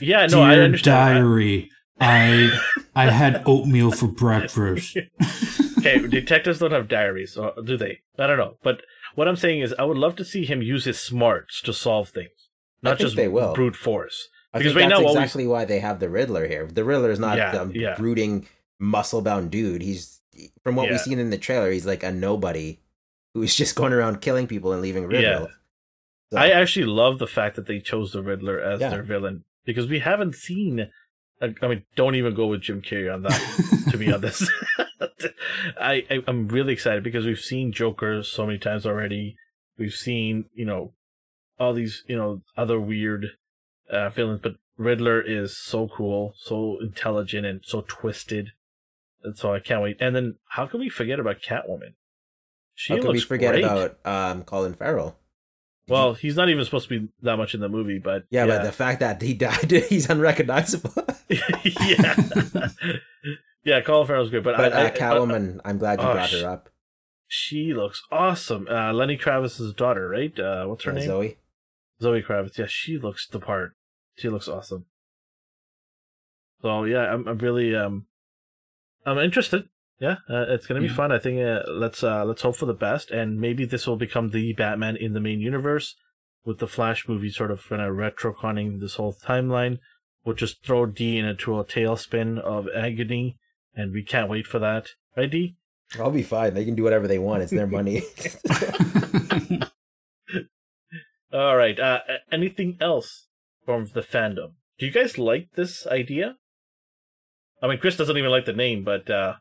Yeah, 0.00 0.26
no, 0.26 0.42
I 0.42 0.58
understand. 0.58 1.18
diary, 1.18 1.70
I 2.00 2.50
I 2.94 3.10
had 3.10 3.42
oatmeal 3.46 3.92
for 3.92 4.08
breakfast. 4.08 4.96
okay, 5.78 5.98
detectives 6.06 6.58
don't 6.58 6.72
have 6.72 6.88
diaries, 6.88 7.36
or 7.36 7.52
do 7.64 7.76
they? 7.76 8.00
I 8.18 8.26
don't 8.26 8.38
know. 8.38 8.56
But 8.62 8.82
what 9.14 9.28
I'm 9.28 9.36
saying 9.36 9.60
is, 9.60 9.74
I 9.78 9.84
would 9.84 9.96
love 9.96 10.16
to 10.16 10.24
see 10.24 10.44
him 10.44 10.60
use 10.62 10.84
his 10.84 10.98
smarts 10.98 11.60
to 11.62 11.72
solve 11.72 12.08
things, 12.08 12.48
not 12.82 12.98
just 12.98 13.16
they 13.16 13.28
will. 13.28 13.54
brute 13.54 13.76
force. 13.76 14.28
I 14.52 14.58
Because 14.58 14.72
think 14.72 14.82
right 14.82 14.88
that's 14.90 15.00
now, 15.00 15.04
what 15.04 15.14
we- 15.14 15.20
exactly 15.20 15.46
why 15.46 15.64
they 15.64 15.80
have 15.80 16.00
the 16.00 16.08
Riddler 16.08 16.46
here. 16.46 16.66
The 16.66 16.84
Riddler 16.84 17.10
is 17.10 17.18
not 17.18 17.36
Yeah, 17.36 17.52
some 17.52 17.72
yeah. 17.72 17.94
brooding, 17.96 18.46
muscle-bound 18.78 19.50
dude. 19.50 19.82
He's 19.82 20.20
from 20.62 20.76
what 20.76 20.86
Yeah. 20.86 20.92
we've 20.92 21.00
seen 21.00 21.18
in 21.18 21.30
the 21.30 21.38
trailer, 21.38 21.70
he's 21.70 21.86
like 21.86 22.02
a 22.02 22.10
nobody 22.12 22.78
who's 23.34 23.54
just 23.54 23.74
going 23.76 23.92
around 23.92 24.20
killing 24.20 24.46
people 24.46 24.72
and 24.72 24.80
leaving 24.82 25.10
Yeah. 25.10 25.46
So- 26.32 26.38
I 26.38 26.50
actually 26.50 26.86
love 26.86 27.18
the 27.18 27.26
fact 27.26 27.54
that 27.56 27.66
they 27.66 27.80
chose 27.80 28.12
the 28.12 28.22
Riddler 28.22 28.60
as 28.60 28.80
Yeah. 28.80 28.90
their 28.90 29.02
villain 29.02 29.44
because 29.64 29.86
we 29.88 30.00
haven't 30.00 30.34
seen. 30.34 30.90
I 31.40 31.54
I 31.62 31.68
mean, 31.68 31.84
don't 31.96 32.14
even 32.14 32.34
go 32.34 32.46
with 32.46 32.62
Jim 32.62 32.82
Carrey 32.82 33.12
on 33.12 33.22
that. 33.22 33.86
to 33.90 33.98
be 33.98 34.12
honest, 34.12 34.50
I, 35.80 36.04
I 36.10 36.22
I'm 36.26 36.48
really 36.48 36.72
excited 36.72 37.02
because 37.02 37.26
we've 37.26 37.38
seen 37.38 37.72
Joker 37.72 38.22
so 38.22 38.46
many 38.46 38.58
times 38.58 38.86
already. 38.86 39.36
We've 39.78 39.92
seen 39.94 40.46
you 40.54 40.64
know 40.64 40.94
all 41.58 41.74
these 41.74 42.02
you 42.06 42.16
know 42.16 42.42
other 42.56 42.80
weird 42.80 43.26
uh, 43.90 44.08
villains, 44.10 44.40
but 44.42 44.54
Riddler 44.76 45.20
is 45.20 45.56
so 45.58 45.88
cool, 45.88 46.34
so 46.36 46.78
intelligent, 46.80 47.46
and 47.46 47.60
so 47.64 47.84
twisted. 47.86 48.50
and 49.22 49.36
so 49.36 49.52
I 49.54 49.60
can't 49.60 49.82
wait. 49.82 49.96
And 50.00 50.14
then 50.14 50.36
how 50.50 50.66
can 50.66 50.80
we 50.80 50.88
forget 50.88 51.20
about 51.20 51.42
Catwoman? 51.42 51.94
She 52.74 52.92
How 52.94 53.00
can 53.00 53.12
we 53.12 53.20
forget 53.20 53.52
great. 53.52 53.64
about 53.64 53.98
um, 54.04 54.42
Colin 54.42 54.74
Farrell? 54.74 55.16
Well, 55.86 56.14
he's 56.14 56.34
not 56.36 56.48
even 56.48 56.64
supposed 56.64 56.88
to 56.88 57.00
be 57.00 57.08
that 57.22 57.36
much 57.36 57.54
in 57.54 57.60
the 57.60 57.68
movie, 57.68 57.98
but 57.98 58.24
Yeah, 58.30 58.46
but 58.46 58.62
the 58.62 58.72
fact 58.72 59.00
that 59.00 59.20
he 59.20 59.34
died, 59.34 59.70
he's 59.88 60.08
unrecognizable. 60.08 60.92
yeah, 61.28 62.16
yeah. 63.64 63.80
Colin 63.82 64.06
Farrell's 64.06 64.30
good, 64.30 64.42
but, 64.44 64.56
but 64.56 64.72
I, 64.72 64.84
I, 64.84 64.86
uh, 64.86 64.94
Catwoman, 64.94 65.60
I'm 65.64 65.76
glad 65.78 66.00
you 66.00 66.06
oh, 66.06 66.12
brought 66.14 66.30
her 66.30 66.48
up. 66.48 66.70
she 67.28 67.74
looks 67.74 68.02
awesome. 68.10 68.66
Uh, 68.70 68.92
Lenny 68.94 69.18
Kravitz's 69.18 69.74
daughter, 69.74 70.08
right? 70.08 70.38
Uh, 70.38 70.64
what's 70.66 70.84
her 70.84 70.92
Uh, 70.92 70.94
name? 70.94 71.06
Zoe. 71.06 71.36
Zoe 72.00 72.22
Kravitz. 72.22 72.56
Yeah, 72.58 72.66
she 72.68 72.98
looks 72.98 73.26
the 73.26 73.38
part. 73.40 73.74
She 74.16 74.28
looks 74.28 74.48
awesome. 74.48 74.86
So 76.62 76.84
yeah, 76.84 77.12
I'm, 77.12 77.26
I'm 77.28 77.38
really 77.38 77.74
um, 77.76 78.06
I'm 79.04 79.18
interested. 79.18 79.68
Yeah, 80.00 80.16
uh, 80.28 80.46
it's 80.48 80.66
gonna 80.66 80.80
be 80.80 80.86
Yeah. 80.86 80.94
fun. 80.94 81.12
I 81.12 81.18
think 81.18 81.40
uh, 81.40 81.62
let's 81.70 82.02
uh, 82.02 82.24
let's 82.24 82.42
hope 82.42 82.56
for 82.56 82.66
the 82.66 82.74
best, 82.74 83.10
and 83.10 83.40
maybe 83.40 83.64
this 83.64 83.86
will 83.86 83.96
become 83.96 84.30
the 84.30 84.52
Batman 84.52 84.96
in 84.96 85.12
the 85.12 85.20
main 85.20 85.40
universe, 85.40 85.94
with 86.44 86.58
the 86.58 86.66
Flash 86.66 87.06
movie 87.08 87.30
sort 87.30 87.50
of 87.50 87.62
kind 87.68 87.80
of 87.80 87.94
retroconning 87.94 88.80
this 88.80 88.96
whole 88.96 89.14
timeline. 89.14 89.78
We'll 90.24 90.34
just 90.34 90.64
throw 90.64 90.86
D 90.86 91.18
into 91.18 91.58
a 91.58 91.64
tailspin 91.64 92.38
of 92.40 92.66
agony, 92.74 93.38
and 93.74 93.92
we 93.92 94.02
can't 94.02 94.28
wait 94.28 94.46
for 94.46 94.58
that, 94.58 94.88
right, 95.16 95.30
D? 95.30 95.56
I'll 95.98 96.10
be 96.10 96.22
fine. 96.22 96.54
They 96.54 96.64
can 96.64 96.74
do 96.74 96.82
whatever 96.82 97.06
they 97.06 97.18
want. 97.18 97.42
It's 97.42 97.52
their 97.52 97.66
money. 97.68 98.02
All 101.32 101.56
right. 101.56 101.78
Uh, 101.78 102.00
anything 102.32 102.76
else 102.80 103.26
from 103.64 103.86
the 103.92 104.00
fandom? 104.02 104.52
Do 104.78 104.86
you 104.86 104.92
guys 104.92 105.18
like 105.18 105.50
this 105.54 105.86
idea? 105.86 106.36
I 107.62 107.68
mean, 107.68 107.78
Chris 107.78 107.96
doesn't 107.96 108.16
even 108.16 108.30
like 108.30 108.44
the 108.44 108.52
name, 108.52 108.84
but 108.84 109.08
uh, 109.10 109.34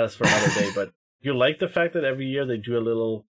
that's 0.00 0.14
for 0.16 0.26
another 0.26 0.48
day. 0.54 0.70
But 0.74 0.92
you 1.20 1.36
like 1.36 1.58
the 1.58 1.68
fact 1.68 1.94
that 1.94 2.04
every 2.04 2.26
year 2.26 2.44
they 2.46 2.56
do 2.56 2.76
a 2.76 2.80
little 2.80 3.26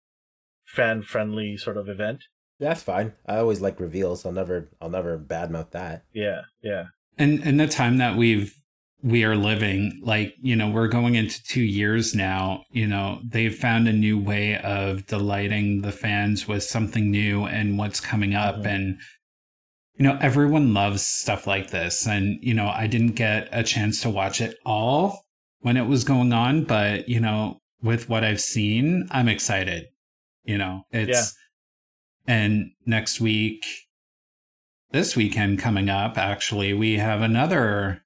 fan-friendly 0.65 1.57
sort 1.57 1.77
of 1.77 1.89
event? 1.89 2.25
That's 2.61 2.83
fine. 2.83 3.13
I 3.27 3.37
always 3.39 3.61
like 3.61 3.79
reveals. 3.81 4.27
I'll 4.27 4.33
never, 4.33 4.71
I'll 4.81 4.91
never 4.91 5.19
badmouth 5.19 5.71
that. 5.71 6.03
Yeah, 6.13 6.43
yeah, 6.63 6.87
and 7.17 7.41
in 7.41 7.57
the 7.57 7.69
time 7.69 7.99
that 7.99 8.17
we've 8.17 8.55
we 9.01 9.23
are 9.23 9.37
living 9.37 10.01
like 10.03 10.35
you 10.43 10.57
know 10.57 10.69
we're 10.69 10.89
going 10.89 11.15
into 11.15 11.41
two 11.45 11.63
years 11.63 12.17
now 12.17 12.65
you 12.73 12.85
know 12.85 13.21
they've 13.25 13.55
found 13.55 13.87
a 13.87 13.93
new 13.93 14.19
way 14.19 14.59
of 14.59 15.07
delighting 15.07 15.83
the 15.83 15.93
fans 15.93 16.49
with 16.49 16.65
something 16.65 17.09
new 17.09 17.45
and 17.45 17.79
what's 17.79 18.01
coming 18.01 18.35
up 18.35 18.57
Mhm. 18.57 18.67
and 18.67 19.01
you 19.95 20.03
know 20.05 20.19
everyone 20.21 20.75
loves 20.75 21.03
stuff 21.07 21.47
like 21.47 21.71
this 21.71 22.09
and 22.09 22.39
you 22.43 22.53
know 22.55 22.67
i 22.75 22.89
didn't 22.89 23.13
get 23.13 23.49
a 23.53 23.63
chance 23.63 24.03
to 24.03 24.11
watch 24.11 24.41
it 24.41 24.57
all 24.67 25.25
when 25.61 25.77
it 25.77 25.87
was 25.87 26.05
going 26.05 26.33
on 26.33 26.65
but 26.65 27.09
you 27.09 27.21
know 27.21 27.59
with 27.83 28.09
what 28.09 28.25
i've 28.25 28.41
seen 28.41 29.07
i'm 29.11 29.29
excited 29.29 29.87
you 30.45 30.57
know 30.59 30.83
it's 30.93 31.35
and 32.27 32.71
next 32.87 33.21
week 33.21 33.65
this 34.91 35.15
weekend 35.17 35.59
coming 35.59 35.89
up 35.89 36.17
actually 36.19 36.73
we 36.73 36.97
have 36.99 37.21
another 37.23 38.03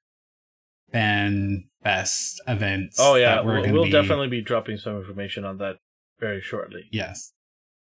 fan 0.93 1.65
fest 1.83 2.41
event 2.47 2.93
Oh 2.99 3.15
yeah, 3.17 3.37
that 3.37 3.47
we're 3.47 3.61
we'll, 3.63 3.73
we'll 3.73 3.85
be- 3.85 3.91
definitely 3.91 4.29
be 4.29 4.41
dropping 4.43 4.77
some 4.77 4.97
information 4.99 5.45
on 5.45 5.59
that 5.59 5.77
very 6.21 6.41
shortly. 6.41 6.85
yes. 6.93 7.33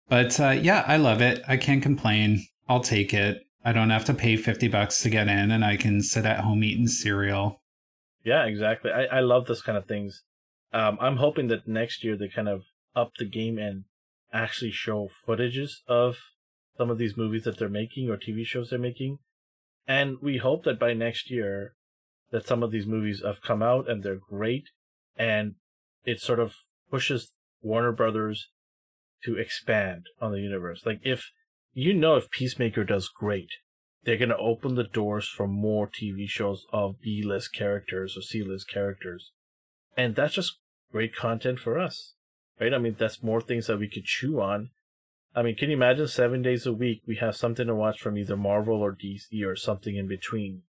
But 0.08 0.38
uh, 0.40 0.50
yeah 0.50 0.84
i 0.86 0.96
love 0.96 1.20
it. 1.20 1.42
I 1.46 1.56
can't 1.56 1.82
complain. 1.82 2.44
I'll 2.68 2.80
take 2.80 3.12
it. 3.12 3.42
I 3.64 3.72
don't 3.72 3.90
have 3.90 4.06
to 4.06 4.14
pay 4.14 4.36
50 4.36 4.68
bucks 4.68 5.02
to 5.02 5.10
get 5.10 5.28
in 5.28 5.50
and 5.50 5.64
i 5.64 5.76
can 5.76 6.00
sit 6.02 6.24
at 6.24 6.40
home 6.40 6.64
eating 6.64 6.86
cereal 6.88 7.59
Yeah, 8.24 8.44
exactly. 8.44 8.90
I, 8.90 9.04
I 9.04 9.20
love 9.20 9.46
this 9.46 9.62
kind 9.62 9.78
of 9.78 9.86
things. 9.86 10.22
Um, 10.72 10.98
I'm 11.00 11.16
hoping 11.16 11.48
that 11.48 11.66
next 11.66 12.04
year 12.04 12.16
they 12.16 12.28
kind 12.28 12.48
of 12.48 12.64
up 12.94 13.12
the 13.18 13.24
game 13.24 13.58
and 13.58 13.84
actually 14.32 14.70
show 14.70 15.08
footages 15.26 15.70
of 15.88 16.16
some 16.76 16.90
of 16.90 16.98
these 16.98 17.16
movies 17.16 17.44
that 17.44 17.58
they're 17.58 17.68
making 17.68 18.08
or 18.08 18.16
TV 18.16 18.44
shows 18.44 18.70
they're 18.70 18.78
making. 18.78 19.18
And 19.86 20.18
we 20.22 20.38
hope 20.38 20.64
that 20.64 20.78
by 20.78 20.92
next 20.92 21.30
year 21.30 21.74
that 22.30 22.46
some 22.46 22.62
of 22.62 22.70
these 22.70 22.86
movies 22.86 23.22
have 23.24 23.42
come 23.42 23.62
out 23.62 23.88
and 23.90 24.02
they're 24.02 24.16
great 24.16 24.68
and 25.16 25.54
it 26.04 26.20
sort 26.20 26.38
of 26.38 26.54
pushes 26.90 27.32
Warner 27.62 27.92
Brothers 27.92 28.48
to 29.24 29.36
expand 29.36 30.06
on 30.20 30.32
the 30.32 30.40
universe. 30.40 30.82
Like 30.86 31.00
if 31.02 31.30
you 31.72 31.92
know 31.92 32.16
if 32.16 32.30
Peacemaker 32.30 32.84
does 32.84 33.08
great, 33.08 33.50
they're 34.04 34.16
going 34.16 34.30
to 34.30 34.36
open 34.36 34.74
the 34.74 34.84
doors 34.84 35.28
for 35.28 35.46
more 35.46 35.88
TV 35.88 36.28
shows 36.28 36.66
of 36.72 37.00
B 37.00 37.22
list 37.22 37.54
characters 37.54 38.16
or 38.16 38.22
C 38.22 38.42
list 38.42 38.68
characters. 38.68 39.32
And 39.96 40.14
that's 40.14 40.34
just 40.34 40.58
great 40.90 41.14
content 41.14 41.58
for 41.58 41.78
us, 41.78 42.14
right? 42.60 42.72
I 42.72 42.78
mean, 42.78 42.96
that's 42.98 43.22
more 43.22 43.40
things 43.40 43.66
that 43.66 43.78
we 43.78 43.88
could 43.88 44.04
chew 44.04 44.40
on. 44.40 44.70
I 45.34 45.42
mean, 45.42 45.54
can 45.54 45.70
you 45.70 45.76
imagine 45.76 46.08
seven 46.08 46.42
days 46.42 46.66
a 46.66 46.72
week 46.72 47.02
we 47.06 47.16
have 47.16 47.36
something 47.36 47.66
to 47.66 47.74
watch 47.74 48.00
from 48.00 48.18
either 48.18 48.36
Marvel 48.36 48.80
or 48.80 48.92
DC 48.92 49.44
or 49.44 49.54
something 49.54 49.96
in 49.96 50.08
between? 50.08 50.62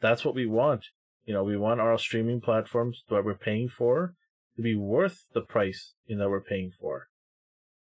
That's 0.00 0.24
what 0.24 0.34
we 0.34 0.46
want. 0.46 0.84
You 1.24 1.34
know, 1.34 1.42
we 1.42 1.56
want 1.56 1.80
our 1.80 1.98
streaming 1.98 2.40
platforms 2.40 3.02
that 3.08 3.24
we're 3.24 3.34
paying 3.34 3.68
for 3.68 4.14
to 4.56 4.62
be 4.62 4.74
worth 4.74 5.26
the 5.32 5.40
price 5.40 5.94
you 6.06 6.16
know 6.16 6.28
we're 6.28 6.40
paying 6.40 6.70
for. 6.70 7.08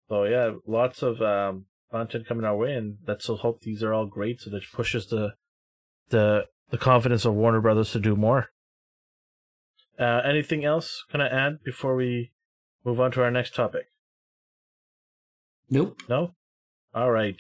So 0.08 0.24
yeah, 0.24 0.52
lots 0.68 1.02
of 1.02 1.22
um, 1.22 1.66
content 1.92 2.28
coming 2.28 2.46
our 2.46 2.56
way, 2.56 2.74
and 2.74 2.98
let's 3.08 3.28
hope 3.28 3.62
these 3.62 3.84
are 3.84 3.94
all 3.94 4.06
great, 4.06 4.42
so 4.42 4.50
that 4.50 4.64
pushes 4.74 5.08
the 5.08 5.34
the 6.10 6.46
the 6.70 6.78
confidence 6.78 7.26
of 7.26 7.34
Warner 7.34 7.62
Brothers 7.62 7.92
to 7.92 8.00
do 8.00 8.16
more. 8.16 8.50
Uh, 10.00 10.22
anything 10.24 10.64
else 10.64 11.04
can 11.12 11.20
I 11.20 11.28
add 11.28 11.64
before 11.64 11.96
we 11.96 12.32
move 12.86 13.00
on 13.00 13.12
to 13.12 13.24
our 13.24 13.32
next 13.32 13.54
topic? 13.54 13.88
nope 15.70 16.02
No? 16.08 16.34
All 16.94 17.12
right. 17.12 17.40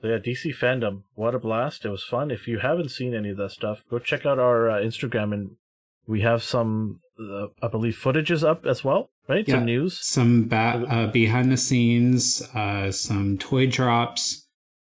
So 0.00 0.08
yeah, 0.08 0.18
DC 0.18 0.54
fandom, 0.56 1.02
what 1.14 1.34
a 1.34 1.40
blast! 1.40 1.84
It 1.84 1.90
was 1.90 2.04
fun. 2.04 2.30
If 2.30 2.46
you 2.46 2.60
haven't 2.60 2.90
seen 2.90 3.14
any 3.14 3.30
of 3.30 3.36
that 3.38 3.50
stuff, 3.50 3.82
go 3.90 3.98
check 3.98 4.24
out 4.24 4.38
our 4.38 4.70
uh, 4.70 4.80
Instagram, 4.80 5.34
and 5.34 5.56
we 6.06 6.20
have 6.20 6.44
some, 6.44 7.00
uh, 7.18 7.46
I 7.62 7.68
believe, 7.68 7.94
footages 7.94 8.46
up 8.46 8.66
as 8.66 8.84
well, 8.84 9.10
right? 9.28 9.46
Yeah. 9.46 9.56
Some 9.56 9.64
news. 9.64 9.98
some 10.06 10.44
ba- 10.48 10.84
uh, 10.88 11.06
behind 11.08 11.50
the 11.52 11.56
scenes, 11.56 12.42
uh, 12.54 12.90
some 12.92 13.38
toy 13.38 13.66
drops, 13.66 14.46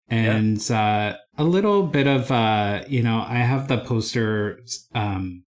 and 0.09 0.71
uh, 0.71 1.17
a 1.39 1.45
little 1.45 1.85
bit 1.85 2.07
of 2.07 2.31
uh, 2.31 2.85
you 2.89 3.03
know 3.03 3.25
I 3.27 3.39
have 3.39 3.69
the 3.69 3.79
poster 3.79 4.61
um, 4.95 5.45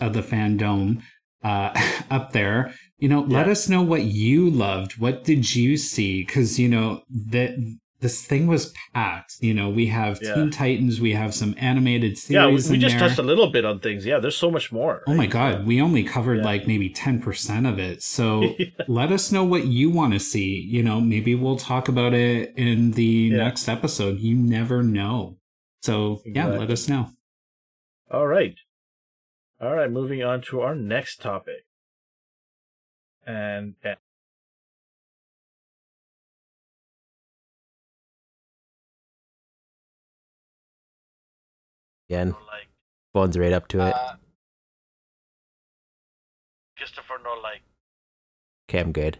of 0.00 0.12
the 0.12 0.22
fandom 0.22 1.02
uh, 1.44 1.70
up 2.10 2.32
there. 2.32 2.74
You 2.98 3.10
know, 3.10 3.20
let 3.20 3.46
us 3.46 3.68
know 3.68 3.82
what 3.82 4.04
you 4.04 4.48
loved. 4.48 4.98
What 4.98 5.22
did 5.24 5.54
you 5.54 5.76
see? 5.76 6.24
Because 6.24 6.58
you 6.58 6.68
know 6.68 7.02
that 7.10 7.50
this 8.00 8.24
thing 8.24 8.46
was 8.46 8.72
packed. 8.92 9.36
You 9.40 9.54
know, 9.54 9.70
we 9.70 9.86
have 9.86 10.20
Yeah. 10.22 10.34
Teen 10.34 10.50
Titans, 10.50 11.00
we 11.00 11.12
have 11.12 11.34
some 11.34 11.54
animated 11.58 12.18
series. 12.18 12.66
Yeah, 12.68 12.72
we, 12.72 12.78
just 12.78 12.98
there. 12.98 13.08
touched 13.08 13.18
a 13.18 13.22
little 13.22 13.50
bit 13.50 13.64
on 13.64 13.80
things. 13.80 14.04
Yeah, 14.04 14.18
there's 14.18 14.36
so 14.36 14.50
much 14.50 14.70
more. 14.70 15.02
Oh 15.06 15.14
my 15.14 15.26
god, 15.26 15.66
we 15.66 15.80
only 15.80 16.04
covered 16.04 16.38
Yeah. 16.38 16.44
like 16.44 16.66
maybe 16.66 16.90
10% 16.90 17.66
of 17.68 17.78
it. 17.78 18.02
So 18.02 18.42
Yeah. 18.58 18.66
let 18.86 19.12
us 19.12 19.32
know 19.32 19.44
what 19.44 19.66
you 19.66 19.90
want 19.90 20.12
to 20.12 20.20
see. 20.20 20.60
You 20.60 20.82
know, 20.82 21.00
maybe 21.00 21.34
we'll 21.34 21.56
talk 21.56 21.88
about 21.88 22.12
it 22.14 22.52
in 22.56 22.92
the 22.92 23.30
next 23.30 23.68
episode. 23.68 24.18
You 24.18 24.34
never 24.36 24.82
know. 24.82 25.38
So 25.82 26.20
yeah, 26.24 26.30
Exactly. 26.42 26.58
let 26.58 26.70
us 26.70 26.88
know. 26.88 27.10
All 28.10 28.26
right. 28.26 28.56
All 29.60 29.74
right, 29.74 29.90
moving 29.90 30.22
on 30.22 30.42
to 30.42 30.60
our 30.60 30.74
next 30.74 31.22
topic. 31.22 31.64
And 33.26 33.74
Again, 42.08 42.30
like 42.46 42.68
phone's 43.12 43.36
right 43.36 43.52
up 43.52 43.66
to 43.68 43.80
it. 43.86 43.94
uh, 43.94 44.14
Christopher 46.76 47.14
no 47.24 47.34
like. 47.42 47.62
Okay, 48.68 48.80
I'm 48.80 48.92
good. 48.92 49.18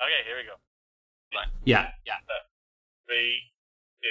Okay, 0.00 0.22
here 0.26 0.36
we 0.36 0.44
go. 0.44 0.54
Yeah. 1.64 1.90
Yeah. 2.06 2.14
Three, 3.06 3.40
two. 4.02 4.08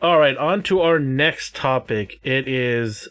All 0.00 0.18
right, 0.18 0.36
on 0.36 0.64
to 0.64 0.80
our 0.80 0.98
next 0.98 1.54
topic. 1.54 2.18
It 2.24 2.48
is 2.48 3.08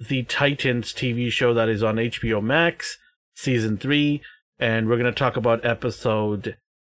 the 0.00 0.22
Titans 0.24 0.92
TV 0.92 1.30
show 1.30 1.54
that 1.54 1.68
is 1.68 1.82
on 1.82 1.96
HBO 1.96 2.42
Max, 2.42 2.98
season 3.34 3.76
3, 3.78 4.20
and 4.58 4.88
we're 4.88 4.96
going 4.98 5.12
to 5.12 5.18
talk 5.18 5.36
about 5.36 5.64
episode 5.64 6.56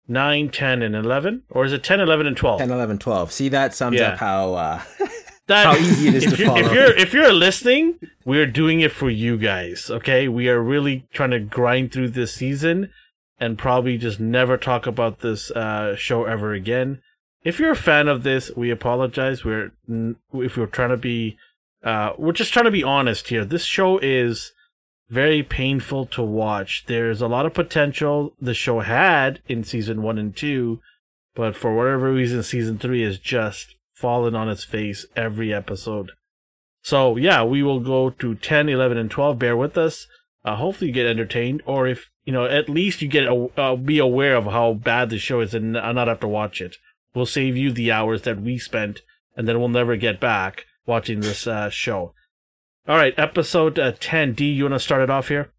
9, 0.09 0.49
10, 0.51 0.83
and 0.83 0.95
11. 0.95 1.43
Or 1.51 1.65
is 1.65 1.73
it 1.73 1.83
10, 1.83 2.01
11, 2.01 2.27
and 2.27 2.37
12? 2.37 2.59
10, 2.61 2.71
11, 2.71 2.99
12. 2.99 3.33
See, 3.33 3.49
that 3.49 3.75
sums 3.75 3.99
Yeah. 3.99 4.11
up 4.13 4.19
how 4.19 4.55
uh, 4.55 4.83
That- 5.47 5.67
how 5.67 5.77
easy 5.77 6.09
it 6.09 6.15
is 6.15 6.25
if 6.33 6.37
to 6.37 6.45
you're, 6.45 6.59
If 6.59 6.73
you're 6.73 6.97
if 6.97 7.13
you're 7.13 7.33
listening, 7.33 7.99
we're 8.25 8.47
doing 8.47 8.81
it 8.81 8.93
for 8.93 9.11
you 9.11 9.37
guys. 9.37 9.91
Okay, 9.91 10.27
we 10.29 10.49
are 10.49 10.63
really 10.63 11.07
trying 11.13 11.31
to 11.33 11.41
grind 11.41 11.93
through 11.93 12.09
this 12.11 12.33
season, 12.35 12.91
and 13.39 13.59
probably 13.59 13.99
just 13.99 14.19
never 14.21 14.57
talk 14.57 14.87
about 14.87 15.21
this 15.21 15.51
uh, 15.51 15.97
show 15.97 16.25
ever 16.25 16.53
again. 16.55 17.03
If 17.43 17.59
you're 17.59 17.73
a 17.73 17.77
fan 17.77 18.09
of 18.09 18.23
this, 18.23 18.51
we 18.57 18.71
apologize. 18.71 19.45
We're 19.45 19.73
if 20.33 20.57
we're 20.57 20.65
trying 20.67 20.89
to 20.91 20.97
be, 20.97 21.37
uh, 21.85 22.15
we're 22.17 22.33
just 22.33 22.53
trying 22.53 22.65
to 22.65 22.71
be 22.71 22.83
honest 22.83 23.29
here. 23.29 23.45
This 23.45 23.65
show 23.65 23.99
is 23.99 24.53
very 25.11 25.43
painful 25.43 26.07
to 26.07 26.23
watch. 26.23 26.85
There's 26.87 27.21
a 27.21 27.29
lot 27.29 27.45
of 27.45 27.53
potential 27.53 28.35
the 28.41 28.55
show 28.55 28.81
had 28.81 29.41
in 29.47 29.65
season 29.65 30.03
one 30.03 30.19
and 30.19 30.35
two, 30.35 30.81
but 31.35 31.55
for 31.55 31.77
whatever 31.77 32.11
reason, 32.11 32.43
season 32.43 32.79
three 32.79 33.03
is 33.03 33.19
just 33.19 33.75
fallen 33.93 34.35
on 34.35 34.49
its 34.49 34.65
face 34.65 35.05
every 35.15 35.53
episode. 35.53 36.13
So 36.83 37.17
yeah, 37.17 37.45
we 37.45 37.63
will 37.63 37.81
go 37.81 38.09
to 38.11 38.35
10, 38.35 38.69
11, 38.71 38.97
and 38.97 39.11
12. 39.11 39.39
Bear 39.39 39.57
with 39.57 39.77
us. 39.77 40.07
Uh, 40.43 40.57
hopefully 40.57 40.89
you 40.89 40.95
get 40.95 41.07
entertained, 41.07 41.63
or 41.67 41.87
if, 41.87 42.11
you 42.25 42.33
know, 42.33 42.45
at 42.45 42.69
least 42.69 43.01
you 43.01 43.09
get, 43.09 43.25
a, 43.25 43.49
uh, 43.59 43.77
be 43.77 43.99
aware 43.99 44.37
of 44.37 44.45
how 44.45 44.75
bad 44.75 45.09
the 45.09 45.19
show 45.19 45.41
is 45.41 45.55
and 45.55 45.73
not 45.73 46.09
have 46.09 46.21
to 46.21 46.29
watch 46.29 46.61
it. 46.61 46.77
We'll 47.15 47.25
save 47.25 47.57
you 47.57 47.73
the 47.73 47.93
hours 47.93 48.23
that 48.23 48.43
we 48.43 48.59
spent, 48.59 49.01
and 49.37 49.49
then 49.49 49.59
we'll 49.59 49.69
never 49.69 49.97
get 49.97 50.21
back 50.21 50.67
watching 50.87 51.21
this 51.21 51.47
uh, 51.47 51.71
show. 51.71 52.15
All 52.87 52.97
right, 52.97 53.15
episode 53.19 53.79
uh, 53.79 53.93
10. 53.99 54.35
D, 54.35 54.45
you 54.53 54.65
want 54.65 54.75
to 54.75 54.81
start 54.81 55.03
it 55.03 55.11
off 55.11 55.29
here? 55.29 55.51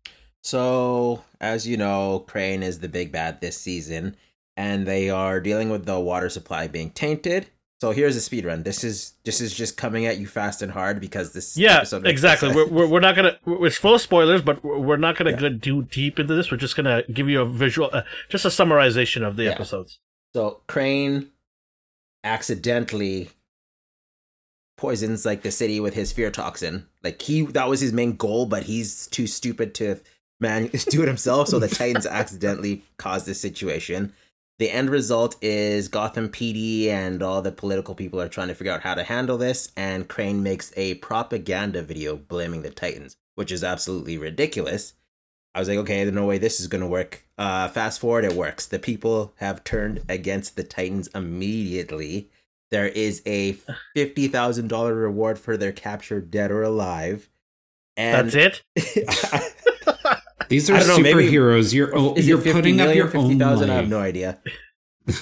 So, 0.43 1.23
as 1.41 1.67
you 1.67 1.75
know, 1.77 2.19
Crane 2.27 2.61
is 2.61 2.79
the 2.79 2.87
big 2.89 3.11
bad 3.11 3.41
this 3.41 3.57
season, 3.57 4.15
and 4.55 4.85
they 4.85 5.09
are 5.09 5.39
dealing 5.39 5.69
with 5.69 5.85
the 5.85 5.99
water 5.99 6.29
supply 6.29 6.67
being 6.67 6.91
tainted. 6.91 7.47
So 7.81 7.91
here's 7.91 8.15
a 8.15 8.21
speed 8.21 8.45
run. 8.45 8.63
This 8.63 8.83
is 8.85 9.13
this 9.25 9.41
is 9.41 9.53
just 9.53 9.75
coming 9.75 10.05
at 10.05 10.17
you 10.17 10.27
fast 10.27 10.61
and 10.61 10.71
hard 10.71 11.01
because 11.01 11.33
this 11.33 11.57
Yeah, 11.57 11.83
exactly. 12.05 12.53
We're, 12.55 12.67
we're, 12.67 12.87
we're 12.87 12.99
not 13.01 13.15
gonna. 13.17 13.37
It's 13.45 13.75
full 13.77 13.95
of 13.95 14.01
spoilers, 14.01 14.41
but 14.41 14.63
we're 14.63 14.79
we're 14.79 14.97
not 14.97 15.17
gonna 15.17 15.31
Yeah. 15.31 15.39
go 15.49 15.57
too 15.57 15.83
deep 15.83 16.17
into 16.17 16.33
this. 16.35 16.49
We're 16.51 16.57
just 16.57 16.77
gonna 16.77 17.03
give 17.11 17.27
you 17.27 17.41
a 17.41 17.45
visual, 17.45 17.89
uh, 17.91 18.03
just 18.29 18.45
a 18.45 18.47
summarization 18.47 19.27
of 19.27 19.35
the 19.35 19.43
Yeah. 19.45 19.51
episodes. 19.51 19.99
So 20.33 20.61
Crane 20.67 21.31
accidentally 22.23 23.29
poisons 24.77 25.25
like 25.25 25.41
the 25.41 25.51
city 25.51 25.79
with 25.79 25.93
his 25.93 26.11
fear 26.11 26.31
toxin. 26.31 26.85
Like 27.03 27.21
he 27.21 27.43
that 27.43 27.69
was 27.69 27.81
his 27.81 27.93
main 27.93 28.15
goal, 28.15 28.45
but 28.45 28.63
he's 28.63 29.07
too 29.07 29.27
stupid 29.27 29.73
to 29.75 29.99
man 30.39 30.67
do 30.89 31.03
it 31.03 31.07
himself. 31.07 31.49
So 31.49 31.59
the 31.59 31.67
Titans 31.67 32.05
accidentally 32.05 32.83
caused 32.97 33.25
this 33.25 33.41
situation. 33.41 34.13
The 34.57 34.71
end 34.71 34.89
result 34.89 35.35
is 35.41 35.89
Gotham 35.89 36.29
PD 36.29 36.87
and 36.87 37.21
all 37.21 37.41
the 37.41 37.51
political 37.51 37.93
people 37.93 38.21
are 38.21 38.29
trying 38.29 38.47
to 38.47 38.55
figure 38.55 38.71
out 38.71 38.83
how 38.83 38.95
to 38.95 39.03
handle 39.03 39.37
this, 39.37 39.71
and 39.75 40.07
Crane 40.07 40.43
makes 40.43 40.71
a 40.77 40.95
propaganda 40.95 41.81
video 41.81 42.15
blaming 42.15 42.61
the 42.61 42.69
Titans, 42.69 43.17
which 43.35 43.51
is 43.51 43.65
absolutely 43.65 44.17
ridiculous. 44.17 44.93
I 45.53 45.59
was 45.59 45.67
like, 45.67 45.77
okay, 45.79 46.03
there's 46.03 46.15
no 46.15 46.25
way 46.25 46.37
this 46.37 46.61
is 46.61 46.67
gonna 46.67 46.87
work. 46.87 47.25
Uh, 47.37 47.67
fast 47.67 47.99
forward, 47.99 48.23
it 48.23 48.33
works. 48.33 48.65
The 48.65 48.79
people 48.79 49.33
have 49.37 49.63
turned 49.65 50.03
against 50.07 50.55
the 50.55 50.63
Titans 50.63 51.09
immediately. 51.13 52.29
There 52.71 52.87
is 52.87 53.21
a 53.25 53.57
fifty 53.95 54.27
thousand 54.27 54.67
dollar 54.69 54.93
reward 54.95 55.37
for 55.39 55.55
their 55.57 55.71
capture, 55.71 56.19
dead 56.21 56.51
or 56.51 56.63
alive. 56.63 57.29
And 57.97 58.29
That's 58.29 58.61
it. 58.75 59.53
These 60.49 60.69
are 60.69 60.75
I 60.75 60.83
don't 60.83 61.01
maybe- 61.01 61.23
superheroes. 61.29 61.73
you're 61.73 61.95
oh, 61.97 62.13
Is 62.15 62.27
you're 62.27 62.39
it 62.39 62.43
50 62.43 62.59
putting 62.59 62.81
up 62.81 62.87
million 62.87 62.97
your 62.97 63.07
or 63.07 63.17
own 63.17 63.27
50,000? 63.29 63.67
life. 63.67 63.73
I 63.75 63.79
have 63.81 63.89
no 63.89 63.99
idea. 63.99 64.39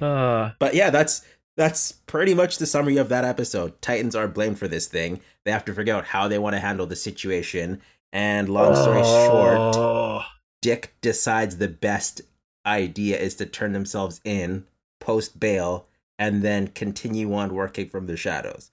Uh, 0.00 0.50
But 0.58 0.74
yeah, 0.74 0.90
that's 0.90 1.24
that's 1.56 1.92
pretty 1.92 2.34
much 2.34 2.58
the 2.58 2.66
summary 2.66 2.96
of 2.96 3.08
that 3.10 3.24
episode. 3.24 3.80
Titans 3.80 4.14
are 4.16 4.26
blamed 4.28 4.58
for 4.58 4.68
this 4.68 4.86
thing. 4.88 5.20
They 5.44 5.52
have 5.52 5.64
to 5.66 5.74
figure 5.74 5.94
out 5.94 6.06
how 6.06 6.28
they 6.28 6.38
want 6.38 6.54
to 6.54 6.60
handle 6.60 6.86
the 6.86 6.96
situation. 6.96 7.80
And 8.12 8.48
long 8.48 8.74
story 8.74 9.02
short, 9.02 9.76
oh. 9.76 10.22
Dick 10.62 10.94
decides 11.00 11.56
the 11.58 11.68
best 11.68 12.20
idea 12.66 13.18
is 13.18 13.34
to 13.36 13.46
turn 13.46 13.72
themselves 13.72 14.20
in 14.24 14.64
post 15.04 15.38
bail 15.38 15.86
and 16.18 16.42
then 16.42 16.68
continue 16.68 17.34
on 17.34 17.54
working 17.54 17.88
from 17.88 18.06
the 18.06 18.16
shadows. 18.16 18.70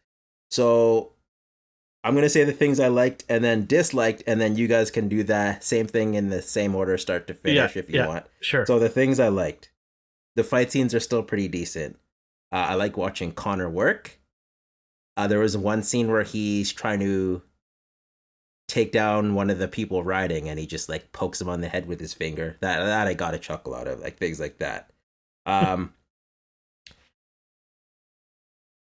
So 0.49 1.13
I'm 2.03 2.15
gonna 2.15 2.29
say 2.29 2.43
the 2.43 2.51
things 2.53 2.79
I 2.79 2.87
liked 2.87 3.23
and 3.29 3.43
then 3.43 3.65
disliked, 3.65 4.23
and 4.25 4.39
then 4.39 4.55
you 4.55 4.67
guys 4.67 4.89
can 4.91 5.07
do 5.09 5.23
that 5.23 5.63
same 5.63 5.87
thing 5.87 6.13
in 6.15 6.29
the 6.29 6.41
same 6.41 6.73
order, 6.75 6.97
start 6.97 7.27
to 7.27 7.33
finish, 7.33 7.75
Yeah, 7.75 7.79
if 7.79 7.89
you 7.89 7.99
yeah. 7.99 8.07
want. 8.07 8.25
Sure. 8.41 8.65
So 8.65 8.79
the 8.79 8.89
things 8.89 9.19
I 9.19 9.27
liked, 9.27 9.71
the 10.35 10.43
fight 10.43 10.71
scenes 10.71 10.95
are 10.95 10.99
still 10.99 11.23
pretty 11.23 11.47
decent. 11.47 11.97
Uh, 12.51 12.67
I 12.69 12.73
like 12.75 12.97
watching 12.97 13.31
Connor 13.31 13.69
work. 13.69 14.19
Uh, 15.17 15.27
there 15.27 15.39
was 15.39 15.57
one 15.57 15.83
scene 15.83 16.09
where 16.09 16.23
he's 16.23 16.71
trying 16.71 16.99
to 17.01 17.41
take 18.67 18.91
down 18.91 19.35
one 19.35 19.49
of 19.49 19.59
the 19.59 19.67
people 19.67 20.03
riding, 20.03 20.47
and 20.49 20.57
he 20.59 20.65
just 20.65 20.89
like 20.89 21.11
pokes 21.11 21.39
him 21.41 21.49
on 21.49 21.61
the 21.61 21.67
head 21.69 21.85
with 21.87 21.99
his 21.99 22.13
finger. 22.13 22.57
That 22.61 22.79
that 22.85 23.07
I 23.07 23.13
got 23.13 23.33
a 23.33 23.39
chuckle 23.39 23.75
out 23.75 23.87
of, 23.87 23.99
like 23.99 24.17
things 24.17 24.39
like 24.39 24.57
that. 24.59 24.89
Um, 25.45 25.93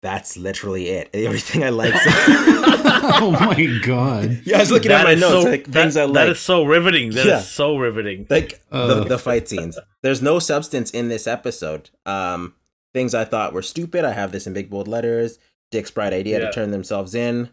that's 0.03 0.37
literally 0.37 0.89
it. 0.89 1.11
Everything 1.15 1.63
I 1.65 1.71
like. 1.71 1.95
oh 2.05 3.31
my 3.39 3.81
god. 3.85 4.41
yeah, 4.45 4.57
I 4.59 4.61
was 4.61 4.71
looking 4.71 4.89
That 4.91 5.01
at 5.01 5.05
my 5.05 5.13
is 5.13 5.21
notes, 5.21 5.45
so- 5.45 5.51
like 5.51 5.67
things 5.67 5.97
I 5.97 6.05
like. 6.05 6.15
That 6.15 6.29
is 6.31 6.41
so 6.41 6.65
riveting. 6.65 7.11
That 7.11 7.21
is 7.21 7.27
Yeah. 7.27 7.41
so 7.41 7.77
riveting. 7.77 8.27
like 8.29 8.61
the, 8.71 8.77
Uh. 8.77 9.05
the 9.05 9.19
fight 9.19 9.49
scenes. 9.49 9.79
There's 10.03 10.21
no 10.23 10.39
substance 10.39 10.91
in 10.91 11.09
this 11.09 11.27
episode. 11.27 11.91
Um, 12.05 12.55
things 12.93 13.15
I 13.15 13.25
thought 13.25 13.53
were 13.53 13.63
stupid. 13.63 14.05
I 14.05 14.13
have 14.13 14.33
this 14.33 14.47
in 14.47 14.53
big 14.53 14.69
bold 14.71 14.89
letters. 14.89 15.39
Dick's 15.71 15.91
bright 15.91 16.13
idea 16.13 16.41
Yeah. 16.41 16.47
to 16.47 16.53
turn 16.53 16.71
themselves 16.73 17.15
in 17.15 17.51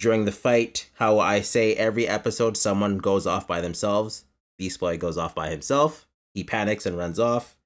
during 0.00 0.24
the 0.24 0.32
fight. 0.32 0.90
How 0.94 1.18
I 1.20 1.40
say 1.40 1.74
every 1.74 2.06
episode 2.08 2.56
someone 2.56 2.98
goes 2.98 3.26
off 3.26 3.46
by 3.46 3.60
themselves. 3.60 4.24
Beast 4.58 4.80
Boy 4.80 4.98
goes 4.98 5.16
off 5.16 5.34
by 5.34 5.48
himself. 5.48 6.06
He 6.34 6.44
panics 6.44 6.86
and 6.86 6.96
runs 6.98 7.18
off, 7.18 7.56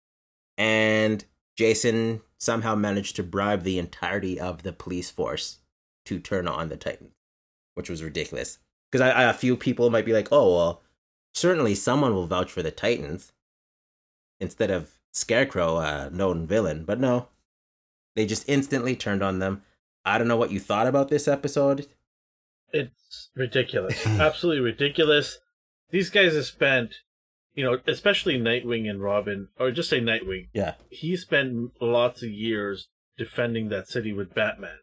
and 0.58 1.24
Jason 1.56 2.20
somehow 2.38 2.74
managed 2.74 3.16
to 3.16 3.22
bribe 3.22 3.62
the 3.62 3.78
entirety 3.78 4.38
of 4.38 4.62
the 4.62 4.72
police 4.72 5.10
force 5.10 5.58
to 6.04 6.18
turn 6.18 6.46
on 6.46 6.68
the 6.68 6.76
Titans, 6.76 7.14
which 7.74 7.90
was 7.90 8.02
ridiculous. 8.02 8.58
Because 8.90 9.06
I, 9.08 9.10
I, 9.10 9.22
a 9.24 9.34
few 9.34 9.56
people 9.56 9.90
might 9.90 10.06
be 10.06 10.12
like, 10.12 10.28
"Oh 10.30 10.54
well, 10.56 10.82
certainly 11.34 11.74
someone 11.74 12.14
will 12.14 12.26
vouch 12.26 12.50
for 12.50 12.62
the 12.62 12.70
Titans 12.70 13.32
instead 14.40 14.70
of 14.70 14.98
Scarecrow, 15.12 15.76
uh, 15.76 16.08
a 16.12 16.14
known 16.14 16.46
villain. 16.46 16.84
But 16.84 17.00
no, 17.00 17.28
they 18.14 18.26
just 18.26 18.48
instantly 18.48 18.94
turned 18.94 19.22
on 19.22 19.38
them. 19.38 19.62
I 20.04 20.18
don't 20.18 20.28
know 20.28 20.36
what 20.36 20.52
you 20.52 20.60
thought 20.60 20.86
about 20.86 21.08
this 21.08 21.26
episode. 21.26 21.86
It's 22.72 23.30
ridiculous. 23.34 24.06
Absolutely 24.06 24.60
ridiculous. 24.60 25.38
These 25.90 26.10
guys 26.10 26.34
have 26.34 26.44
spent, 26.44 27.00
you 27.56 27.64
know, 27.64 27.78
especially 27.88 28.38
Nightwing 28.38 28.88
and 28.88 29.02
Robin, 29.02 29.48
or 29.58 29.72
just 29.72 29.90
say 29.90 30.00
Nightwing. 30.00 30.48
Yeah. 30.52 30.74
He 30.90 31.16
spent 31.16 31.72
lots 31.80 32.22
of 32.22 32.28
years 32.30 32.88
defending 33.18 33.70
that 33.70 33.88
city 33.88 34.12
with 34.12 34.34
Batman, 34.34 34.76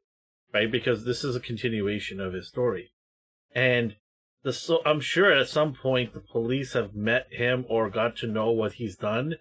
right? 0.54 0.70
Because 0.70 1.06
this 1.06 1.24
is 1.24 1.36
a 1.36 1.40
continuation 1.40 2.20
of 2.20 2.34
his 2.34 2.48
story. 2.50 2.92
And 3.54 3.96
the 4.44 4.52
so 4.52 4.82
I'm 4.86 5.00
sure 5.00 5.32
at 5.32 5.48
some 5.48 5.74
point 5.74 6.14
the 6.14 6.20
police 6.20 6.74
have 6.74 6.96
met 6.96 7.28
him 7.32 7.64
or 7.70 7.90
got 7.90 8.18
to 8.18 8.28
know 8.28 8.50
what 8.52 8.74
he's 8.74 8.96
done, 8.98 9.36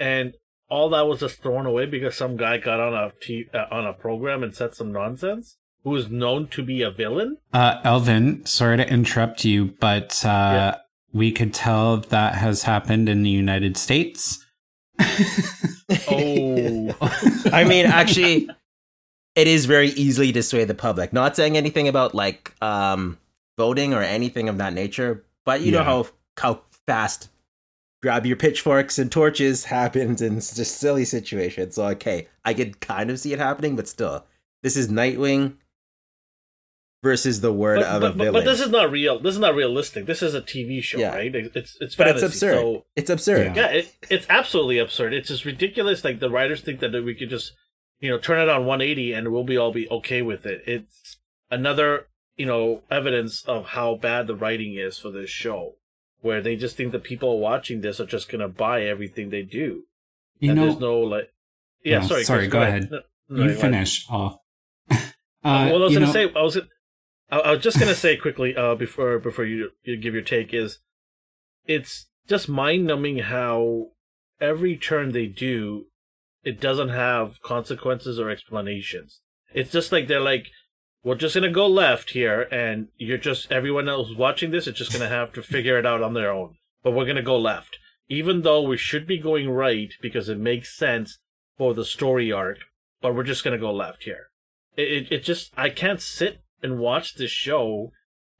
and 0.00 0.32
all 0.70 0.88
that 0.90 1.06
was 1.06 1.20
just 1.20 1.42
thrown 1.42 1.66
away 1.66 1.84
because 1.86 2.16
some 2.16 2.36
guy 2.36 2.58
got 2.58 2.80
on 2.80 2.94
a 2.94 3.12
t- 3.20 3.48
uh, 3.54 3.66
on 3.70 3.86
a 3.86 3.92
program 3.92 4.42
and 4.42 4.54
said 4.54 4.74
some 4.74 4.90
nonsense. 4.90 5.58
Who 5.84 5.94
is 5.94 6.10
known 6.10 6.48
to 6.48 6.62
be 6.62 6.82
a 6.82 6.90
villain? 6.90 7.36
Uh, 7.52 7.80
Elvin, 7.84 8.44
sorry 8.44 8.78
to 8.78 8.88
interrupt 8.90 9.44
you, 9.44 9.74
but 9.78 10.24
uh, 10.24 10.28
Yeah. 10.28 10.76
We 11.12 11.32
could 11.32 11.54
tell 11.54 11.98
that 11.98 12.34
has 12.34 12.62
happened 12.64 13.08
in 13.08 13.22
the 13.22 13.30
United 13.30 13.76
States. 13.76 14.44
Oh, 16.08 16.96
I 17.52 17.64
mean, 17.64 17.86
actually, 17.86 18.48
it 19.34 19.46
is 19.46 19.66
very 19.66 19.88
easily 19.90 20.32
to 20.32 20.42
sway 20.42 20.64
the 20.64 20.74
public. 20.74 21.12
Not 21.12 21.36
saying 21.36 21.56
anything 21.56 21.88
about 21.88 22.14
like 22.14 22.54
um 22.62 23.18
voting 23.56 23.94
or 23.94 24.02
anything 24.02 24.48
of 24.48 24.58
that 24.58 24.72
nature, 24.72 25.24
but 25.44 25.60
you 25.62 25.72
know 25.72 25.82
how 25.84 26.06
how 26.36 26.62
fast 26.86 27.30
grab 28.02 28.24
your 28.26 28.36
pitchforks 28.36 28.98
and 28.98 29.10
torches 29.10 29.64
happens 29.64 30.22
in 30.22 30.36
s- 30.36 30.54
just 30.54 30.76
silly 30.78 31.04
situations. 31.04 31.74
So 31.74 31.86
okay, 31.88 32.28
I 32.44 32.54
could 32.54 32.80
kind 32.80 33.10
of 33.10 33.18
see 33.18 33.32
it 33.32 33.38
happening, 33.38 33.76
but 33.76 33.88
still, 33.88 34.24
this 34.62 34.76
is 34.76 34.88
Nightwing 34.88 35.54
versus 37.02 37.40
the 37.40 37.52
word 37.52 37.80
but, 37.80 37.86
of 37.86 38.00
but, 38.00 38.06
a 38.06 38.10
but, 38.10 38.16
villain. 38.24 38.32
but 38.32 38.50
this 38.50 38.60
is 38.60 38.70
not 38.70 38.90
real. 38.90 39.18
This 39.20 39.34
is 39.34 39.40
not 39.40 39.54
realistic. 39.54 40.06
This 40.06 40.22
is 40.22 40.34
a 40.34 40.40
TV 40.40 40.82
show, 40.82 40.98
Yeah. 40.98 41.14
right? 41.14 41.34
It's 41.34 41.76
it's 41.80 41.94
but 41.94 42.06
fantasy. 42.08 42.26
it's 42.26 42.34
absurd. 42.34 42.54
So 42.60 42.84
it's 42.96 43.10
absurd. 43.10 43.56
yeah, 43.56 43.66
it, 43.68 43.96
it's 44.10 44.26
absolutely 44.28 44.78
absurd. 44.78 45.12
It's 45.14 45.28
just 45.28 45.44
ridiculous. 45.44 46.04
Like 46.04 46.20
the 46.20 46.30
writers 46.30 46.60
think 46.60 46.80
that 46.80 46.92
we 47.04 47.14
could 47.14 47.30
just, 47.30 47.52
you 48.00 48.10
know, 48.10 48.18
turn 48.18 48.40
it 48.40 48.48
on 48.48 48.66
180 48.66 49.12
and 49.12 49.32
we'll 49.32 49.44
be 49.44 49.56
all 49.56 49.72
be 49.72 49.88
okay 49.90 50.22
with 50.22 50.44
it. 50.46 50.62
It's 50.66 51.18
another, 51.50 52.08
you 52.36 52.46
know, 52.46 52.82
evidence 52.90 53.44
of 53.46 53.66
how 53.66 53.94
bad 53.94 54.26
the 54.26 54.34
writing 54.36 54.74
is 54.74 54.98
for 54.98 55.10
this 55.10 55.30
show, 55.30 55.74
where 56.20 56.40
they 56.40 56.56
just 56.56 56.76
think 56.76 56.90
the 56.92 56.98
people 56.98 57.38
watching 57.38 57.80
this 57.80 58.00
are 58.00 58.06
just 58.06 58.28
gonna 58.28 58.48
buy 58.48 58.82
everything 58.82 59.30
they 59.30 59.42
do, 59.42 59.84
You 60.40 60.50
and 60.50 60.58
know, 60.58 60.66
there's 60.66 60.80
no 60.80 60.98
like. 61.00 61.30
Yeah, 61.84 62.00
No, 62.00 62.06
sorry. 62.08 62.24
sorry, 62.24 62.40
Chris, 62.48 62.52
go 62.52 62.62
ahead. 62.62 62.90
No, 62.90 63.00
no, 63.30 63.42
you 63.44 63.54
go 63.54 63.60
finish 63.60 64.04
off. 64.10 64.38
uh, 64.90 64.96
well, 65.44 65.76
I 65.76 65.84
was 65.84 65.92
gonna 65.94 66.06
know- 66.06 66.12
say, 66.12 66.32
I 66.34 66.42
was, 66.42 66.58
I, 67.30 67.52
was 67.52 67.62
just 67.62 67.78
gonna 67.78 67.94
say 67.94 68.16
quickly 68.16 68.56
uh, 68.56 68.74
before 68.74 69.18
before 69.18 69.44
you 69.44 69.70
you 69.82 69.96
give 69.96 70.14
your 70.14 70.22
take 70.22 70.54
is, 70.54 70.78
it's 71.66 72.06
just 72.26 72.48
mind 72.48 72.86
numbing 72.86 73.18
how 73.18 73.88
every 74.40 74.76
turn 74.76 75.12
they 75.12 75.26
do, 75.26 75.86
it 76.42 76.60
doesn't 76.60 76.88
have 76.88 77.42
consequences 77.42 78.18
or 78.18 78.30
explanations. 78.30 79.20
It's 79.52 79.72
just 79.72 79.92
like 79.92 80.08
they're 80.08 80.20
like, 80.20 80.46
we're 81.04 81.16
just 81.16 81.34
gonna 81.34 81.50
go 81.50 81.66
left 81.66 82.10
here, 82.10 82.42
and 82.50 82.88
you're 82.96 83.18
just 83.18 83.52
everyone 83.52 83.88
else 83.88 84.14
watching 84.16 84.50
this 84.50 84.66
is 84.66 84.74
just 84.74 84.92
gonna 84.92 85.08
have 85.08 85.32
to 85.34 85.42
figure 85.42 85.78
it 85.78 85.86
out 85.86 86.02
on 86.02 86.14
their 86.14 86.32
own. 86.32 86.56
But 86.82 86.92
we're 86.92 87.06
gonna 87.06 87.22
go 87.22 87.38
left, 87.38 87.78
even 88.08 88.40
though 88.40 88.62
we 88.62 88.78
should 88.78 89.06
be 89.06 89.18
going 89.18 89.50
right 89.50 89.92
because 90.00 90.30
it 90.30 90.38
makes 90.38 90.76
sense 90.76 91.18
for 91.58 91.74
the 91.74 91.84
story 91.84 92.32
arc. 92.32 92.58
But 93.02 93.14
we're 93.14 93.22
just 93.22 93.44
gonna 93.44 93.58
go 93.58 93.72
left 93.72 94.04
here. 94.04 94.28
It 94.76 94.90
it, 94.90 95.12
it 95.12 95.24
just 95.24 95.52
I 95.58 95.68
can't 95.68 96.00
sit 96.00 96.40
and 96.62 96.78
watch 96.78 97.14
this 97.14 97.30
show 97.30 97.92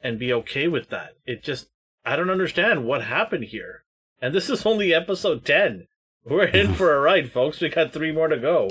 and 0.03 0.19
be 0.19 0.33
okay 0.33 0.69
with 0.69 0.89
that. 0.91 1.11
It 1.27 1.43
just 1.43 1.69
I 2.05 2.17
don't 2.17 2.31
understand 2.31 2.85
what 2.87 3.03
happened 3.05 3.45
here. 3.45 3.85
And 4.21 4.35
this 4.35 4.49
is 4.51 4.67
only 4.67 4.93
episode 4.95 5.45
10. 5.45 5.87
We're 6.25 6.45
in 6.45 6.75
for 6.79 6.95
a 6.95 7.01
ride, 7.01 7.31
folks. 7.31 7.61
We 7.61 7.69
got 7.69 7.93
3 7.93 8.13
more 8.13 8.29
to 8.29 8.39
go. 8.39 8.71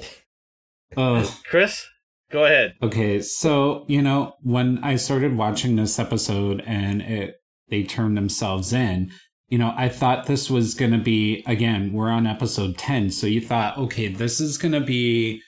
Oh, 0.95 1.38
Chris, 1.45 1.86
go 2.32 2.45
ahead. 2.45 2.76
okay. 2.82 3.22
So 3.22 3.86
you 3.88 4.02
know, 4.02 4.34
when 4.41 4.80
I 4.84 4.95
started 4.95 5.36
watching 5.38 5.76
this 5.76 5.99
episode 5.99 6.64
and 6.65 7.02
it 7.02 7.36
they 7.69 7.84
turned 7.84 8.15
themselves 8.15 8.72
in, 8.72 9.11
you 9.49 9.57
know, 9.57 9.74
I 9.76 9.90
thought 9.90 10.26
this 10.26 10.49
was 10.49 10.74
gonna 10.74 10.98
be 10.98 11.44
again. 11.45 11.91
We're 11.94 12.10
on 12.10 12.26
episode 12.26 12.78
ten, 12.78 13.10
so 13.11 13.28
you 13.28 13.41
thought, 13.41 13.78
okay, 13.78 14.07
this 14.07 14.40
is 14.40 14.57
gonna 14.57 14.80
be, 14.82 15.41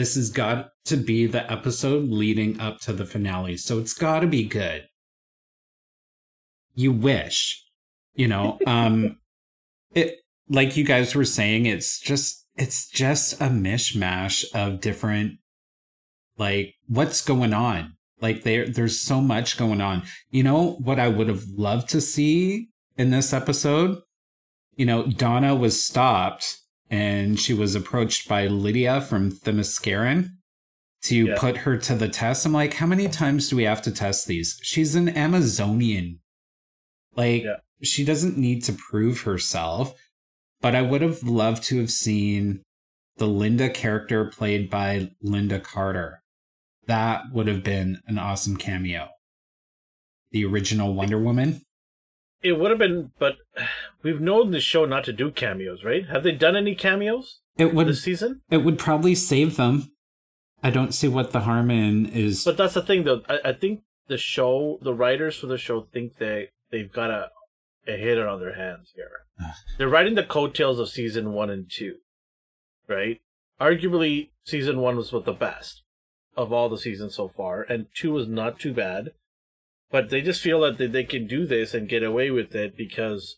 this 0.00 0.14
has 0.14 0.30
got 0.30 0.70
to 0.86 0.96
be 0.96 1.26
the 1.26 1.52
episode 1.52 2.08
leading 2.08 2.58
up 2.58 2.80
to 2.80 2.90
the 2.90 3.04
finale, 3.04 3.58
so 3.58 3.78
it's 3.78 3.92
got 3.92 4.20
to 4.20 4.26
be 4.26 4.44
good. 4.44 4.88
You 6.74 6.90
wish, 6.90 7.62
you 8.14 8.26
know, 8.26 8.58
um, 8.66 9.18
it 9.94 10.16
like 10.48 10.74
you 10.78 10.84
guys 10.84 11.14
were 11.14 11.26
saying, 11.26 11.66
it's 11.66 12.00
just 12.00 12.46
it's 12.56 12.88
just 12.88 13.34
a 13.42 13.48
mishmash 13.48 14.42
of 14.54 14.80
different 14.80 15.34
like 16.38 16.76
what's 16.88 17.20
going 17.20 17.52
on? 17.52 17.92
Like 18.22 18.42
there 18.42 18.66
there's 18.66 18.98
so 18.98 19.20
much 19.20 19.58
going 19.58 19.82
on. 19.82 20.04
You 20.30 20.44
know 20.44 20.78
what 20.82 20.98
i 20.98 21.08
would 21.08 21.28
have 21.28 21.44
loved 21.58 21.90
to 21.90 22.00
see 22.00 22.70
in 22.96 23.10
this 23.10 23.34
episode? 23.34 23.98
You 24.76 24.86
know 24.86 25.06
donna 25.08 25.54
was 25.54 25.84
stopped 25.84 26.56
and 26.90 27.38
she 27.38 27.54
was 27.54 27.74
approached 27.74 28.28
by 28.28 28.46
lydia 28.46 29.00
from 29.00 29.30
themysciran 29.30 30.30
to 31.02 31.26
Yeah. 31.28 31.38
put 31.38 31.58
her 31.58 31.76
to 31.78 31.94
the 31.94 32.08
test 32.08 32.44
i'm 32.44 32.52
like 32.52 32.74
how 32.74 32.86
many 32.86 33.08
times 33.08 33.48
do 33.48 33.56
we 33.56 33.62
have 33.64 33.80
to 33.82 33.90
test 33.92 34.26
these 34.26 34.58
she's 34.62 34.94
an 34.94 35.08
amazonian 35.08 36.18
like 37.16 37.44
Yeah. 37.44 37.56
she 37.82 38.04
doesn't 38.04 38.36
need 38.36 38.64
to 38.64 38.72
prove 38.72 39.22
herself 39.22 39.94
but 40.60 40.74
i 40.74 40.82
would 40.82 41.00
have 41.02 41.22
loved 41.22 41.62
to 41.64 41.78
have 41.80 41.90
seen 41.90 42.62
the 43.16 43.26
linda 43.26 43.68
character 43.70 44.24
played 44.26 44.68
by 44.70 45.10
Lynda 45.24 45.62
Carter 45.62 46.22
that 46.86 47.24
would 47.32 47.46
have 47.46 47.62
been 47.62 48.00
an 48.06 48.18
awesome 48.18 48.56
cameo. 48.56 49.10
The 50.32 50.44
original 50.44 50.92
Wonder 50.94 51.20
Woman. 51.20 51.60
It 52.42 52.58
would 52.58 52.70
have 52.70 52.78
been, 52.78 53.10
but 53.18 53.36
we've 54.02 54.20
known 54.20 54.50
the 54.50 54.60
show 54.60 54.84
not 54.84 55.04
to 55.04 55.12
do 55.12 55.30
cameos, 55.30 55.84
right? 55.84 56.08
Have 56.08 56.22
they 56.22 56.32
done 56.32 56.56
any 56.56 56.74
cameos 56.74 57.40
It 57.58 57.74
would 57.74 57.86
this 57.88 58.02
season? 58.02 58.40
it 58.50 58.58
would 58.58 58.78
probably 58.78 59.14
save 59.14 59.56
them. 59.56 59.92
I 60.62 60.70
don't 60.70 60.92
see 60.92 61.08
what 61.08 61.32
the 61.32 61.40
harm 61.40 61.70
in 61.70 62.06
is. 62.06 62.44
But 62.44 62.56
that's 62.56 62.74
the 62.74 62.82
thing, 62.82 63.04
though. 63.04 63.22
I, 63.28 63.38
I 63.46 63.52
think 63.52 63.80
the 64.08 64.18
show, 64.18 64.78
the 64.82 64.94
writers 64.94 65.36
for 65.36 65.46
the 65.46 65.58
show, 65.58 65.80
think 65.82 66.16
they 66.16 66.48
they've 66.70 66.92
got 66.92 67.10
a 67.10 67.30
a 67.86 67.96
hitter 67.96 68.28
on 68.28 68.40
their 68.40 68.54
hands 68.56 68.92
here. 68.94 69.24
They're 69.78 69.88
writing 69.88 70.14
the 70.14 70.22
coattails 70.22 70.78
of 70.78 70.88
season 70.90 71.32
one 71.32 71.48
and 71.50 71.70
two, 71.70 71.96
right? 72.86 73.20
Arguably, 73.60 74.30
season 74.44 74.80
one 74.80 74.96
was 74.96 75.12
what 75.12 75.24
the 75.24 75.32
best 75.32 75.82
of 76.36 76.52
all 76.52 76.68
the 76.68 76.78
seasons 76.78 77.14
so 77.16 77.28
far, 77.28 77.62
and 77.62 77.86
two 77.94 78.12
was 78.12 78.28
not 78.28 78.58
too 78.58 78.72
bad. 78.72 79.12
But 79.90 80.10
they 80.10 80.20
just 80.20 80.40
feel 80.40 80.60
that 80.60 80.78
they, 80.78 80.86
they 80.86 81.04
can 81.04 81.26
do 81.26 81.46
this 81.46 81.74
and 81.74 81.88
get 81.88 82.02
away 82.02 82.30
with 82.30 82.54
it 82.54 82.76
because 82.76 83.36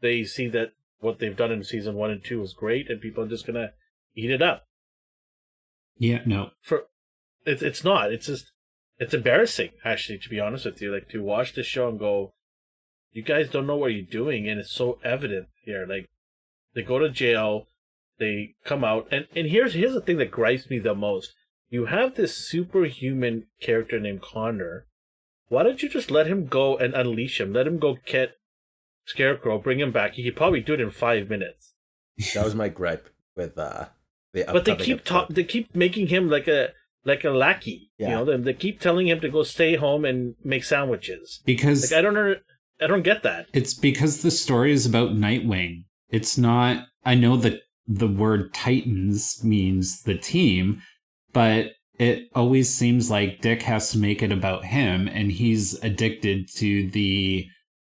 they 0.00 0.24
see 0.24 0.48
that 0.48 0.72
what 0.98 1.18
they've 1.18 1.36
done 1.36 1.52
in 1.52 1.64
season 1.64 1.94
one 1.94 2.10
and 2.10 2.22
two 2.22 2.40
was 2.40 2.52
great, 2.52 2.90
and 2.90 3.00
people 3.00 3.24
are 3.24 3.28
just 3.28 3.46
gonna 3.46 3.72
eat 4.14 4.30
it 4.30 4.42
up 4.42 4.66
yeah, 6.00 6.22
no. 6.24 6.52
for 6.62 6.86
it's 7.44 7.60
it's 7.62 7.84
not. 7.84 8.10
It's 8.10 8.26
just 8.26 8.52
it's 8.98 9.12
embarrassing 9.12 9.72
actually 9.84 10.18
to 10.18 10.30
be 10.30 10.40
honest 10.40 10.64
with 10.64 10.80
you. 10.80 10.92
Like 10.92 11.10
to 11.10 11.22
watch 11.22 11.54
this 11.54 11.66
show 11.66 11.90
and 11.90 11.98
go, 11.98 12.32
you 13.12 13.22
guys 13.22 13.50
don't 13.50 13.66
know 13.66 13.76
what 13.76 13.92
you're 13.92 14.02
doing, 14.02 14.48
and 14.48 14.58
it's 14.58 14.72
so 14.72 14.98
evident 15.04 15.48
here. 15.62 15.86
Like 15.86 16.08
they 16.74 16.82
go 16.82 16.98
to 16.98 17.10
jail, 17.10 17.66
they 18.18 18.54
come 18.64 18.82
out, 18.82 19.08
and 19.12 19.26
and 19.36 19.48
here's 19.48 19.74
here's 19.74 19.92
the 19.92 20.00
thing 20.00 20.16
that 20.16 20.30
gripes 20.30 20.70
me 20.70 20.78
the 20.78 20.94
most. 20.94 21.34
You 21.68 21.86
have 21.86 22.14
this 22.14 22.34
superhuman 22.34 23.46
character 23.60 24.00
named 24.00 24.22
Connor. 24.22 24.86
Why 25.50 25.64
don't 25.64 25.82
you 25.82 25.88
just 25.88 26.10
let 26.10 26.28
him 26.28 26.46
go 26.46 26.78
and 26.78 26.94
unleash 26.94 27.40
him? 27.40 27.52
Let 27.52 27.66
him 27.66 27.78
go 27.78 27.98
get 28.06 28.36
Scarecrow, 29.04 29.58
bring 29.58 29.80
him 29.80 29.90
back. 29.90 30.14
He 30.14 30.22
could 30.22 30.36
probably 30.36 30.60
do 30.60 30.74
it 30.74 30.80
in 30.80 30.90
five 30.90 31.28
minutes. 31.28 31.74
That 32.34 32.44
was 32.44 32.54
my 32.54 32.68
gripe 32.68 33.08
with 33.36 33.58
uh 33.58 33.86
the 34.32 34.44
but 34.52 34.64
they 34.64 34.76
keep 34.76 35.00
episode. 35.00 35.04
talk 35.04 35.28
they 35.28 35.44
keep 35.44 35.74
making 35.74 36.06
him 36.06 36.28
like 36.28 36.46
a 36.46 36.68
like 37.04 37.24
a 37.24 37.30
lackey 37.30 37.90
you 37.96 38.08
know 38.08 38.24
they, 38.24 38.36
they 38.36 38.52
keep 38.52 38.78
telling 38.80 39.08
him 39.08 39.20
to 39.20 39.28
go 39.28 39.42
stay 39.42 39.76
home 39.76 40.04
and 40.04 40.34
make 40.44 40.62
sandwiches 40.62 41.40
Because 41.46 41.90
like 41.90 41.98
i 41.98 42.02
don't 42.02 42.14
know 42.14 42.34
i 42.80 42.86
don't 42.86 43.02
get 43.02 43.22
that 43.22 43.46
it's 43.52 43.72
because 43.74 44.22
the 44.22 44.30
story 44.30 44.72
is 44.72 44.84
about 44.86 45.10
Nightwing. 45.12 45.84
It's 46.10 46.36
not 46.36 46.84
I 47.04 47.14
know 47.14 47.36
that 47.38 47.62
the 47.86 48.08
word 48.08 48.52
Titans 48.52 49.42
means 49.42 50.02
the 50.02 50.16
team, 50.18 50.82
but 51.32 51.72
it 52.00 52.30
always 52.34 52.72
seems 52.74 53.10
like 53.10 53.42
Dick 53.42 53.60
has 53.62 53.90
to 53.90 53.98
make 53.98 54.22
it 54.22 54.32
about 54.32 54.64
him 54.64 55.06
and 55.06 55.30
he's 55.30 55.74
addicted 55.84 56.48
to 56.54 56.88
the 56.88 57.46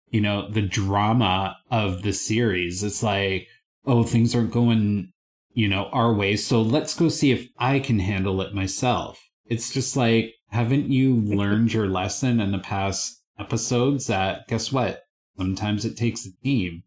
you 0.09 0.21
know, 0.21 0.47
the 0.49 0.61
drama 0.61 1.57
of 1.71 2.03
the 2.03 2.13
series. 2.13 2.83
It's 2.83 3.03
like, 3.03 3.47
oh, 3.85 4.03
things 4.03 4.33
aren't 4.33 4.51
going, 4.51 5.11
you 5.51 5.67
know, 5.67 5.89
our 5.91 6.13
way, 6.13 6.37
so 6.37 6.61
let's 6.61 6.95
go 6.95 7.09
see 7.09 7.31
if 7.31 7.49
I 7.57 7.79
can 7.79 7.99
handle 7.99 8.39
it 8.41 8.53
myself. 8.53 9.19
It's 9.47 9.73
just 9.73 9.97
like, 9.97 10.35
haven't 10.51 10.89
you 10.89 11.15
learned 11.15 11.73
your 11.73 11.89
lesson 11.89 12.39
in 12.39 12.51
the 12.51 12.59
past 12.59 13.23
episodes 13.39 14.07
that 14.07 14.47
guess 14.47 14.71
what? 14.71 15.01
Sometimes 15.35 15.83
it 15.83 15.97
takes 15.97 16.25
a 16.25 16.31
team. 16.43 16.83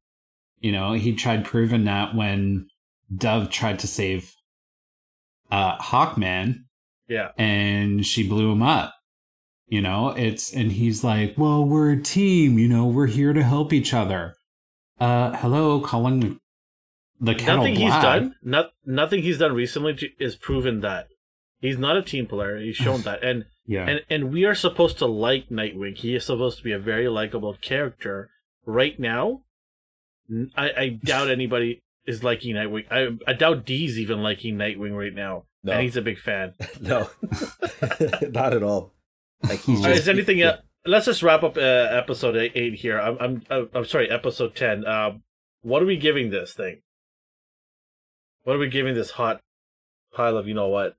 You 0.61 0.73
know, 0.73 0.93
he 0.93 1.13
tried 1.13 1.45
proving 1.45 1.85
that 1.85 2.15
when 2.15 2.69
Dove 3.15 3.51
tried 3.51 3.81
to 3.81 3.89
save 3.89 4.33
uh 5.51 5.77
Hawkman 5.79 6.65
yeah. 7.09 7.31
And 7.37 8.07
she 8.07 8.27
blew 8.27 8.53
him 8.53 8.63
up. 8.63 8.95
You 9.67 9.83
know, 9.83 10.11
it's 10.11 10.53
and 10.55 10.73
he's 10.73 11.05
like, 11.05 11.35
"Well, 11.37 11.65
we're 11.65 11.93
a 11.93 12.03
team. 12.03 12.59
You 12.59 12.69
know, 12.69 12.87
we're 12.87 13.07
here 13.07 13.35
to 13.35 13.43
help 13.43 13.73
each 13.73 13.93
other." 13.93 14.35
Uh, 14.99 15.37
hello, 15.37 15.81
calling 15.81 16.41
the, 17.21 17.35
kettle 17.35 17.59
nothing 17.59 17.77
he's 17.77 17.91
done 17.91 18.35
not 18.43 18.71
nothing 18.85 19.23
he's 19.23 19.39
done 19.39 19.53
recently 19.53 20.15
is 20.19 20.37
proven 20.37 20.81
that. 20.81 21.09
He's 21.61 21.77
not 21.77 21.97
a 21.97 22.03
team 22.03 22.27
player 22.27 22.59
he's 22.59 22.77
shown 22.85 23.03
that. 23.03 23.23
And 23.23 23.45
Yeah, 23.67 23.87
and 23.87 24.01
and 24.09 24.33
we 24.33 24.45
are 24.45 24.55
supposed 24.55 24.99
to 24.99 25.07
like 25.07 25.51
nightwing. 25.51 25.99
He 25.99 26.15
is 26.15 26.25
supposed 26.25 26.59
to 26.59 26.65
be 26.65 26.73
a 26.73 26.79
very 26.79 27.09
likable 27.09 27.55
character. 27.61 28.31
Right 28.65 28.99
now 28.99 29.43
I, 30.57 30.71
I 30.77 30.89
doubt 30.89 31.29
anybody 31.31 31.83
is 32.07 32.25
liking 32.25 32.55
nightwing. 32.55 32.87
I, 32.91 33.31
I 33.31 33.35
doubt 33.35 33.67
d's 33.67 33.99
even 33.99 34.23
liking 34.23 34.57
nightwing 34.57 34.97
right 34.97 35.15
now 35.15 35.45
No. 35.65 35.73
and 35.73 35.83
he's 35.83 35.97
a 35.97 36.03
big 36.03 36.19
fan 36.19 36.55
no, 36.81 37.11
not 38.31 38.55
at 38.55 38.63
all. 38.63 38.95
Like 39.43 39.61
he's 39.61 39.79
All 39.79 39.85
All 39.85 39.91
right, 39.91 39.97
just 39.97 40.03
is 40.03 40.09
anything? 40.09 40.39
yeah. 40.39 40.49
Uh, 40.49 40.57
let's 40.87 41.07
just 41.07 41.23
wrap 41.23 41.43
up 41.43 41.57
uh, 41.57 41.61
episode 41.61 42.37
eight, 42.37 42.53
eight 42.55 42.75
here. 42.75 42.99
I'm, 43.01 43.17
I'm, 43.21 43.43
I'm 43.51 43.69
I'm 43.75 43.85
sorry, 43.85 44.09
episode 44.11 44.55
ten. 44.55 44.87
Um, 44.87 45.23
what 45.63 45.83
are 45.83 45.87
we 45.87 45.97
giving 45.97 46.31
this 46.31 46.55
thing? 46.55 46.83
What 48.45 48.57
are 48.57 48.59
we 48.61 48.69
giving 48.69 48.95
this 48.95 49.11
hot 49.13 49.41
pile 50.15 50.37
of 50.37 50.47
you 50.49 50.55
know 50.55 50.69
what? 50.69 50.97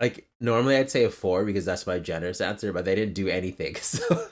like 0.00 0.28
normally 0.40 0.76
I'd 0.76 0.90
say 0.90 1.04
a 1.04 1.10
four 1.10 1.44
because 1.44 1.64
that's 1.64 1.86
my 1.86 1.98
generous 1.98 2.40
answer, 2.40 2.72
but 2.72 2.84
they 2.84 2.94
didn't 2.94 3.14
do 3.14 3.28
anything. 3.28 3.76
So 3.84 4.28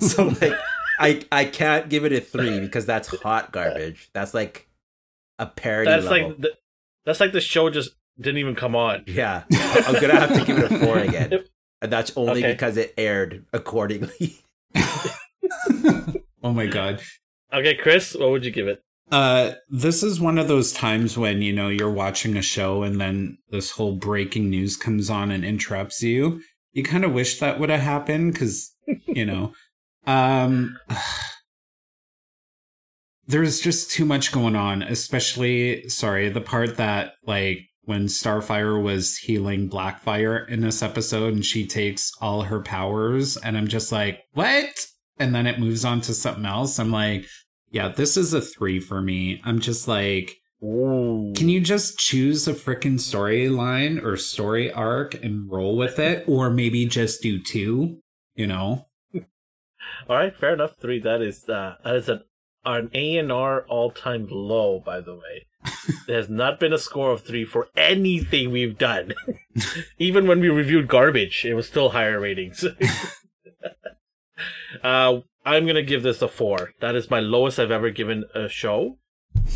so 0.00 0.26
like 0.40 0.52
I 1.00 1.22
I 1.32 1.44
can't 1.44 1.88
give 1.88 2.04
it 2.04 2.12
a 2.12 2.20
three 2.20 2.60
because 2.60 2.86
that's 2.86 3.08
hot 3.22 3.52
garbage. 3.52 4.10
That's 4.12 4.34
like 4.34 4.67
a 5.38 5.46
parody 5.46 5.90
That's 5.90 6.06
level. 6.06 6.28
like 6.30 6.38
the, 6.40 6.54
that's 7.04 7.20
like 7.20 7.32
the 7.32 7.40
show 7.40 7.70
just 7.70 7.90
didn't 8.20 8.38
even 8.38 8.54
come 8.54 8.74
on. 8.76 9.04
yeah, 9.06 9.44
I'm 9.52 10.00
gonna 10.00 10.18
have 10.18 10.34
to 10.38 10.44
give 10.44 10.58
it 10.58 10.70
a 10.72 10.78
four 10.78 10.98
again, 11.08 11.44
and 11.80 11.92
that's 11.92 12.12
only 12.16 12.40
Okay. 12.44 12.52
because 12.52 12.76
it 12.76 12.92
aired 12.98 13.44
accordingly. 13.52 14.38
oh 16.42 16.52
my 16.52 16.66
god. 16.66 17.00
Okay, 17.52 17.74
Chris, 17.74 18.14
what 18.14 18.30
would 18.30 18.44
you 18.44 18.50
give 18.50 18.68
it? 18.68 18.82
Uh, 19.10 19.52
this 19.70 20.02
is 20.02 20.20
one 20.20 20.36
of 20.36 20.48
those 20.48 20.72
times 20.72 21.16
when 21.16 21.40
you 21.40 21.52
know 21.52 21.68
you're 21.68 21.90
watching 21.90 22.36
a 22.36 22.42
show 22.42 22.82
and 22.82 23.00
then 23.00 23.38
this 23.50 23.70
whole 23.70 23.94
breaking 23.96 24.50
news 24.50 24.76
comes 24.76 25.08
on 25.08 25.30
and 25.30 25.44
interrupts 25.44 26.02
you. 26.02 26.42
You 26.72 26.82
kind 26.82 27.04
of 27.04 27.12
wish 27.12 27.38
that 27.38 27.58
would 27.58 27.70
have 27.70 27.80
happened 27.80 28.32
because 28.34 28.74
you 29.06 29.24
know. 29.24 29.52
Um, 30.06 30.78
there's 33.28 33.60
just 33.60 33.90
too 33.90 34.06
much 34.06 34.32
going 34.32 34.56
on, 34.56 34.82
especially, 34.82 35.86
sorry, 35.88 36.30
the 36.30 36.40
part 36.40 36.78
that, 36.78 37.12
like, 37.24 37.60
when 37.82 38.06
Starfire 38.06 38.82
was 38.82 39.16
healing 39.16 39.68
Blackfire 39.68 40.48
in 40.48 40.60
this 40.60 40.82
episode 40.82 41.34
and 41.34 41.44
she 41.44 41.66
takes 41.66 42.10
all 42.20 42.42
her 42.42 42.60
powers, 42.60 43.36
and 43.36 43.56
I'm 43.56 43.68
just 43.68 43.92
like, 43.92 44.20
what? 44.32 44.86
And 45.18 45.34
then 45.34 45.46
it 45.46 45.60
moves 45.60 45.84
on 45.84 46.00
to 46.02 46.14
something 46.14 46.46
else. 46.46 46.78
I'm 46.78 46.90
like, 46.90 47.26
yeah, 47.70 47.88
this 47.88 48.16
is 48.16 48.32
a 48.32 48.40
three 48.40 48.80
for 48.80 49.02
me. 49.02 49.42
I'm 49.44 49.58
just 49.58 49.86
like, 49.86 50.36
Ooh. 50.62 51.32
can 51.36 51.50
you 51.50 51.60
just 51.60 51.98
choose 51.98 52.48
a 52.48 52.54
freaking 52.54 52.98
storyline 52.98 54.02
or 54.02 54.16
story 54.16 54.72
arc 54.72 55.14
and 55.22 55.50
roll 55.50 55.76
with 55.76 55.98
it? 55.98 56.24
Or 56.26 56.50
maybe 56.50 56.86
just 56.86 57.20
do 57.20 57.42
two, 57.42 57.98
you 58.34 58.46
know? 58.46 58.86
All 60.08 60.16
right, 60.16 60.34
fair 60.34 60.54
enough. 60.54 60.76
Three. 60.80 61.00
That 61.00 61.20
is 61.20 61.48
uh, 61.48 61.74
that 61.84 61.96
is 61.96 62.08
an 62.08 62.22
an 62.76 62.90
A 62.92 63.16
and 63.16 63.32
R 63.32 63.64
all 63.68 63.90
time 63.90 64.28
low. 64.30 64.80
By 64.80 65.00
the 65.00 65.14
way, 65.14 65.46
there 66.06 66.16
has 66.16 66.28
not 66.28 66.60
been 66.60 66.72
a 66.72 66.78
score 66.78 67.12
of 67.12 67.22
three 67.22 67.44
for 67.44 67.68
anything 67.76 68.50
we've 68.50 68.78
done. 68.78 69.14
Even 69.98 70.26
when 70.26 70.40
we 70.40 70.48
reviewed 70.48 70.88
garbage, 70.88 71.44
it 71.44 71.54
was 71.54 71.66
still 71.66 71.90
higher 71.90 72.20
ratings. 72.20 72.64
uh, 74.82 75.20
I'm 75.44 75.66
gonna 75.66 75.82
give 75.82 76.02
this 76.02 76.22
a 76.22 76.28
four. 76.28 76.72
That 76.80 76.94
is 76.94 77.10
my 77.10 77.20
lowest 77.20 77.58
I've 77.58 77.70
ever 77.70 77.90
given 77.90 78.24
a 78.34 78.48
show, 78.48 78.98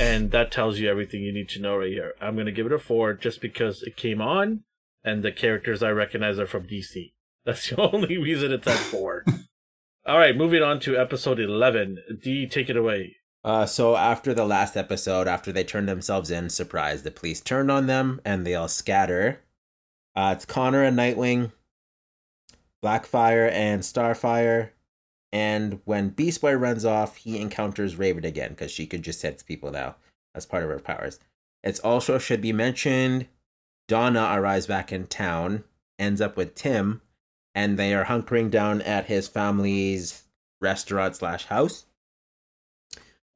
and 0.01 0.31
that 0.31 0.51
tells 0.51 0.79
you 0.79 0.89
everything 0.89 1.23
you 1.23 1.33
need 1.33 1.49
to 1.51 1.61
know 1.61 1.77
right 1.77 1.93
here. 1.93 2.15
I'm 2.21 2.37
gonna 2.37 2.53
give 2.53 2.67
it 2.67 2.73
a 2.73 2.79
four 2.79 3.15
just 3.15 3.41
because 3.41 3.83
it 3.83 3.97
came 3.97 4.23
on, 4.23 4.65
and 5.05 5.23
the 5.23 5.33
characters 5.33 5.83
I 5.83 5.91
recognize 5.91 6.39
are 6.39 6.47
from 6.47 6.67
DC. 6.67 7.13
That's 7.45 7.69
the 7.69 7.81
only 7.93 8.17
reason 8.17 8.53
it's 8.53 8.67
at 8.67 8.77
four. 8.77 9.25
All 10.05 10.19
right, 10.19 10.37
moving 10.37 10.65
on 10.65 10.81
to 10.81 10.97
episode 10.97 11.39
11. 11.39 12.19
D, 12.21 12.49
take 12.49 12.69
it 12.69 12.77
away. 12.77 13.19
Uh, 13.45 13.67
so 13.67 13.97
after 13.97 14.35
the 14.35 14.45
last 14.45 14.77
episode, 14.77 15.29
after 15.29 15.53
they 15.53 15.63
turned 15.63 15.89
themselves 15.89 16.29
in, 16.29 16.51
surprise, 16.51 17.05
the 17.05 17.13
police 17.13 17.41
turned 17.41 17.71
on 17.71 17.87
them 17.87 18.21
and 18.25 18.45
they 18.45 18.57
all 18.57 18.67
scatter. 18.67 19.43
Uh, 20.17 20.35
it's 20.37 20.45
Connor 20.45 20.83
and 20.83 20.99
Nightwing, 20.99 21.53
Blackfire 22.83 23.49
and 23.53 23.83
Starfire, 23.83 24.71
and 25.33 25.81
when 25.85 26.09
Beast 26.09 26.41
Boy 26.41 26.55
runs 26.55 26.85
off, 26.85 27.19
he 27.19 27.39
encounters 27.39 27.97
Raven 27.97 28.25
again 28.25 28.51
because 28.51 28.73
she 28.73 28.87
could 28.87 29.03
just 29.03 29.21
sense 29.21 29.45
people 29.45 29.71
now 29.71 29.95
as 30.35 30.47
part 30.47 30.65
of 30.65 30.69
her 30.69 30.81
powers. 30.81 31.21
It's 31.63 31.81
also 31.81 32.19
should 32.19 32.41
be 32.41 32.53
mentioned. 32.53 33.29
Donna 33.87 34.33
arrives 34.33 34.67
back 34.67 34.93
in 34.93 35.07
town, 35.07 35.63
ends 35.97 36.21
up 36.21 36.37
with 36.37 36.57
Tim, 36.57 37.03
and 37.55 37.79
they 37.79 37.95
are 37.95 38.05
hunkering 38.05 38.51
down 38.51 38.83
at 38.83 39.07
his 39.07 39.29
family's 39.29 40.23
restaurant 40.61 41.17
slash 41.17 41.47
house. 41.47 41.87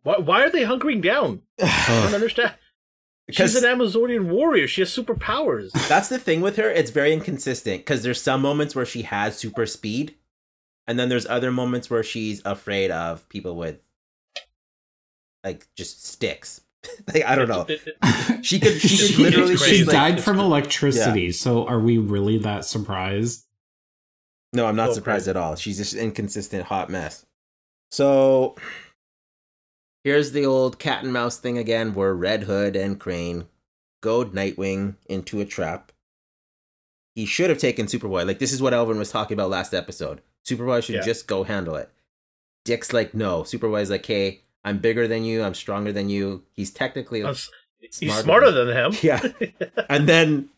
Why, 0.03 0.19
why 0.19 0.43
are 0.45 0.51
they 0.51 0.63
hunkering 0.63 1.03
down? 1.03 1.43
I 1.61 2.03
don't 2.05 2.15
understand. 2.23 2.55
She's 3.29 3.57
an 3.57 3.65
Amazonian 3.65 4.31
warrior. 4.31 4.69
She 4.69 4.83
has 4.83 4.91
superpowers. 4.91 5.73
that's 5.89 6.09
the 6.09 6.19
thing 6.19 6.41
with 6.41 6.57
her. 6.57 6.71
It's 6.71 6.93
very 6.93 7.13
inconsistent 7.13 7.81
because 7.81 8.03
there's 8.05 8.23
some 8.23 8.41
moments 8.41 8.77
where 8.77 8.87
she 8.87 9.03
has 9.03 9.37
super 9.37 9.67
speed, 9.67 10.15
and 10.87 10.99
then 10.99 11.09
there's 11.09 11.27
other 11.27 11.51
moments 11.51 11.91
where 11.91 12.05
she's 12.05 12.41
afraid 12.45 12.93
of 12.93 13.29
people 13.29 13.57
with 13.57 13.81
like 15.43 15.67
just 15.75 16.07
sticks. 16.07 16.61
like 17.13 17.25
I 17.25 17.35
don't 17.35 17.49
know. 17.49 17.67
She 18.43 18.61
could. 18.61 18.81
She 18.81 19.15
could 19.15 19.25
literally. 19.25 19.57
she 19.57 19.79
just, 19.79 19.89
like- 19.89 19.97
died 19.97 20.23
from 20.23 20.39
electricity, 20.39 21.33
so 21.33 21.67
are 21.67 21.81
we 21.81 21.99
really 21.99 22.39
that 22.39 22.65
surprised? 22.65 23.46
No, 24.57 24.67
I'm 24.67 24.77
not 24.77 24.95
surprised 24.95 25.25
crazy. 25.27 25.31
at 25.31 25.37
all. 25.37 25.55
She's 25.57 25.77
just 25.79 25.95
inconsistent 25.95 26.65
hot 26.65 26.91
mess. 26.91 27.27
So 27.91 28.57
here's 30.05 30.33
the 30.33 30.47
old 30.47 30.79
cat 30.79 31.05
and 31.05 31.13
mouse 31.13 31.39
thing 31.39 31.59
again, 31.59 31.95
where 31.95 32.15
Red 32.15 32.45
Hood 32.45 32.75
and 32.77 32.99
Crane 32.99 33.47
goad 34.03 34.33
Nightwing 34.35 34.97
into 35.09 35.41
a 35.41 35.45
trap. 35.45 35.93
He 37.15 37.25
should 37.27 37.51
have 37.51 37.59
taken 37.59 37.87
Superboy. 37.87 38.27
Like 38.27 38.39
this 38.39 38.53
is 38.53 38.61
what 38.63 38.75
Elvin 38.75 38.99
was 38.99 39.11
talking 39.11 39.35
about 39.35 39.51
last 39.51 39.73
episode. 39.75 40.21
Superboy 40.47 40.83
should 40.83 40.97
Yeah. 40.97 41.03
just 41.03 41.27
go 41.27 41.45
handle 41.45 41.77
it. 41.77 41.91
Dick's 42.65 42.93
like, 42.93 43.15
no. 43.15 43.43
Superboy's 43.43 43.91
like, 43.91 44.05
hey, 44.05 44.43
I'm 44.65 44.79
bigger 44.79 45.07
than 45.09 45.25
you. 45.25 45.43
I'm 45.43 45.55
stronger 45.55 45.93
than 45.93 46.09
you. 46.09 46.43
He's 46.53 46.71
technically 46.71 47.23
He's 47.23 47.49
Smarter 47.91 48.23
smarter 48.23 48.51
than 48.51 48.69
him. 48.77 48.93
yeah. 49.03 49.23
And 49.89 50.09
then 50.09 50.49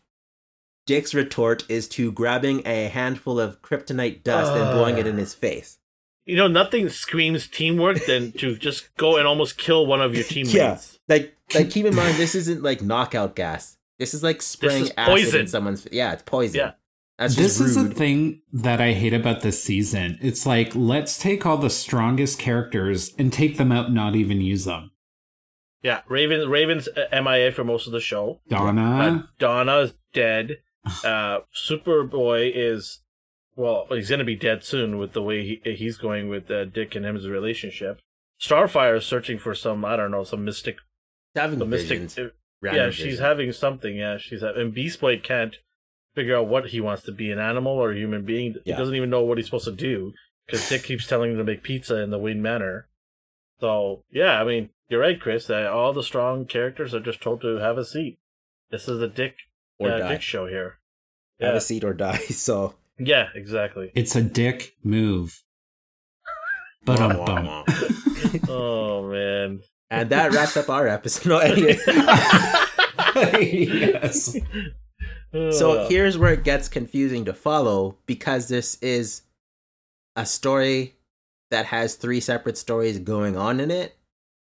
Dick's 0.89 1.13
retort 1.13 1.69
is 1.69 1.87
to 1.89 2.11
grabbing 2.11 2.65
a 2.65 2.87
handful 2.87 3.39
of 3.39 3.61
kryptonite 3.61 4.23
dust 4.23 4.53
and 4.53 4.71
blowing 4.73 4.97
it 4.97 5.05
in 5.05 5.19
his 5.19 5.35
face. 5.35 5.77
You 6.25 6.35
know, 6.35 6.47
nothing 6.47 6.89
screams 6.89 7.45
teamwork 7.45 8.05
than 8.07 8.31
to 8.39 8.57
just 8.57 8.95
go 8.97 9.15
and 9.15 9.27
almost 9.27 9.59
kill 9.59 9.85
one 9.85 10.01
of 10.01 10.15
your 10.15 10.23
teammates. 10.27 10.55
Yeah. 10.55 10.79
Like, 11.07 11.37
like 11.53 11.69
keep 11.69 11.85
in 11.85 11.93
mind, 11.93 12.17
this 12.17 12.33
isn't 12.33 12.63
like 12.63 12.81
knockout 12.81 13.35
gas. 13.35 13.77
This 13.99 14.15
is 14.15 14.23
like 14.23 14.41
spraying 14.41 14.85
is 14.85 14.93
acid 14.97 15.13
poison. 15.13 15.39
in 15.41 15.47
someone's. 15.47 15.87
Yeah, 15.91 16.13
it's 16.13 16.23
poison. 16.23 16.57
Yeah. 16.57 16.71
That's 17.19 17.35
this 17.35 17.59
is 17.59 17.75
the 17.75 17.93
thing 17.93 18.41
that 18.51 18.81
I 18.81 18.93
hate 18.93 19.13
about 19.13 19.41
this 19.41 19.63
season. 19.63 20.17
It's 20.23 20.47
like, 20.47 20.71
let's 20.73 21.19
take 21.19 21.45
all 21.45 21.57
the 21.59 21.69
strongest 21.69 22.39
characters 22.39 23.13
and 23.19 23.31
take 23.31 23.57
them 23.57 23.71
out 23.71 23.93
not 23.93 24.15
even 24.15 24.41
use 24.41 24.65
them. 24.65 24.89
Yeah, 25.83 26.01
Raven 26.07 26.49
Raven's 26.49 26.87
uh, 26.87 27.21
MIA 27.21 27.51
for 27.51 27.63
most 27.63 27.85
of 27.85 27.93
the 27.93 28.01
show. 28.01 28.39
Uh, 28.51 28.55
Donna, 28.55 29.29
Donna's 29.37 29.93
dead. 30.13 30.61
Uh, 31.03 31.39
Superboy 31.53 32.51
is, 32.53 33.01
well, 33.55 33.85
he's 33.89 34.09
gonna 34.09 34.23
be 34.23 34.35
dead 34.35 34.63
soon 34.63 34.97
with 34.97 35.13
the 35.13 35.21
way 35.21 35.45
he, 35.45 35.73
he's 35.73 35.97
going 35.97 36.29
with 36.29 36.49
uh, 36.49 36.65
Dick 36.65 36.95
and 36.95 37.05
him's 37.05 37.27
relationship. 37.27 37.99
Starfire 38.39 38.97
is 38.97 39.05
searching 39.05 39.37
for 39.37 39.53
some, 39.53 39.83
I 39.83 39.95
don't 39.97 40.11
know, 40.11 40.23
some 40.23 40.45
mystic, 40.45 40.77
having 41.35 41.59
the 41.59 41.65
mystic. 41.65 41.99
visions. 41.99 42.31
yeah, 42.63 42.89
she's 42.89 43.03
visions. 43.03 43.19
having 43.19 43.51
something. 43.51 43.97
Yeah, 43.97 44.17
she's 44.17 44.41
having. 44.41 44.61
And 44.61 44.73
Beast 44.73 45.01
Boy 45.01 45.19
can't 45.19 45.57
figure 46.15 46.37
out 46.37 46.47
what 46.47 46.67
he 46.67 46.81
wants 46.81 47.03
to 47.03 47.11
be, 47.11 47.31
an 47.31 47.39
animal 47.39 47.73
or 47.73 47.91
a 47.91 47.97
human 47.97 48.23
being. 48.25 48.55
He 48.63 48.71
doesn't 48.71 48.95
even 48.95 49.09
know 49.09 49.21
what 49.21 49.37
he's 49.37 49.47
supposed 49.47 49.65
to 49.65 49.71
do 49.71 50.13
because 50.45 50.67
Dick 50.67 50.83
keeps 50.83 51.07
telling 51.07 51.31
him 51.31 51.37
to 51.37 51.43
make 51.43 51.61
pizza 51.63 51.97
in 51.97 52.09
the 52.09 52.17
Wayne 52.17 52.41
Manor. 52.41 52.87
So 53.59 54.03
yeah, 54.09 54.39
I 54.41 54.45
mean, 54.45 54.69
you're 54.87 55.01
right, 55.01 55.19
Chris. 55.19 55.49
Uh, 55.49 55.69
all 55.71 55.93
the 55.93 56.03
strong 56.03 56.45
characters 56.45 56.95
are 56.95 56.99
just 56.99 57.21
told 57.21 57.41
to 57.41 57.57
have 57.57 57.77
a 57.77 57.85
seat. 57.85 58.19
This 58.71 58.87
is 58.87 59.01
a 59.01 59.07
Dick 59.07 59.35
or 59.79 59.91
uh, 59.91 59.97
die. 59.99 60.09
Dick 60.13 60.21
show 60.21 60.45
here. 60.45 60.75
Have 61.39 61.55
a 61.55 61.61
seat 61.61 61.83
or 61.83 61.93
die. 61.93 62.17
So. 62.29 62.75
yeah, 62.97 63.29
exactly. 63.33 63.91
it's 63.95 64.15
a 64.15 64.21
dick 64.21 64.75
move. 64.83 65.41
But 66.85 66.99
Wah, 66.99 67.05
um 67.07 67.25
bum. 67.25 68.41
oh 68.49 69.09
man. 69.09 69.61
And 69.89 70.09
that 70.11 70.33
wraps 70.33 70.55
up 70.57 70.69
our 70.69 70.87
episode. 70.87 71.25
No, 71.29 71.39
anyway. 71.39 71.77
yes. 73.55 74.37
So 75.51 75.71
Uh, 75.71 75.89
here's 75.89 76.17
where 76.17 76.33
it 76.33 76.43
gets 76.43 76.67
confusing 76.67 77.25
to 77.25 77.33
follow 77.33 77.97
because 78.05 78.47
this 78.47 78.77
is 78.81 79.21
a 80.15 80.25
story 80.25 80.95
that 81.51 81.65
has 81.67 81.95
three 81.95 82.19
separate 82.19 82.57
stories 82.57 82.99
going 82.99 83.35
on 83.37 83.59
in 83.59 83.71
it. 83.71 83.95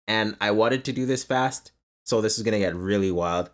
And 0.08 0.36
I 0.42 0.52
wanted 0.52 0.84
to 0.86 0.94
do 0.94 1.06
this 1.06 1.24
fast, 1.24 1.72
so 2.06 2.20
this 2.22 2.38
is 2.38 2.44
gonna 2.44 2.60
get 2.60 2.76
really 2.76 3.12
wild. 3.12 3.50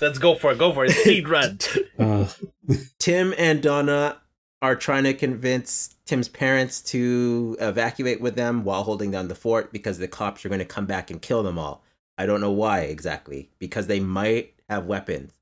Let's 0.00 0.18
go 0.18 0.34
for 0.34 0.52
it. 0.52 0.58
Go 0.58 0.72
for 0.72 0.84
it. 0.84 0.92
Speed 0.92 1.28
run. 1.28 1.58
Ugh. 1.98 2.30
Tim 2.98 3.34
and 3.36 3.62
Donna 3.62 4.20
are 4.62 4.76
trying 4.76 5.04
to 5.04 5.14
convince 5.14 5.94
Tim's 6.06 6.28
parents 6.28 6.80
to 6.82 7.56
evacuate 7.60 8.20
with 8.20 8.34
them 8.34 8.64
while 8.64 8.82
holding 8.82 9.10
down 9.10 9.28
the 9.28 9.34
fort 9.34 9.72
because 9.72 9.98
the 9.98 10.08
cops 10.08 10.44
are 10.44 10.48
going 10.48 10.58
to 10.58 10.64
come 10.64 10.86
back 10.86 11.10
and 11.10 11.20
kill 11.20 11.42
them 11.42 11.58
all. 11.58 11.84
I 12.16 12.26
don't 12.26 12.40
know 12.40 12.52
why 12.52 12.80
exactly, 12.80 13.50
because 13.58 13.86
they 13.88 14.00
might 14.00 14.54
have 14.68 14.86
weapons. 14.86 15.32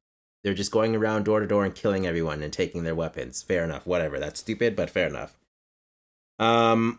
They're 0.43 0.55
just 0.55 0.73
going 0.73 0.97
around 0.97 1.25
door 1.25 1.41
to 1.41 1.47
door 1.47 1.65
and 1.65 1.75
killing 1.75 2.07
everyone 2.07 2.43
and 2.43 2.53
taking 2.53 2.83
their 2.83 2.95
weapons. 2.95 3.43
Fair 3.43 3.63
enough, 3.63 3.87
whatever. 3.87 4.19
That's 4.19 4.41
stupid, 4.41 4.75
but 4.75 4.91
fair 4.91 5.07
enough. 5.07 5.39
Um 6.39 6.99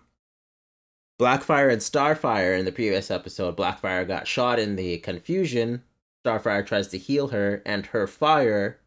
Blackfire 1.19 1.71
and 1.71 1.81
Starfire 1.81 2.57
in 2.57 2.65
the 2.65 2.71
previous 2.71 3.11
episode, 3.11 3.55
Blackfire 3.55 4.07
got 4.07 4.27
shot 4.27 4.59
in 4.59 4.75
the 4.75 4.97
confusion. 4.99 5.83
Starfire 6.25 6.65
tries 6.65 6.87
to 6.89 6.97
heal 6.97 7.29
her, 7.29 7.61
and 7.65 7.87
her 7.87 8.07
fire 8.07 8.79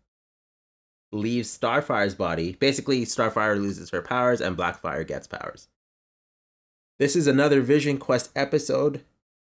leaves 1.13 1.57
Starfire's 1.57 2.15
body. 2.15 2.57
Basically, 2.59 3.05
Starfire 3.05 3.61
loses 3.61 3.91
her 3.91 4.03
powers 4.03 4.41
and 4.41 4.57
Blackfire 4.57 5.07
gets 5.07 5.27
powers. 5.27 5.69
This 6.99 7.15
is 7.15 7.27
another 7.27 7.61
Vision 7.61 7.99
Quest 7.99 8.31
episode 8.35 9.03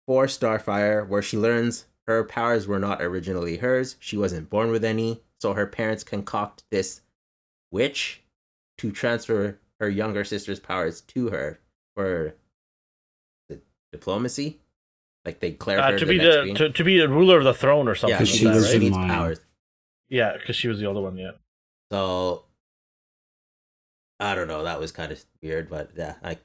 for 0.07 0.27
Starfire 0.27 1.07
where 1.07 1.23
she 1.23 1.37
learns 1.37 1.87
her 2.07 2.25
powers 2.25 2.67
were 2.67 2.79
not 2.79 3.03
originally 3.03 3.59
hers. 3.59 3.97
She 4.01 4.17
wasn't 4.17 4.51
born 4.51 4.71
with 4.71 4.85
any, 4.85 5.23
so 5.41 5.53
her 5.53 5.67
parents 5.67 6.03
concoct 6.03 6.65
this 6.71 7.03
witch 7.71 8.23
to 8.79 8.91
transfer 8.91 9.59
her 9.79 9.89
younger 9.89 10.25
sister's 10.25 10.59
powers 10.59 11.01
to 11.03 11.29
her 11.29 11.61
for 11.95 12.35
the 13.49 13.61
diplomacy. 13.93 14.61
Like 15.29 15.41
they 15.41 15.53
clarify 15.53 15.93
Uh, 15.95 15.99
to 15.99 16.07
be 16.07 16.17
the 16.17 16.55
to, 16.57 16.71
to 16.71 16.85
be 16.85 16.99
the 16.99 17.07
ruler 17.09 17.37
of 17.37 17.45
the 17.45 17.53
throne 17.53 17.87
or 17.87 17.95
something. 17.95 18.15
yeah, 18.15 18.19
like 18.21 18.27
she 18.29 18.45
that, 18.45 18.55
was 18.55 18.65
right? 18.65 18.73
she 18.73 18.79
needs 18.79 18.97
powers. 18.97 19.41
Yeah, 20.09 20.33
because 20.39 20.57
she 20.57 20.69
was 20.69 20.79
the 20.81 20.87
older 20.87 21.03
one. 21.03 21.19
Yeah. 21.19 21.33
So 21.93 22.45
I 24.19 24.35
don't 24.35 24.49
know. 24.49 24.65
That 24.65 24.81
was 24.81 24.91
kind 24.91 25.13
of 25.13 25.23
weird, 25.43 25.69
but 25.69 25.91
yeah, 25.97 26.15
I 26.25 26.39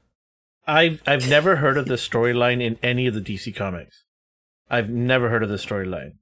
I've 0.66 1.02
I've 1.06 1.26
never 1.28 1.56
heard 1.56 1.78
of 1.78 1.86
this 1.86 2.06
storyline 2.06 2.62
in 2.62 2.78
any 2.82 3.06
of 3.06 3.14
the 3.14 3.22
DC 3.22 3.54
comics. 3.56 4.04
I've 4.68 4.90
never 4.90 5.30
heard 5.30 5.42
of 5.42 5.48
this 5.48 5.64
storyline. 5.64 6.14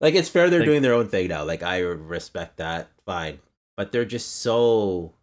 like 0.00 0.14
it's 0.14 0.28
fair 0.28 0.50
they're 0.50 0.60
Like- 0.60 0.66
doing 0.68 0.82
their 0.82 0.92
own 0.92 1.08
thing 1.08 1.28
now. 1.28 1.44
Like 1.44 1.62
I 1.62 1.78
respect 1.78 2.58
that, 2.58 2.90
fine. 3.06 3.38
But 3.74 3.90
they're 3.92 4.04
just 4.04 4.36
so 4.36 5.14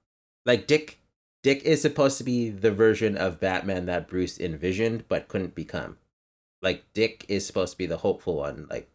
like 0.45 0.65
Dick. 0.65 0.99
Dick 1.43 1.61
is 1.63 1.81
supposed 1.81 2.17
to 2.19 2.23
be 2.23 2.49
the 2.49 2.71
version 2.71 3.17
of 3.17 3.39
Batman 3.41 3.85
that 3.87 4.07
Bruce 4.07 4.39
envisioned 4.39 5.03
but 5.09 5.27
couldn't 5.27 5.53
become. 5.53 5.97
Like 6.64 6.85
Dick 6.94 7.26
is 7.27 7.45
supposed 7.45 7.73
to 7.73 7.77
be 7.77 7.85
the 7.85 7.98
hopeful 7.98 8.38
one. 8.38 8.68
Like, 8.69 8.90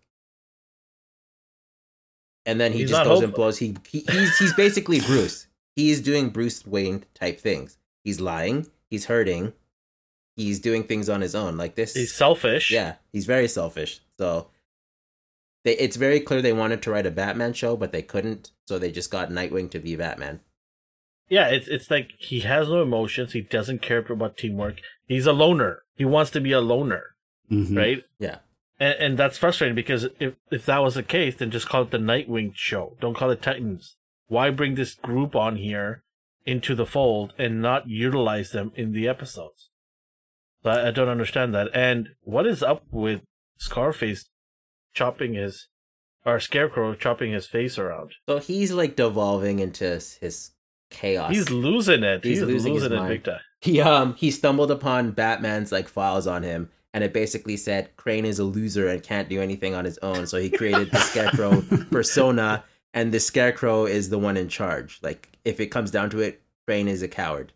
and 2.46 2.58
then 2.58 2.72
he 2.72 2.80
He's 2.80 2.90
just 2.90 3.04
goes 3.04 3.22
and 3.22 3.32
blows. 3.32 3.58
He, 3.58 3.76
he 3.86 4.00
he's 4.10 4.38
he's 4.38 4.54
basically 4.54 5.00
Bruce. 5.06 5.46
He's 5.76 6.00
doing 6.00 6.30
Bruce 6.30 6.66
Wayne 6.66 7.04
type 7.14 7.38
things. 7.38 7.78
He's 8.02 8.20
lying. 8.20 8.66
He's 8.90 9.04
hurting. 9.04 9.52
He's 10.34 10.58
doing 10.58 10.84
things 10.84 11.08
on 11.08 11.20
his 11.20 11.34
own. 11.34 11.56
Like 11.56 11.74
this. 11.74 11.94
He's 11.94 12.14
selfish. 12.14 12.70
Yeah, 12.70 12.94
he's 13.12 13.26
very 13.26 13.48
selfish. 13.48 14.00
So 14.18 14.48
they 15.64 15.76
it's 15.76 15.96
very 15.96 16.20
clear 16.20 16.40
they 16.40 16.54
wanted 16.54 16.80
to 16.82 16.90
write 16.90 17.06
a 17.06 17.10
Batman 17.10 17.52
show, 17.52 17.76
but 17.76 17.92
they 17.92 18.02
couldn't, 18.02 18.50
so 18.66 18.78
they 18.78 18.90
just 18.90 19.10
got 19.10 19.30
Nightwing 19.30 19.70
to 19.72 19.78
be 19.78 19.94
Batman. 19.94 20.40
Yeah, 21.28 21.48
it's 21.48 21.68
it's 21.68 21.90
like 21.90 22.12
he 22.18 22.40
has 22.40 22.68
no 22.68 22.82
emotions. 22.82 23.32
He 23.32 23.42
doesn't 23.42 23.82
care 23.82 23.98
about 23.98 24.38
teamwork. 24.38 24.80
He's 25.06 25.26
a 25.26 25.32
loner. 25.32 25.82
He 25.94 26.06
wants 26.06 26.30
to 26.30 26.40
be 26.40 26.52
a 26.52 26.60
loner, 26.60 27.16
Mhm. 27.50 27.76
right? 27.76 28.02
Yeah. 28.18 28.38
And, 28.80 28.94
and 29.00 29.18
that's 29.18 29.38
frustrating 29.38 29.74
because 29.74 30.06
if 30.20 30.34
if 30.50 30.66
that 30.66 30.78
was 30.82 30.94
the 30.94 31.02
case, 31.02 31.36
then 31.36 31.50
just 31.50 31.68
call 31.68 31.82
it 31.82 31.90
the 31.90 31.98
Nightwing 31.98 32.52
show. 32.54 32.96
Don't 33.00 33.16
call 33.16 33.30
it 33.30 33.42
Titans. 33.42 33.96
Why 34.28 34.50
bring 34.50 34.74
this 34.74 34.94
group 34.94 35.34
on 35.34 35.56
here 35.56 36.02
into 36.46 36.74
the 36.74 36.86
fold 36.86 37.32
and 37.38 37.60
not 37.62 37.88
utilize 37.88 38.50
them 38.52 38.72
in 38.74 38.92
the 38.92 39.08
episodes? 39.08 39.70
So 40.62 40.70
I, 40.70 40.88
I 40.88 40.90
don't 40.90 41.08
understand 41.08 41.54
that. 41.54 41.68
And 41.74 42.10
what 42.22 42.46
is 42.46 42.62
up 42.62 42.84
with 42.90 43.22
Scarface 43.58 44.26
chopping 44.94 45.34
his 45.34 45.68
or 46.24 46.38
Scarecrow 46.40 46.94
chopping 46.94 47.32
his 47.32 47.46
face 47.46 47.78
around? 47.78 48.12
So 48.28 48.38
he's 48.38 48.72
like 48.72 48.96
devolving 48.96 49.58
into 49.60 49.84
his- 49.84 50.14
his 50.16 50.50
chaos. 50.90 51.30
He's 51.32 51.50
losing 51.50 52.02
it. 52.02 52.24
He's 52.24 52.38
He's, 52.38 52.46
losing 52.46 52.74
losing, 52.74 52.74
his 52.74 52.84
it 52.84 52.96
mind. 52.96 53.08
big 53.08 53.24
time. 53.24 53.40
he 53.60 53.80
um 53.80 54.14
he 54.14 54.30
stumbled 54.30 54.70
upon 54.70 55.10
Batman's 55.12 55.72
like 55.72 55.88
files 55.88 56.26
on 56.26 56.42
him 56.44 56.70
and 56.94 57.04
it 57.04 57.12
basically 57.12 57.56
said 57.56 57.94
Crane 57.96 58.24
is 58.24 58.38
a 58.38 58.44
loser 58.44 58.88
and 58.88 59.02
can't 59.02 59.28
do 59.28 59.40
anything 59.40 59.74
on 59.74 59.84
his 59.84 59.98
own. 59.98 60.26
So 60.26 60.38
he 60.38 60.50
created 60.50 60.90
the 60.90 60.98
Scarecrow 60.98 61.60
persona 61.90 62.64
and 62.94 63.12
the 63.12 63.20
Scarecrow 63.20 63.84
is 63.86 64.08
the 64.10 64.18
one 64.18 64.36
in 64.36 64.48
charge. 64.48 64.98
Like 65.02 65.28
if 65.44 65.60
it 65.60 65.66
comes 65.66 65.90
down 65.90 66.10
to 66.10 66.20
it, 66.20 66.42
Crane 66.66 66.88
is 66.88 67.02
a 67.02 67.08
coward. 67.08 67.52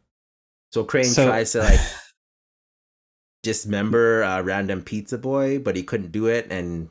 So 0.70 0.84
Crane 0.84 1.04
So- 1.04 1.26
tries 1.26 1.52
to 1.52 1.60
like 1.60 1.80
dismember 3.42 4.22
a 4.22 4.42
random 4.42 4.82
pizza 4.82 5.18
boy, 5.18 5.59
but 5.59 5.76
he 5.76 5.82
couldn't 5.82 6.12
do 6.12 6.26
it 6.26 6.46
and 6.50 6.88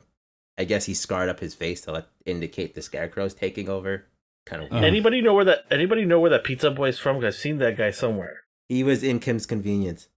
I 0.58 0.64
guess 0.64 0.84
he 0.84 0.94
scarred 0.94 1.28
up 1.28 1.40
his 1.40 1.54
face 1.54 1.80
to 1.82 1.92
like 1.92 2.06
indicate 2.26 2.74
the 2.74 2.82
Scarecrow's 2.82 3.34
taking 3.34 3.68
over. 3.68 4.06
Kind 4.44 4.62
of 4.64 4.70
weird. 4.70 4.84
Anybody 4.84 5.20
know 5.20 5.34
where 5.34 5.44
that? 5.44 5.64
Anybody 5.70 6.04
know 6.04 6.18
where 6.20 6.30
that 6.30 6.44
pizza 6.44 6.70
boy 6.70 6.76
boy's 6.76 6.98
from? 6.98 7.16
'Cause 7.16 7.24
I've 7.26 7.34
seen 7.36 7.58
that 7.58 7.76
guy 7.76 7.90
somewhere. 7.92 8.40
He 8.68 8.82
was 8.82 9.02
in 9.02 9.20
Kim's 9.20 9.46
convenience. 9.46 10.08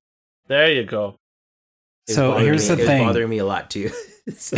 There 0.47 0.71
you 0.71 0.83
go. 0.83 1.17
It 2.07 2.11
was 2.11 2.15
So 2.15 2.37
here's 2.37 2.69
me- 2.69 2.75
the 2.75 2.81
it 2.81 2.83
was 2.83 2.87
thing. 2.87 3.03
bothering 3.07 3.29
me 3.29 3.37
a 3.39 3.45
lot 3.45 3.69
too. 3.69 3.89
So- 4.37 4.57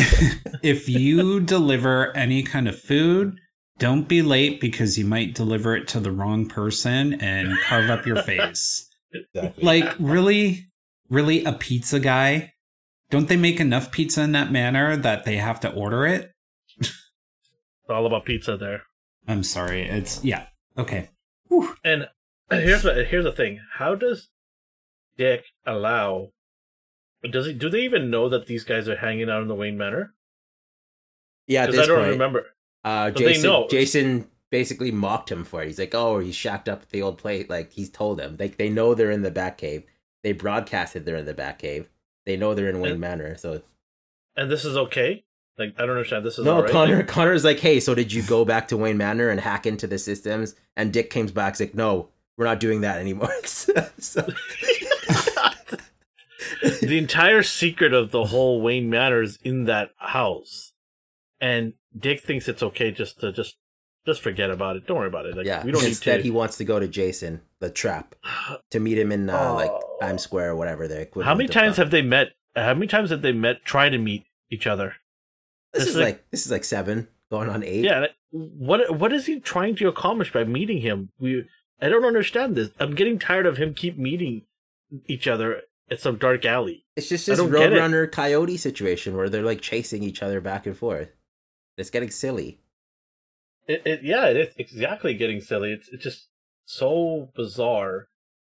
if 0.64 0.88
you 0.88 1.42
deliver 1.42 2.16
any 2.16 2.42
kind 2.42 2.70
of 2.70 2.80
food, 2.80 3.38
don't 3.80 4.08
be 4.08 4.22
late 4.22 4.62
because 4.62 4.98
you 4.98 5.04
might 5.06 5.36
deliver 5.36 5.76
it 5.76 5.90
to 5.90 6.00
the 6.00 6.12
wrong 6.12 6.48
person 6.48 7.16
and 7.16 7.58
carve 7.66 7.90
up 7.90 8.06
your 8.06 8.22
face. 8.24 8.88
Exactly. 9.14 9.64
Like, 9.64 9.94
really? 10.00 10.68
Really? 11.10 11.44
A 11.44 11.52
pizza 11.52 12.00
guy? 12.00 12.54
Don't 13.10 13.28
they 13.28 13.36
make 13.36 13.60
enough 13.60 13.92
pizza 13.92 14.22
in 14.22 14.32
that 14.32 14.52
manor 14.54 14.96
that 14.98 15.26
they 15.26 15.36
have 15.36 15.60
to 15.62 15.72
order 15.74 16.06
it? 16.08 16.32
It's 16.80 16.94
all 17.90 18.06
about 18.06 18.24
pizza 18.26 18.56
there. 18.58 18.84
I'm 19.28 19.44
sorry. 19.44 19.82
It's, 19.84 20.24
yeah. 20.24 20.48
Okay. 20.78 21.10
And 21.84 22.08
here's 22.50 22.84
what 22.86 22.96
here's 23.08 23.24
the 23.26 23.32
thing. 23.32 23.60
How 23.76 23.96
does 23.96 24.30
Dick 25.18 25.44
allow? 25.66 26.30
Does 27.28 27.46
he? 27.48 27.54
Do 27.54 27.70
they 27.70 27.82
even 27.82 28.10
know 28.10 28.30
that 28.30 28.46
these 28.48 28.64
guys 28.64 28.88
are 28.90 28.98
hanging 28.98 29.30
out 29.30 29.42
in 29.42 29.48
the 29.48 29.56
Wayne 29.56 29.78
Manor? 29.78 30.14
yeah, 31.48 31.64
at 31.64 31.68
Because 31.68 31.76
this 31.78 31.84
I 31.86 31.88
don't 31.88 32.00
point, 32.00 32.12
remember. 32.12 32.46
uh, 32.84 33.10
But 33.12 33.20
they 33.20 33.26
Jason, 33.34 33.44
know. 33.50 33.68
Jason 33.70 34.28
basically 34.52 34.92
mocked 34.92 35.32
him 35.32 35.44
for 35.44 35.62
it. 35.64 35.68
He's 35.68 35.80
like, 35.80 35.96
"Oh, 35.96 36.20
he's 36.20 36.36
shacked 36.36 36.68
up 36.70 36.82
at 36.84 36.90
the 36.90 37.02
old 37.02 37.18
plate." 37.18 37.50
Like 37.50 37.72
he's 37.72 37.90
told 37.90 38.18
them, 38.20 38.36
like 38.40 38.58
they 38.58 38.70
know 38.70 38.94
they're 38.94 39.12
in 39.12 39.22
the 39.22 39.32
Batcave. 39.32 39.84
They 40.24 40.32
broadcasted 40.34 41.06
they're 41.06 41.16
in 41.16 41.26
the 41.26 41.34
Batcave. 41.34 41.86
They 42.26 42.36
know 42.38 42.54
they're 42.54 42.70
in 42.70 42.80
Wayne 42.82 42.94
And- 42.94 43.02
Manor. 43.02 43.38
So 43.38 43.62
And 44.36 44.52
this 44.52 44.66
is 44.66 44.76
okay. 44.76 45.24
Like 45.58 45.74
I 45.78 45.82
don't 45.86 45.92
understand. 45.92 46.26
This 46.26 46.38
is 46.38 46.46
no, 46.46 46.56
all 46.58 46.62
right? 46.64 46.72
Connor. 46.72 46.98
Like, 46.98 47.08
Connor's 47.08 47.44
like, 47.46 47.60
"Hey, 47.60 47.80
so 47.80 47.96
did 47.96 48.12
you 48.14 48.22
go 48.24 48.44
back 48.46 48.68
to 48.70 48.78
Wayne 48.78 48.98
Manor 48.98 49.30
and 49.30 49.40
hack 49.40 49.66
into 49.66 49.88
the 49.88 49.98
systems?" 49.98 50.54
And 50.76 50.92
Dick 50.94 51.10
comes 51.10 51.32
back, 51.32 51.60
like, 51.60 51.74
"No, 51.74 52.10
we're 52.38 52.46
not 52.46 52.60
doing 52.60 52.82
that 52.82 53.00
anymore." 53.00 53.34
so, 53.46 53.74
the 56.82 56.98
entire 56.98 57.44
secret 57.44 57.94
of 57.94 58.12
the 58.12 58.26
whole 58.26 58.62
Wayne 58.62 58.90
Manor 58.90 59.22
is 59.22 59.38
in 59.44 59.66
that 59.66 59.92
house, 59.98 60.74
and 61.42 61.74
Dick 61.98 62.22
thinks 62.22 62.48
it's 62.48 62.64
okay 62.64 62.92
just 62.92 63.20
to 63.22 63.32
just 63.32 63.58
just 64.06 64.22
forget 64.22 64.50
about 64.50 64.76
it. 64.76 64.88
Don't 64.88 64.98
worry 64.98 65.08
about 65.08 65.26
it. 65.26 65.36
Like 65.36 65.46
yeah. 65.46 65.64
we 65.66 65.72
don't 65.72 65.84
Instead, 65.84 66.18
need 66.18 66.26
he 66.26 66.32
wants 66.32 66.58
to 66.58 66.64
go 66.64 66.80
to 66.80 66.88
Jason, 66.88 67.42
the 67.60 67.70
trap, 67.70 68.16
to 68.72 68.80
meet 68.80 68.98
him 68.98 69.12
in 69.12 69.30
uh, 69.30 69.54
like 69.54 69.72
Oh. 69.72 69.98
Times 70.00 70.22
Square 70.22 70.52
or 70.52 70.56
whatever. 70.56 70.88
They're 70.88 71.08
How 71.24 71.34
many 71.34 71.50
times 71.50 71.78
have 71.78 71.90
they 71.92 72.02
met? 72.04 72.34
How 72.56 72.74
many 72.76 72.88
times 72.88 73.10
have 73.10 73.22
they 73.24 73.32
met? 73.32 73.66
Try 73.66 73.90
to 73.90 73.98
meet 73.98 74.26
each 74.52 74.68
other. 74.68 74.96
this 75.74 75.84
it's 75.84 75.92
is 75.92 75.98
like- 75.98 76.06
like 76.06 76.30
this 76.32 76.46
is 76.46 76.52
like 76.52 76.64
seven 76.64 77.08
going 77.32 77.50
on 77.50 77.64
eight? 77.64 77.84
Yeah. 77.84 78.06
What 78.32 78.98
what 78.98 79.12
is 79.12 79.26
he 79.26 79.40
trying 79.40 79.76
to 79.78 79.88
accomplish 79.88 80.32
by 80.32 80.44
meeting 80.44 80.82
him? 80.82 81.10
We 81.20 81.46
I 81.82 81.90
don't 81.90 82.06
understand 82.06 82.56
this. 82.56 82.70
I'm 82.80 82.94
getting 82.96 83.18
tired 83.20 83.46
of 83.46 83.58
him 83.58 83.74
keep 83.74 83.98
meeting 83.98 84.44
each 85.08 85.28
other 85.28 85.62
at 85.90 86.02
some 86.02 86.18
dark 86.18 86.46
alley. 86.46 86.86
It's 86.96 87.10
just 87.10 87.26
this. 87.26 87.40
Roadrunner 87.40 88.12
Coyote 88.12 88.58
situation 88.58 89.16
where 89.16 89.30
they're 89.30 89.44
like 89.44 89.62
chasing 89.62 90.04
each 90.04 90.22
other 90.22 90.42
back 90.42 90.66
and 90.66 90.78
forth. 90.78 91.10
It's 91.78 91.90
getting 91.90 92.12
silly. 92.12 92.60
It, 93.68 93.82
it 93.86 94.04
yeah, 94.04 94.28
it 94.28 94.38
is 94.38 94.54
exactly 94.58 95.14
getting 95.14 95.42
silly. 95.42 95.72
It's 95.74 95.90
it's 95.90 96.04
just 96.04 96.30
so 96.66 97.30
bizarre 97.36 98.08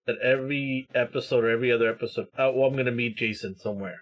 that 0.05 0.17
every 0.21 0.87
episode 0.93 1.43
or 1.43 1.49
every 1.49 1.71
other 1.71 1.89
episode, 1.89 2.27
oh, 2.37 2.51
well, 2.51 2.69
I'm 2.69 2.75
gonna 2.75 2.91
meet 2.91 3.17
Jason 3.17 3.57
somewhere. 3.57 4.01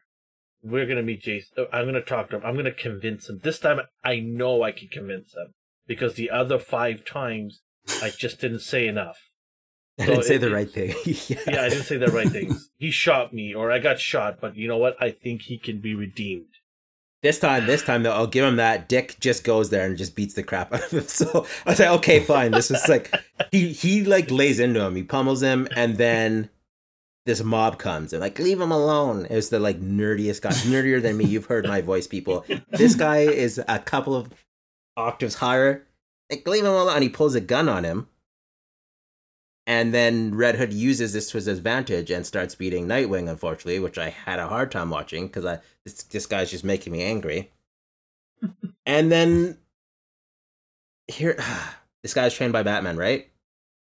We're 0.63 0.85
gonna 0.85 1.03
meet 1.03 1.21
Jason. 1.21 1.49
oh, 1.57 1.65
I'm 1.71 1.85
gonna 1.85 2.01
talk 2.01 2.29
to 2.29 2.37
him. 2.37 2.45
I'm 2.45 2.55
gonna 2.55 2.71
convince 2.71 3.29
him. 3.29 3.39
This 3.43 3.59
time, 3.59 3.79
I 4.03 4.19
know 4.19 4.63
I 4.63 4.71
can 4.71 4.87
convince 4.87 5.33
him 5.35 5.53
because 5.87 6.15
the 6.15 6.29
other 6.29 6.59
five 6.59 7.05
times 7.05 7.61
I 8.01 8.09
just 8.09 8.39
didn't 8.41 8.61
say 8.61 8.87
enough. 8.87 9.17
I 10.01 10.05
didn't 10.05 10.23
say 10.23 10.35
it- 10.35 10.39
the 10.39 10.51
right 10.51 10.69
thing. 10.69 10.93
Yeah, 11.47 11.61
I 11.63 11.69
didn't 11.69 11.83
say 11.85 11.97
the 11.97 12.07
right 12.11 12.29
things. 12.29 12.69
He 12.77 12.91
shot 12.91 13.33
me, 13.33 13.53
or 13.53 13.71
I 13.71 13.79
got 13.79 13.99
shot. 13.99 14.39
But 14.41 14.55
you 14.55 14.67
know 14.67 14.77
what? 14.77 14.95
I 15.01 15.11
think 15.11 15.43
he 15.43 15.57
can 15.57 15.79
be 15.79 15.95
redeemed. 15.95 16.45
This 17.23 17.37
time, 17.39 17.67
this 17.67 17.83
time 17.83 18.01
though, 18.01 18.13
I'll 18.13 18.25
give 18.25 18.43
him 18.43 18.55
that. 18.55 18.89
Dick 18.89 19.17
just 19.19 19.43
goes 19.43 19.69
there 19.69 19.85
and 19.85 19.95
just 19.97 20.15
beats 20.15 20.33
the 20.33 20.41
crap 20.41 20.73
out 20.73 20.83
of 20.83 20.91
him. 20.91 21.01
So 21.07 21.45
I 21.65 21.69
was 21.69 21.79
like, 21.79 21.89
okay, 21.99 22.19
fine. 22.19 22.51
This 22.51 22.71
is 22.71 22.87
like 22.89 23.13
he 23.51 23.71
he 23.73 24.03
like 24.03 24.31
lays 24.31 24.59
into 24.59 24.81
him. 24.81 24.95
He 24.95 25.03
pummels 25.03 25.41
him, 25.43 25.67
and 25.75 25.97
then 25.97 26.49
this 27.27 27.43
mob 27.43 27.77
comes 27.77 28.11
and 28.13 28.21
like 28.21 28.39
leave 28.39 28.59
him 28.59 28.71
alone. 28.71 29.27
It 29.29 29.35
was 29.35 29.49
the 29.49 29.59
like 29.59 29.79
nerdiest 29.79 30.41
guy, 30.41 30.49
nerdier 30.49 30.99
than 30.99 31.15
me. 31.17 31.25
You've 31.25 31.45
heard 31.45 31.67
my 31.67 31.81
voice, 31.81 32.07
people. 32.07 32.43
This 32.71 32.95
guy 32.95 33.19
is 33.19 33.61
a 33.67 33.77
couple 33.77 34.15
of 34.15 34.29
octaves 34.97 35.35
higher. 35.35 35.85
Like 36.31 36.47
leave 36.47 36.63
him 36.63 36.71
alone. 36.71 36.95
And 36.95 37.03
he 37.03 37.09
pulls 37.09 37.35
a 37.35 37.41
gun 37.41 37.69
on 37.69 37.83
him. 37.83 38.07
And 39.71 39.93
then 39.93 40.35
Red 40.35 40.55
Hood 40.55 40.73
uses 40.73 41.13
this 41.13 41.29
to 41.29 41.37
his 41.37 41.47
advantage 41.47 42.11
and 42.11 42.25
starts 42.25 42.55
beating 42.55 42.89
Nightwing, 42.89 43.29
unfortunately, 43.29 43.79
which 43.79 43.97
I 43.97 44.09
had 44.09 44.37
a 44.37 44.49
hard 44.49 44.69
time 44.69 44.89
watching 44.89 45.27
because 45.27 45.45
I 45.45 45.59
this 45.85 46.03
this 46.03 46.25
guy's 46.25 46.51
just 46.51 46.65
making 46.65 46.91
me 46.91 47.01
angry. 47.01 47.53
and 48.85 49.09
then 49.09 49.59
here 51.07 51.41
this 52.03 52.13
guy's 52.13 52.33
trained 52.33 52.51
by 52.51 52.63
Batman, 52.63 52.97
right? 52.97 53.29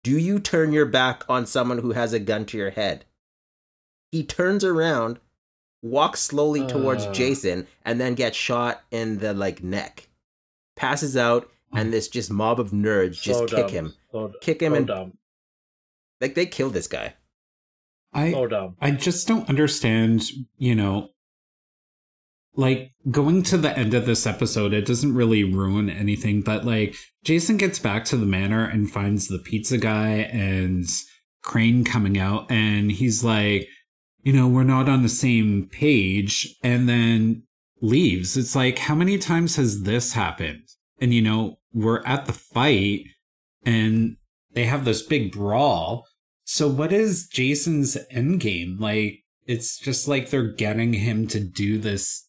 Do 0.02 0.18
you 0.18 0.40
turn 0.40 0.72
your 0.72 0.84
back 0.84 1.22
on 1.28 1.46
someone 1.46 1.78
who 1.78 1.92
has 1.92 2.12
a 2.12 2.18
gun 2.18 2.44
to 2.46 2.58
your 2.58 2.70
head? 2.70 3.04
He 4.10 4.24
turns 4.24 4.64
around, 4.64 5.20
walks 5.80 6.18
slowly 6.18 6.66
towards 6.66 7.04
Uh. 7.04 7.12
Jason, 7.12 7.68
and 7.84 8.00
then 8.00 8.16
gets 8.16 8.36
shot 8.36 8.82
in 8.90 9.18
the 9.18 9.32
like 9.32 9.62
neck. 9.62 10.08
Passes 10.74 11.16
out, 11.16 11.48
and 11.72 11.92
this 11.92 12.08
just 12.08 12.32
mob 12.32 12.58
of 12.58 12.72
nerds 12.72 13.22
just 13.22 13.38
So 13.38 13.46
kick 13.46 13.70
him. 13.70 13.94
So, 14.10 14.32
Kick 14.40 14.60
him 14.60 14.72
so 14.72 14.76
and 14.76 14.86
dumb. 14.88 15.12
Like 16.20 16.34
they 16.34 16.46
kill 16.46 16.70
this 16.70 16.86
guy. 16.86 17.14
I 18.12 18.32
So 18.32 18.46
dumb. 18.46 18.76
I 18.80 18.90
just 18.92 19.28
don't 19.28 19.48
understand, 19.48 20.22
you 20.56 20.74
know, 20.74 21.10
like 22.54 22.92
going 23.10 23.42
to 23.44 23.56
the 23.56 23.76
end 23.78 23.94
of 23.94 24.06
this 24.06 24.26
episode, 24.26 24.72
it 24.72 24.86
doesn't 24.86 25.14
really 25.14 25.44
ruin 25.44 25.88
anything, 25.88 26.40
but 26.42 26.64
like 26.64 26.96
Jason 27.22 27.56
gets 27.56 27.78
back 27.78 28.04
to 28.06 28.16
the 28.16 28.26
manor 28.26 28.64
and 28.64 28.90
finds 28.90 29.28
the 29.28 29.38
pizza 29.38 29.78
guy 29.78 30.28
and 30.32 30.86
Crane 31.42 31.84
coming 31.84 32.18
out, 32.18 32.50
and 32.50 32.90
he's 32.90 33.22
like, 33.22 33.68
you 34.22 34.32
know, 34.32 34.48
we're 34.48 34.64
not 34.64 34.88
on 34.88 35.02
the 35.02 35.08
same 35.08 35.68
page, 35.70 36.56
and 36.62 36.88
then 36.88 37.44
leaves. 37.80 38.36
It's 38.36 38.56
like, 38.56 38.80
how 38.80 38.94
many 38.94 39.18
times 39.18 39.56
has 39.56 39.82
this 39.82 40.14
happened? 40.14 40.64
And 41.00 41.14
you 41.14 41.22
know, 41.22 41.58
we're 41.72 42.02
at 42.04 42.26
the 42.26 42.32
fight 42.32 43.04
and 43.64 44.16
they 44.52 44.64
have 44.64 44.84
this 44.84 45.02
big 45.02 45.32
brawl. 45.32 46.06
So 46.50 46.66
what 46.66 46.94
is 46.94 47.26
Jason's 47.26 47.98
end 48.10 48.40
game? 48.40 48.78
Like, 48.80 49.22
it's 49.46 49.78
just 49.78 50.08
like 50.08 50.30
they're 50.30 50.50
getting 50.50 50.94
him 50.94 51.26
to 51.28 51.40
do 51.40 51.76
this 51.76 52.26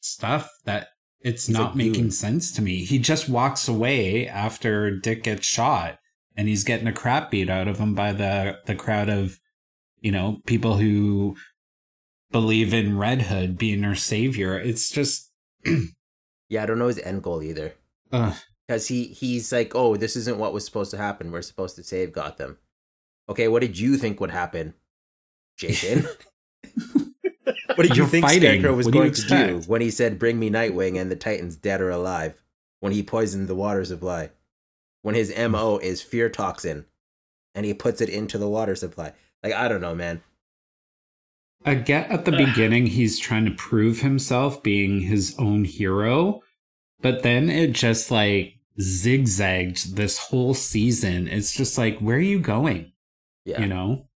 stuff 0.00 0.48
that 0.66 0.90
it's 1.20 1.46
He's 1.48 1.56
not 1.56 1.74
making 1.74 1.92
goon. 1.94 2.10
sense 2.12 2.52
to 2.52 2.62
me. 2.62 2.84
He 2.84 3.00
just 3.00 3.28
walks 3.28 3.66
away 3.66 4.28
after 4.28 4.96
Dick 4.96 5.24
gets 5.24 5.48
shot 5.48 5.98
and 6.36 6.46
he's 6.46 6.62
getting 6.62 6.86
a 6.86 6.92
crap 6.92 7.32
beat 7.32 7.50
out 7.50 7.66
of 7.66 7.78
him 7.80 7.96
by 7.96 8.12
the 8.12 8.58
the 8.66 8.76
crowd 8.76 9.08
of 9.08 9.40
you 10.00 10.12
know 10.12 10.40
people 10.46 10.76
who 10.76 11.36
believe 12.30 12.72
in 12.72 12.96
Red 12.96 13.22
Hood 13.22 13.58
being 13.58 13.80
their 13.80 13.96
savior. 13.96 14.56
It's 14.60 14.90
just 14.90 15.32
Yeah, 16.48 16.62
I 16.62 16.66
don't 16.66 16.78
know 16.78 16.86
his 16.86 17.00
end 17.00 17.24
goal 17.24 17.42
either. 17.42 17.74
uh, 18.12 18.34
Because 18.68 18.86
he 18.86 19.06
he's 19.08 19.50
like, 19.50 19.74
oh, 19.74 19.96
this 19.96 20.14
isn't 20.14 20.38
what 20.38 20.52
was 20.52 20.64
supposed 20.64 20.92
to 20.92 20.98
happen. 20.98 21.32
We're 21.32 21.42
supposed 21.42 21.74
to 21.76 21.82
save 21.82 22.12
Gotham. 22.12 22.58
Okay, 23.28 23.48
what 23.48 23.60
did 23.60 23.78
you 23.78 23.96
think 23.96 24.20
would 24.20 24.30
happen, 24.30 24.74
Jason? 25.56 26.06
what 27.74 27.82
did 27.82 27.90
you 27.90 28.02
You're 28.02 28.06
think 28.06 28.24
fighting. 28.24 28.60
Scarecrow 28.60 28.74
was 28.74 28.86
What 28.86 28.92
going 28.92 29.12
to 29.12 29.28
do 29.28 29.62
when 29.66 29.80
he 29.80 29.90
said, 29.90 30.18
"Bring 30.18 30.38
me 30.38 30.50
Nightwing" 30.50 31.00
and 31.00 31.10
the 31.10 31.16
Titans 31.16 31.56
dead 31.56 31.80
or 31.80 31.90
alive? 31.90 32.34
When 32.80 32.92
he 32.92 33.02
poisoned 33.02 33.48
the 33.48 33.54
water 33.54 33.84
supply, 33.84 34.30
when 35.02 35.14
his 35.14 35.34
hmm. 35.34 35.52
mo 35.52 35.78
is 35.78 36.02
fear 36.02 36.28
toxin, 36.28 36.86
and 37.54 37.66
he 37.66 37.74
puts 37.74 38.00
it 38.00 38.08
into 38.08 38.38
the 38.38 38.48
water 38.48 38.76
supply. 38.76 39.12
Like 39.42 39.54
I 39.54 39.68
don't 39.68 39.80
know, 39.80 39.94
man. 39.94 40.22
I 41.64 41.74
get 41.74 42.10
at 42.10 42.24
the 42.24 42.32
beginning 42.32 42.86
he's 42.86 43.18
trying 43.18 43.44
to 43.46 43.50
prove 43.50 44.00
himself 44.00 44.62
being 44.62 45.00
his 45.00 45.34
own 45.38 45.64
hero, 45.64 46.42
but 47.00 47.22
then 47.22 47.50
it 47.50 47.72
just 47.72 48.10
like 48.10 48.58
zigzagged 48.80 49.96
this 49.96 50.18
whole 50.18 50.54
season. 50.54 51.26
It's 51.26 51.52
just 51.52 51.76
like, 51.76 51.98
where 51.98 52.18
are 52.18 52.20
you 52.20 52.38
going? 52.38 52.92
Yeah, 53.46 53.60
You 53.60 53.68
know? 53.68 54.08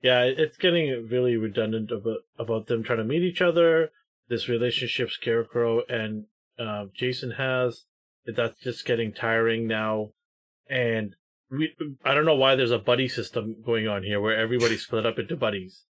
Yeah, 0.00 0.22
it's 0.22 0.56
getting 0.56 1.08
really 1.08 1.36
redundant 1.36 1.90
about 1.90 2.18
about 2.38 2.66
them 2.66 2.82
trying 2.82 2.98
to 2.98 3.04
meet 3.04 3.22
each 3.22 3.40
other. 3.42 3.90
This 4.28 4.48
relationship 4.48 5.10
Scarecrow 5.10 5.82
and 5.88 6.24
uh, 6.58 6.86
Jason 6.94 7.32
has 7.32 7.84
that's 8.26 8.60
just 8.60 8.84
getting 8.84 9.12
tiring 9.12 9.66
now, 9.66 10.10
and 10.68 11.14
we 11.50 11.74
I 12.04 12.14
don't 12.14 12.24
know 12.24 12.34
why 12.36 12.54
there's 12.56 12.70
a 12.70 12.78
buddy 12.78 13.08
system 13.08 13.56
going 13.64 13.86
on 13.86 14.02
here 14.02 14.20
where 14.20 14.36
everybody's 14.36 14.82
split 14.86 15.06
up 15.06 15.18
into 15.18 15.36
buddies. 15.36 15.86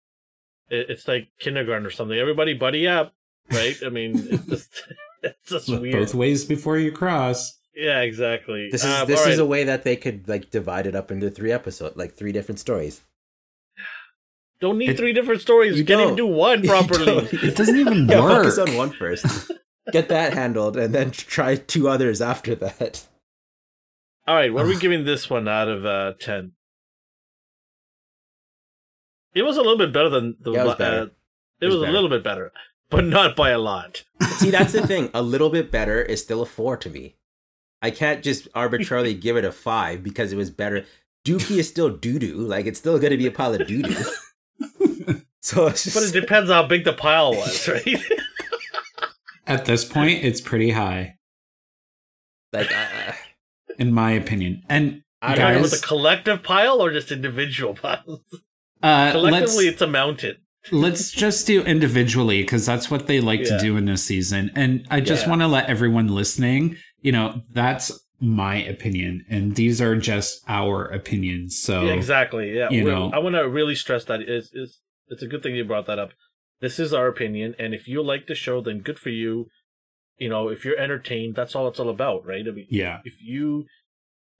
It, 0.69 0.89
it's 0.89 1.07
like 1.07 1.29
kindergarten 1.39 1.85
or 1.85 1.91
something. 1.91 2.17
Everybody 2.17 2.53
buddy 2.53 2.87
up, 2.87 3.13
right? 3.51 3.75
I 3.85 3.89
mean, 3.89 4.13
it's 4.15 4.45
just 4.45 4.83
it's 5.23 5.49
just 5.49 5.69
Look 5.69 5.81
weird. 5.81 5.93
both 5.95 6.15
ways 6.15 6.45
before 6.45 6.77
you 6.77 6.91
cross. 6.91 7.58
Yeah, 7.75 8.01
exactly. 8.01 8.69
This 8.71 8.83
is 8.83 8.89
Um, 8.89 9.07
this 9.07 9.21
is 9.21 9.27
right. 9.27 9.39
a 9.39 9.45
way 9.45 9.63
that 9.63 9.83
they 9.83 9.95
could 9.95 10.27
like 10.27 10.49
divide 10.49 10.85
it 10.87 10.95
up 10.95 11.11
into 11.11 11.29
three 11.29 11.51
episodes, 11.51 11.95
like 11.95 12.13
three 12.15 12.31
different 12.31 12.59
stories. 12.59 13.01
don't 14.59 14.77
need 14.77 14.89
it- 14.89 14.97
three 14.97 15.13
different 15.13 15.39
stories. 15.41 15.77
You 15.77 15.83
Get 15.85 15.99
him 15.99 16.09
don't. 16.09 16.17
do 16.17 16.27
one 16.49 16.63
properly. 16.63 17.27
It 17.31 17.55
doesn't 17.55 17.77
even 17.77 18.07
yeah, 18.09 18.21
work. 18.21 18.43
focus 18.43 18.57
on 18.57 18.75
one 18.75 18.91
first. 18.91 19.25
Get 19.91 20.09
that 20.09 20.33
handled, 20.33 20.75
and 20.77 20.93
then 20.93 21.11
try 21.11 21.55
two 21.55 21.87
others 21.87 22.21
after 22.21 22.53
that. 22.55 23.07
All 24.27 24.35
right, 24.35 24.53
what 24.53 24.65
are 24.65 24.67
we 24.67 24.77
giving 24.85 25.05
this 25.05 25.29
one 25.29 25.47
out 25.47 25.67
of 25.69 25.85
uh, 25.85 26.13
ten? 26.19 26.51
It 29.33 29.43
was 29.43 29.57
a 29.57 29.61
little 29.61 29.77
bit 29.77 29.93
better 29.93 30.09
than 30.09 30.35
the. 30.41 30.51
Yeah, 30.51 30.61
it 30.61 30.65
was 30.65 30.79
uh, 30.79 31.07
it, 31.61 31.65
It 31.65 31.67
was, 31.67 31.75
was 31.77 31.89
a 31.89 31.91
little 31.91 32.09
bit 32.09 32.23
better, 32.23 32.51
but 32.89 33.05
not 33.05 33.35
by 33.35 33.51
a 33.51 33.59
lot. 33.59 34.03
See, 34.37 34.49
that's 34.51 34.73
the 34.73 34.85
thing. 34.85 35.09
A 35.13 35.21
little 35.21 35.49
bit 35.49 35.71
better 35.71 36.01
is 36.01 36.21
still 36.21 36.41
a 36.41 36.45
four 36.45 36.75
to 36.77 36.89
me. 36.89 37.15
I 37.81 37.91
can't 37.91 38.23
just 38.23 38.47
arbitrarily 38.55 39.13
give 39.13 39.37
it 39.37 39.45
a 39.45 39.51
five 39.51 40.03
because 40.03 40.33
it 40.33 40.35
was 40.35 40.49
better. 40.49 40.85
Dookie 41.25 41.57
is 41.57 41.67
still 41.69 41.89
doo 41.89 42.19
doo. 42.19 42.35
Like 42.37 42.65
it's 42.65 42.79
still 42.79 42.97
going 42.99 43.11
to 43.11 43.17
be 43.17 43.27
a 43.27 43.31
pile 43.31 43.53
of 43.53 43.67
doo 43.67 43.81
doo. 43.83 43.95
So, 45.41 45.67
it's 45.67 45.85
just, 45.85 45.95
But 45.95 46.03
it 46.03 46.19
depends 46.21 46.51
how 46.51 46.63
big 46.67 46.83
the 46.83 46.91
pile 46.91 47.31
was, 47.31 47.65
right? 47.69 48.03
At 49.47 49.63
this 49.65 49.85
point, 49.85 50.23
it's 50.23 50.41
pretty 50.41 50.71
high, 50.71 51.15
like 52.51 52.69
I, 52.71 53.15
in 53.79 53.93
my 53.93 54.11
opinion. 54.11 54.63
And 54.69 55.01
I, 55.21 55.27
I 55.27 55.29
Are 55.29 55.31
you 55.31 55.35
don't 55.37 55.37
know. 55.53 55.59
about 55.59 55.69
Guys- 55.71 55.81
the 55.81 55.87
collective 55.87 56.43
pile 56.43 56.81
or 56.81 56.91
just 56.91 57.11
individual 57.11 57.73
piles? 57.73 58.19
uh, 58.83 59.11
let's, 59.11 59.11
Collectively, 59.13 59.67
it's 59.69 59.81
a 59.81 59.87
mountain. 59.87 60.35
let's 60.71 61.09
just 61.09 61.47
do 61.47 61.63
individually 61.63 62.41
because 62.41 62.65
that's 62.65 62.91
what 62.91 63.07
they 63.07 63.21
like 63.21 63.39
Yeah. 63.39 63.57
to 63.57 63.59
do 63.59 63.77
in 63.77 63.85
this 63.85 64.03
season. 64.03 64.51
And 64.55 64.85
I 64.91 64.99
just 64.99 65.23
Yeah. 65.23 65.29
want 65.29 65.41
to 65.41 65.47
let 65.47 65.67
everyone 65.69 66.09
listening, 66.09 66.75
you 67.01 67.11
know, 67.11 67.41
that's 67.51 67.99
my 68.19 68.55
opinion, 68.57 69.25
and 69.29 69.55
these 69.55 69.81
are 69.81 69.95
just 69.95 70.43
our 70.47 70.85
opinions. 70.85 71.57
So 71.57 71.83
Yeah, 71.83 71.93
exactly. 71.93 72.55
Yeah, 72.57 72.69
you 72.69 72.83
We're- 72.83 72.95
know. 72.95 73.11
I 73.13 73.19
want 73.19 73.35
to 73.35 73.47
really 73.47 73.75
stress 73.75 74.03
that 74.05 74.21
it's, 74.21 74.49
it's 74.53 74.81
it's 75.07 75.23
a 75.23 75.27
good 75.27 75.41
thing 75.41 75.55
you 75.55 75.63
brought 75.65 75.87
that 75.87 75.99
up. 75.99 76.11
This 76.59 76.79
is 76.79 76.93
our 76.93 77.07
opinion, 77.07 77.55
and 77.57 77.73
if 77.73 77.87
you 77.87 78.03
like 78.03 78.27
the 78.27 78.35
show, 78.35 78.61
then 78.61 78.79
good 78.79 78.99
for 78.99 79.09
you. 79.09 79.47
You 80.17 80.27
know, 80.27 80.49
if 80.49 80.65
you're 80.65 80.77
entertained, 80.77 81.35
that's 81.35 81.55
all 81.55 81.67
it's 81.69 81.79
all 81.79 81.89
about, 81.89 82.25
right? 82.25 82.45
I 82.45 82.51
mean, 82.51 82.67
yeah, 82.69 82.99
if 83.05 83.21
you 83.21 83.65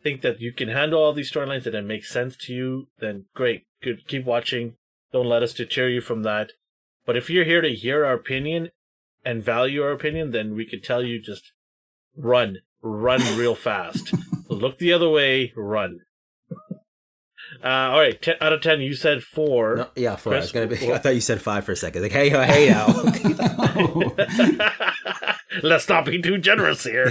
think 0.03 0.21
that 0.21 0.41
you 0.41 0.51
can 0.51 0.67
handle 0.67 1.01
all 1.01 1.13
these 1.13 1.31
storylines 1.31 1.65
and 1.65 1.75
it 1.75 1.85
makes 1.85 2.09
sense 2.11 2.35
to 2.37 2.53
you, 2.53 2.87
then 2.99 3.25
great. 3.33 3.63
Good. 3.81 4.05
Keep 4.07 4.25
watching. 4.25 4.75
Don't 5.13 5.27
let 5.27 5.41
us 5.43 5.53
deter 5.53 5.87
you 5.87 6.01
from 6.01 6.23
that. 6.23 6.51
But 7.05 7.15
if 7.17 7.29
you're 7.29 7.45
here 7.45 7.61
to 7.61 7.73
hear 7.73 8.05
our 8.05 8.13
opinion 8.13 8.69
and 9.25 9.41
value 9.43 9.81
our 9.81 9.91
opinion, 9.91 10.31
then 10.31 10.53
we 10.53 10.65
could 10.65 10.83
tell 10.83 11.01
you 11.01 11.21
just 11.21 11.53
run, 12.15 12.57
run 12.81 13.21
real 13.37 13.55
fast. 13.55 14.13
Look 14.49 14.79
the 14.79 14.93
other 14.93 15.09
way, 15.09 15.53
run. 15.55 15.99
Uh, 17.63 17.67
all 17.67 17.99
right, 17.99 18.21
10, 18.21 18.35
out 18.41 18.53
of 18.53 18.61
10, 18.61 18.81
you 18.81 18.93
said 18.93 19.23
four. 19.23 19.75
No, 19.75 19.87
yeah, 19.95 20.15
four. 20.15 20.33
I 20.33 20.37
was 20.37 20.51
Chris, 20.51 20.69
gonna 20.69 20.79
be. 20.79 20.85
what- 20.87 20.95
I 20.95 20.99
thought 20.99 21.15
you 21.15 21.21
said 21.21 21.41
five 21.41 21.65
for 21.65 21.73
a 21.73 21.75
second. 21.75 22.03
Like, 22.03 22.11
hey, 22.11 22.29
hey, 22.29 22.69
now. 22.69 22.87
Let's 25.63 25.89
not 25.89 26.05
be 26.05 26.21
too 26.21 26.37
generous 26.37 26.83
here. 26.83 27.09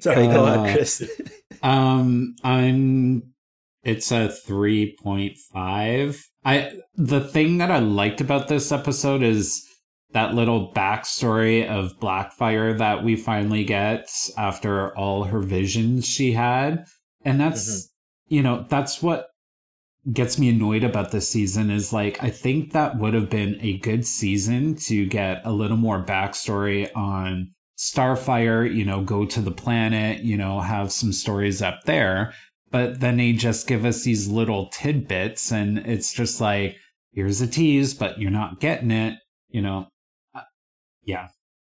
Sorry, 0.00 0.26
go 0.28 0.44
on, 0.44 0.68
Uh, 0.68 0.72
Chris. 0.72 1.10
um, 1.62 2.36
I'm. 2.44 3.32
It's 3.82 4.12
a 4.12 4.28
three 4.28 4.94
point 5.02 5.38
five. 5.52 6.22
I 6.44 6.72
the 6.94 7.20
thing 7.20 7.58
that 7.58 7.70
I 7.70 7.78
liked 7.78 8.20
about 8.20 8.48
this 8.48 8.70
episode 8.70 9.22
is 9.22 9.66
that 10.12 10.34
little 10.34 10.72
backstory 10.72 11.68
of 11.68 11.98
Blackfire 12.00 12.76
that 12.78 13.04
we 13.04 13.16
finally 13.16 13.64
get 13.64 14.08
after 14.36 14.96
all 14.96 15.24
her 15.24 15.40
visions 15.40 16.06
she 16.06 16.32
had, 16.32 16.84
and 17.24 17.40
that's 17.40 17.68
mm-hmm. 17.68 18.34
you 18.34 18.42
know 18.42 18.66
that's 18.68 19.02
what 19.02 19.28
gets 20.12 20.38
me 20.38 20.48
annoyed 20.48 20.84
about 20.84 21.10
this 21.10 21.28
season 21.28 21.70
is 21.70 21.92
like 21.92 22.22
I 22.22 22.30
think 22.30 22.72
that 22.72 22.98
would 22.98 23.14
have 23.14 23.28
been 23.28 23.58
a 23.60 23.78
good 23.78 24.06
season 24.06 24.74
to 24.86 25.04
get 25.06 25.42
a 25.44 25.52
little 25.52 25.76
more 25.76 26.02
backstory 26.02 26.88
on 26.96 27.50
Starfire, 27.78 28.74
you 28.74 28.84
know, 28.84 29.02
go 29.02 29.24
to 29.24 29.40
the 29.40 29.52
planet, 29.52 30.22
you 30.22 30.36
know, 30.36 30.60
have 30.60 30.90
some 30.90 31.12
stories 31.12 31.62
up 31.62 31.84
there. 31.84 32.34
But 32.70 33.00
then 33.00 33.16
they 33.18 33.32
just 33.32 33.66
give 33.66 33.84
us 33.84 34.02
these 34.02 34.28
little 34.28 34.68
tidbits 34.68 35.52
and 35.52 35.78
it's 35.78 36.12
just 36.12 36.40
like, 36.40 36.76
here's 37.12 37.40
a 37.40 37.46
tease, 37.46 37.94
but 37.94 38.18
you're 38.18 38.30
not 38.30 38.60
getting 38.60 38.90
it, 38.90 39.18
you 39.48 39.62
know. 39.62 39.88
Yeah. 41.08 41.28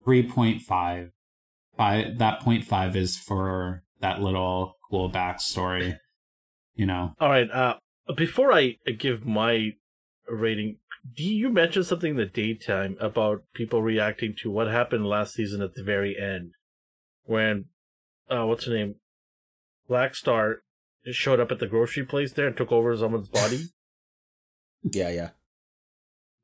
3.5. 0.06 1.10
Five, 1.76 2.18
that 2.18 2.40
point 2.40 2.64
five 2.64 2.96
is 2.96 3.16
for 3.16 3.84
that 4.00 4.20
little 4.20 4.74
cool 4.90 5.12
backstory, 5.12 5.98
you 6.74 6.86
know. 6.86 7.12
All 7.20 7.28
right. 7.28 7.48
Uh, 7.48 7.76
before 8.16 8.52
I 8.52 8.78
give 8.98 9.24
my 9.24 9.74
rating, 10.28 10.78
do 11.14 11.22
you 11.22 11.50
mention 11.50 11.84
something 11.84 12.12
in 12.12 12.16
the 12.16 12.26
daytime 12.26 12.96
about 12.98 13.44
people 13.54 13.80
reacting 13.80 14.34
to 14.42 14.50
what 14.50 14.66
happened 14.66 15.06
last 15.06 15.34
season 15.34 15.62
at 15.62 15.74
the 15.74 15.84
very 15.84 16.18
end, 16.18 16.54
when, 17.24 17.66
uh, 18.28 18.44
what's 18.44 18.64
her 18.64 18.74
name, 18.74 18.96
Black 19.86 20.16
Star 20.16 20.62
showed 21.12 21.38
up 21.38 21.52
at 21.52 21.60
the 21.60 21.68
grocery 21.68 22.04
place 22.04 22.32
there 22.32 22.48
and 22.48 22.56
took 22.56 22.72
over 22.72 22.96
someone's 22.96 23.28
body? 23.28 23.66
yeah, 24.82 25.10
yeah. 25.10 25.30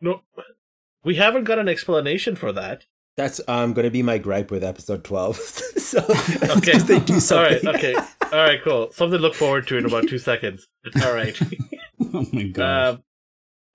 no, 0.01 0.20
we 1.05 1.15
haven't 1.17 1.45
got 1.45 1.59
an 1.59 1.69
explanation 1.69 2.35
for 2.37 2.53
that. 2.53 2.85
That's 3.17 3.41
um 3.47 3.75
gonna 3.75 3.91
be 3.91 4.03
my 4.03 4.19
gripe 4.19 4.51
with 4.51 4.65
episode 4.65 5.05
twelve. 5.05 5.37
so 5.39 6.01
Okay. 6.57 6.79
they 6.79 6.99
do 7.01 7.21
something. 7.21 7.65
right. 7.65 7.75
Okay. 7.77 7.95
All 7.95 8.31
right. 8.33 8.61
Cool. 8.63 8.91
Something 8.93 9.19
to 9.19 9.23
look 9.23 9.35
forward 9.35 9.67
to 9.69 9.79
in 9.79 9.85
about 9.87 10.09
two 10.09 10.19
seconds. 10.19 10.67
All 11.05 11.15
right. 11.15 11.39
oh 12.15 12.27
my 12.33 12.43
god. 12.45 12.95
Uh, 12.95 12.97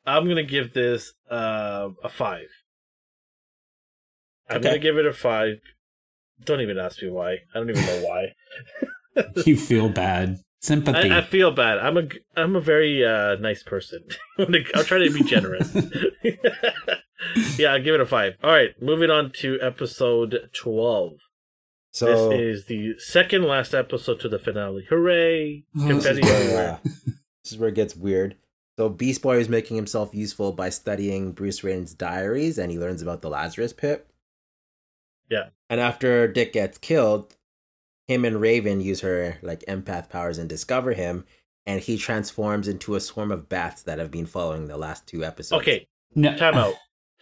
I'm 0.05 0.27
gonna 0.27 0.43
give 0.43 0.73
this 0.73 1.13
uh, 1.31 1.89
a 2.03 2.09
five. 2.09 2.47
I'm 4.49 4.57
Okay. 4.57 4.69
gonna 4.69 4.79
give 4.79 4.97
it 4.97 5.05
a 5.05 5.13
five. 5.13 5.59
Don't 6.43 6.61
even 6.61 6.77
ask 6.79 7.01
me 7.01 7.09
why. 7.09 7.33
I 7.33 7.39
don't 7.59 7.69
even 7.69 7.85
know 7.85 8.05
why. 8.07 8.33
You 9.45 9.55
feel 9.57 9.89
bad. 9.89 10.37
Sympathy. 10.61 11.09
I, 11.09 11.19
I 11.19 11.21
feel 11.21 11.51
bad. 11.51 11.77
I'm 11.77 11.97
a 11.97 12.07
I'm 12.35 12.55
a 12.55 12.61
very 12.61 13.05
uh, 13.05 13.35
nice 13.35 13.63
person. 13.63 14.03
I'll 14.39 14.83
try 14.83 14.97
to 14.97 15.11
be 15.11 15.23
generous. 15.23 15.73
yeah, 17.57 17.73
I'll 17.73 17.81
give 17.81 17.95
it 17.95 18.01
a 18.01 18.05
five. 18.05 18.37
All 18.43 18.51
right, 18.51 18.71
moving 18.81 19.09
on 19.09 19.31
to 19.37 19.57
episode 19.61 20.49
twelve. 20.53 21.13
So 21.91 22.29
this 22.29 22.39
is 22.39 22.65
the 22.65 22.99
second 22.99 23.43
last 23.43 23.73
episode 23.73 24.19
to 24.19 24.29
the 24.29 24.37
finale. 24.37 24.85
Hooray! 24.89 25.63
Oh, 25.77 25.87
Confetti 25.87 26.21
this 26.21 26.29
is, 26.29 26.35
everywhere. 26.35 26.55
where, 26.55 26.73
uh, 26.73 27.11
this 27.43 27.51
is 27.53 27.57
where 27.57 27.69
it 27.69 27.75
gets 27.75 27.95
weird. 27.95 28.35
So 28.77 28.89
Beast 28.89 29.21
Boy 29.21 29.37
is 29.37 29.49
making 29.49 29.77
himself 29.77 30.13
useful 30.13 30.51
by 30.51 30.69
studying 30.69 31.31
Bruce 31.31 31.63
Wayne's 31.63 31.93
diaries, 31.93 32.57
and 32.57 32.71
he 32.71 32.77
learns 32.77 33.01
about 33.01 33.21
the 33.21 33.29
Lazarus 33.29 33.73
Pit. 33.73 34.07
Yeah. 35.29 35.49
And 35.69 35.79
after 35.79 36.27
Dick 36.27 36.53
gets 36.53 36.77
killed, 36.77 37.35
him 38.09 38.25
and 38.25 38.41
Raven 38.41 38.81
use 38.81 39.01
her 39.01 39.37
like 39.41 39.63
empath 39.67 40.09
powers 40.09 40.37
and 40.37 40.49
discover 40.49 40.93
him, 40.93 41.25
and 41.65 41.79
he 41.79 41.97
transforms 41.97 42.67
into 42.67 42.95
a 42.95 42.99
swarm 42.99 43.31
of 43.31 43.47
bats 43.47 43.83
that 43.83 43.99
have 43.99 44.11
been 44.11 44.25
following 44.25 44.67
the 44.67 44.77
last 44.77 45.07
two 45.07 45.23
episodes. 45.23 45.61
Okay, 45.61 45.87
no, 46.15 46.35
time 46.35 46.55
out. 46.55 46.73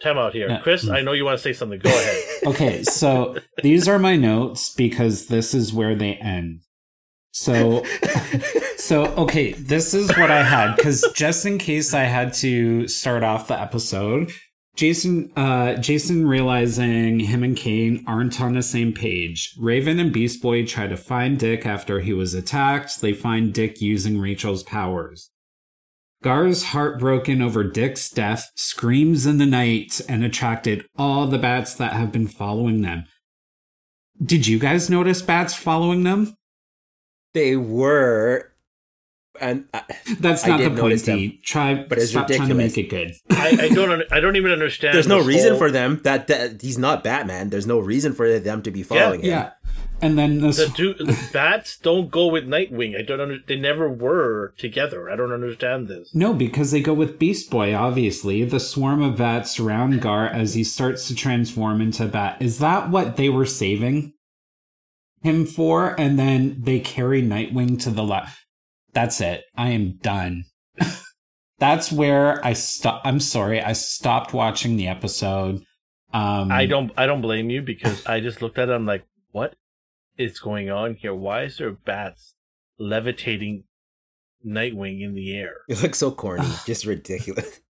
Time 0.02 0.16
out 0.16 0.32
here. 0.32 0.48
Yeah. 0.48 0.60
Chris, 0.60 0.88
I 0.88 1.00
know 1.00 1.12
you 1.12 1.24
want 1.24 1.38
to 1.38 1.42
say 1.42 1.52
something. 1.52 1.80
Go 1.80 1.90
ahead. 1.90 2.22
okay, 2.46 2.82
so 2.84 3.36
these 3.62 3.86
are 3.88 3.98
my 3.98 4.16
notes 4.16 4.72
because 4.74 5.26
this 5.26 5.54
is 5.54 5.72
where 5.72 5.94
they 5.94 6.14
end. 6.14 6.62
So 7.32 7.84
So, 8.88 9.04
okay, 9.16 9.52
this 9.52 9.92
is 9.92 10.08
what 10.16 10.30
I 10.30 10.42
had 10.42 10.76
because 10.76 11.04
just 11.14 11.44
in 11.44 11.58
case 11.58 11.92
I 11.92 12.04
had 12.04 12.32
to 12.34 12.88
start 12.88 13.22
off 13.22 13.48
the 13.48 13.60
episode, 13.60 14.32
Jason, 14.78 15.32
uh, 15.34 15.74
Jason 15.74 16.24
realizing 16.24 17.18
him 17.18 17.42
and 17.42 17.56
Kane 17.56 18.04
aren't 18.06 18.40
on 18.40 18.54
the 18.54 18.62
same 18.62 18.92
page. 18.92 19.52
Raven 19.58 19.98
and 19.98 20.12
Beast 20.12 20.40
Boy 20.40 20.64
try 20.64 20.86
to 20.86 20.96
find 20.96 21.36
Dick 21.36 21.66
after 21.66 21.98
he 21.98 22.12
was 22.12 22.32
attacked. 22.32 23.00
They 23.00 23.12
find 23.12 23.52
Dick 23.52 23.80
using 23.80 24.20
Rachel's 24.20 24.62
powers. 24.62 25.32
Gar's 26.22 26.66
heartbroken 26.66 27.42
over 27.42 27.64
Dick's 27.64 28.08
death, 28.08 28.52
screams 28.54 29.26
in 29.26 29.38
the 29.38 29.46
night 29.46 30.00
and 30.08 30.22
attracted 30.22 30.86
all 30.96 31.26
the 31.26 31.38
bats 31.38 31.74
that 31.74 31.94
have 31.94 32.12
been 32.12 32.28
following 32.28 32.82
them. 32.82 33.06
Did 34.24 34.46
you 34.46 34.60
guys 34.60 34.88
notice 34.88 35.22
bats 35.22 35.54
following 35.54 36.04
them? 36.04 36.36
they 37.34 37.56
were, 37.56 38.47
and 39.40 39.64
uh, 39.74 39.80
That's 40.20 40.44
I 40.44 40.48
not 40.48 40.58
the 40.58 40.64
point. 40.68 40.76
notice 40.76 41.02
them, 41.02 41.38
Try, 41.44 41.74
but 41.84 41.98
it's 41.98 42.10
stop 42.10 42.26
trying 42.28 42.48
to 42.48 42.54
ridiculous. 42.54 42.76
make 42.76 42.84
it 42.84 42.90
good. 42.90 43.12
I, 43.30 43.66
I 43.66 43.68
don't. 43.68 44.02
I 44.12 44.20
don't 44.20 44.36
even 44.36 44.50
understand. 44.52 44.94
there's 44.94 45.06
no 45.06 45.18
this 45.18 45.26
reason 45.26 45.50
whole- 45.50 45.58
for 45.58 45.70
them 45.70 46.00
that, 46.04 46.26
that 46.28 46.60
he's 46.62 46.78
not 46.78 47.04
Batman. 47.04 47.50
There's 47.50 47.66
no 47.66 47.78
reason 47.78 48.12
for 48.14 48.38
them 48.38 48.62
to 48.62 48.70
be 48.70 48.82
following 48.82 49.20
him. 49.20 49.26
Yeah, 49.30 49.50
and 50.00 50.18
then 50.18 50.40
this. 50.40 50.56
the, 50.56 50.68
du- 50.68 50.94
the 50.94 51.18
bats 51.32 51.78
don't 51.78 52.10
go 52.10 52.26
with 52.28 52.44
Nightwing. 52.44 52.96
I 52.98 53.02
don't. 53.02 53.20
Under- 53.20 53.38
they 53.46 53.56
never 53.56 53.88
were 53.88 54.54
together. 54.58 55.10
I 55.10 55.16
don't 55.16 55.32
understand 55.32 55.88
this. 55.88 56.14
no, 56.14 56.32
because 56.34 56.70
they 56.70 56.80
go 56.80 56.94
with 56.94 57.18
Beast 57.18 57.50
Boy. 57.50 57.74
Obviously, 57.74 58.44
the 58.44 58.60
swarm 58.60 59.02
of 59.02 59.16
bats 59.18 59.50
surround 59.52 60.00
Gar 60.00 60.26
as 60.26 60.54
he 60.54 60.64
starts 60.64 61.08
to 61.08 61.14
transform 61.14 61.80
into 61.80 62.06
bat. 62.06 62.36
Is 62.40 62.58
that 62.58 62.90
what 62.90 63.16
they 63.16 63.28
were 63.28 63.46
saving 63.46 64.12
him 65.22 65.46
for? 65.46 65.98
And 66.00 66.18
then 66.18 66.58
they 66.62 66.78
carry 66.80 67.22
Nightwing 67.22 67.80
to 67.82 67.90
the 67.90 68.04
left. 68.04 68.44
That's 68.92 69.20
it. 69.20 69.44
I 69.56 69.68
am 69.70 69.98
done. 70.02 70.44
That's 71.58 71.90
where 71.90 72.44
I 72.44 72.52
stop. 72.52 73.02
I'm 73.04 73.20
sorry. 73.20 73.60
I 73.60 73.72
stopped 73.72 74.32
watching 74.32 74.76
the 74.76 74.88
episode. 74.88 75.62
Um, 76.12 76.50
I 76.50 76.66
don't. 76.66 76.92
I 76.96 77.06
don't 77.06 77.20
blame 77.20 77.50
you 77.50 77.62
because 77.62 78.06
I 78.06 78.20
just 78.20 78.40
looked 78.40 78.58
at 78.58 78.68
it. 78.68 78.72
I'm 78.72 78.86
like, 78.86 79.04
what 79.32 79.54
is 80.16 80.38
going 80.38 80.70
on 80.70 80.94
here? 80.94 81.14
Why 81.14 81.42
is 81.44 81.58
there 81.58 81.72
bats 81.72 82.34
levitating 82.78 83.64
Nightwing 84.46 85.02
in 85.02 85.14
the 85.14 85.36
air? 85.36 85.56
It 85.68 85.82
looks 85.82 85.98
so 85.98 86.10
corny, 86.10 86.48
just 86.66 86.86
ridiculous. 86.86 87.60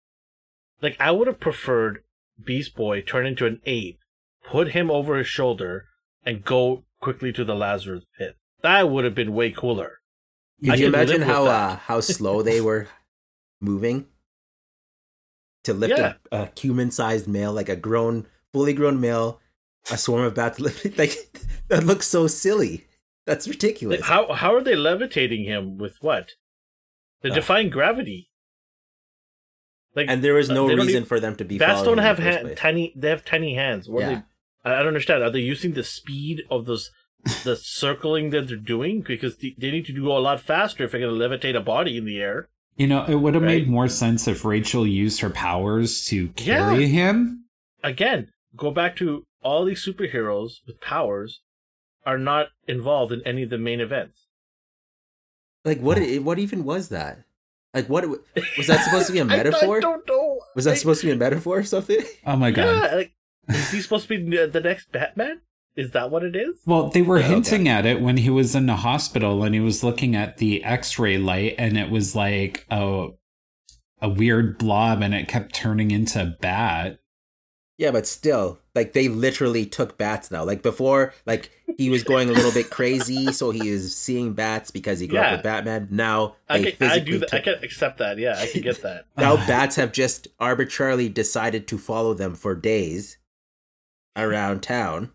Like 0.80 0.96
I 1.00 1.10
would 1.10 1.26
have 1.26 1.40
preferred 1.40 2.04
Beast 2.42 2.76
Boy 2.76 3.00
turn 3.00 3.26
into 3.26 3.46
an 3.46 3.60
ape, 3.66 3.98
put 4.44 4.72
him 4.72 4.90
over 4.90 5.16
his 5.16 5.26
shoulder, 5.26 5.86
and 6.24 6.44
go 6.44 6.84
quickly 7.00 7.32
to 7.32 7.44
the 7.44 7.54
Lazarus 7.54 8.04
pit. 8.16 8.36
That 8.62 8.90
would 8.90 9.04
have 9.04 9.14
been 9.14 9.34
way 9.34 9.50
cooler. 9.50 9.97
I 10.64 10.70
Could 10.70 10.80
you 10.80 10.86
imagine 10.88 11.22
how 11.22 11.46
uh, 11.46 11.76
how 11.76 12.00
slow 12.00 12.42
they 12.42 12.60
were 12.68 12.88
moving 13.60 14.06
to 15.64 15.74
lift 15.74 15.96
Yeah. 15.98 16.14
a, 16.32 16.42
a 16.42 16.50
human-sized 16.58 17.28
male, 17.28 17.52
like 17.52 17.68
a 17.68 17.76
grown, 17.76 18.26
fully 18.52 18.72
grown 18.72 19.00
male, 19.00 19.40
a 19.90 19.96
swarm 19.98 20.24
of 20.24 20.34
bats 20.34 20.58
lifting? 20.66 20.94
Like 20.96 21.14
that 21.68 21.84
looks 21.84 22.06
so 22.08 22.26
silly. 22.26 22.86
That's 23.26 23.46
ridiculous. 23.46 24.00
Like, 24.00 24.08
how 24.08 24.32
how 24.32 24.54
are 24.54 24.62
they 24.62 24.74
levitating 24.76 25.44
him 25.44 25.78
with 25.78 26.02
what? 26.02 26.32
They're 27.22 27.32
Uh. 27.32 27.36
defying 27.36 27.70
gravity. 27.70 28.30
Like 29.94 30.08
and 30.08 30.22
there 30.22 30.34
was 30.34 30.50
uh, 30.50 30.54
no 30.54 30.66
reason 30.66 30.88
even- 30.88 31.04
for 31.04 31.20
them 31.20 31.36
to 31.36 31.44
be. 31.44 31.58
bats 31.58 31.82
don't 31.82 31.98
have 31.98 32.18
tiny. 32.56 32.92
They 32.96 33.08
have 33.10 33.24
tiny 33.24 33.54
hands. 33.54 33.88
What 33.88 34.00
Yeah. 34.00 34.22
they? 34.64 34.70
I 34.72 34.78
don't 34.78 34.88
understand. 34.88 35.22
Are 35.22 35.30
they 35.30 35.40
using 35.40 35.72
the 35.74 35.84
speed 35.84 36.42
of 36.50 36.66
those 36.66 36.90
the 37.44 37.56
circling 37.56 38.30
that 38.30 38.48
they're 38.48 38.56
doing 38.56 39.02
because 39.02 39.36
they, 39.38 39.54
they 39.58 39.70
need 39.70 39.86
to 39.86 39.92
do 39.92 40.10
a 40.10 40.18
lot 40.18 40.40
faster 40.40 40.84
if 40.84 40.92
they're 40.92 41.00
going 41.00 41.18
to 41.18 41.28
levitate 41.28 41.56
a 41.56 41.60
body 41.60 41.96
in 41.96 42.04
the 42.04 42.20
air? 42.20 42.48
You 42.76 42.86
know, 42.86 43.04
it 43.06 43.16
would 43.16 43.34
have 43.34 43.42
Right. 43.42 43.58
made 43.62 43.68
more 43.68 43.88
sense 43.88 44.28
if 44.28 44.44
Rachel 44.44 44.86
used 44.86 45.20
her 45.20 45.30
powers 45.30 46.06
to 46.06 46.28
carry 46.28 46.86
him. 46.86 47.44
Again, 47.82 48.30
go 48.56 48.70
back 48.70 48.96
to 48.96 49.24
all 49.42 49.64
these 49.64 49.84
superheroes 49.84 50.58
with 50.66 50.80
powers 50.80 51.40
are 52.06 52.18
not 52.18 52.48
involved 52.66 53.12
in 53.12 53.20
any 53.26 53.42
of 53.42 53.50
the 53.50 53.58
main 53.58 53.80
events. 53.80 54.26
Like 55.64 55.80
what? 55.80 55.98
What 56.22 56.38
even 56.38 56.64
was 56.64 56.88
that? 56.90 57.24
Like 57.74 57.88
what 57.88 58.08
was 58.56 58.66
that 58.68 58.84
supposed 58.84 59.08
to 59.08 59.12
be 59.12 59.18
a 59.18 59.24
metaphor? 59.24 59.78
I, 59.78 59.80
don't 59.80 60.06
know. 60.08 60.40
Was 60.54 60.64
that 60.64 60.72
Like, 60.72 60.78
supposed 60.78 61.00
to 61.02 61.06
be 61.08 61.12
a 61.12 61.16
metaphor 61.16 61.58
or 61.58 61.64
something? 61.64 61.98
Oh 62.26 62.36
my 62.36 62.50
god. 62.50 62.64
Yeah, 62.90 62.94
like, 62.94 63.12
is 63.48 63.70
he 63.72 63.80
supposed 63.80 64.08
to 64.08 64.16
be 64.16 64.36
the 64.36 64.46
the 64.46 64.60
next 64.60 64.90
Batman? 64.92 65.40
Is 65.78 65.92
that 65.92 66.10
what 66.10 66.24
it 66.24 66.34
is? 66.34 66.56
Well, 66.66 66.88
they 66.88 67.02
were 67.02 67.18
Yeah, 67.18 67.26
okay. 67.26 67.34
hinting 67.34 67.68
at 67.68 67.86
it 67.86 68.00
when 68.00 68.16
he 68.16 68.30
was 68.30 68.54
in 68.56 68.66
the 68.66 68.76
hospital 68.76 69.44
and 69.44 69.54
he 69.54 69.60
was 69.60 69.84
looking 69.84 70.16
at 70.16 70.38
the 70.38 70.64
X-ray 70.64 71.18
light, 71.18 71.54
and 71.56 71.78
it 71.78 71.88
was 71.90 72.16
like 72.16 72.66
a 72.70 73.08
a 74.00 74.08
weird 74.08 74.58
blob, 74.58 75.02
and 75.02 75.14
it 75.14 75.28
kept 75.28 75.54
turning 75.54 75.90
into 75.92 76.20
a 76.20 76.26
bat. 76.26 76.98
Yeah, 77.78 77.92
but 77.92 78.08
still, 78.08 78.58
like 78.74 78.92
they 78.92 79.06
literally 79.06 79.64
took 79.66 79.96
bats 79.96 80.32
now. 80.32 80.42
Like 80.42 80.62
before, 80.64 81.14
like 81.26 81.50
he 81.76 81.90
was 81.90 82.02
going 82.02 82.28
a 82.28 82.32
little 82.32 82.50
bit 82.50 82.70
crazy, 82.70 83.30
so 83.32 83.52
he 83.52 83.68
is 83.68 83.96
seeing 83.96 84.32
bats 84.32 84.72
because 84.72 84.98
he 84.98 85.06
grew 85.06 85.20
Yeah. 85.20 85.26
up 85.26 85.32
with 85.34 85.42
Batman. 85.44 85.86
Now 85.92 86.34
I 86.48 86.58
they 86.58 86.72
can, 86.72 86.86
I 86.86 86.90
physically 86.90 87.12
do 87.12 87.18
that. 87.20 87.34
I 87.34 87.40
can 87.40 87.54
accept 87.62 87.98
that. 87.98 88.18
Yeah, 88.18 88.36
I 88.36 88.46
can 88.48 88.62
get 88.62 88.82
that. 88.82 89.06
now 89.16 89.36
bats 89.46 89.76
have 89.76 89.92
just 89.92 90.26
arbitrarily 90.40 91.08
decided 91.08 91.68
to 91.68 91.78
follow 91.78 92.14
them 92.14 92.34
for 92.34 92.56
days 92.56 93.18
around 94.16 94.60
town. 94.64 95.10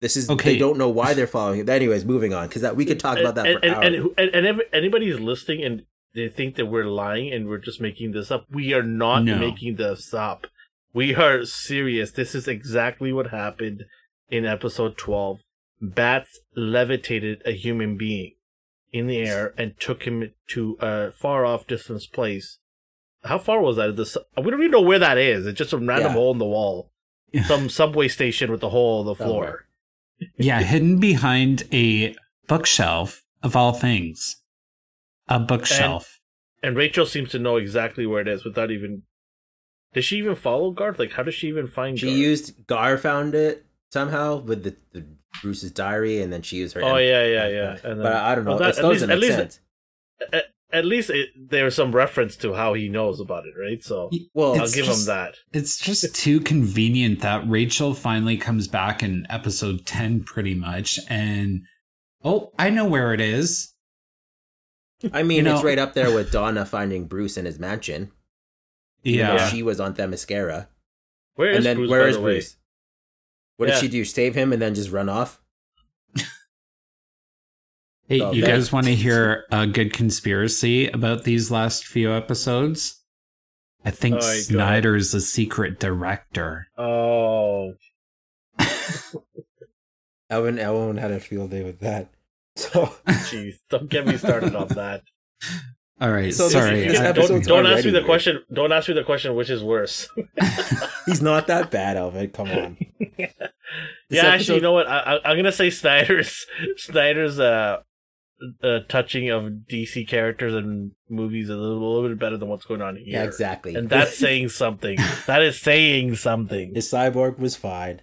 This 0.00 0.16
is 0.16 0.28
Okay. 0.28 0.54
they 0.54 0.58
don't 0.58 0.78
know 0.78 0.88
why 0.88 1.14
they're 1.14 1.26
following 1.28 1.60
him. 1.60 1.68
Anyways, 1.68 2.04
moving 2.04 2.34
on 2.34 2.48
because 2.48 2.62
that 2.62 2.74
we 2.76 2.84
could 2.84 2.98
talk 2.98 3.18
about 3.18 3.36
that 3.36 3.46
and, 3.46 3.58
for 3.60 3.64
and, 3.66 3.74
hours. 3.74 3.86
and, 3.86 3.94
who- 3.96 4.14
and, 4.18 4.30
and 4.34 4.46
every, 4.46 4.64
anybody 4.72 5.08
who's 5.08 5.20
listening 5.20 5.62
and 5.62 5.82
they 6.14 6.28
think 6.28 6.56
that 6.56 6.66
we're 6.66 6.84
lying 6.86 7.32
and 7.32 7.48
we're 7.48 7.58
just 7.58 7.80
making 7.80 8.12
this 8.12 8.30
up. 8.30 8.46
We 8.50 8.74
are 8.74 8.82
not 8.82 9.24
No. 9.24 9.38
making 9.38 9.76
this 9.76 10.12
up. 10.12 10.46
We 10.92 11.14
are 11.14 11.44
serious. 11.44 12.10
This 12.12 12.34
is 12.34 12.48
exactly 12.48 13.12
what 13.12 13.28
happened 13.28 13.84
in 14.28 14.44
episode 14.44 14.96
12. 14.98 15.40
Bats 15.80 16.40
levitated 16.54 17.40
a 17.46 17.52
human 17.52 17.96
being 17.96 18.32
in 18.92 19.06
the 19.06 19.18
air 19.18 19.54
and 19.56 19.78
took 19.80 20.02
him 20.02 20.32
to 20.48 20.76
a 20.80 21.12
far 21.12 21.44
off 21.46 21.66
distance 21.66 22.06
place. 22.06 22.58
How 23.24 23.38
far 23.38 23.60
was 23.62 23.76
that? 23.76 23.96
The, 23.96 24.04
su- 24.04 24.20
we 24.36 24.50
don't 24.50 24.60
even 24.60 24.70
know 24.72 24.80
where 24.82 24.98
that 24.98 25.16
is. 25.16 25.46
It's 25.46 25.56
just 25.58 25.72
a 25.72 25.78
random 25.78 26.08
Yeah. 26.08 26.12
hole 26.12 26.32
in 26.32 26.38
the 26.38 26.44
wall. 26.44 26.91
Yeah. 27.32 27.44
Some 27.46 27.68
subway 27.68 28.08
station 28.08 28.50
with 28.50 28.62
a 28.62 28.68
hole 28.68 29.00
in 29.00 29.06
the 29.06 29.14
floor. 29.14 29.66
Yeah, 30.36 30.60
hidden 30.62 30.98
behind 31.00 31.64
a 31.72 32.14
bookshelf 32.46 33.22
of 33.42 33.56
all 33.56 33.72
things, 33.72 34.36
a 35.28 35.40
bookshelf. 35.40 36.20
And 36.62 36.76
Rachel 36.76 37.06
seems 37.06 37.30
to 37.30 37.38
know 37.38 37.56
exactly 37.56 38.06
where 38.06 38.20
it 38.20 38.28
is 38.28 38.44
without 38.44 38.70
even. 38.70 39.02
Does 39.94 40.04
she 40.04 40.18
even 40.18 40.36
follow 40.36 40.70
Garth? 40.70 40.98
Like, 40.98 41.12
how 41.12 41.22
does 41.22 41.34
she 41.34 41.48
even 41.48 41.66
find 41.66 41.98
she 41.98 42.06
Garth? 42.06 42.18
used 42.18 42.66
Gar 42.66 42.96
found 42.98 43.34
it 43.34 43.66
somehow 43.90 44.36
with 44.36 44.62
the, 44.62 44.76
the 44.92 45.04
Bruce's 45.42 45.72
diary, 45.72 46.22
and 46.22 46.32
then 46.32 46.42
she 46.42 46.58
used 46.58 46.74
her. 46.74 46.82
Oh 46.84 46.94
em- 46.96 47.04
yeah, 47.04 47.26
yeah, 47.26 47.42
uh, 47.44 47.48
yeah. 47.48 47.62
Uh, 47.62 47.90
and 47.90 47.98
then, 48.00 48.02
But 48.04 48.12
I 48.16 48.34
don't 48.34 48.44
know. 48.44 48.50
Well, 48.52 48.58
that- 48.60 48.78
it 48.78 48.84
at 48.84 48.88
least- 48.88 49.02
at 49.02 49.08
make 49.08 49.18
least- 49.18 49.60
at, 50.32 50.44
at 50.72 50.84
least 50.84 51.10
it, 51.10 51.28
there's 51.36 51.74
some 51.74 51.92
reference 51.94 52.34
to 52.36 52.54
how 52.54 52.72
he 52.74 52.88
knows 52.88 53.20
about 53.20 53.44
it, 53.46 53.54
right? 53.60 53.82
So 53.82 54.10
Well, 54.34 54.52
I'll 54.54 54.66
give 54.70 54.86
just- 54.86 55.00
him 55.08 55.14
that. 55.14 55.36
It's 55.52 55.76
just 55.84 56.14
too 56.14 56.40
convenient 56.40 57.20
that 57.20 57.46
Rachel 57.48 57.92
finally 57.94 58.36
comes 58.36 58.68
back 58.68 59.02
in 59.02 59.26
episode 59.28 59.84
10 59.86 60.24
pretty 60.24 60.54
much 60.54 60.98
and 61.08 61.62
oh, 62.24 62.52
I 62.58 62.70
know 62.70 62.86
where 62.86 63.12
it 63.12 63.20
is. 63.20 63.74
I 65.12 65.22
mean, 65.24 65.38
You 65.38 65.42
know- 65.42 65.54
it's 65.56 65.64
right 65.64 65.78
up 65.78 65.94
there 65.94 66.14
with 66.14 66.30
Donna 66.30 66.64
finding 66.64 67.06
Bruce 67.06 67.36
in 67.36 67.44
his 67.44 67.58
mansion. 67.58 68.12
Yeah. 69.02 69.48
she 69.48 69.62
was 69.64 69.80
on 69.80 69.94
Themyscira. 69.94 70.68
Where 71.34 71.50
is 71.50 71.56
and 71.56 71.66
then 71.66 71.76
Bruce? 71.78 71.90
where 71.90 72.02
by 72.04 72.08
is 72.08 72.16
the 72.16 72.22
way? 72.22 72.32
Bruce? 72.34 72.56
What 73.56 73.68
Yeah. 73.68 73.74
did 73.74 73.80
she 73.80 73.88
do? 73.88 74.04
Save 74.04 74.34
him 74.36 74.52
and 74.52 74.62
then 74.62 74.74
just 74.76 74.90
run 74.90 75.08
off? 75.08 75.41
Hey, 78.08 78.18
So 78.18 78.32
you 78.32 78.42
that- 78.42 78.48
guys 78.48 78.72
want 78.72 78.86
to 78.86 78.94
hear 78.96 79.44
a 79.50 79.66
good 79.66 79.92
conspiracy 79.92 80.88
about 80.88 81.24
these 81.24 81.50
last 81.50 81.86
few 81.86 82.12
episodes? 82.12 83.00
I 83.84 83.90
think 83.90 84.14
All 84.14 84.20
right, 84.20 84.26
go 84.26 84.28
ahead. 84.28 84.44
Snyder's 84.44 85.12
a 85.14 85.20
secret 85.20 85.80
director. 85.80 86.68
Oh, 86.78 87.74
Elvin, 90.30 90.58
Elvin 90.58 90.96
had 90.96 91.10
a 91.10 91.20
field 91.20 91.50
day 91.50 91.62
with 91.62 91.80
that. 91.80 92.10
So 92.54 92.94
jeez! 93.06 93.54
Don't 93.70 93.88
get 93.88 94.06
me 94.06 94.18
started 94.18 94.54
on 94.54 94.68
that. 94.68 95.02
All 96.02 96.10
right, 96.12 96.34
So 96.34 96.50
sorry. 96.50 96.86
this 96.86 96.98
I- 97.00 97.06
episode- 97.06 97.44
don't 97.44 97.64
don't 97.64 97.66
ask 97.66 97.86
me 97.86 97.90
the 97.92 98.00
weird. 98.00 98.04
question. 98.04 98.44
Don't 98.52 98.72
ask 98.72 98.88
me 98.88 98.94
the 98.94 99.04
question. 99.04 99.34
Which 99.34 99.48
is 99.48 99.64
worse? 99.64 100.06
he's 101.06 101.22
not 101.22 101.46
that 101.46 101.70
bad, 101.70 101.96
Elvin. 101.96 102.28
Come 102.28 102.50
on. 102.50 102.76
yeah, 103.16 103.30
This 104.10 104.22
actually, 104.22 104.56
you 104.56 104.60
know 104.60 104.72
what? 104.72 104.86
I, 104.86 104.98
I, 105.16 105.30
I'm 105.30 105.36
gonna 105.38 105.50
say 105.50 105.70
Snyder's 105.70 106.44
Snyder's 106.76 107.40
uh, 107.40 107.78
uh 108.62 108.80
touching 108.88 109.30
of 109.30 109.44
DC 109.70 110.06
characters 110.08 110.54
and 110.54 110.92
movies 111.08 111.44
is 111.44 111.50
a 111.50 111.56
little, 111.56 111.94
little 111.94 112.08
bit 112.08 112.18
better 112.18 112.36
than 112.36 112.48
what's 112.48 112.64
going 112.64 112.82
on 112.82 112.96
here. 112.96 113.04
Yeah, 113.06 113.24
exactly. 113.24 113.74
And 113.74 113.88
that's 113.88 114.16
saying 114.18 114.50
something. 114.50 114.98
that 115.26 115.42
is 115.42 115.60
saying 115.60 116.16
something. 116.16 116.74
his 116.74 116.90
cyborg 116.90 117.38
was 117.38 117.56
fine. 117.56 118.02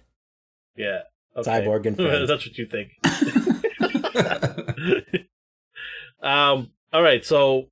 Yeah. 0.76 1.00
Okay. 1.36 1.50
Cyborg 1.50 1.86
and 1.86 1.96
friends. 1.96 2.28
That's 2.28 2.46
what 2.46 2.58
you 2.58 2.66
think. 2.66 2.92
um. 6.22 6.70
All 6.92 7.02
right. 7.02 7.24
So 7.24 7.68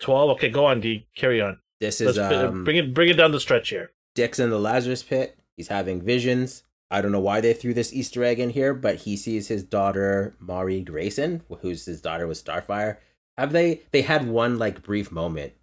twelve. 0.00 0.30
Okay, 0.32 0.50
go 0.50 0.66
on, 0.66 0.80
D. 0.80 1.06
Carry 1.16 1.40
on. 1.40 1.58
This 1.80 2.00
Let's 2.00 2.12
is 2.12 2.18
um, 2.18 2.64
bring 2.64 2.76
it. 2.76 2.94
Bring 2.94 3.08
it 3.08 3.14
down 3.14 3.32
the 3.32 3.40
stretch 3.40 3.70
here. 3.70 3.90
Dick's 4.14 4.38
in 4.38 4.50
the 4.50 4.58
Lazarus 4.58 5.02
pit. 5.02 5.38
He's 5.56 5.68
having 5.68 6.02
visions. 6.02 6.62
I 6.90 7.00
don't 7.00 7.12
know 7.12 7.20
why 7.20 7.40
they 7.40 7.54
threw 7.54 7.74
this 7.74 7.92
Easter 7.92 8.22
egg 8.22 8.38
in 8.38 8.50
here, 8.50 8.74
but 8.74 8.96
he 8.96 9.16
sees 9.16 9.48
his 9.48 9.64
daughter 9.64 10.36
Mari 10.38 10.80
Grayson, 10.80 11.42
who's 11.60 11.84
his 11.84 12.00
daughter 12.00 12.26
was 12.26 12.42
Starfire. 12.42 12.98
Have 13.36 13.52
they? 13.52 13.82
They 13.90 14.02
had 14.02 14.28
one 14.28 14.58
like 14.58 14.82
brief 14.82 15.10
moment, 15.10 15.54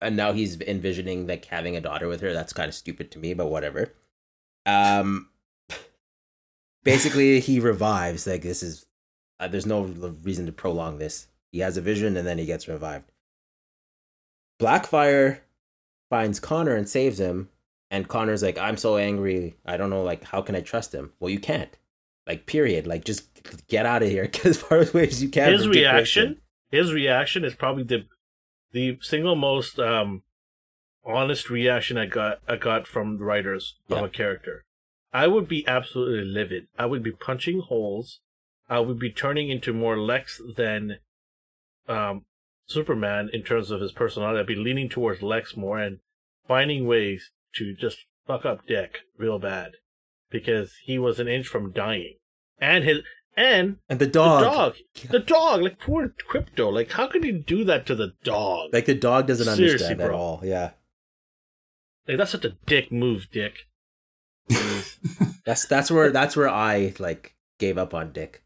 and 0.00 0.16
now 0.16 0.32
he's 0.32 0.60
envisioning 0.60 1.26
like 1.26 1.44
having 1.46 1.76
a 1.76 1.80
daughter 1.80 2.06
with 2.06 2.20
her. 2.20 2.32
That's 2.32 2.52
kind 2.52 2.68
of 2.68 2.74
stupid 2.74 3.10
to 3.12 3.18
me, 3.18 3.34
but 3.34 3.48
whatever. 3.48 3.94
Um, 4.64 5.30
basically, 6.84 7.40
he 7.40 7.58
revives. 7.58 8.26
Like 8.26 8.42
this 8.42 8.62
is, 8.62 8.86
uh, 9.40 9.48
there's 9.48 9.66
no 9.66 9.82
reason 10.22 10.46
to 10.46 10.52
prolong 10.52 10.98
this. 10.98 11.26
He 11.50 11.58
has 11.60 11.76
a 11.76 11.80
vision, 11.82 12.16
and 12.16 12.26
then 12.26 12.38
he 12.38 12.46
gets 12.46 12.68
revived. 12.68 13.10
Blackfire 14.60 15.40
finds 16.10 16.38
Connor 16.38 16.76
and 16.76 16.88
saves 16.88 17.18
him. 17.18 17.48
And 17.92 18.08
Connor's 18.08 18.42
like, 18.42 18.56
I'm 18.56 18.78
so 18.78 18.96
angry. 18.96 19.54
I 19.66 19.76
don't 19.76 19.90
know, 19.90 20.02
like, 20.02 20.24
how 20.24 20.40
can 20.40 20.56
I 20.56 20.60
trust 20.60 20.94
him? 20.94 21.12
Well, 21.20 21.28
you 21.30 21.38
can't. 21.38 21.76
Like, 22.26 22.46
period. 22.46 22.86
Like, 22.86 23.04
just 23.04 23.28
get 23.68 23.84
out 23.84 24.02
of 24.02 24.08
here. 24.08 24.30
As 24.44 24.56
far 24.56 24.78
away 24.78 25.06
as 25.08 25.22
you 25.22 25.28
can. 25.28 25.52
his 25.52 25.68
reaction. 25.68 26.40
His 26.70 26.92
reaction 26.92 27.44
is 27.44 27.54
probably 27.54 27.84
the 27.84 28.06
the 28.72 28.96
single 29.02 29.36
most 29.36 29.78
um 29.78 30.22
honest 31.04 31.50
reaction 31.50 31.98
I 31.98 32.06
got 32.06 32.38
I 32.48 32.56
got 32.56 32.86
from 32.86 33.18
the 33.18 33.24
writers 33.24 33.74
of 33.90 33.98
Yeah. 33.98 34.04
a 34.06 34.08
character. 34.08 34.64
I 35.12 35.26
would 35.26 35.46
be 35.46 35.66
absolutely 35.68 36.24
livid. 36.24 36.68
I 36.78 36.86
would 36.86 37.02
be 37.02 37.12
punching 37.12 37.60
holes. 37.60 38.20
I 38.70 38.80
would 38.80 38.98
be 38.98 39.10
turning 39.10 39.50
into 39.50 39.74
more 39.74 39.98
Lex 39.98 40.40
than 40.56 40.96
um 41.88 42.24
Superman 42.66 43.28
in 43.34 43.42
terms 43.42 43.70
of 43.70 43.82
his 43.82 43.92
personality. 43.92 44.40
I'd 44.40 44.46
be 44.46 44.54
leaning 44.54 44.88
towards 44.88 45.20
Lex 45.20 45.54
more 45.58 45.78
and 45.78 45.98
finding 46.48 46.86
ways 46.86 47.30
to 47.56 47.74
just 47.74 47.98
fuck 48.26 48.44
up 48.44 48.66
Dick 48.66 49.00
real 49.18 49.38
bad 49.38 49.72
because 50.30 50.74
he 50.84 50.98
was 50.98 51.18
an 51.20 51.28
inch 51.28 51.46
from 51.48 51.72
dying. 51.72 52.14
And 52.58 52.84
his 52.84 52.98
and 53.36 53.78
And 53.88 53.98
the 53.98 54.06
dog. 54.06 54.40
the 54.42 54.50
dog. 54.50 54.74
The 55.10 55.18
dog. 55.18 55.62
Like 55.62 55.78
poor 55.80 56.14
Krypto. 56.30 56.72
Like 56.72 56.92
how 56.92 57.06
could 57.06 57.24
you 57.24 57.32
do 57.42 57.64
that 57.64 57.86
to 57.86 57.94
the 57.94 58.12
dog? 58.24 58.66
Like, 58.66 58.74
Like, 58.74 58.86
the 58.86 58.94
dog 58.94 59.26
doesn't 59.26 59.44
Seriously, 59.46 59.72
understand 59.86 60.00
at 60.00 60.08
bro. 60.08 60.16
all. 60.16 60.40
Yeah. 60.44 60.70
Like 62.06 62.18
that's 62.18 62.32
such 62.32 62.44
a 62.44 62.56
dick 62.66 62.90
move, 62.92 63.28
Dick. 63.32 63.54
That's 65.44 65.66
that's 65.66 65.90
where 65.90 66.10
that's 66.10 66.36
where 66.36 66.48
I 66.48 66.94
like 66.98 67.34
gave 67.58 67.78
up 67.78 67.94
on 67.94 68.12
Dick. 68.12 68.42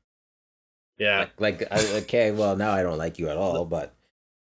Yeah. 0.98 1.26
Like 1.38 1.60
like 1.60 1.68
I, 1.72 1.96
okay, 2.02 2.30
well 2.32 2.56
now 2.56 2.70
I 2.72 2.82
don't 2.82 2.98
like 2.98 3.18
you 3.18 3.28
at 3.28 3.36
all, 3.36 3.64
but 3.64 3.94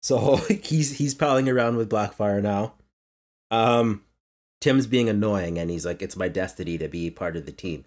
so 0.00 0.36
he's 0.62 0.96
he's 0.98 1.14
palling 1.14 1.48
around 1.48 1.76
with 1.76 1.90
Blackfire 1.90 2.42
now. 2.42 2.74
Um 3.50 4.02
Tim's 4.60 4.86
being 4.86 5.08
annoying 5.08 5.58
and 5.58 5.70
he's 5.70 5.86
like, 5.86 6.02
It's 6.02 6.16
my 6.16 6.28
destiny 6.28 6.78
to 6.78 6.88
be 6.88 7.10
part 7.10 7.36
of 7.36 7.46
the 7.46 7.52
team. 7.52 7.84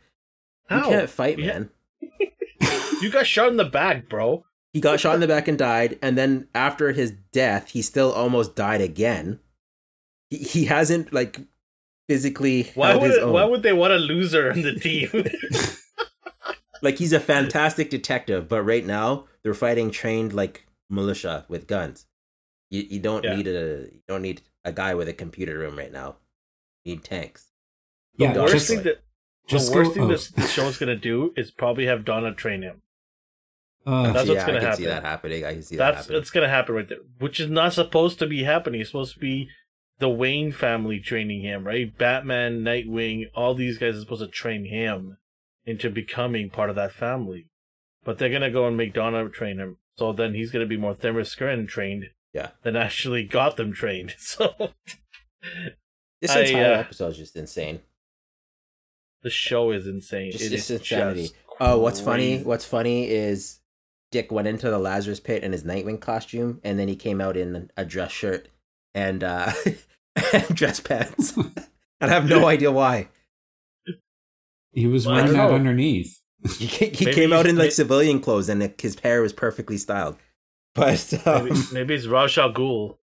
You 0.69 0.81
can't 0.81 1.09
fight, 1.09 1.37
Yeah. 1.39 1.47
man. 1.47 1.69
You 3.01 3.09
got 3.09 3.25
shot 3.25 3.47
in 3.47 3.57
the 3.57 3.65
back, 3.65 4.07
bro. 4.09 4.45
He 4.73 4.79
got 4.79 4.99
shot 4.99 5.15
in 5.15 5.21
the 5.21 5.27
back 5.27 5.47
and 5.47 5.57
died, 5.57 5.97
and 6.03 6.15
then 6.15 6.47
after 6.53 6.91
his 6.91 7.11
death, 7.33 7.71
he 7.71 7.81
still 7.81 8.11
almost 8.11 8.55
died 8.55 8.79
again. 8.79 9.39
He, 10.29 10.37
he 10.37 10.65
hasn't 10.65 11.11
like 11.11 11.39
physically 12.07 12.69
Why 12.75 12.89
held 12.89 13.01
would 13.01 13.09
his 13.09 13.17
it, 13.17 13.23
own. 13.23 13.33
why 13.33 13.43
would 13.43 13.63
they 13.63 13.73
want 13.73 13.93
a 13.93 13.97
loser 13.97 14.51
in 14.51 14.61
the 14.61 14.75
team? 14.75 15.09
like 16.83 16.97
he's 16.99 17.11
a 17.13 17.19
fantastic 17.19 17.89
detective, 17.89 18.47
but 18.47 18.61
right 18.63 18.85
now 18.85 19.25
they're 19.43 19.53
fighting 19.55 19.89
trained 19.91 20.31
like 20.33 20.65
militia 20.89 21.45
with 21.49 21.67
guns. 21.67 22.05
You 22.69 22.85
you 22.89 22.99
don't 22.99 23.23
Yeah. 23.23 23.35
need 23.35 23.47
a 23.47 23.87
you 23.91 24.01
don't 24.07 24.21
need 24.21 24.41
a 24.63 24.71
guy 24.71 24.93
with 24.93 25.09
a 25.09 25.13
computer 25.13 25.57
room 25.57 25.75
right 25.77 25.91
now. 25.91 26.17
You 26.83 26.95
need 26.95 27.03
tanks. 27.03 27.47
yeah, 28.17 28.29
the 28.29 28.33
Dog 28.35 28.43
worst 28.43 28.53
just, 28.55 28.67
thing 28.69 28.83
that 28.83 29.01
just 29.47 29.71
the 29.71 29.77
worst 29.77 29.89
go- 29.89 29.93
thing 29.93 30.03
oh. 30.03 30.07
this, 30.07 30.29
this 30.29 30.51
show's 30.51 30.77
gonna 30.77 30.95
do 30.95 31.33
is 31.35 31.51
probably 31.51 31.85
have 31.85 32.05
Donna 32.05 32.33
train 32.33 32.61
him. 32.61 32.81
Uh, 33.85 34.11
That's 34.13 34.27
yeah, 34.27 34.33
what's 34.35 34.45
gonna 34.45 34.57
I 34.59 34.61
can 34.61 34.75
see 34.77 34.83
happen. 34.83 35.03
that 35.03 35.09
happening. 35.09 35.45
I 35.45 35.53
can 35.53 35.63
see 35.63 35.75
that 35.75 35.91
That's 35.91 36.05
happening. 36.05 36.21
it's 36.21 36.29
gonna 36.31 36.49
happen 36.49 36.75
right 36.75 36.87
there, 36.87 36.99
which 37.19 37.39
is 37.39 37.49
not 37.49 37.73
supposed 37.73 38.19
to 38.19 38.27
be 38.27 38.43
happening. 38.43 38.81
It's 38.81 38.89
supposed 38.91 39.15
to 39.15 39.19
be 39.19 39.49
the 39.99 40.09
Wayne 40.09 40.51
family 40.51 40.99
training 40.99 41.41
him, 41.41 41.65
right? 41.65 41.95
Batman, 41.97 42.61
Nightwing, 42.63 43.25
all 43.35 43.53
these 43.55 43.77
guys 43.77 43.95
are 43.95 43.99
supposed 44.01 44.21
to 44.21 44.27
train 44.27 44.65
him 44.65 45.17
into 45.65 45.89
becoming 45.89 46.49
part 46.49 46.69
of 46.69 46.75
that 46.75 46.91
family. 46.91 47.47
But 48.03 48.17
they're 48.17 48.29
gonna 48.31 48.49
go 48.51 48.67
and 48.67 48.75
make 48.77 48.93
Donna 48.93 49.29
train 49.29 49.57
him, 49.59 49.77
so 49.97 50.11
then 50.13 50.33
he's 50.35 50.51
gonna 50.51 50.65
be 50.65 50.77
more 50.77 50.93
Themyscira 50.95 51.67
trained 51.67 52.05
Yeah. 52.33 52.51
than 52.63 52.75
actually 52.75 53.23
Gotham 53.25 53.73
trained. 53.73 54.15
So 54.19 54.71
This 56.21 56.31
I, 56.31 56.41
entire 56.41 56.73
uh, 56.75 56.79
episode 56.79 57.07
is 57.09 57.17
just 57.17 57.35
insane. 57.35 57.81
the 59.23 59.29
show 59.29 59.71
is 59.71 59.87
insane. 59.87 60.31
Just- 60.31 60.43
It 60.45 60.49
just 60.49 60.71
insanity. 60.71 61.21
just 61.23 61.35
Oh, 61.59 61.79
what's 61.79 61.99
funny? 61.99 62.41
What's 62.41 62.65
funny 62.65 63.07
is 63.09 63.59
Dick 64.11 64.31
went 64.31 64.47
into 64.47 64.69
the 64.69 64.79
Lazarus 64.79 65.19
pit 65.19 65.43
in 65.43 65.51
his 65.51 65.63
Nightwing 65.63 65.99
costume, 65.99 66.59
and 66.63 66.79
then 66.79 66.87
he 66.87 66.95
came 66.95 67.21
out 67.21 67.37
in 67.37 67.69
a 67.77 67.85
dress 67.85 68.11
shirt 68.11 68.47
and 68.95 69.23
uh, 69.23 69.51
dress 70.53 70.79
pants. 70.79 71.35
and 71.37 71.51
I 72.01 72.07
have 72.09 72.27
no 72.27 72.47
idea 72.47 72.71
why. 72.71 73.09
he 74.71 74.87
was 74.87 75.05
Well, 75.05 75.15
I 75.15 75.21
wearing 75.21 75.33
that 75.37 75.51
underneath. 75.51 76.19
He, 76.57 76.65
he 76.65 77.05
came 77.05 77.31
out 77.31 77.45
in 77.45 77.55
like 77.55 77.65
may- 77.67 77.69
civilian 77.71 78.19
clothes, 78.19 78.49
and 78.49 78.73
his 78.81 78.99
hair 78.99 79.21
was 79.21 79.33
perfectly 79.33 79.77
styled. 79.77 80.17
But 80.73 81.13
um, 81.27 81.45
maybe, 81.45 81.59
maybe 81.73 81.93
it's 81.95 82.07
Ra's 82.07 82.37
al 82.39 82.51
Ghul. 82.53 82.97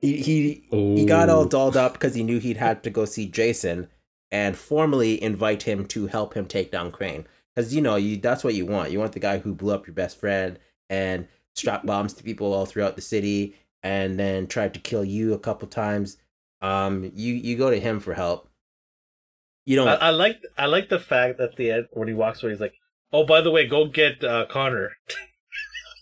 He 0.00 0.22
he 0.22 0.66
he 0.70 1.04
got 1.06 1.28
all 1.28 1.42
Oh. 1.42 1.48
dolled 1.48 1.76
up 1.76 1.94
because 1.94 2.14
he 2.14 2.22
knew 2.22 2.38
he'd 2.38 2.56
had 2.56 2.82
to 2.84 2.90
go 2.90 3.04
see 3.04 3.26
Jason 3.28 3.88
and 4.30 4.56
formally 4.56 5.22
invite 5.22 5.62
him 5.64 5.86
to 5.86 6.06
help 6.08 6.34
him 6.34 6.46
take 6.46 6.70
down 6.70 6.90
Crane. 6.90 7.26
Because 7.54 7.74
you 7.74 7.80
know 7.80 7.96
you 7.96 8.16
that's 8.16 8.42
what 8.44 8.54
you 8.54 8.66
want. 8.66 8.90
You 8.90 8.98
want 8.98 9.12
the 9.12 9.20
guy 9.20 9.38
who 9.38 9.54
blew 9.54 9.72
up 9.74 9.86
your 9.86 9.94
best 9.94 10.18
friend 10.18 10.58
and 10.90 11.28
strapped 11.54 11.86
bombs 11.86 12.12
to 12.14 12.24
people 12.24 12.52
all 12.52 12.66
throughout 12.66 12.96
the 12.96 13.02
city, 13.02 13.54
and 13.82 14.18
then 14.18 14.46
tried 14.46 14.74
to 14.74 14.80
kill 14.80 15.04
you 15.04 15.32
a 15.34 15.38
couple 15.38 15.68
times. 15.68 16.16
Um, 16.60 17.10
you 17.14 17.34
you 17.34 17.56
go 17.56 17.70
to 17.70 17.78
him 17.78 18.00
for 18.00 18.14
help. 18.14 18.48
You 19.66 19.76
don't. 19.76 19.88
I, 19.88 19.94
I 19.94 20.10
like 20.10 20.42
I 20.58 20.66
like 20.66 20.88
the 20.88 20.98
fact 20.98 21.38
that 21.38 21.56
the 21.56 21.70
end 21.70 21.86
when 21.92 22.08
he 22.08 22.14
walks 22.14 22.42
away, 22.42 22.52
he's 22.52 22.60
like, 22.60 22.74
"Oh, 23.12 23.24
by 23.24 23.40
the 23.40 23.50
way, 23.50 23.66
go 23.66 23.86
get 23.86 24.22
uh, 24.24 24.46
Connor. 24.46 24.92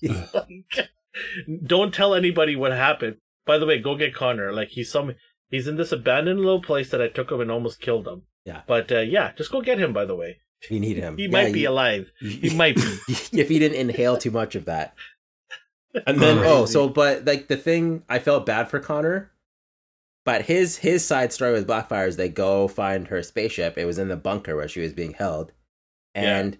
Like, 0.02 0.48
Don't 1.66 1.92
tell 1.92 2.14
anybody 2.14 2.56
what 2.56 2.72
happened. 2.72 3.18
By 3.46 3.58
the 3.58 3.66
way, 3.66 3.78
go 3.78 3.96
get 3.96 4.14
Connor. 4.14 4.52
Like 4.52 4.68
he's 4.68 4.90
some 4.90 5.14
he's 5.50 5.68
in 5.68 5.76
this 5.76 5.92
abandoned 5.92 6.40
little 6.40 6.62
place 6.62 6.90
that 6.90 7.02
I 7.02 7.08
took 7.08 7.30
him 7.30 7.40
and 7.40 7.50
almost 7.50 7.80
killed 7.80 8.06
him. 8.06 8.22
Yeah. 8.44 8.62
But 8.66 8.90
uh, 8.90 9.00
yeah, 9.00 9.32
just 9.36 9.52
go 9.52 9.60
get 9.60 9.78
him. 9.78 9.92
By 9.92 10.04
the 10.04 10.16
way, 10.16 10.38
you 10.70 10.80
need 10.80 10.96
him. 10.96 11.16
he 11.16 11.24
Yeah, 11.24 11.30
might 11.30 11.52
be 11.52 11.64
alive. 11.64 12.12
He 12.20 12.54
might 12.54 12.76
be. 12.76 12.82
if 13.08 13.48
he 13.48 13.58
didn't 13.58 13.78
inhale 13.78 14.16
too 14.16 14.30
much 14.30 14.54
of 14.54 14.64
that. 14.66 14.94
And 16.06 16.22
then 16.22 16.38
Crazy. 16.38 16.50
oh, 16.50 16.64
so 16.64 16.88
but 16.88 17.26
like 17.26 17.48
the 17.48 17.56
thing 17.56 18.02
I 18.08 18.18
felt 18.18 18.46
bad 18.46 18.70
for 18.70 18.80
Connor, 18.80 19.30
but 20.24 20.40
his 20.46 20.78
his 20.78 21.04
side 21.04 21.34
story 21.34 21.52
with 21.52 21.66
Blackfire 21.68 22.08
is 22.08 22.16
they 22.16 22.30
go 22.30 22.66
find 22.66 23.08
her 23.08 23.22
spaceship. 23.22 23.76
It 23.76 23.84
was 23.84 23.98
in 23.98 24.08
the 24.08 24.16
bunker 24.16 24.56
where 24.56 24.68
she 24.68 24.80
was 24.80 24.94
being 24.94 25.12
held, 25.12 25.52
and 26.14 26.56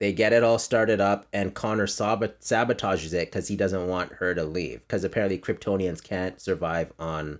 they 0.00 0.12
get 0.12 0.32
it 0.32 0.42
all 0.44 0.58
started 0.58 1.00
up. 1.00 1.26
And 1.32 1.54
Connor 1.54 1.86
sabot- 1.86 2.40
sabotages 2.40 3.12
it 3.14 3.28
because 3.28 3.48
he 3.48 3.56
doesn't 3.56 3.88
want 3.88 4.12
her 4.14 4.34
to 4.34 4.44
leave. 4.44 4.80
Because 4.80 5.04
apparently 5.04 5.38
Kryptonians 5.38 6.02
can't 6.02 6.40
survive 6.40 6.92
on 6.98 7.38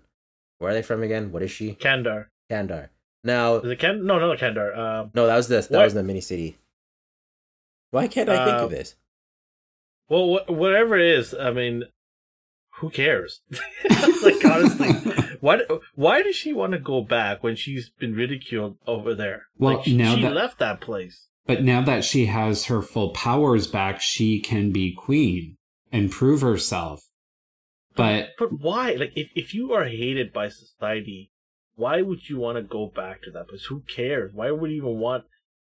where 0.58 0.70
are 0.70 0.74
they 0.74 0.82
from 0.82 1.02
again? 1.02 1.32
What 1.32 1.42
is 1.42 1.50
she? 1.50 1.74
Kandor. 1.74 2.26
Kandor. 2.50 2.88
Now, 3.24 3.56
Is 3.56 3.70
it 3.72 3.78
Ken? 3.78 4.06
No, 4.06 4.18
no, 4.18 4.34
Kendar. 4.36 4.76
Um, 4.78 5.10
no, 5.14 5.26
that 5.26 5.36
was 5.36 5.48
the 5.48 5.56
that 5.56 5.70
What? 5.70 5.84
was 5.84 5.94
the 5.94 6.02
mini 6.02 6.20
city. 6.20 6.56
Why 7.90 8.08
can't 8.08 8.28
I 8.28 8.44
think 8.44 8.58
Uh, 8.60 8.64
of 8.64 8.70
this? 8.70 8.94
well, 10.08 10.38
wh- 10.38 10.50
whatever 10.50 10.96
it 10.96 11.06
is, 11.18 11.34
I 11.34 11.50
mean, 11.50 11.84
who 12.78 12.90
cares? 12.90 13.40
like 14.22 14.44
honestly, 14.44 14.88
why? 15.40 15.60
Why 15.94 16.22
does 16.22 16.36
she 16.36 16.52
want 16.52 16.72
to 16.72 16.78
go 16.78 17.00
back 17.02 17.42
when 17.42 17.56
she's 17.56 17.88
been 17.90 18.14
ridiculed 18.14 18.76
over 18.86 19.14
there? 19.14 19.46
Well, 19.58 19.76
like, 19.76 19.84
she, 19.86 19.96
now 19.96 20.14
she 20.14 20.22
that- 20.22 20.32
left 20.34 20.58
that 20.60 20.80
place. 20.80 21.26
But 21.46 21.62
now 21.62 21.80
that 21.82 22.04
she 22.04 22.26
has 22.26 22.64
her 22.66 22.82
full 22.82 23.10
powers 23.10 23.66
back, 23.66 24.00
she 24.00 24.40
can 24.40 24.72
be 24.72 24.92
queen 24.92 25.56
and 25.92 26.10
prove 26.10 26.40
herself. 26.40 27.02
But 27.94 28.30
But 28.38 28.60
why? 28.60 28.92
Like, 28.94 29.12
if 29.16 29.30
if 29.34 29.54
you 29.54 29.72
are 29.72 29.84
hated 29.84 30.32
by 30.32 30.48
society, 30.48 31.30
why 31.76 32.02
would 32.02 32.28
you 32.28 32.38
want 32.38 32.56
to 32.56 32.62
go 32.62 32.86
back 32.94 33.22
to 33.22 33.30
that 33.30 33.48
place? 33.48 33.64
Who 33.66 33.80
cares? 33.88 34.32
Why 34.34 34.50
would 34.50 34.70
you 34.70 34.78
even 34.78 34.98
want 34.98 35.24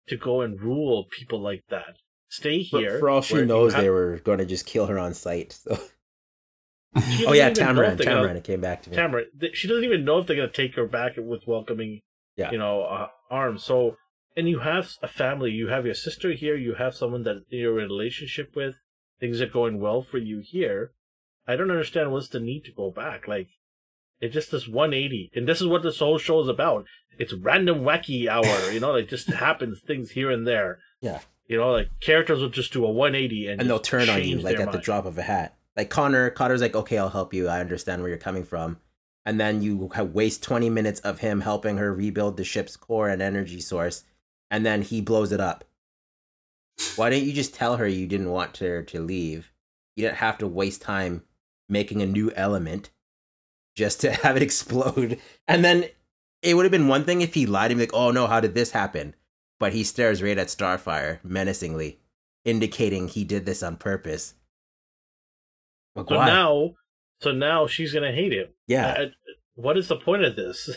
to 0.08 0.16
go 0.16 0.42
and 0.42 0.60
rule 0.60 1.06
people 1.10 1.40
like 1.40 1.64
that? 1.70 1.96
Stay 2.28 2.68
But 2.70 2.80
here. 2.82 2.98
for 3.00 3.08
all 3.10 3.22
she 3.22 3.42
knows, 3.42 3.72
have- 3.72 3.82
they 3.82 3.90
were 3.90 4.18
going 4.18 4.38
to 4.38 4.44
just 4.46 4.66
kill 4.66 4.86
her 4.86 4.98
on 4.98 5.14
sight. 5.14 5.52
So. 5.64 5.76
Oh 7.26 7.32
yeah, 7.32 7.48
doesn't 7.50 7.62
even 7.64 7.76
know 7.76 7.82
if 7.82 7.92
Tamaran. 7.94 7.96
they're 7.98 8.14
gonna- 8.26 8.34
It 8.34 8.44
came 8.44 8.60
back 8.60 8.82
to 8.82 8.90
me. 8.90 8.96
Tamara, 8.96 9.22
she 9.52 9.68
doesn't 9.68 9.84
even 9.84 10.04
know 10.04 10.18
if 10.18 10.26
they're 10.26 10.34
gonna 10.36 10.48
take 10.50 10.74
her 10.74 10.86
back 10.86 11.12
with 11.16 11.46
welcoming, 11.46 12.00
Yeah. 12.36 12.50
you 12.50 12.58
know, 12.58 12.82
uh, 12.82 13.08
arms. 13.30 13.62
So, 13.62 13.96
and 14.36 14.48
you 14.48 14.60
have 14.60 14.92
a 15.02 15.08
family. 15.08 15.50
You 15.50 15.68
have 15.68 15.84
your 15.84 15.94
sister 15.94 16.32
here. 16.32 16.56
You 16.56 16.74
have 16.74 16.94
someone 16.94 17.24
that 17.24 17.44
you're 17.48 17.78
in 17.78 17.86
a 17.86 17.88
relationship 17.88 18.54
with. 18.54 18.76
Things 19.18 19.40
are 19.40 19.46
going 19.46 19.80
well 19.80 20.02
for 20.02 20.18
you 20.18 20.40
here. 20.40 20.92
I 21.46 21.56
don't 21.56 21.70
understand 21.70 22.12
what's 22.12 22.28
the 22.28 22.40
need 22.40 22.64
to 22.64 22.72
go 22.72 22.90
back. 22.90 23.26
Like, 23.26 23.48
it's 24.20 24.34
just 24.34 24.50
this 24.50 24.68
180, 24.68 25.30
and 25.34 25.48
this 25.48 25.60
is 25.60 25.66
what 25.66 25.82
this 25.82 25.98
whole 25.98 26.18
show 26.18 26.40
is 26.40 26.48
about. 26.48 26.84
It's 27.18 27.32
random 27.32 27.80
wacky 27.80 28.28
hour. 28.28 28.70
You 28.70 28.80
know, 28.80 28.92
like 28.92 29.08
just 29.08 29.28
happens 29.28 29.80
things 29.80 30.12
here 30.12 30.30
and 30.30 30.46
there. 30.46 30.78
Yeah. 31.00 31.20
You 31.46 31.56
know, 31.56 31.72
like 31.72 31.88
characters 32.00 32.40
will 32.40 32.48
just 32.48 32.72
do 32.72 32.84
a 32.84 32.90
180 32.90 33.48
and 33.48 33.60
and 33.60 33.68
they'll 33.68 33.78
turn 33.78 34.08
on 34.08 34.22
you 34.22 34.38
like 34.38 34.60
at 34.60 34.72
the 34.72 34.78
drop 34.78 35.04
of 35.04 35.18
a 35.18 35.22
hat. 35.22 35.56
Like 35.76 35.90
Connor, 35.90 36.30
Connor's 36.30 36.60
like, 36.60 36.76
okay, 36.76 36.98
I'll 36.98 37.10
help 37.10 37.34
you. 37.34 37.48
I 37.48 37.60
understand 37.60 38.02
where 38.02 38.08
you're 38.08 38.18
coming 38.18 38.44
from. 38.44 38.78
And 39.26 39.38
then 39.38 39.60
you 39.60 39.90
waste 40.12 40.42
20 40.42 40.70
minutes 40.70 41.00
of 41.00 41.18
him 41.18 41.40
helping 41.40 41.76
her 41.76 41.92
rebuild 41.92 42.36
the 42.36 42.44
ship's 42.44 42.76
core 42.76 43.08
and 43.08 43.20
energy 43.20 43.60
source, 43.60 44.04
and 44.50 44.64
then 44.66 44.82
he 44.82 45.00
blows 45.00 45.32
it 45.32 45.40
up. 45.40 45.64
Why 46.96 47.10
didn't 47.10 47.26
you 47.26 47.32
just 47.32 47.54
tell 47.54 47.76
her 47.76 47.86
you 47.86 48.06
didn't 48.06 48.30
want 48.30 48.56
her 48.58 48.82
to 48.82 49.00
leave? 49.00 49.52
You 49.96 50.04
didn't 50.04 50.18
have 50.18 50.38
to 50.38 50.46
waste 50.46 50.82
time 50.82 51.22
making 51.68 52.00
a 52.02 52.06
new 52.06 52.30
element 52.32 52.90
just 53.76 54.00
to 54.00 54.12
have 54.22 54.36
it 54.36 54.42
explode. 54.42 55.18
And 55.46 55.64
then 55.64 55.84
it 56.42 56.54
would 56.54 56.64
have 56.64 56.72
been 56.72 56.88
one 56.88 57.04
thing 57.04 57.20
if 57.20 57.34
he 57.34 57.46
lied 57.46 57.70
and 57.70 57.78
be 57.78 57.84
like, 57.84 57.94
oh 57.94 58.10
no, 58.10 58.26
how 58.26 58.40
did 58.40 58.54
this 58.54 58.70
happen? 58.70 59.14
But 59.58 59.72
he 59.74 59.84
stares 59.84 60.22
right 60.22 60.38
at 60.38 60.46
Starfire 60.48 61.22
menacingly, 61.22 62.00
indicating 62.46 63.08
he 63.08 63.24
did 63.24 63.44
this 63.44 63.62
on 63.62 63.76
purpose. 63.76 64.34
Like, 65.94 66.08
So 66.08 66.16
why? 66.16 66.26
now, 66.26 66.74
so 67.20 67.32
now 67.32 67.66
she's 67.66 67.92
gonna 67.92 68.12
hate 68.12 68.32
him. 68.32 68.48
yeah. 68.66 68.94
I- 68.98 69.12
what 69.56 69.76
is 69.76 69.88
the 69.88 69.96
point 69.96 70.24
of 70.24 70.36
this? 70.36 70.70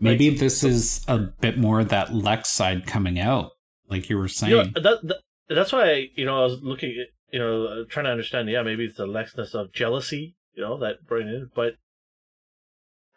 Maybe 0.00 0.30
this 0.30 0.64
is 0.64 1.04
a 1.08 1.18
bit 1.18 1.58
more 1.58 1.80
of 1.80 1.88
that 1.90 2.14
Lex 2.14 2.48
side 2.48 2.86
coming 2.86 3.18
out, 3.20 3.52
like 3.88 4.10
you 4.10 4.18
were 4.18 4.28
saying. 4.28 4.50
You 4.50 4.56
know, 4.64 4.80
that, 4.80 4.98
that 5.02 5.20
that's 5.48 5.72
why 5.72 5.90
I, 5.90 6.08
you 6.14 6.24
know 6.24 6.40
I 6.40 6.44
was 6.44 6.60
looking 6.62 6.90
at 6.90 7.08
you 7.32 7.38
know 7.38 7.64
uh, 7.66 7.84
trying 7.88 8.04
to 8.06 8.10
understand. 8.10 8.48
Yeah, 8.48 8.62
maybe 8.62 8.84
it's 8.84 8.96
the 8.96 9.06
lexness 9.06 9.54
of 9.54 9.72
jealousy. 9.72 10.34
You 10.54 10.62
know 10.62 10.78
that 10.78 11.06
brought 11.06 11.22
it 11.22 11.28
in, 11.28 11.50
but 11.54 11.74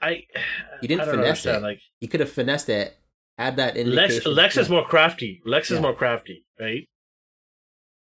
I 0.01 0.23
You 0.81 0.87
didn't 0.87 1.01
I 1.01 1.05
don't 1.05 1.15
finesse 1.15 1.45
it. 1.45 1.61
Like 1.61 1.79
you 1.99 2.07
could 2.07 2.19
have 2.19 2.31
finessed 2.31 2.69
it, 2.69 2.97
had 3.37 3.55
that 3.57 3.75
Lex, 3.75 4.13
indication. 4.15 4.35
Lex 4.35 4.57
is 4.57 4.69
more 4.69 4.85
crafty. 4.85 5.41
Lex 5.45 5.71
is 5.71 5.79
more 5.79 5.93
crafty, 5.93 6.45
right? 6.59 6.87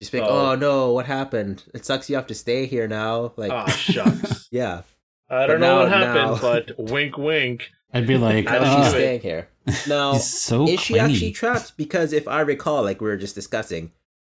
Just 0.01 0.11
be 0.11 0.19
like, 0.19 0.29
Oh. 0.29 0.51
oh 0.51 0.55
no, 0.55 0.91
what 0.91 1.05
happened? 1.05 1.63
It 1.73 1.85
sucks 1.85 2.09
you 2.09 2.17
have 2.17 2.27
to 2.27 2.35
stay 2.35 2.65
here 2.65 2.87
now. 2.89 3.33
Like, 3.37 3.51
Ah, 3.51 3.67
shucks. 3.67 4.47
yeah. 4.51 4.81
I 5.29 5.47
don't 5.47 5.61
know 5.61 5.75
now- 5.75 5.79
what 5.79 5.89
happened, 5.89 6.15
now- 6.15 6.41
but 6.41 6.71
wink, 6.91 7.17
wink. 7.17 7.69
I'd 7.93 8.07
be 8.07 8.17
like, 8.17 8.47
Now 8.47 8.59
don't 8.59 8.67
uh, 8.67 8.87
it. 8.87 8.89
staying 8.89 9.21
here. 9.21 9.49
Now, 9.87 10.13
he's 10.13 10.39
so 10.41 10.67
is 10.67 10.79
she 10.79 10.93
clingy. 10.93 11.13
actually 11.13 11.31
trapped? 11.31 11.77
Because 11.77 12.11
if 12.13 12.27
I 12.27 12.41
recall, 12.41 12.83
like 12.83 13.01
we 13.01 13.07
were 13.07 13.17
just 13.17 13.35
discussing, 13.35 13.91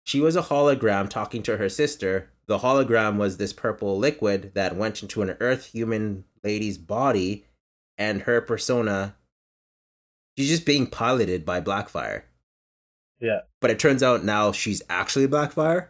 she 0.04 0.20
was 0.20 0.36
a 0.36 0.42
hologram 0.42 1.08
talking 1.08 1.42
to 1.44 1.56
her 1.56 1.68
sister. 1.68 2.30
The 2.46 2.58
hologram 2.58 3.16
was 3.16 3.38
this 3.38 3.52
purple 3.52 3.98
liquid 3.98 4.52
that 4.54 4.76
went 4.76 5.02
into 5.02 5.22
an 5.22 5.36
Earth 5.40 5.66
human 5.66 6.24
lady's 6.44 6.78
body, 6.78 7.46
and 7.98 8.22
her 8.22 8.40
persona. 8.40 9.16
She's 10.36 10.50
just 10.50 10.66
being 10.66 10.86
piloted 10.86 11.44
by 11.46 11.62
Blackfire. 11.62 12.22
Yeah. 13.18 13.40
But 13.60 13.70
it 13.70 13.78
turns 13.78 14.02
out 14.02 14.22
now 14.22 14.52
she's 14.52 14.82
actually 14.90 15.26
Blackfire. 15.26 15.88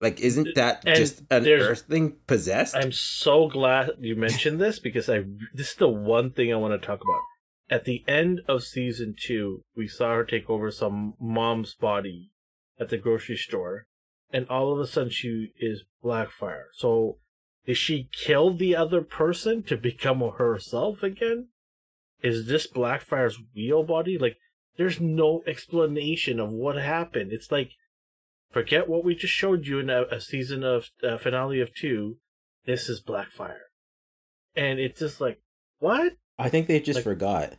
Like, 0.00 0.20
isn't 0.20 0.54
that 0.56 0.82
And 0.86 0.96
just 0.96 1.22
an 1.30 1.46
Earthling 1.46 2.16
possessed? 2.26 2.76
I'm 2.76 2.92
so 2.92 3.48
glad 3.48 3.92
you 4.00 4.16
mentioned 4.16 4.60
this 4.60 4.78
because 4.78 5.08
I 5.08 5.24
this 5.54 5.70
is 5.70 5.76
the 5.76 5.88
one 5.88 6.30
thing 6.30 6.52
I 6.52 6.56
want 6.56 6.80
to 6.80 6.86
talk 6.86 7.00
about. 7.00 7.20
At 7.70 7.84
the 7.84 8.04
end 8.06 8.42
of 8.46 8.62
season 8.64 9.14
two, 9.18 9.62
we 9.74 9.88
saw 9.88 10.14
her 10.14 10.24
take 10.24 10.50
over 10.50 10.70
some 10.70 11.14
mom's 11.18 11.74
body 11.74 12.30
at 12.78 12.90
the 12.90 12.98
grocery 12.98 13.36
store, 13.36 13.86
and 14.30 14.46
all 14.48 14.72
of 14.72 14.78
a 14.78 14.86
sudden 14.86 15.10
she 15.10 15.52
is 15.58 15.84
Blackfire. 16.04 16.64
So, 16.74 17.18
did 17.64 17.78
she 17.78 18.10
kill 18.12 18.52
the 18.52 18.76
other 18.76 19.00
person 19.00 19.62
to 19.64 19.76
become 19.76 20.20
herself 20.20 21.02
again? 21.02 21.48
Is 22.22 22.46
this 22.46 22.66
Blackfire's 22.66 23.38
real 23.56 23.82
body? 23.82 24.18
Like, 24.18 24.36
there's 24.76 25.00
no 25.00 25.42
explanation 25.46 26.38
of 26.40 26.50
what 26.50 26.76
happened. 26.76 27.32
It's 27.32 27.50
like, 27.50 27.70
forget 28.54 28.88
what 28.88 29.04
we 29.04 29.14
just 29.14 29.34
showed 29.34 29.66
you 29.66 29.78
in 29.80 29.90
a, 29.90 30.04
a 30.10 30.20
season 30.20 30.64
of 30.64 30.88
uh, 31.02 31.18
finale 31.18 31.60
of 31.60 31.74
two 31.74 32.16
this 32.66 32.88
is 32.88 33.02
Blackfire. 33.02 33.58
And 34.56 34.78
it's 34.78 34.98
just 34.98 35.20
like, 35.20 35.40
what? 35.80 36.14
I 36.38 36.48
think 36.48 36.66
they 36.66 36.80
just 36.80 36.96
Like- 36.98 37.04
forgot. 37.04 37.52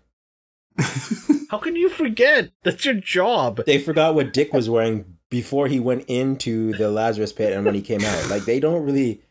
How 1.49 1.59
can 1.59 1.76
you 1.76 1.89
forget? 1.89 2.51
That's 2.63 2.84
your 2.85 2.95
job. 2.95 3.61
They 3.65 3.77
forgot 3.77 4.15
what 4.15 4.34
Dick 4.34 4.51
was 4.51 4.69
wearing 4.69 5.17
before 5.30 5.67
he 5.67 5.80
went 5.80 6.05
into 6.07 6.73
the 6.73 6.89
Lazarus 6.89 7.31
pit 7.31 7.53
and 7.53 7.65
when 7.65 7.76
he 7.76 7.81
came 7.81 8.01
out. 8.03 8.30
Like 8.30 8.45
they 8.45 8.59
don't 8.59 8.84
really, 8.84 9.22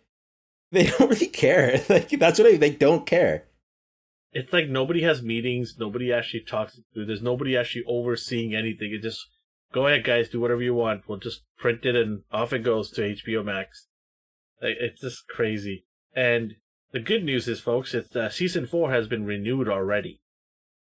they 0.70 0.86
don't 0.86 1.11
really 1.11 1.27
care. 1.27 1.82
Like 1.89 2.09
that's 2.11 2.39
what 2.39 2.49
I, 2.55 2.57
they 2.57 2.70
don't 2.70 3.05
care. 3.07 3.45
It's 4.32 4.53
like 4.53 4.69
nobody 4.69 5.03
has 5.03 5.23
meetings, 5.23 5.77
nobody 5.78 6.12
actually 6.12 6.41
talks. 6.41 6.81
There's 6.95 7.23
nobody 7.23 7.57
actually 7.57 7.85
overseeing 7.86 8.55
anything. 8.55 8.93
It 8.93 9.03
just 9.03 9.27
go 9.75 9.89
ahead, 9.89 10.05
guys, 10.05 10.29
do 10.29 10.41
whatever 10.41 10.63
you 10.63 10.73
want. 10.73 11.03
We'll 11.09 11.19
just 11.19 11.43
print 11.59 11.85
it 11.85 11.97
and 11.97 12.23
off 12.33 12.53
it 12.53 12.61
goes 12.61 12.91
to 12.93 13.03
HBO 13.03 13.45
Max. 13.45 13.89
It's 14.61 15.01
just 15.01 15.27
crazy. 15.29 15.85
And 16.15 16.55
the 16.93 17.01
good 17.01 17.25
news 17.25 17.49
is, 17.49 17.61
folks, 17.61 17.93
it's 17.93 18.15
uh, 18.15 18.31
season 18.31 18.67
four 18.67 18.93
has 18.93 19.09
been 19.09 19.27
renewed 19.27 19.69
already. 19.69 20.21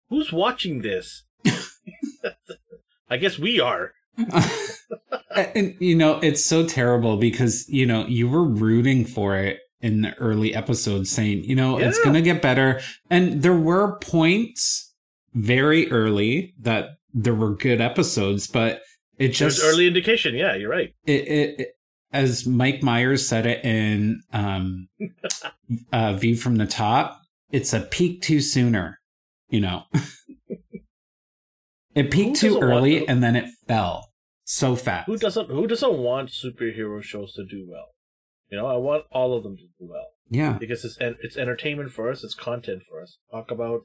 Who's 0.10 0.32
watching 0.32 0.84
this? 0.84 1.24
I 3.10 3.18
guess 3.18 3.40
we 3.40 3.60
are. 3.60 3.94
and 5.36 5.76
you 5.80 5.96
know, 5.96 6.20
it's 6.22 6.46
so 6.46 6.66
terrible 6.66 7.18
because 7.18 7.68
you 7.68 7.86
know 7.86 8.06
you 8.06 8.30
were 8.30 8.46
rooting 8.46 9.04
for 9.04 9.36
it 9.36 9.60
in 9.82 10.04
the 10.04 10.14
early 10.20 10.56
episodes, 10.56 11.10
saying, 11.10 11.44
you 11.44 11.56
know, 11.56 11.78
it's 11.78 12.00
gonna 12.00 12.22
get 12.22 12.42
better, 12.42 12.80
and 13.10 13.42
there 13.42 13.56
were 13.56 13.98
points 14.00 14.94
very 15.34 15.92
early 15.92 16.54
that 16.60 16.98
there 17.16 17.34
were 17.34 17.56
good 17.56 17.82
episodes, 17.82 18.46
but 18.46 18.82
it 19.18 19.30
Just 19.30 19.58
just 19.58 19.64
early 19.64 19.88
indication. 19.88 20.36
Yeah, 20.36 20.56
you're 20.56 20.70
right. 20.70 20.94
it, 21.08 21.28
it, 21.28 21.60
it 21.60 21.68
as 22.12 22.46
Mike 22.46 22.84
Myers 22.84 23.28
said 23.28 23.46
it 23.46 23.64
in 23.66 24.22
um, 24.34 24.88
uh, 25.94 26.14
View 26.14 26.36
from 26.36 26.58
the 26.58 26.66
Top, 26.68 27.22
it's 27.52 27.74
a 27.74 27.82
peak 27.82 28.22
too 28.22 28.42
sooner. 28.42 29.00
You 29.50 29.62
know, 29.62 29.84
it 31.96 32.12
peaked 32.12 32.38
too 32.38 32.60
early 32.60 33.00
to- 33.00 33.06
and 33.06 33.24
then 33.24 33.36
it 33.36 33.50
fell 33.68 34.12
so 34.44 34.76
fast. 34.76 35.08
Who 35.08 35.18
doesn't 35.18 35.50
who 35.50 35.68
doesn't 35.68 35.98
want 35.98 36.30
superhero 36.30 37.02
shows 37.02 37.34
to 37.34 37.46
do 37.46 37.66
well? 37.70 37.88
You 38.50 38.58
know, 38.58 38.68
I 38.68 38.78
want 38.78 39.06
all 39.12 39.36
of 39.36 39.44
them 39.44 39.58
to 39.58 39.64
do 39.64 39.70
well 39.80 40.08
Yeah, 40.30 40.58
because 40.60 40.86
it's 40.86 40.98
it's 41.00 41.38
entertainment 41.38 41.92
for 41.92 42.12
us, 42.12 42.24
it's 42.24 42.36
content 42.36 42.84
for 42.90 43.02
us. 43.02 43.18
Talk 43.32 43.52
about 43.52 43.82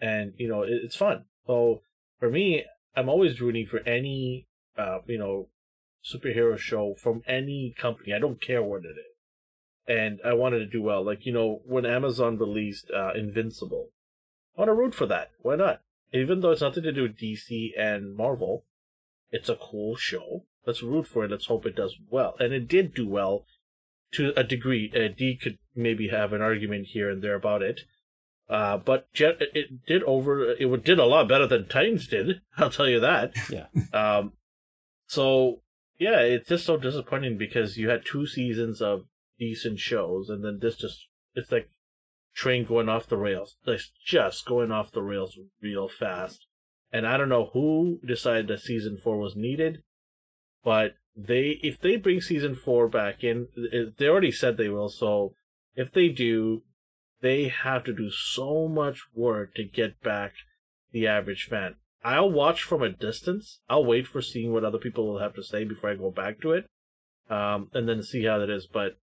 and 0.00 0.32
you 0.36 0.48
know, 0.48 0.62
it, 0.62 0.70
it's 0.84 0.96
fun. 0.96 1.24
So 1.46 1.82
for 2.18 2.30
me, 2.30 2.64
I'm 2.96 3.08
always 3.08 3.40
rooting 3.40 3.66
for 3.66 3.80
any 3.80 4.46
uh, 4.76 4.98
you 5.06 5.18
know, 5.18 5.48
superhero 6.04 6.58
show 6.58 6.94
from 6.98 7.22
any 7.26 7.74
company. 7.76 8.12
I 8.12 8.18
don't 8.18 8.40
care 8.40 8.62
what 8.62 8.84
it 8.84 8.88
is. 8.88 9.16
And 9.88 10.18
I 10.24 10.34
wanted 10.34 10.58
to 10.58 10.66
do 10.66 10.82
well. 10.82 11.04
Like, 11.04 11.24
you 11.26 11.32
know, 11.32 11.60
when 11.64 11.86
Amazon 11.86 12.38
released 12.38 12.90
uh, 12.94 13.12
Invincible, 13.14 13.90
I 14.56 14.62
want 14.62 14.68
to 14.68 14.74
root 14.74 14.94
for 14.94 15.06
that. 15.06 15.30
Why 15.42 15.56
not? 15.56 15.80
Even 16.12 16.40
though 16.40 16.50
it's 16.50 16.60
nothing 16.60 16.82
to 16.84 16.92
do 16.92 17.02
with 17.02 17.18
DC 17.18 17.70
and 17.78 18.16
Marvel, 18.16 18.64
it's 19.30 19.48
a 19.48 19.56
cool 19.56 19.96
show. 19.96 20.44
Let's 20.66 20.82
root 20.82 21.06
for 21.06 21.24
it. 21.24 21.30
Let's 21.30 21.46
hope 21.46 21.66
it 21.66 21.76
does 21.76 21.96
well. 22.10 22.34
And 22.40 22.52
it 22.52 22.68
did 22.68 22.94
do 22.94 23.08
well 23.08 23.44
to 24.12 24.32
a 24.36 24.42
degree. 24.42 24.90
Uh, 24.94 25.12
D 25.16 25.38
could 25.40 25.58
maybe 25.74 26.08
have 26.08 26.32
an 26.32 26.42
argument 26.42 26.88
here 26.88 27.10
and 27.10 27.22
there 27.22 27.34
about 27.34 27.62
it. 27.62 27.82
Uh, 28.48 28.76
but 28.76 29.08
it 29.14 29.86
did 29.86 30.02
over. 30.04 30.52
It 30.52 30.84
did 30.84 30.98
a 30.98 31.04
lot 31.04 31.28
better 31.28 31.46
than 31.46 31.68
Titans 31.68 32.06
did. 32.06 32.40
I'll 32.56 32.70
tell 32.70 32.88
you 32.88 33.00
that. 33.00 33.32
Yeah. 33.50 33.66
Um. 33.92 34.32
So 35.06 35.62
yeah, 35.98 36.20
it's 36.20 36.48
just 36.48 36.66
so 36.66 36.76
disappointing 36.76 37.38
because 37.38 37.76
you 37.76 37.88
had 37.88 38.04
two 38.04 38.26
seasons 38.26 38.80
of 38.80 39.06
decent 39.38 39.78
shows, 39.78 40.28
and 40.28 40.44
then 40.44 40.58
this 40.60 40.76
just 40.76 41.06
it's 41.34 41.50
like 41.50 41.70
train 42.34 42.64
going 42.64 42.88
off 42.88 43.08
the 43.08 43.16
rails. 43.16 43.56
It's 43.66 43.90
just 44.04 44.46
going 44.46 44.70
off 44.70 44.92
the 44.92 45.02
rails 45.02 45.38
real 45.62 45.88
fast. 45.88 46.46
And 46.92 47.06
I 47.06 47.16
don't 47.16 47.28
know 47.28 47.50
who 47.52 47.98
decided 48.06 48.48
that 48.48 48.60
season 48.60 48.96
four 48.96 49.18
was 49.18 49.34
needed, 49.34 49.82
but 50.62 50.94
they 51.16 51.58
if 51.62 51.80
they 51.80 51.96
bring 51.96 52.20
season 52.20 52.54
four 52.54 52.88
back 52.88 53.24
in, 53.24 53.48
they 53.98 54.06
already 54.06 54.32
said 54.32 54.56
they 54.56 54.68
will. 54.68 54.88
So 54.88 55.34
if 55.74 55.92
they 55.92 56.08
do, 56.08 56.62
they 57.26 57.48
have 57.48 57.82
to 57.82 57.92
do 57.92 58.08
so 58.08 58.68
much 58.68 59.00
work 59.12 59.52
to 59.56 59.64
get 59.64 60.00
back 60.00 60.32
the 60.92 61.08
average 61.08 61.48
fan. 61.50 61.74
I'll 62.04 62.30
watch 62.30 62.62
from 62.62 62.82
a 62.82 62.88
distance. 62.88 63.58
I'll 63.68 63.84
wait 63.84 64.06
for 64.06 64.22
seeing 64.22 64.52
what 64.52 64.62
other 64.62 64.78
people 64.78 65.08
will 65.08 65.18
have 65.18 65.34
to 65.34 65.42
say 65.42 65.64
before 65.64 65.90
I 65.90 65.96
go 65.96 66.12
back 66.12 66.40
to 66.42 66.52
it, 66.52 66.66
um, 67.28 67.68
and 67.74 67.88
then 67.88 68.04
see 68.04 68.24
how 68.24 68.38
that 68.38 68.48
is. 68.48 68.68
But 68.72 68.98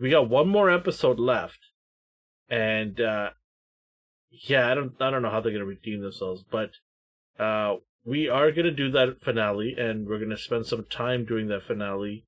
we 0.00 0.10
got 0.10 0.28
one 0.28 0.48
more 0.48 0.68
episode 0.68 1.20
left, 1.20 1.60
and 2.48 3.00
uh, 3.00 3.30
yeah, 4.32 4.68
I 4.68 4.74
don't, 4.74 4.94
I 5.00 5.10
don't 5.10 5.22
know 5.22 5.30
how 5.30 5.40
they're 5.40 5.52
gonna 5.52 5.64
redeem 5.64 6.02
themselves, 6.02 6.42
but 6.50 6.70
uh, 7.38 7.76
we 8.04 8.28
are 8.28 8.50
gonna 8.50 8.72
do 8.72 8.90
that 8.90 9.22
finale, 9.22 9.76
and 9.78 10.08
we're 10.08 10.18
gonna 10.18 10.36
spend 10.36 10.66
some 10.66 10.86
time 10.90 11.24
doing 11.24 11.46
that 11.48 11.62
finale, 11.62 12.24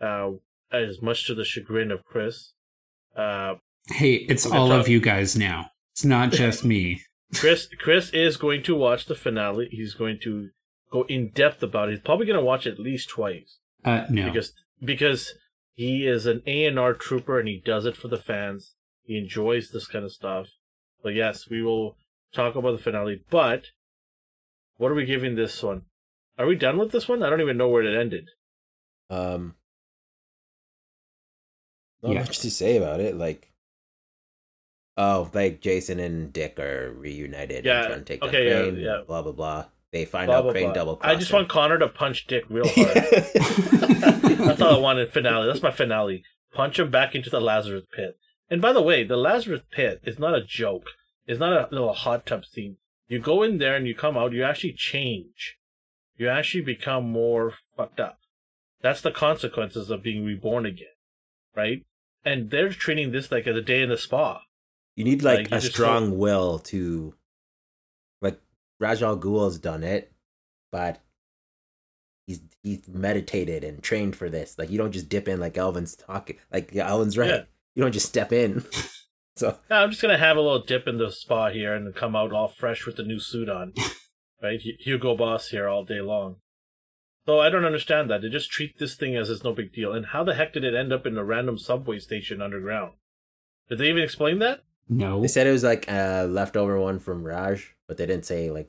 uh, 0.00 0.30
as 0.72 1.02
much 1.02 1.26
to 1.26 1.34
the 1.34 1.44
chagrin 1.44 1.90
of 1.90 2.02
Chris. 2.06 2.54
Uh, 3.14 3.56
Hey, 3.88 4.14
it's 4.14 4.46
We're 4.46 4.56
all 4.56 4.68
talk- 4.68 4.80
of 4.80 4.88
you 4.88 5.00
guys 5.00 5.36
now. 5.36 5.70
It's 5.92 6.04
not 6.04 6.32
just 6.42 6.64
me. 6.64 7.02
Chris 7.34 7.68
Chris 7.78 8.10
is 8.10 8.36
going 8.36 8.62
to 8.64 8.74
watch 8.76 9.06
the 9.06 9.14
finale. 9.14 9.68
He's 9.70 9.94
going 9.94 10.18
to 10.22 10.50
go 10.92 11.02
in 11.08 11.30
depth 11.30 11.62
about 11.62 11.88
it. 11.88 11.92
He's 11.92 12.00
probably 12.00 12.26
going 12.26 12.38
to 12.38 12.44
watch 12.44 12.66
it 12.66 12.72
at 12.74 12.78
least 12.78 13.08
twice 13.08 13.58
Uh, 13.84 14.04
no. 14.08 14.26
because 14.26 14.52
because 14.82 15.32
he 15.74 16.06
is 16.06 16.26
an 16.26 16.42
A 16.46 16.64
and 16.66 16.78
R 16.78 16.94
trooper 16.94 17.38
and 17.38 17.48
he 17.48 17.60
does 17.64 17.84
it 17.84 17.96
for 17.96 18.08
the 18.08 18.16
fans. 18.16 18.74
He 19.04 19.16
enjoys 19.18 19.70
this 19.70 19.86
kind 19.86 20.04
of 20.04 20.12
stuff. 20.12 20.48
But 21.02 21.14
yes, 21.14 21.48
we 21.50 21.62
will 21.62 21.96
talk 22.32 22.54
about 22.56 22.72
the 22.72 22.82
finale. 22.82 23.22
But 23.30 23.66
what 24.76 24.90
are 24.90 24.94
we 24.96 25.04
giving 25.04 25.34
this 25.34 25.62
one? 25.62 25.82
Are 26.38 26.46
we 26.46 26.54
done 26.56 26.78
with 26.78 26.92
this 26.92 27.08
one? 27.08 27.22
I 27.22 27.30
don't 27.30 27.40
even 27.40 27.56
know 27.56 27.68
where 27.68 27.82
it 27.82 27.98
ended. 27.98 28.28
Um, 29.10 29.54
not 32.02 32.12
Yeah. 32.12 32.18
much 32.20 32.38
to 32.40 32.50
say 32.50 32.76
about 32.76 33.00
it. 33.00 33.16
Like, 33.16 33.48
oh, 34.96 35.30
like 35.32 35.60
Jason 35.60 36.00
and 36.00 36.32
Dick 36.32 36.58
are 36.58 36.92
reunited. 36.92 37.64
Yeah, 37.64 37.78
and 37.78 37.86
trying 37.86 37.98
to 37.98 38.04
take 38.04 38.22
okay, 38.22 38.48
yeah, 38.48 38.62
Crane, 38.62 38.76
yeah. 38.76 39.00
Blah 39.06 39.22
blah 39.22 39.32
blah. 39.32 39.64
They 39.92 40.04
find 40.04 40.26
Blah, 40.26 40.36
out 40.36 40.42
blah, 40.42 40.52
Crane 40.52 40.72
double. 40.72 40.98
I 41.00 41.14
just 41.14 41.32
want 41.32 41.48
Connor 41.48 41.78
to 41.78 41.88
punch 41.88 42.26
Dick 42.26 42.44
real 42.50 42.68
hard. 42.74 42.94
That's 44.38 44.60
all 44.60 44.76
I 44.76 44.78
wanted 44.78 45.12
finale. 45.12 45.46
That's 45.46 45.62
my 45.62 45.70
finale. 45.70 46.22
Punch 46.52 46.78
him 46.78 46.90
back 46.90 47.14
into 47.14 47.30
the 47.30 47.40
Lazarus 47.40 47.84
pit. 47.94 48.18
And 48.50 48.60
by 48.60 48.72
the 48.72 48.82
way, 48.82 49.04
the 49.04 49.16
Lazarus 49.16 49.62
pit 49.70 50.00
is 50.04 50.18
not 50.18 50.34
a 50.34 50.44
joke. 50.44 50.86
It's 51.26 51.40
not 51.40 51.52
a 51.52 51.68
little 51.70 51.92
hot 51.92 52.26
tub 52.26 52.44
scene. 52.44 52.76
You 53.08 53.20
go 53.20 53.42
in 53.42 53.58
there 53.58 53.76
and 53.76 53.86
you 53.86 53.94
come 53.94 54.16
out, 54.16 54.32
you 54.32 54.42
actually 54.42 54.72
change. 54.72 55.56
You 56.16 56.28
actually 56.28 56.62
become 56.62 57.10
more 57.10 57.54
fucked 57.76 58.00
up. 58.00 58.18
That's 58.82 59.00
the 59.00 59.10
consequences 59.10 59.90
of 59.90 60.02
being 60.02 60.24
reborn 60.24 60.66
again. 60.66 60.88
Right? 61.54 61.84
And 62.24 62.50
they're 62.50 62.70
treating 62.70 63.12
this 63.12 63.30
like 63.30 63.46
as 63.46 63.56
a 63.56 63.62
day 63.62 63.82
in 63.82 63.88
the 63.88 63.96
spa. 63.96 64.42
You 64.96 65.04
need 65.04 65.22
Like, 65.22 65.50
like, 65.50 65.50
you 65.50 65.56
a 65.58 65.60
strong 65.60 66.18
will 66.18 66.58
to, 66.60 67.14
like 68.22 68.40
Ra's 68.80 69.02
al 69.02 69.16
Ghul's 69.16 69.58
done 69.58 69.84
it, 69.84 70.12
but 70.72 71.00
he's 72.26 72.40
he's 72.62 72.88
meditated 72.88 73.64
and 73.64 73.82
trained 73.82 74.16
for 74.16 74.28
this. 74.28 74.58
Like 74.58 74.70
you 74.70 74.78
don't 74.78 74.92
just 74.92 75.08
dip 75.08 75.28
in 75.28 75.40
like 75.40 75.56
Elvin's 75.56 75.96
talking. 75.96 76.36
Like 76.52 76.74
Elvin's 76.74 77.16
right. 77.16 77.28
Yeah. 77.28 77.42
You 77.74 77.82
don't 77.82 77.92
just 77.92 78.06
step 78.06 78.32
in. 78.32 78.64
so 79.36 79.58
Yeah, 79.70 79.80
I'm 79.80 79.90
just 79.90 80.02
gonna 80.02 80.18
have 80.18 80.36
a 80.36 80.40
little 80.40 80.62
dip 80.62 80.86
in 80.86 80.98
the 80.98 81.10
spa 81.10 81.50
here 81.50 81.74
and 81.74 81.94
come 81.94 82.16
out 82.16 82.32
all 82.32 82.48
fresh 82.48 82.86
with 82.86 82.96
the 82.96 83.04
new 83.04 83.20
suit 83.20 83.48
on. 83.48 83.74
right? 84.42 84.60
Hu- 84.62 84.72
Hugo 84.78 85.16
Boss 85.16 85.48
here 85.48 85.68
all 85.68 85.84
day 85.84 86.00
long. 86.00 86.36
So 87.26 87.40
I 87.40 87.50
don't 87.50 87.64
understand 87.64 88.08
that. 88.08 88.22
They 88.22 88.28
just 88.28 88.50
treat 88.50 88.78
this 88.78 88.94
thing 88.94 89.16
as 89.16 89.30
it's 89.30 89.42
no 89.42 89.52
big 89.52 89.72
deal. 89.72 89.92
And 89.92 90.06
how 90.06 90.22
the 90.22 90.34
heck 90.34 90.52
did 90.52 90.62
it 90.62 90.74
end 90.74 90.92
up 90.92 91.06
in 91.06 91.18
a 91.18 91.24
random 91.24 91.58
subway 91.58 91.98
station 91.98 92.40
underground? 92.40 92.92
Did 93.68 93.78
they 93.78 93.88
even 93.88 94.02
explain 94.02 94.38
that? 94.38 94.62
No. 94.88 95.20
they 95.20 95.28
said 95.28 95.46
it 95.46 95.52
was 95.52 95.64
like 95.64 95.86
a 95.88 96.26
leftover 96.28 96.78
one 96.80 96.98
from 96.98 97.24
Ra's, 97.24 97.62
but 97.88 97.96
they 97.96 98.06
didn't 98.06 98.24
say 98.26 98.50
like 98.50 98.68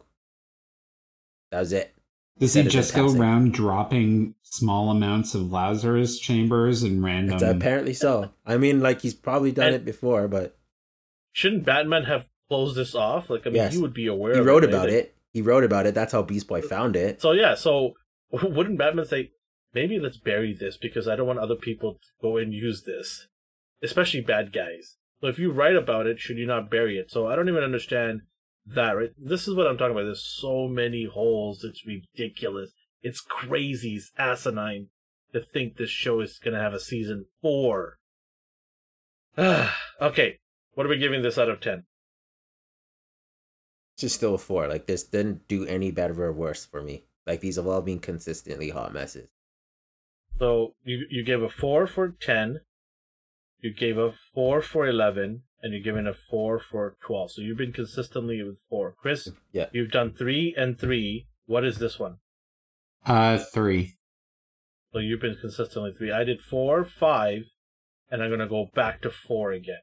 that 1.52 1.60
was 1.60 1.72
it. 1.74 1.94
Does 2.40 2.54
he 2.54 2.60
Said 2.60 2.66
it 2.66 2.66
in 2.68 2.72
just 2.72 2.94
go 2.96 3.12
around 3.12 3.54
dropping 3.54 4.36
small 4.44 4.92
amounts 4.92 5.34
of 5.34 5.52
Lazarus 5.52 6.20
chambers 6.20 6.84
and 6.84 7.04
random? 7.04 7.34
It's 7.36 7.44
apparently 7.44 7.94
so. 7.94 8.32
I 8.46 8.58
mean, 8.58 8.80
like 8.80 9.02
he's 9.02 9.14
probably 9.16 9.52
done 9.52 9.68
And- 9.68 9.76
it 9.76 9.86
before, 9.86 10.28
but 10.28 10.54
Shouldn't 11.34 11.66
Batman 11.66 12.06
have 12.06 12.28
closed 12.50 12.76
this 12.76 12.96
off? 12.96 13.30
Like, 13.30 13.42
I 13.46 13.50
mean, 13.52 13.56
Yes. 13.58 13.74
he 13.76 13.80
would 13.82 13.94
be 13.94 14.08
aware. 14.08 14.34
he 14.34 14.40
of 14.40 14.46
wrote 14.48 14.64
it, 14.64 14.70
about 14.70 14.86
right? 14.86 14.94
it. 14.94 15.16
He 15.34 15.42
wrote 15.44 15.64
about 15.64 15.86
it. 15.86 15.94
That's 15.94 16.12
how 16.12 16.24
Beast 16.24 16.48
Boy 16.48 16.62
found 16.62 16.96
it. 16.96 17.22
So 17.22 17.32
yeah, 17.32 17.54
so 17.56 17.94
wouldn't 18.32 18.78
Batman 18.80 19.06
say, 19.06 19.32
maybe 19.74 20.00
let's 20.00 20.18
bury 20.18 20.54
this 20.54 20.78
because 20.78 21.08
I 21.08 21.16
don't 21.16 21.28
want 21.28 21.38
other 21.40 21.56
people 21.56 21.94
to 21.94 22.08
go 22.22 22.38
and 22.38 22.54
use 22.54 22.84
this, 22.84 23.28
especially 23.84 24.22
bad 24.22 24.52
guys. 24.52 24.97
So 25.22 25.28
if 25.28 25.40
you 25.40 25.52
write 25.52 25.76
about 25.76 26.08
it, 26.08 26.20
should 26.20 26.38
you 26.38 26.46
not 26.46 26.70
bury 26.70 26.98
it? 26.98 27.12
So 27.12 27.28
I 27.28 27.36
don't 27.36 27.50
even 27.50 27.64
understand 27.64 28.22
that. 28.66 28.92
Right? 28.92 29.10
This 29.18 29.48
is 29.48 29.56
what 29.56 29.68
I'm 29.68 29.78
talking 29.78 29.94
about. 29.94 30.04
There's 30.04 30.24
so 30.24 30.68
many 30.68 31.06
holes. 31.06 31.64
It's 31.64 31.86
ridiculous. 31.86 32.72
It's 33.02 33.22
crazy. 33.22 33.96
It's 33.96 34.12
asinine 34.18 34.88
to 35.34 35.42
think 35.42 35.78
this 35.78 35.90
show 35.90 36.22
is 36.22 36.40
gonna 36.44 36.62
have 36.62 36.74
a 36.74 36.80
season 36.80 37.26
four. 37.42 37.98
okay, 39.38 40.40
what 40.74 40.86
are 40.86 40.90
we 40.90 40.98
giving 40.98 41.22
this 41.22 41.38
out 41.38 41.50
of 41.50 41.62
ten? 41.62 41.86
It's 43.96 44.02
just 44.02 44.16
still 44.16 44.36
a 44.36 44.38
four. 44.38 44.68
Like 44.68 44.86
this 44.86 45.04
didn't 45.04 45.48
do 45.48 45.66
any 45.66 45.92
better 45.92 46.24
or 46.24 46.32
worse 46.32 46.66
for 46.66 46.82
me. 46.82 47.06
Like 47.26 47.42
these 47.42 47.56
have 47.56 47.68
all 47.68 47.82
been 47.82 48.00
consistently 48.00 48.70
hot 48.70 48.94
messes. 48.94 49.30
So 50.40 50.76
you 50.84 51.06
you 51.10 51.24
gave 51.24 51.42
a 51.42 51.50
four 51.50 51.88
for 51.88 52.10
ten, 52.10 52.62
you 53.60 53.74
gave 53.74 53.98
a 53.98 54.14
four 54.34 54.62
for 54.62 54.88
eleven, 54.88 55.44
and 55.62 55.74
you're 55.74 55.82
giving 55.84 56.08
a 56.08 56.14
four 56.14 56.60
for 56.60 56.96
twelve. 57.06 57.32
So 57.32 57.42
you've 57.42 57.58
been 57.58 57.74
consistently 57.74 58.42
with 58.44 58.60
four. 58.70 58.94
Chris, 59.02 59.30
Yeah. 59.52 59.70
you've 59.74 59.92
done 59.92 60.14
three 60.14 60.54
and 60.58 60.80
three. 60.80 61.28
What 61.46 61.64
is 61.66 61.80
this 61.80 61.98
one? 62.00 62.18
Uh, 63.06 63.38
three. 63.38 63.96
So 64.94 65.00
you've 65.00 65.22
been 65.22 65.38
consistently 65.40 65.94
three. 65.98 66.12
I 66.12 66.24
did 66.24 66.42
four, 66.42 66.84
five, 66.86 67.44
and 68.10 68.22
I'm 68.22 68.30
gonna 68.30 68.48
go 68.48 68.70
back 68.74 69.02
to 69.02 69.10
four 69.12 69.52
again. 69.52 69.82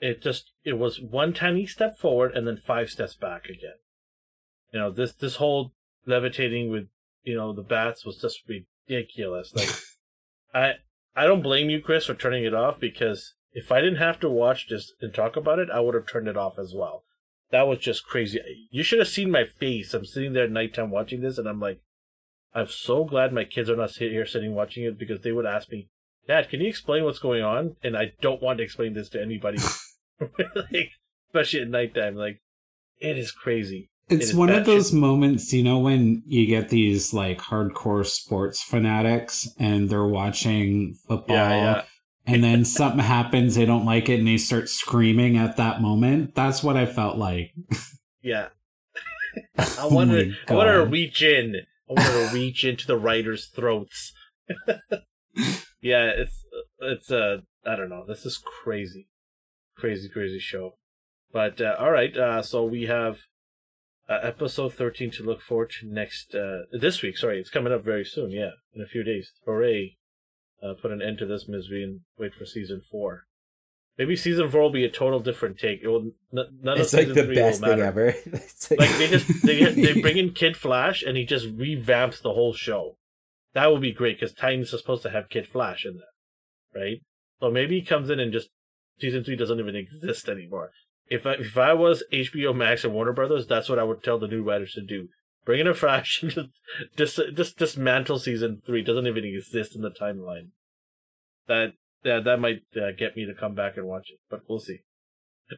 It 0.00 0.22
just 0.22 0.52
it 0.64 0.74
was 0.74 1.00
one 1.00 1.32
tiny 1.34 1.66
step 1.66 1.98
forward 1.98 2.34
and 2.34 2.46
then 2.46 2.56
five 2.56 2.88
steps 2.90 3.14
back 3.14 3.44
again. 3.46 3.76
You 4.72 4.80
know 4.80 4.90
this 4.90 5.12
this 5.12 5.36
whole 5.36 5.72
levitating 6.06 6.70
with 6.70 6.88
you 7.22 7.36
know 7.36 7.52
the 7.52 7.62
bats 7.62 8.04
was 8.06 8.18
just 8.20 8.40
ridiculous. 8.48 9.54
Like 9.54 9.68
I 10.54 10.72
I 11.16 11.26
don't 11.26 11.42
blame 11.42 11.70
you, 11.70 11.80
Chris, 11.80 12.06
for 12.06 12.14
turning 12.14 12.44
it 12.44 12.54
off 12.54 12.78
because 12.78 13.34
if 13.52 13.72
I 13.72 13.80
didn't 13.80 13.98
have 13.98 14.20
to 14.20 14.30
watch 14.30 14.68
this 14.68 14.92
and 15.00 15.12
talk 15.12 15.36
about 15.36 15.58
it, 15.58 15.68
I 15.70 15.80
would 15.80 15.94
have 15.94 16.06
turned 16.06 16.28
it 16.28 16.36
off 16.36 16.58
as 16.58 16.72
well. 16.74 17.04
That 17.50 17.66
was 17.66 17.78
just 17.78 18.06
crazy. 18.06 18.38
You 18.70 18.82
should 18.82 19.00
have 19.00 19.08
seen 19.08 19.30
my 19.30 19.44
face. 19.44 19.92
I'm 19.92 20.04
sitting 20.04 20.32
there 20.32 20.44
at 20.44 20.52
nighttime 20.52 20.90
watching 20.90 21.20
this, 21.20 21.36
and 21.36 21.48
I'm 21.48 21.58
like, 21.58 21.80
I'm 22.54 22.68
so 22.68 23.04
glad 23.04 23.32
my 23.32 23.44
kids 23.44 23.68
are 23.68 23.76
not 23.76 23.90
here 23.90 24.26
sitting 24.26 24.54
watching 24.54 24.84
it 24.84 24.98
because 24.98 25.22
they 25.22 25.32
would 25.32 25.46
ask 25.46 25.70
me, 25.70 25.88
Dad, 26.28 26.48
can 26.48 26.60
you 26.60 26.68
explain 26.68 27.04
what's 27.04 27.18
going 27.18 27.42
on? 27.42 27.76
And 27.82 27.96
I 27.96 28.12
don't 28.20 28.42
want 28.42 28.58
to 28.58 28.64
explain 28.64 28.94
this 28.94 29.08
to 29.10 29.20
anybody, 29.20 29.58
like, 30.20 30.90
especially 31.28 31.62
at 31.62 31.68
nighttime. 31.68 32.14
Like, 32.14 32.40
it 32.98 33.18
is 33.18 33.32
crazy. 33.32 33.90
It's 34.10 34.30
is 34.30 34.34
one 34.34 34.50
of 34.50 34.66
those 34.66 34.92
moments, 34.92 35.52
you 35.52 35.62
know, 35.62 35.78
when 35.78 36.22
you 36.26 36.46
get 36.46 36.68
these 36.68 37.14
like 37.14 37.38
hardcore 37.38 38.04
sports 38.04 38.62
fanatics 38.62 39.48
and 39.58 39.88
they're 39.88 40.06
watching 40.06 40.94
football 41.06 41.36
Yeah, 41.36 41.50
yeah. 41.50 41.82
and 42.26 42.42
then 42.42 42.64
something 42.64 43.00
happens, 43.00 43.54
they 43.54 43.66
don't 43.66 43.84
like 43.84 44.08
it, 44.08 44.18
and 44.18 44.26
they 44.26 44.36
start 44.36 44.68
screaming 44.68 45.36
at 45.36 45.56
that 45.56 45.80
moment. 45.80 46.34
That's 46.34 46.62
what 46.62 46.76
I 46.76 46.86
felt 46.86 47.18
like. 47.18 47.52
Yeah. 48.22 48.48
I 49.58 49.82
want 49.82 49.94
wanted, 49.94 50.28
my 50.28 50.54
I 50.54 50.56
wanted 50.56 50.72
to 50.72 50.86
reach 50.86 51.22
in. 51.22 51.54
I 51.88 51.92
want 51.92 52.30
to 52.30 52.34
reach 52.34 52.64
into 52.64 52.86
the 52.86 52.96
writers' 52.98 53.46
throats. 53.46 54.12
yeah, 55.80 56.10
it's 56.10 56.44
it's 56.80 57.10
uh 57.10 57.38
I 57.64 57.76
don't 57.76 57.88
know. 57.88 58.04
This 58.06 58.26
is 58.26 58.38
crazy, 58.38 59.08
crazy, 59.76 60.08
crazy 60.08 60.38
show. 60.38 60.76
But 61.32 61.60
uh, 61.60 61.76
all 61.78 61.90
right, 61.92 62.16
uh, 62.16 62.42
so 62.42 62.64
we 62.64 62.84
have 62.84 63.20
uh, 64.10 64.18
episode 64.22 64.74
thirteen 64.74 65.10
to 65.12 65.22
look 65.22 65.40
forward 65.40 65.70
to 65.80 65.86
next 65.86 66.34
uh, 66.34 66.62
this 66.72 67.00
week. 67.02 67.16
Sorry, 67.16 67.38
it's 67.40 67.50
coming 67.50 67.72
up 67.72 67.84
very 67.84 68.04
soon. 68.04 68.30
Yeah, 68.30 68.50
in 68.74 68.82
a 68.82 68.86
few 68.86 69.02
days. 69.04 69.32
Hooray! 69.46 69.96
Uh, 70.62 70.74
put 70.74 70.90
an 70.90 71.00
end 71.00 71.18
to 71.18 71.26
this 71.26 71.48
misery 71.48 71.82
and 71.82 72.00
wait 72.18 72.34
for 72.34 72.44
season 72.44 72.80
four. 72.82 73.24
Maybe 73.96 74.16
season 74.16 74.50
four 74.50 74.62
will 74.62 74.70
be 74.70 74.84
a 74.84 74.90
total 74.90 75.20
different 75.20 75.58
take. 75.58 75.80
It 75.82 75.88
will 75.88 76.12
n- 76.36 76.58
none 76.62 76.78
It's 76.80 76.92
of 76.92 76.98
like 76.98 77.06
season 77.08 77.14
the 77.16 77.24
three 77.24 77.34
best 77.36 77.60
will 77.60 77.68
thing 77.68 77.78
matter. 77.80 77.84
ever. 77.88 78.14
It's 78.26 78.70
Like 78.70 78.90
they 78.98 79.08
just 79.08 79.42
they 79.46 79.64
they 79.64 80.00
bring 80.02 80.16
in 80.18 80.32
Kid 80.32 80.56
Flash 80.56 81.02
and 81.02 81.16
he 81.16 81.24
just 81.24 81.46
revamps 81.56 82.20
the 82.22 82.32
whole 82.32 82.52
show. 82.54 82.96
That 83.54 83.70
would 83.72 83.80
be 83.82 83.92
great 83.92 84.18
because 84.20 84.34
Titans 84.34 84.72
is 84.72 84.80
supposed 84.80 85.02
to 85.02 85.10
have 85.10 85.28
Kid 85.28 85.46
Flash 85.46 85.84
in 85.84 85.94
there, 85.98 86.82
right? 86.82 87.00
So 87.40 87.50
maybe 87.50 87.80
he 87.80 87.84
comes 87.84 88.08
in 88.10 88.20
and 88.20 88.32
just 88.32 88.48
season 89.00 89.24
three 89.24 89.36
doesn't 89.36 89.58
even 89.58 89.76
exist 89.76 90.28
anymore. 90.28 90.70
If 91.10 91.26
I, 91.26 91.32
if 91.32 91.58
I 91.58 91.72
was 91.74 92.04
HBO 92.12 92.54
Max 92.54 92.84
and 92.84 92.94
Warner 92.94 93.12
Brothers, 93.12 93.46
that's 93.46 93.68
what 93.68 93.80
I 93.80 93.82
would 93.82 94.02
tell 94.02 94.18
the 94.18 94.28
new 94.28 94.44
writers 94.44 94.72
to 94.74 94.80
do. 94.80 95.08
Bring 95.44 95.60
in 95.60 95.66
a 95.66 95.74
and 95.74 96.50
just 96.96 97.20
just, 97.34 97.58
dismantle 97.58 98.20
season 98.20 98.62
three. 98.64 98.82
Doesn't 98.82 99.06
even 99.06 99.24
exist 99.24 99.74
in 99.74 99.82
the 99.82 99.90
timeline. 99.90 100.50
That 101.48 101.72
that 102.04 102.24
that 102.24 102.40
might 102.40 102.62
uh, 102.76 102.92
get 102.96 103.16
me 103.16 103.26
to 103.26 103.34
come 103.34 103.54
back 103.54 103.76
and 103.76 103.86
watch 103.86 104.10
it, 104.10 104.20
but 104.30 104.42
we'll 104.48 104.60
see. 104.60 104.80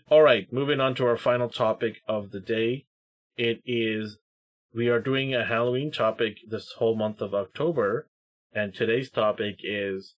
All 0.08 0.22
right, 0.22 0.50
moving 0.50 0.80
on 0.80 0.94
to 0.94 1.06
our 1.06 1.18
final 1.18 1.50
topic 1.50 1.96
of 2.08 2.30
the 2.30 2.40
day. 2.40 2.86
It 3.36 3.60
is 3.66 4.18
we 4.74 4.88
are 4.88 5.00
doing 5.00 5.34
a 5.34 5.44
Halloween 5.44 5.92
topic 5.92 6.38
this 6.48 6.72
whole 6.78 6.96
month 6.96 7.20
of 7.20 7.34
October, 7.34 8.08
and 8.54 8.72
today's 8.72 9.10
topic 9.10 9.56
is 9.62 10.14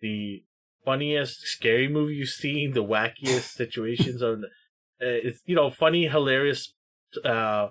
the 0.00 0.44
funniest 0.84 1.40
scary 1.40 1.88
movie 1.88 2.14
you've 2.14 2.28
seen, 2.28 2.72
the 2.72 2.84
wackiest 2.84 3.54
situations 3.54 4.22
uh, 4.22 4.36
it's 5.00 5.40
you 5.46 5.54
know 5.54 5.70
funny, 5.70 6.08
hilarious 6.08 6.74
uh, 7.24 7.68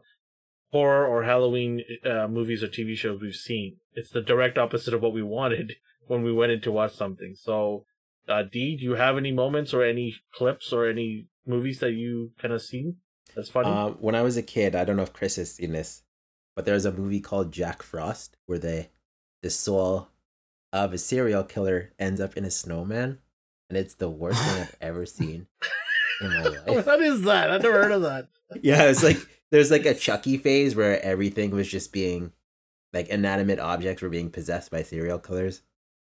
horror 0.71 1.05
or 1.05 1.23
Halloween 1.23 1.83
uh, 2.05 2.27
movies 2.27 2.63
or 2.63 2.67
TV 2.67 2.95
shows 2.95 3.21
we've 3.21 3.35
seen. 3.35 3.77
It's 3.93 4.11
the 4.11 4.21
direct 4.21 4.57
opposite 4.57 4.93
of 4.93 5.01
what 5.01 5.13
we 5.13 5.23
wanted 5.23 5.75
when 6.07 6.23
we 6.23 6.33
went 6.33 6.51
in 6.51 6.61
to 6.61 6.71
watch 6.71 6.93
something. 6.93 7.35
So, 7.35 7.85
uh, 8.27 8.43
Dee, 8.43 8.77
do 8.77 8.83
you 8.83 8.95
have 8.95 9.17
any 9.17 9.31
moments 9.31 9.73
or 9.73 9.83
any 9.83 10.15
clips 10.33 10.71
or 10.73 10.87
any 10.87 11.27
movies 11.45 11.79
that 11.79 11.93
you 11.93 12.31
kind 12.39 12.53
of 12.53 12.61
seen 12.61 12.97
that's 13.35 13.49
funny? 13.49 13.69
Um, 13.69 13.97
when 13.99 14.15
I 14.15 14.21
was 14.21 14.37
a 14.37 14.43
kid, 14.43 14.75
I 14.75 14.85
don't 14.85 14.97
know 14.97 15.03
if 15.03 15.13
Chris 15.13 15.35
has 15.37 15.53
seen 15.53 15.71
this, 15.71 16.03
but 16.55 16.65
there's 16.65 16.85
a 16.85 16.91
movie 16.91 17.21
called 17.21 17.51
Jack 17.51 17.83
Frost 17.83 18.37
where 18.45 18.59
the 18.59 18.87
the 19.41 19.49
soul 19.49 20.09
of 20.71 20.93
a 20.93 20.97
serial 20.97 21.43
killer 21.43 21.93
ends 21.97 22.19
up 22.21 22.35
in 22.37 22.45
a 22.45 22.51
snowman, 22.51 23.19
and 23.69 23.77
it's 23.77 23.95
the 23.95 24.09
worst 24.09 24.41
thing 24.43 24.61
I've 24.61 24.75
ever 24.81 25.05
seen 25.05 25.47
in 26.21 26.29
my 26.29 26.41
life. 26.67 26.85
what 26.85 27.01
is 27.01 27.21
that? 27.23 27.51
I've 27.51 27.63
never 27.63 27.81
heard 27.81 27.91
of 27.91 28.01
that. 28.03 28.27
Yeah, 28.61 28.83
it's 28.83 29.03
like 29.03 29.17
there's 29.51 29.71
like 29.71 29.85
a 29.85 29.93
Chucky 29.93 30.37
phase 30.37 30.75
where 30.75 31.01
everything 31.03 31.51
was 31.51 31.67
just 31.67 31.91
being 31.93 32.31
like 32.93 33.07
inanimate 33.09 33.59
objects 33.59 34.01
were 34.01 34.09
being 34.09 34.29
possessed 34.31 34.71
by 34.71 34.83
serial 34.83 35.19
killers, 35.19 35.61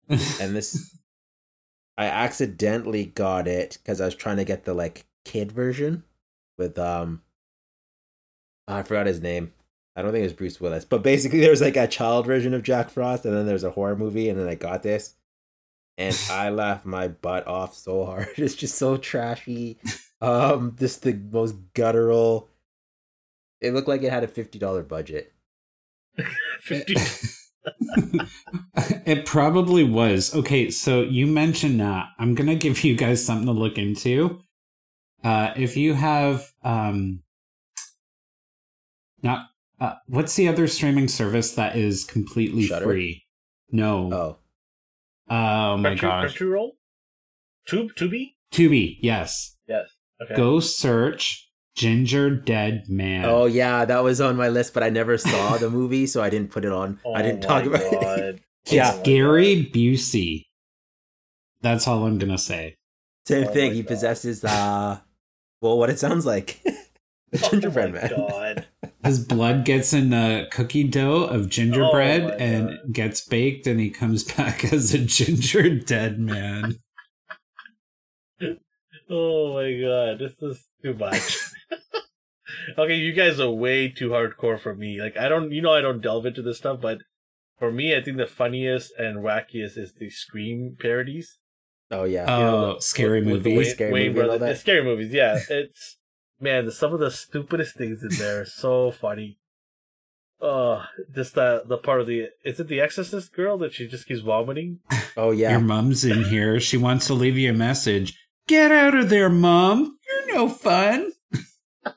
and 0.10 0.56
this 0.56 0.98
I 1.98 2.06
accidentally 2.06 3.06
got 3.06 3.48
it 3.48 3.78
because 3.82 4.02
I 4.02 4.06
was 4.06 4.16
trying 4.16 4.38
to 4.38 4.46
get 4.46 4.66
the 4.66 4.74
like 4.74 5.06
kid 5.26 5.52
version 5.52 6.04
with 6.58 6.78
um 6.80 7.22
I 8.68 8.84
forgot 8.84 9.06
his 9.08 9.22
name. 9.22 9.54
I 9.96 10.02
don't 10.02 10.12
think 10.12 10.22
it 10.22 10.26
was 10.26 10.34
Bruce 10.34 10.60
Willis, 10.60 10.86
but 10.86 11.04
basically 11.04 11.40
there 11.40 11.52
was 11.52 11.62
like 11.62 11.78
a 11.78 11.88
child 11.88 12.26
version 12.26 12.54
of 12.54 12.64
Jack 12.64 12.90
Frost, 12.90 13.26
and 13.26 13.36
then 13.36 13.46
there's 13.46 13.64
a 13.64 13.72
horror 13.72 13.96
movie, 13.96 14.28
and 14.30 14.40
then 14.40 14.48
I 14.48 14.56
got 14.56 14.82
this, 14.82 15.14
and 15.98 16.20
I 16.30 16.50
laughed 16.50 16.86
my 16.86 17.08
butt 17.08 17.48
off 17.48 17.76
so 17.76 18.06
hard. 18.06 18.28
It's 18.38 18.56
just 18.56 18.78
so 18.78 18.98
trashy. 18.98 19.78
Um, 20.22 20.76
just 20.80 21.04
the 21.04 21.14
most 21.14 21.56
guttural. 21.74 22.50
It 23.62 23.74
looked 23.74 23.88
like 23.88 24.04
it 24.04 24.12
had 24.12 24.24
a 24.24 24.28
fifty 24.28 24.60
dollar 24.60 24.84
budget. 24.84 25.34
Fifty. 26.60 26.96
it 29.06 29.26
probably 29.26 29.84
was. 29.84 30.36
Okay, 30.36 30.70
so 30.70 31.02
you 31.02 31.26
mentioned 31.28 31.80
that. 31.80 32.08
I'm 32.20 32.36
gonna 32.36 32.56
give 32.56 32.84
you 32.84 32.96
guys 32.96 33.26
something 33.26 33.48
to 33.48 33.52
look 33.54 33.78
into. 33.78 34.42
Uh, 35.24 35.54
if 35.56 35.78
you 35.78 35.94
have 35.94 36.52
um, 36.64 37.24
not 39.22 39.48
uh, 39.80 39.96
what's 40.08 40.36
the 40.36 40.48
other 40.48 40.68
streaming 40.68 41.08
service 41.08 41.54
that 41.56 41.76
is 41.76 42.04
completely 42.04 42.64
Shudder? 42.64 42.86
free? 42.86 43.24
No. 43.72 44.14
Oh, 44.14 44.38
Oh 45.30 45.78
my 45.78 45.96
Crunchy- 45.96 46.02
gosh. 46.02 46.38
Crunchyroll? 46.38 46.70
Tube? 47.68 47.92
Tubi? 47.96 48.34
Tubi. 48.52 48.98
Yes. 49.02 49.56
Yes. 49.68 49.90
Okay. 50.22 50.36
Go 50.36 50.60
search 50.60 51.50
Ginger 51.76 52.30
Dead 52.30 52.84
Man. 52.88 53.26
oh 53.26 53.46
yeah, 53.46 53.84
that 53.86 54.04
was 54.04 54.22
on 54.22 54.36
my 54.36 54.48
list, 54.50 54.74
but 54.74 54.84
I 54.84 54.90
never 54.90 55.18
saw 55.18 55.58
the 55.58 55.70
movie, 55.70 56.06
so 56.08 56.22
I 56.22 56.30
didn't 56.30 56.52
put 56.52 56.66
it 56.66 56.72
on. 56.72 57.00
I 57.16 57.22
didn't 57.22 57.44
Oh 57.46 57.48
talk 57.48 57.66
my 57.66 57.78
about 57.80 57.94
it. 57.94 58.02
God. 58.36 58.40
Yeah. 58.68 58.94
Oh 58.96 59.02
Gary 59.04 59.70
Busey. 59.74 60.46
That's 61.62 61.86
all 61.88 62.06
I'm 62.06 62.18
gonna 62.18 62.38
say. 62.38 62.78
Same 63.26 63.48
Oh 63.48 63.52
thing. 63.52 63.74
He 63.74 63.82
God. 63.82 63.88
possesses 63.90 64.44
uh, 64.44 65.00
well, 65.62 65.78
what 65.78 65.90
it 65.90 66.00
sounds 66.00 66.26
like, 66.26 66.62
the 67.32 67.38
gingerbread 67.50 67.90
oh 67.90 67.94
my 67.94 68.00
man. 68.02 68.10
God. 69.04 69.10
His 69.10 69.20
blood 69.26 69.66
gets 69.66 69.94
in 69.94 70.10
the 70.10 70.48
cookie 70.52 70.84
dough 70.86 71.24
of 71.26 71.42
Oh 71.44 71.48
gingerbread 71.48 72.24
my 72.24 72.30
and 72.36 72.94
gets 72.94 73.22
baked, 73.28 73.68
and 73.68 73.80
he 73.80 73.90
comes 73.90 74.24
back 74.36 74.72
as 74.74 74.94
a 74.94 75.00
ginger 75.00 75.70
dead 75.80 76.20
man. 76.20 76.78
Oh 79.10 79.54
my 79.54 79.80
god, 79.80 80.18
this 80.20 80.42
is 80.42 80.66
too 80.82 80.94
much. 80.96 81.38
okay, 82.78 82.96
you 82.96 83.12
guys 83.12 83.40
are 83.40 83.52
way 83.52 83.90
too 83.90 84.10
hardcore 84.10 84.60
for 84.60 84.74
me. 84.74 85.00
Like 85.00 85.18
I 85.18 85.28
don't, 85.30 85.52
you 85.52 85.62
know, 85.62 85.74
I 85.74 85.82
don't 85.82 86.02
delve 86.02 86.26
into 86.26 86.42
this 86.42 86.58
stuff, 86.58 86.80
but 86.82 87.00
for 87.60 87.72
me, 87.72 87.96
I 87.96 88.02
think 88.02 88.18
the 88.18 88.26
funniest 88.26 88.94
and 88.98 89.18
wackiest 89.18 89.78
is 89.78 89.94
the 90.00 90.10
Scream 90.10 90.78
parodies. 90.80 91.38
Oh 91.92 92.06
yeah. 92.06 92.26
Oh, 92.28 92.38
You 92.40 92.44
know, 92.46 92.74
the- 92.76 92.82
scary 92.82 93.20
with- 93.22 93.34
with 93.34 93.44
the 93.44 93.50
movie. 93.50 93.58
Wayne- 93.66 93.76
Scary 93.76 93.92
Wayne 93.92 94.14
movie 94.16 94.30
and 94.36 94.44
all? 94.44 94.56
Scary 94.56 94.84
movies, 94.84 95.14
yeah. 95.14 95.38
It's 95.50 95.98
man, 96.40 96.66
the, 96.66 96.72
some 96.72 96.94
of 96.94 97.00
the 97.00 97.12
stupidest 97.12 97.76
things 97.76 98.04
in 98.04 98.10
there 98.18 98.42
are 98.42 98.46
so 98.46 98.92
funny. 99.02 99.38
Oh, 100.42 100.84
just 101.16 101.36
the 101.36 101.64
the 101.66 101.78
part 101.78 102.02
of 102.02 102.08
the 102.08 102.28
is 102.44 102.60
it 102.60 102.68
the 102.68 102.82
Exorcist 102.82 103.34
girl 103.34 103.58
that 103.60 103.74
she 103.74 103.88
just 103.88 104.08
keeps 104.08 104.20
vomiting? 104.20 104.80
oh 105.16 105.32
yeah. 105.32 105.52
Your 105.52 105.60
mom's 105.62 106.04
in 106.04 106.26
here. 106.26 106.60
She 106.60 106.76
wants 106.76 107.08
to 107.08 107.14
leave 107.14 107.38
you 107.38 107.52
a 107.52 107.54
message. 107.54 108.18
Get 108.48 108.70
out 108.72 108.94
of 108.94 109.08
there, 109.10 109.30
mom. 109.30 109.98
You're 110.08 110.36
no 110.36 110.50
fun. 110.50 111.12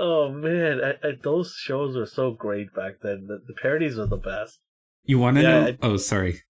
Oh 0.00 0.30
man, 0.30 0.80
I, 0.82 0.90
I, 1.08 1.12
those 1.22 1.54
shows 1.58 1.96
were 1.96 2.06
so 2.06 2.30
great 2.30 2.72
back 2.74 3.00
then. 3.02 3.26
The, 3.26 3.40
the 3.46 3.54
parodies 3.60 3.96
were 3.96 4.06
the 4.06 4.16
best. 4.16 4.60
You 5.04 5.18
want 5.18 5.36
to 5.38 5.42
Yeah, 5.42 5.48
know? 5.60 5.66
I- 5.66 5.78
oh, 5.82 5.96
sorry. 5.96 6.42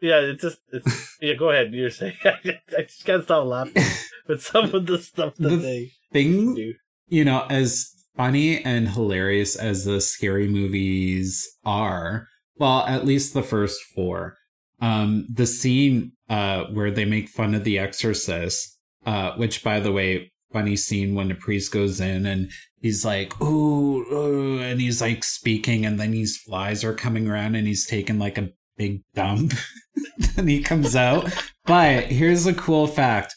Yeah, 0.00 0.20
it's 0.20 0.42
just 0.42 0.58
it's 0.72 1.16
yeah. 1.20 1.34
Go 1.34 1.50
ahead. 1.50 1.72
You're 1.72 1.90
saying 1.90 2.14
I 2.24 2.82
just 2.82 3.04
can't 3.04 3.24
stop 3.24 3.46
laughing 3.46 3.82
with 4.28 4.42
some 4.42 4.74
of 4.74 4.86
the 4.86 4.98
stuff 4.98 5.34
that 5.36 5.48
The 5.48 5.56
they 5.56 5.90
Thing 6.12 6.54
do. 6.54 6.74
you 7.08 7.24
know, 7.24 7.46
as 7.50 7.90
funny 8.16 8.62
and 8.64 8.88
hilarious 8.88 9.56
as 9.56 9.84
the 9.84 10.00
scary 10.00 10.48
movies 10.48 11.46
are, 11.64 12.28
well, 12.58 12.84
at 12.86 13.04
least 13.04 13.34
the 13.34 13.42
first 13.42 13.82
four, 13.94 14.36
um, 14.80 15.26
the 15.32 15.46
scene 15.46 16.12
uh, 16.30 16.64
where 16.72 16.90
they 16.90 17.04
make 17.04 17.28
fun 17.28 17.54
of 17.54 17.64
the 17.64 17.78
exorcist, 17.78 18.78
uh, 19.04 19.32
which, 19.36 19.62
by 19.64 19.80
the 19.80 19.92
way, 19.92 20.32
funny 20.52 20.76
scene 20.76 21.14
when 21.14 21.28
the 21.28 21.34
priest 21.34 21.72
goes 21.72 22.00
in 22.00 22.24
and 22.24 22.50
he's 22.80 23.04
like, 23.04 23.38
ooh, 23.42 24.00
ooh, 24.12 24.60
and 24.60 24.80
he's 24.80 25.00
like 25.02 25.22
speaking, 25.24 25.84
and 25.84 25.98
then 26.00 26.12
these 26.12 26.36
flies 26.38 26.84
are 26.84 26.94
coming 26.94 27.28
around 27.28 27.54
and 27.56 27.66
he's 27.66 27.86
taking 27.86 28.18
like 28.18 28.38
a 28.38 28.48
big 28.76 29.02
dump. 29.14 29.52
and 30.36 30.48
he 30.48 30.62
comes 30.62 30.94
out. 30.96 31.32
But 31.64 32.04
here's 32.04 32.46
a 32.46 32.54
cool 32.54 32.86
fact 32.86 33.34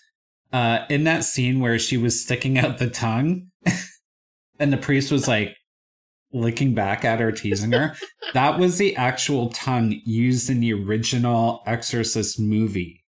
uh, 0.51 0.85
in 0.89 1.03
that 1.05 1.23
scene 1.23 1.59
where 1.59 1.79
she 1.79 1.97
was 1.97 2.21
sticking 2.23 2.57
out 2.57 2.77
the 2.77 2.89
tongue, 2.89 3.47
and 4.59 4.73
the 4.73 4.77
priest 4.77 5.11
was 5.11 5.27
like 5.27 5.55
licking 6.31 6.73
back 6.75 7.03
at 7.05 7.19
her, 7.19 7.31
teasing 7.31 7.71
her. 7.71 7.95
that 8.33 8.59
was 8.59 8.77
the 8.77 8.95
actual 8.95 9.49
tongue 9.49 9.99
used 10.05 10.49
in 10.49 10.59
the 10.59 10.73
original 10.73 11.63
Exorcist 11.65 12.39
movie. 12.39 13.03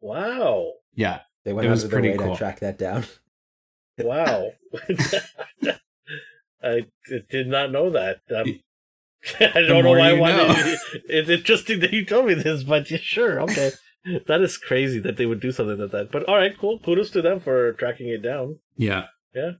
Wow, 0.00 0.72
Yeah, 0.94 1.20
They 1.44 1.54
went 1.54 1.66
It 1.66 1.70
was 1.70 1.84
of 1.84 1.90
their 1.90 2.00
pretty 2.00 2.18
way 2.18 2.22
cool. 2.24 2.34
to 2.34 2.38
track 2.38 2.60
that 2.60 2.76
down. 2.78 3.04
wow. 3.98 4.50
I 6.62 6.86
did 7.30 7.46
not 7.46 7.70
know 7.70 7.90
that. 7.90 8.20
Um, 8.34 8.60
I 9.40 9.60
don't 9.60 9.68
know 9.68 9.82
more 9.82 9.98
why 9.98 10.10
I 10.10 10.12
wanted. 10.14 10.78
It's 11.08 11.30
interesting 11.30 11.80
that 11.80 11.92
you 11.92 12.04
told 12.04 12.26
me 12.26 12.34
this, 12.34 12.62
but 12.62 12.90
yeah, 12.90 12.98
sure, 13.00 13.40
okay. 13.42 13.70
that 14.26 14.40
is 14.42 14.56
crazy 14.58 14.98
that 15.00 15.16
they 15.16 15.26
would 15.26 15.40
do 15.40 15.50
something 15.52 15.78
like 15.78 15.90
that. 15.92 16.12
But 16.12 16.24
all 16.28 16.36
right, 16.36 16.56
cool. 16.58 16.78
Kudos 16.80 17.10
to 17.10 17.22
them 17.22 17.40
for 17.40 17.72
tracking 17.74 18.08
it 18.08 18.22
down. 18.22 18.58
yeah. 18.76 19.04
Yeah, 19.34 19.52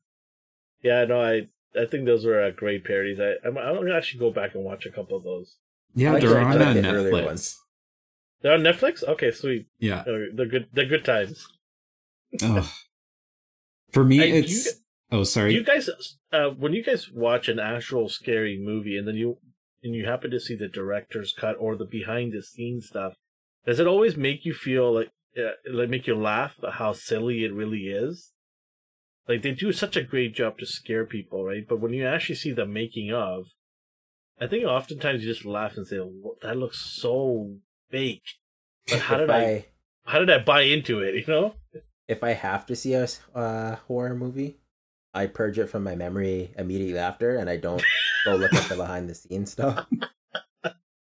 Yeah, 0.82 1.04
no, 1.06 1.20
I 1.20 1.48
I 1.76 1.86
think 1.86 2.04
those 2.06 2.24
were 2.24 2.40
uh, 2.40 2.50
great 2.50 2.84
parodies. 2.84 3.18
I 3.18 3.34
I'm, 3.44 3.58
I'm 3.58 3.74
gonna 3.76 3.96
actually 3.96 4.20
go 4.20 4.30
back 4.30 4.54
and 4.54 4.62
watch 4.64 4.86
a 4.86 4.90
couple 4.92 5.16
of 5.16 5.24
those. 5.24 5.56
Yeah, 5.96 6.12
I 6.14 6.20
they're 6.20 6.30
like 6.30 6.46
on 6.46 6.74
the- 6.74 6.80
the 6.82 6.88
earlier 6.90 7.10
Netflix. 7.12 7.24
ones. 7.24 7.58
They're 8.42 8.52
on 8.54 8.60
Netflix. 8.60 9.02
Okay, 9.02 9.30
sweet. 9.32 9.66
Yeah. 9.80 10.02
They're, 10.06 10.28
they're 10.32 10.46
good. 10.46 10.66
They're 10.72 10.86
good 10.86 11.04
times. 11.04 11.44
Ugh. 12.42 12.64
For 13.92 14.04
me, 14.04 14.18
Hey, 14.18 14.30
do 14.32 14.36
it's. 14.38 14.66
you- 14.66 14.72
oh, 15.12 15.24
sorry. 15.24 15.54
you 15.54 15.64
guys, 15.64 15.88
uh, 16.32 16.50
when 16.50 16.72
you 16.72 16.84
guys 16.84 17.10
watch 17.10 17.48
an 17.48 17.58
actual 17.58 18.08
scary 18.08 18.58
movie, 18.62 18.96
and 18.98 19.06
then 19.08 19.16
you 19.16 19.38
and 19.84 19.94
you 19.94 20.06
happen 20.06 20.30
to 20.30 20.40
see 20.40 20.56
the 20.56 20.68
director's 20.68 21.32
cut 21.32 21.56
or 21.60 21.76
the 21.76 21.84
behind 21.84 22.32
the 22.32 22.42
scenes 22.42 22.88
stuff, 22.88 23.14
does 23.66 23.78
it 23.78 23.86
always 23.86 24.16
make 24.16 24.44
you 24.44 24.54
feel 24.54 24.92
like 24.92 25.10
uh, 25.36 25.52
like 25.70 25.88
make 25.88 26.06
you 26.06 26.14
laugh 26.14 26.56
at 26.66 26.74
how 26.74 26.92
silly 26.92 27.44
it 27.44 27.52
really 27.52 27.88
is. 27.88 28.32
Like 29.28 29.42
they 29.42 29.52
do 29.52 29.72
such 29.72 29.96
a 29.96 30.02
great 30.02 30.34
job 30.34 30.58
to 30.58 30.66
scare 30.66 31.04
people, 31.06 31.44
right? 31.44 31.66
But 31.66 31.80
when 31.80 31.92
you 31.92 32.06
actually 32.06 32.36
see 32.36 32.52
the 32.52 32.66
making 32.66 33.12
of, 33.12 33.46
I 34.40 34.46
think 34.46 34.64
oftentimes 34.64 35.24
you 35.24 35.32
just 35.32 35.44
laugh 35.44 35.76
and 35.76 35.86
say, 35.86 35.96
"What- 35.98 36.40
"That 36.40 36.56
looks 36.56 36.78
so 36.78 37.56
fake." 37.90 38.22
But 38.88 39.00
how 39.00 39.16
did 39.16 39.30
I, 39.30 39.66
how 40.04 40.18
did 40.18 40.30
I 40.30 40.38
buy 40.38 40.62
into 40.62 41.00
it? 41.00 41.14
You 41.14 41.24
know? 41.26 41.54
if 42.06 42.22
I 42.22 42.32
have 42.32 42.66
to 42.66 42.76
see 42.76 42.92
a 42.92 43.08
uh, 43.34 43.76
horror 43.88 44.14
movie, 44.14 44.58
I 45.14 45.26
purge 45.26 45.58
it 45.58 45.68
from 45.68 45.84
my 45.84 45.94
memory 45.94 46.52
immediately 46.58 46.98
after, 46.98 47.36
and 47.36 47.48
I 47.48 47.56
don't 47.56 47.82
go 48.24 48.34
look 48.36 48.52
at 48.52 48.68
the 48.68 48.76
behind 48.76 49.08
the 49.08 49.14
scenes 49.14 49.52
stuff. 49.52 49.86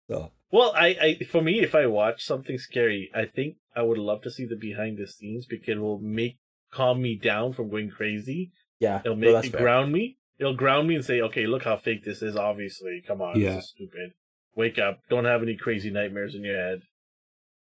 So 0.08 0.32
Well, 0.50 0.72
I, 0.76 1.18
I 1.20 1.24
for 1.24 1.40
me, 1.40 1.60
if 1.60 1.74
I 1.74 1.86
watch 1.86 2.24
something 2.24 2.58
scary, 2.58 3.10
I 3.14 3.26
think 3.26 3.56
I 3.76 3.82
would 3.82 3.98
love 3.98 4.22
to 4.22 4.30
see 4.30 4.44
the 4.44 4.56
behind 4.56 4.98
the 4.98 5.06
scenes 5.06 5.46
because 5.46 5.76
it 5.76 5.80
will 5.80 6.00
make 6.00 6.38
calm 6.72 7.00
me 7.02 7.14
down 7.16 7.52
from 7.52 7.70
going 7.70 7.90
crazy. 7.90 8.50
yeah, 8.80 9.00
It'll 9.04 9.16
make 9.16 9.32
that's 9.34 9.46
it 9.48 9.52
fair. 9.52 9.60
ground 9.60 9.92
me. 9.92 10.16
It'll 10.38 10.56
ground 10.56 10.88
me 10.88 10.96
and 10.96 11.04
say, 11.04 11.20
okay, 11.20 11.46
look 11.46 11.62
how 11.64 11.76
fake 11.76 12.04
this 12.04 12.22
is. 12.22 12.34
Obviously, 12.34 13.02
come 13.06 13.20
on, 13.22 13.38
Yeah. 13.38 13.54
this 13.56 13.64
is 13.64 13.70
stupid. 13.70 14.12
Wake 14.56 14.78
up! 14.80 14.98
Don't 15.08 15.26
have 15.26 15.42
any 15.44 15.54
crazy 15.56 15.90
nightmares 15.90 16.34
in 16.34 16.42
your 16.42 16.56
head. 16.56 16.80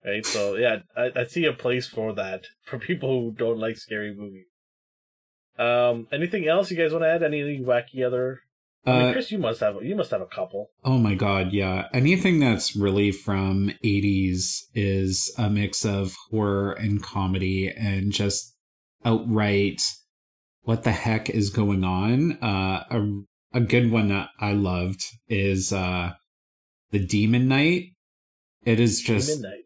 Right. 0.04 0.26
So 0.26 0.56
yeah, 0.56 0.80
I, 0.98 1.12
I 1.16 1.24
see 1.24 1.46
a 1.46 1.54
place 1.54 1.88
for 1.88 2.14
that 2.16 2.48
for 2.66 2.78
people 2.78 3.22
who 3.22 3.32
don't 3.32 3.58
like 3.58 3.78
scary 3.78 4.14
movies. 4.14 4.48
Um, 5.60 6.08
anything 6.12 6.48
else 6.48 6.72
you 6.72 6.78
guys 6.78 6.92
want 6.92 7.04
to 7.04 7.10
add? 7.10 7.24
Anything 7.24 7.64
wacky 7.66 8.06
other? 8.06 8.42
I 8.86 8.92
mean, 8.92 9.02
Uh, 9.10 9.12
Chris, 9.14 9.32
you 9.32 9.38
must 9.38 9.60
have 9.62 9.76
you 9.84 9.96
must 9.96 10.12
have 10.12 10.22
a 10.22 10.26
couple. 10.26 10.72
oh 10.84 10.98
my 10.98 11.16
god, 11.16 11.54
yeah. 11.54 11.88
Anything 11.94 12.40
that's 12.40 12.76
really 12.76 13.12
from 13.12 13.72
80s 13.84 14.64
is 14.74 15.34
a 15.38 15.50
mix 15.50 15.86
of 15.86 16.16
horror 16.32 16.74
and 16.74 17.02
comedy 17.02 17.70
and 17.70 18.12
just 18.12 18.56
outright 19.06 19.82
what 20.64 20.84
the 20.84 20.92
heck 20.92 21.30
is 21.30 21.50
going 21.50 21.84
on. 21.84 22.34
Uh 22.42 22.84
a 22.90 23.58
a 23.58 23.62
good 23.62 23.92
one 23.92 24.10
that 24.10 24.30
I 24.40 24.54
loved 24.54 25.04
is 25.30 25.72
uh 25.72 26.14
The 26.92 27.00
Demon 27.00 27.48
Knight. 27.48 27.84
It 28.66 28.80
is 28.80 29.02
just 29.02 29.30
Midnight. 29.30 29.66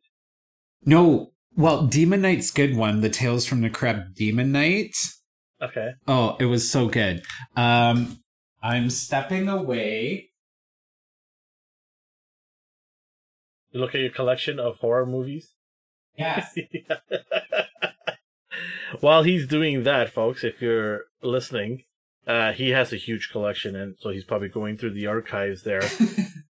No, 0.85 1.31
well, 1.55 1.87
Demon 1.87 2.21
Knight's 2.21 2.51
good 2.51 2.75
one. 2.75 3.01
The 3.01 3.09
Tales 3.09 3.45
from 3.45 3.61
the 3.61 3.69
Crypt 3.69 4.15
Demon 4.15 4.51
Knight. 4.51 4.95
Okay. 5.61 5.91
Oh, 6.07 6.37
it 6.39 6.45
was 6.45 6.69
so 6.69 6.87
good. 6.87 7.23
Um, 7.55 8.19
I'm 8.61 8.89
stepping 8.89 9.49
away. 9.49 10.29
You 13.71 13.79
look 13.79 13.95
at 13.95 14.01
your 14.01 14.11
collection 14.11 14.59
of 14.59 14.77
horror 14.77 15.05
movies. 15.05 15.53
Yes. 16.17 16.55
While 19.01 19.23
he's 19.23 19.47
doing 19.47 19.83
that, 19.83 20.09
folks, 20.09 20.43
if 20.43 20.61
you're 20.61 21.01
listening, 21.21 21.83
uh, 22.25 22.53
he 22.53 22.69
has 22.69 22.93
a 22.93 22.97
huge 22.97 23.29
collection, 23.31 23.75
and 23.75 23.95
so 23.99 24.09
he's 24.09 24.23
probably 24.23 24.49
going 24.49 24.77
through 24.77 24.91
the 24.91 25.07
archives 25.07 25.63
there. 25.63 25.83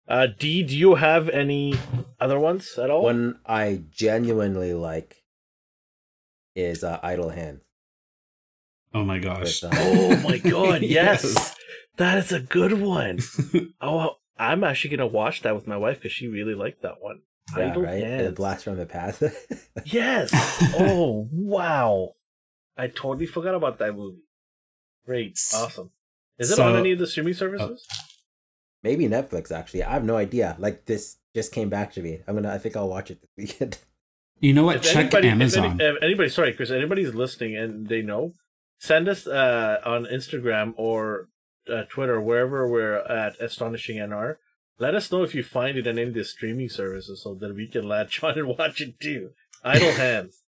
Uh, 0.08 0.26
D, 0.26 0.62
do 0.62 0.74
you 0.74 0.94
have 0.94 1.28
any 1.28 1.74
other 2.18 2.38
ones 2.38 2.78
at 2.78 2.88
all? 2.88 3.02
One 3.02 3.40
I 3.44 3.82
genuinely 3.90 4.72
like 4.72 5.16
is 6.56 6.82
uh, 6.82 6.98
Idle 7.02 7.28
Hands. 7.28 7.60
Oh 8.98 9.04
my 9.04 9.18
gosh. 9.18 9.62
With, 9.62 9.72
uh, 9.72 9.76
Oh 9.80 10.16
my 10.18 10.38
god, 10.38 10.82
yes. 10.82 11.24
Yes. 11.24 11.56
That 11.96 12.18
is 12.18 12.32
a 12.32 12.40
good 12.40 12.74
one. 12.80 13.18
Oh, 13.80 14.16
I'm 14.38 14.62
actually 14.64 14.90
going 14.96 15.08
to 15.10 15.14
watch 15.16 15.42
that 15.42 15.54
with 15.54 15.66
my 15.66 15.76
wife 15.76 15.96
because 15.98 16.12
she 16.12 16.28
really 16.28 16.54
liked 16.54 16.82
that 16.82 16.96
one. 17.00 17.20
yeah, 17.56 17.70
Idle 17.70 17.82
right. 17.82 18.02
Hands. 18.04 18.26
And 18.26 18.36
Blast 18.36 18.64
from 18.64 18.76
the 18.76 18.86
Past. 18.86 19.22
Yes. 19.84 20.30
oh, 20.78 21.28
wow. 21.32 22.12
I 22.76 22.86
totally 22.88 23.26
forgot 23.26 23.54
about 23.54 23.78
that 23.78 23.94
movie. 23.96 24.22
Great. 25.06 25.38
Awesome. 25.54 25.90
Is 26.38 26.50
it 26.52 26.56
So- 26.56 26.68
on 26.68 26.76
any 26.76 26.92
of 26.92 26.98
the 27.00 27.06
streaming 27.06 27.34
services? 27.34 27.84
Maybe 28.84 29.08
Netflix. 29.08 29.50
Actually, 29.50 29.82
I 29.82 29.92
have 29.94 30.04
no 30.04 30.16
idea. 30.16 30.54
Like 30.60 30.84
this 30.86 31.16
just 31.34 31.50
came 31.52 31.68
back 31.68 31.92
to 31.94 32.00
me. 32.02 32.20
I'm 32.28 32.36
gonna. 32.36 32.52
I 32.54 32.58
think 32.58 32.76
I'll 32.76 32.88
watch 32.88 33.10
it 33.10 33.20
this 33.20 33.30
weekend. 33.36 33.78
You 34.40 34.54
know 34.54 34.62
what? 34.62 34.76
If 34.76 34.82
Check 34.84 34.96
anybody, 35.06 35.28
Amazon. 35.30 35.64
If, 35.64 35.80
any, 35.80 35.96
if 35.96 36.02
anybody, 36.02 36.28
sorry, 36.28 36.52
Chris, 36.52 36.70
anybody's 36.70 37.12
listening 37.12 37.56
and 37.56 37.88
they 37.88 38.02
know, 38.02 38.34
send 38.78 39.08
us 39.08 39.26
uh, 39.26 39.80
on 39.84 40.04
Instagram 40.04 40.74
or 40.76 41.28
uh, 41.72 41.82
Twitter, 41.88 42.20
wherever 42.20 42.66
we're 42.66 42.98
at 42.98 43.38
Astonishing 43.40 43.98
NR. 43.98 44.36
Let 44.78 44.94
us 44.94 45.10
know 45.10 45.22
if 45.22 45.34
you 45.34 45.42
find 45.42 45.76
it 45.76 45.86
in 45.86 45.98
any 45.98 46.08
of 46.08 46.14
the 46.14 46.24
streaming 46.24 46.68
services 46.68 47.22
so 47.22 47.34
that 47.34 47.54
we 47.54 47.66
can 47.66 47.86
latch 47.88 48.22
on 48.22 48.38
and 48.38 48.48
watch 48.48 48.80
it 48.80 49.00
too. 49.00 49.30
Idle 49.64 49.92
hands. 49.96 50.42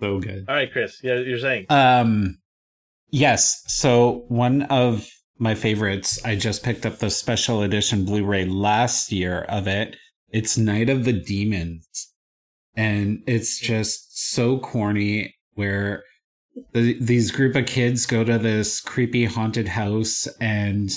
so 0.00 0.20
good. 0.20 0.46
All 0.48 0.54
right, 0.54 0.72
Chris. 0.72 1.00
Yeah, 1.02 1.16
you're 1.16 1.38
saying. 1.38 1.66
Um, 1.68 2.38
yes. 3.10 3.62
So 3.66 4.24
one 4.28 4.62
of 4.62 5.08
my 5.38 5.54
favorites, 5.54 6.24
I 6.24 6.36
just 6.36 6.62
picked 6.62 6.86
up 6.86 6.98
the 6.98 7.10
special 7.10 7.62
edition 7.62 8.04
Blu-ray 8.04 8.44
last 8.44 9.10
year 9.10 9.42
of 9.48 9.66
it. 9.66 9.96
It's 10.30 10.56
Night 10.56 10.88
of 10.88 11.04
the 11.04 11.12
Demons, 11.12 12.12
and 12.76 13.22
it's 13.26 13.58
just 13.58 14.32
so 14.32 14.58
corny. 14.58 15.34
Where 15.54 16.02
the, 16.72 16.98
these 17.00 17.30
group 17.30 17.56
of 17.56 17.66
kids 17.66 18.06
go 18.06 18.24
to 18.24 18.38
this 18.38 18.80
creepy 18.80 19.24
haunted 19.24 19.68
house, 19.68 20.26
and 20.40 20.90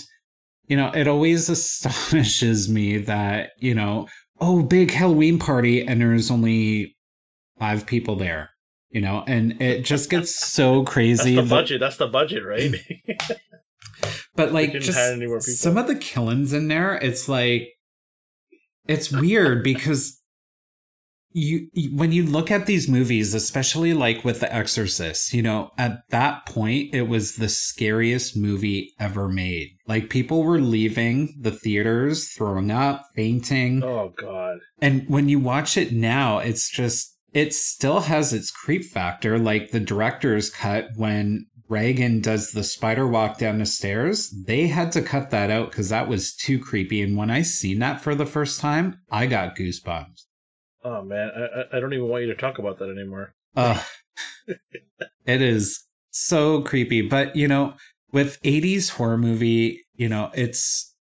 you 0.68 0.78
know, 0.78 0.92
it 0.94 1.08
always 1.08 1.50
astonishes 1.50 2.70
me 2.70 2.98
that 3.00 3.52
you 3.58 3.74
know, 3.76 4.08
oh, 4.40 4.64
big 4.64 4.92
Halloween 4.92 5.40
party, 5.40 5.86
and 5.86 6.02
there's 6.02 6.32
only 6.32 6.96
five 7.60 7.86
people 7.86 8.16
there 8.16 8.52
you 8.90 9.02
know 9.02 9.24
and 9.28 9.62
it 9.62 9.84
just 9.84 10.10
gets 10.10 10.34
so 10.34 10.80
That's 10.84 10.94
crazy 10.94 11.36
the 11.36 11.42
that- 11.42 11.50
budget. 11.50 11.80
That's 11.80 11.98
the 11.98 12.08
budget, 12.08 12.46
right? 12.46 12.74
but 14.36 14.54
like 14.54 14.72
just 14.74 14.98
hire 14.98 15.14
any 15.14 15.26
more 15.26 15.40
people. 15.40 15.54
some 15.54 15.78
of 15.78 15.88
the 15.88 15.96
killings 15.96 16.54
in 16.54 16.68
there 16.68 16.96
it's 16.96 17.28
like 17.28 17.70
it's 18.88 19.12
weird 19.12 19.64
because 19.64 20.22
you, 21.40 21.92
when 21.96 22.12
you 22.12 22.26
look 22.26 22.50
at 22.50 22.66
these 22.66 22.88
movies 22.88 23.34
especially 23.34 23.94
like 23.94 24.24
with 24.24 24.40
the 24.40 24.54
exorcist 24.54 25.34
you 25.34 25.42
know 25.42 25.72
at 25.78 26.00
that 26.10 26.46
point 26.46 26.94
it 26.94 27.04
was 27.04 27.36
the 27.36 27.50
scariest 27.50 28.36
movie 28.36 28.94
ever 29.00 29.28
made 29.28 29.70
like 29.88 30.10
people 30.10 30.44
were 30.44 30.60
leaving 30.60 31.36
the 31.40 31.52
theaters 31.52 32.30
throwing 32.30 32.72
up 32.72 33.04
fainting 33.16 33.84
oh 33.84 34.14
God. 34.18 34.58
and 34.82 35.08
when 35.08 35.30
you 35.30 35.40
watch 35.40 35.78
it 35.78 35.92
now, 35.92 36.40
it's 36.40 36.70
just 36.70 37.18
it 37.34 37.54
still 37.54 38.02
has 38.02 38.34
its 38.34 38.52
creep 38.52 38.84
factor, 38.84 39.38
like 39.38 39.72
the 39.72 39.80
director's 39.80 40.50
cut 40.50 40.90
when 40.96 41.46
Regan 41.70 42.22
does 42.22 42.52
the 42.52 42.64
spider 42.64 43.06
walk 43.06 43.38
down 43.38 43.60
the 43.60 43.66
stairs. 43.66 44.34
They 44.46 44.68
had 44.68 44.92
to 44.94 45.02
cut 45.02 45.30
that 45.32 45.52
out 45.52 45.70
because 45.70 45.90
that 45.90 46.08
was 46.08 46.34
too 46.34 46.58
creepy. 46.58 47.02
And 47.02 47.18
when 47.18 47.30
I 47.30 47.42
seen 47.42 47.80
that 47.80 48.02
for 48.02 48.16
the 48.16 48.26
first 48.26 48.62
time, 48.62 49.02
I 49.12 49.26
got 49.26 49.56
goosebumps. 49.58 50.27
Oh 50.88 51.04
man, 51.04 51.32
I, 51.36 51.78
I- 51.78 51.80
don't 51.82 51.94
even 51.94 52.08
want 52.08 52.24
you 52.24 52.30
to 52.34 52.40
talk 52.40 52.60
about 52.60 52.80
that 52.80 52.90
anymore. 52.90 53.34
Ugh. 53.58 53.84
it 55.26 55.42
is 55.42 55.84
so 56.12 56.62
creepy. 56.62 57.02
But 57.02 57.36
you 57.36 57.50
know, 57.50 57.74
with 58.14 58.42
80s 58.44 58.92
horror 58.92 59.18
movie, 59.18 59.82
you 59.96 60.08
know, 60.08 60.32
it's 60.34 60.96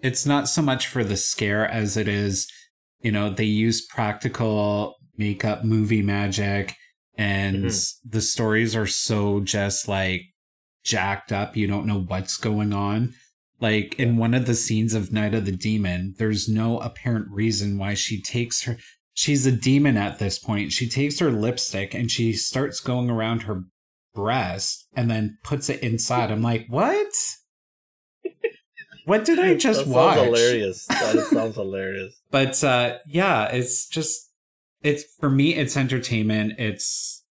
it's 0.00 0.26
not 0.26 0.48
so 0.48 0.62
much 0.62 0.88
for 0.88 1.04
the 1.04 1.16
scare 1.16 1.68
as 1.68 1.96
it 1.96 2.08
is, 2.08 2.50
you 3.02 3.12
know, 3.12 3.30
they 3.30 3.44
use 3.44 3.86
practical 3.86 4.96
makeup 5.16 5.62
movie 5.62 6.02
magic 6.02 6.74
and 7.16 7.66
mm-hmm. 7.66 8.08
the 8.08 8.20
stories 8.20 8.74
are 8.74 8.86
so 8.88 9.38
just 9.38 9.86
like 9.86 10.22
jacked 10.82 11.30
up, 11.30 11.56
you 11.56 11.68
don't 11.68 11.86
know 11.86 12.00
what's 12.00 12.36
going 12.36 12.72
on. 12.72 13.14
Like 13.62 13.94
in 13.96 14.16
one 14.16 14.34
of 14.34 14.46
the 14.46 14.56
scenes 14.56 14.92
of 14.92 15.12
Night 15.12 15.34
of 15.34 15.46
the 15.46 15.52
Demon, 15.52 16.16
there's 16.18 16.48
no 16.48 16.80
apparent 16.80 17.30
reason 17.30 17.78
why 17.78 17.94
she 17.94 18.20
takes 18.20 18.64
her 18.64 18.76
she's 19.14 19.46
a 19.46 19.52
demon 19.52 19.96
at 19.96 20.18
this 20.18 20.36
point. 20.36 20.72
She 20.72 20.88
takes 20.88 21.20
her 21.20 21.30
lipstick 21.30 21.94
and 21.94 22.10
she 22.10 22.32
starts 22.32 22.80
going 22.80 23.08
around 23.08 23.42
her 23.42 23.62
breast 24.14 24.88
and 24.94 25.08
then 25.08 25.38
puts 25.44 25.68
it 25.68 25.80
inside. 25.80 26.32
I'm 26.32 26.42
like, 26.42 26.66
what? 26.68 27.12
What 29.04 29.24
did 29.24 29.40
I 29.40 29.56
just 29.56 29.86
that 29.86 29.88
watch? 29.88 30.14
Sounds 30.14 30.26
hilarious. 30.26 30.86
That 30.86 31.26
sounds 31.32 31.54
hilarious. 31.56 32.20
But 32.30 32.62
uh 32.62 32.98
yeah, 33.08 33.46
it's 33.46 33.88
just 33.88 34.30
it's 34.80 35.04
for 35.18 35.28
me 35.28 35.56
it's 35.56 35.76
entertainment. 35.76 36.54
It's 36.58 37.24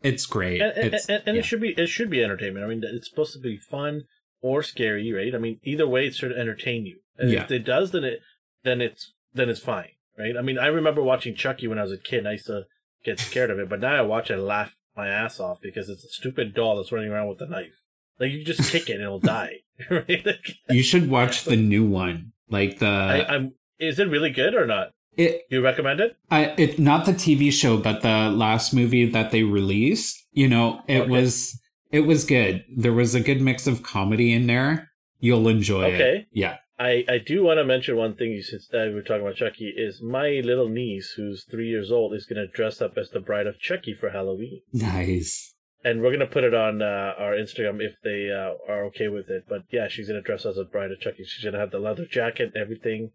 it's 0.00 0.24
great. 0.24 0.60
And, 0.62 0.72
and, 0.76 0.94
it's, 0.94 1.08
and, 1.08 1.22
and 1.26 1.34
yeah. 1.34 1.40
it 1.40 1.44
should 1.44 1.60
be 1.60 1.70
it 1.70 1.88
should 1.88 2.10
be 2.10 2.22
entertainment. 2.22 2.64
I 2.64 2.68
mean, 2.68 2.82
it's 2.84 3.10
supposed 3.10 3.32
to 3.32 3.40
be 3.40 3.56
fun 3.56 4.04
or 4.40 4.62
scary, 4.62 5.12
right? 5.12 5.34
I 5.34 5.38
mean, 5.38 5.58
either 5.64 5.86
way, 5.88 6.06
it's 6.06 6.18
sort 6.18 6.32
of 6.32 6.38
entertain 6.38 6.86
you. 6.86 6.98
And 7.16 7.30
Yeah. 7.30 7.44
if 7.44 7.50
it 7.50 7.64
does, 7.64 7.90
then 7.92 8.04
it 8.04 8.20
then 8.64 8.80
it's 8.80 9.12
then 9.34 9.48
it's 9.48 9.60
fine, 9.60 9.90
right? 10.18 10.36
I 10.36 10.42
mean, 10.42 10.58
I 10.58 10.66
remember 10.66 11.02
watching 11.02 11.34
Chucky 11.34 11.66
when 11.68 11.78
I 11.78 11.82
was 11.82 11.92
a 11.92 11.98
kid. 11.98 12.20
And 12.20 12.28
I 12.28 12.32
used 12.32 12.46
to 12.46 12.62
get 13.04 13.18
scared 13.20 13.50
of 13.50 13.58
it, 13.58 13.68
but 13.68 13.80
now 13.80 13.94
I 13.94 14.02
watch 14.02 14.30
it 14.30 14.34
and 14.34 14.44
laugh 14.46 14.74
my 14.96 15.08
ass 15.08 15.38
off 15.38 15.60
because 15.60 15.88
it's 15.88 16.04
a 16.04 16.08
stupid 16.08 16.54
doll 16.54 16.76
that's 16.76 16.90
running 16.92 17.10
around 17.10 17.28
with 17.28 17.40
a 17.40 17.46
knife. 17.46 17.82
Like 18.18 18.32
you 18.32 18.44
just 18.44 18.70
kick 18.72 18.88
it 18.90 18.94
and 18.94 19.02
it'll 19.02 19.20
die, 19.20 19.58
right? 19.90 20.26
Like, 20.26 20.44
you 20.70 20.82
should 20.82 21.08
watch 21.08 21.44
the 21.44 21.56
new 21.56 21.84
one. 21.86 22.32
Like 22.48 22.78
the 22.80 22.86
I, 22.88 23.34
I'm. 23.34 23.52
Is 23.78 23.98
it 24.00 24.08
really 24.08 24.30
good 24.30 24.54
or 24.54 24.66
not? 24.66 24.90
It, 25.16 25.42
You 25.50 25.60
recommend 25.62 26.00
it? 26.00 26.16
I, 26.30 26.54
it 26.56 26.78
not 26.78 27.04
the 27.06 27.12
TV 27.12 27.52
show, 27.52 27.76
but 27.76 28.02
the 28.02 28.30
last 28.30 28.72
movie 28.74 29.04
that 29.10 29.30
they 29.30 29.42
released. 29.44 30.24
You 30.32 30.48
know, 30.48 30.80
it 30.88 31.02
Okay. 31.02 31.10
was 31.10 31.60
it 31.90 32.00
was 32.00 32.24
good. 32.24 32.64
There 32.74 32.92
was 32.92 33.14
a 33.14 33.20
good 33.20 33.40
mix 33.40 33.66
of 33.66 33.82
comedy 33.82 34.32
in 34.32 34.46
there. 34.46 34.90
You'll 35.20 35.48
enjoy 35.48 35.84
it. 35.90 35.94
Okay. 35.94 36.26
Yeah. 36.32 36.56
I, 36.78 37.04
I 37.08 37.18
do 37.18 37.42
want 37.42 37.58
to 37.58 37.64
mention 37.64 37.96
one 37.96 38.14
thing 38.14 38.30
you 38.30 38.42
since 38.42 38.68
uh, 38.72 38.84
we 38.88 38.94
were 38.94 39.02
talking 39.02 39.22
about 39.22 39.34
Chucky 39.34 39.72
is 39.76 40.00
my 40.00 40.40
little 40.44 40.68
niece 40.68 41.14
who's 41.16 41.44
three 41.50 41.68
years 41.68 41.90
old 41.90 42.14
is 42.14 42.24
going 42.24 42.36
to 42.36 42.46
dress 42.46 42.80
up 42.80 42.96
as 42.96 43.10
the 43.10 43.18
bride 43.18 43.48
of 43.48 43.58
Chucky 43.58 43.94
for 43.94 44.10
Halloween, 44.10 44.60
Nice. 44.72 45.54
and 45.84 46.00
we're 46.00 46.10
going 46.10 46.20
to 46.20 46.26
put 46.26 46.44
it 46.44 46.54
on 46.54 46.80
uh, 46.80 47.14
our 47.18 47.32
Instagram 47.32 47.82
if 47.82 47.94
they 48.04 48.30
uh, 48.30 48.54
are 48.72 48.84
okay 48.86 49.08
with 49.08 49.28
it. 49.28 49.46
But 49.48 49.62
yeah, 49.72 49.88
she's 49.88 50.06
going 50.06 50.22
to 50.22 50.24
dress 50.26 50.46
as 50.46 50.56
a 50.56 50.62
bride 50.62 50.92
of 50.92 51.00
Chucky. 51.00 51.24
She's 51.24 51.42
going 51.42 51.54
to 51.54 51.58
have 51.60 51.72
the 51.72 51.80
leather 51.80 52.06
jacket 52.06 52.52
and 52.54 52.62
everything, 52.62 53.10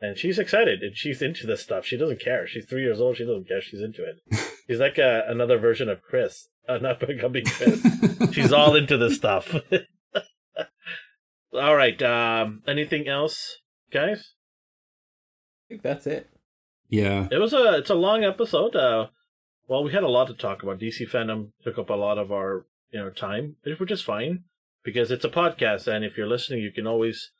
and 0.00 0.16
she's 0.16 0.38
excited 0.38 0.82
and 0.82 0.96
she's 0.96 1.22
into 1.22 1.46
this 1.46 1.62
stuff. 1.62 1.84
She 1.84 1.96
doesn't 1.96 2.20
care. 2.20 2.46
She's 2.46 2.64
three 2.66 2.82
years 2.82 3.00
old. 3.00 3.16
She 3.16 3.24
doesn't 3.24 3.48
care. 3.48 3.60
She's 3.60 3.80
into 3.80 4.04
it. 4.04 4.20
She's 4.68 4.80
like 4.80 4.98
uh, 4.98 5.22
another 5.26 5.58
version 5.58 5.88
of 5.88 6.02
Chris, 6.02 6.48
uh, 6.68 6.76
not 6.78 7.00
becoming 7.06 7.44
Chris. 7.46 7.82
she's 8.32 8.52
all 8.52 8.76
into 8.76 8.98
this 8.98 9.16
stuff. 9.16 9.54
all 11.54 11.74
right. 11.74 12.00
Um, 12.02 12.62
anything 12.66 13.08
else, 13.08 13.60
guys? 13.90 14.34
I 15.64 15.68
think 15.70 15.82
that's 15.82 16.06
it. 16.06 16.28
yeah. 16.88 17.28
It 17.30 17.38
was 17.38 17.54
a 17.54 17.78
it's 17.78 17.88
a 17.88 17.94
long 17.94 18.24
episode. 18.24 18.76
Uh, 18.76 19.06
well, 19.66 19.82
we 19.82 19.92
had 19.92 20.02
a 20.02 20.08
lot 20.08 20.28
to 20.28 20.34
talk 20.34 20.62
about. 20.62 20.80
DC 20.80 21.08
fandom 21.10 21.52
took 21.62 21.78
up 21.78 21.88
a 21.88 21.94
lot 21.94 22.18
of 22.18 22.30
our 22.30 22.66
you 22.90 23.00
know 23.00 23.08
time, 23.10 23.56
which 23.78 23.90
is 23.90 24.02
fine 24.02 24.44
because 24.84 25.10
it's 25.10 25.24
a 25.24 25.30
podcast, 25.30 25.86
and 25.86 26.04
if 26.04 26.16
you're 26.18 26.28
listening, 26.28 26.60
you 26.60 26.72
can 26.72 26.86
always 26.86 27.32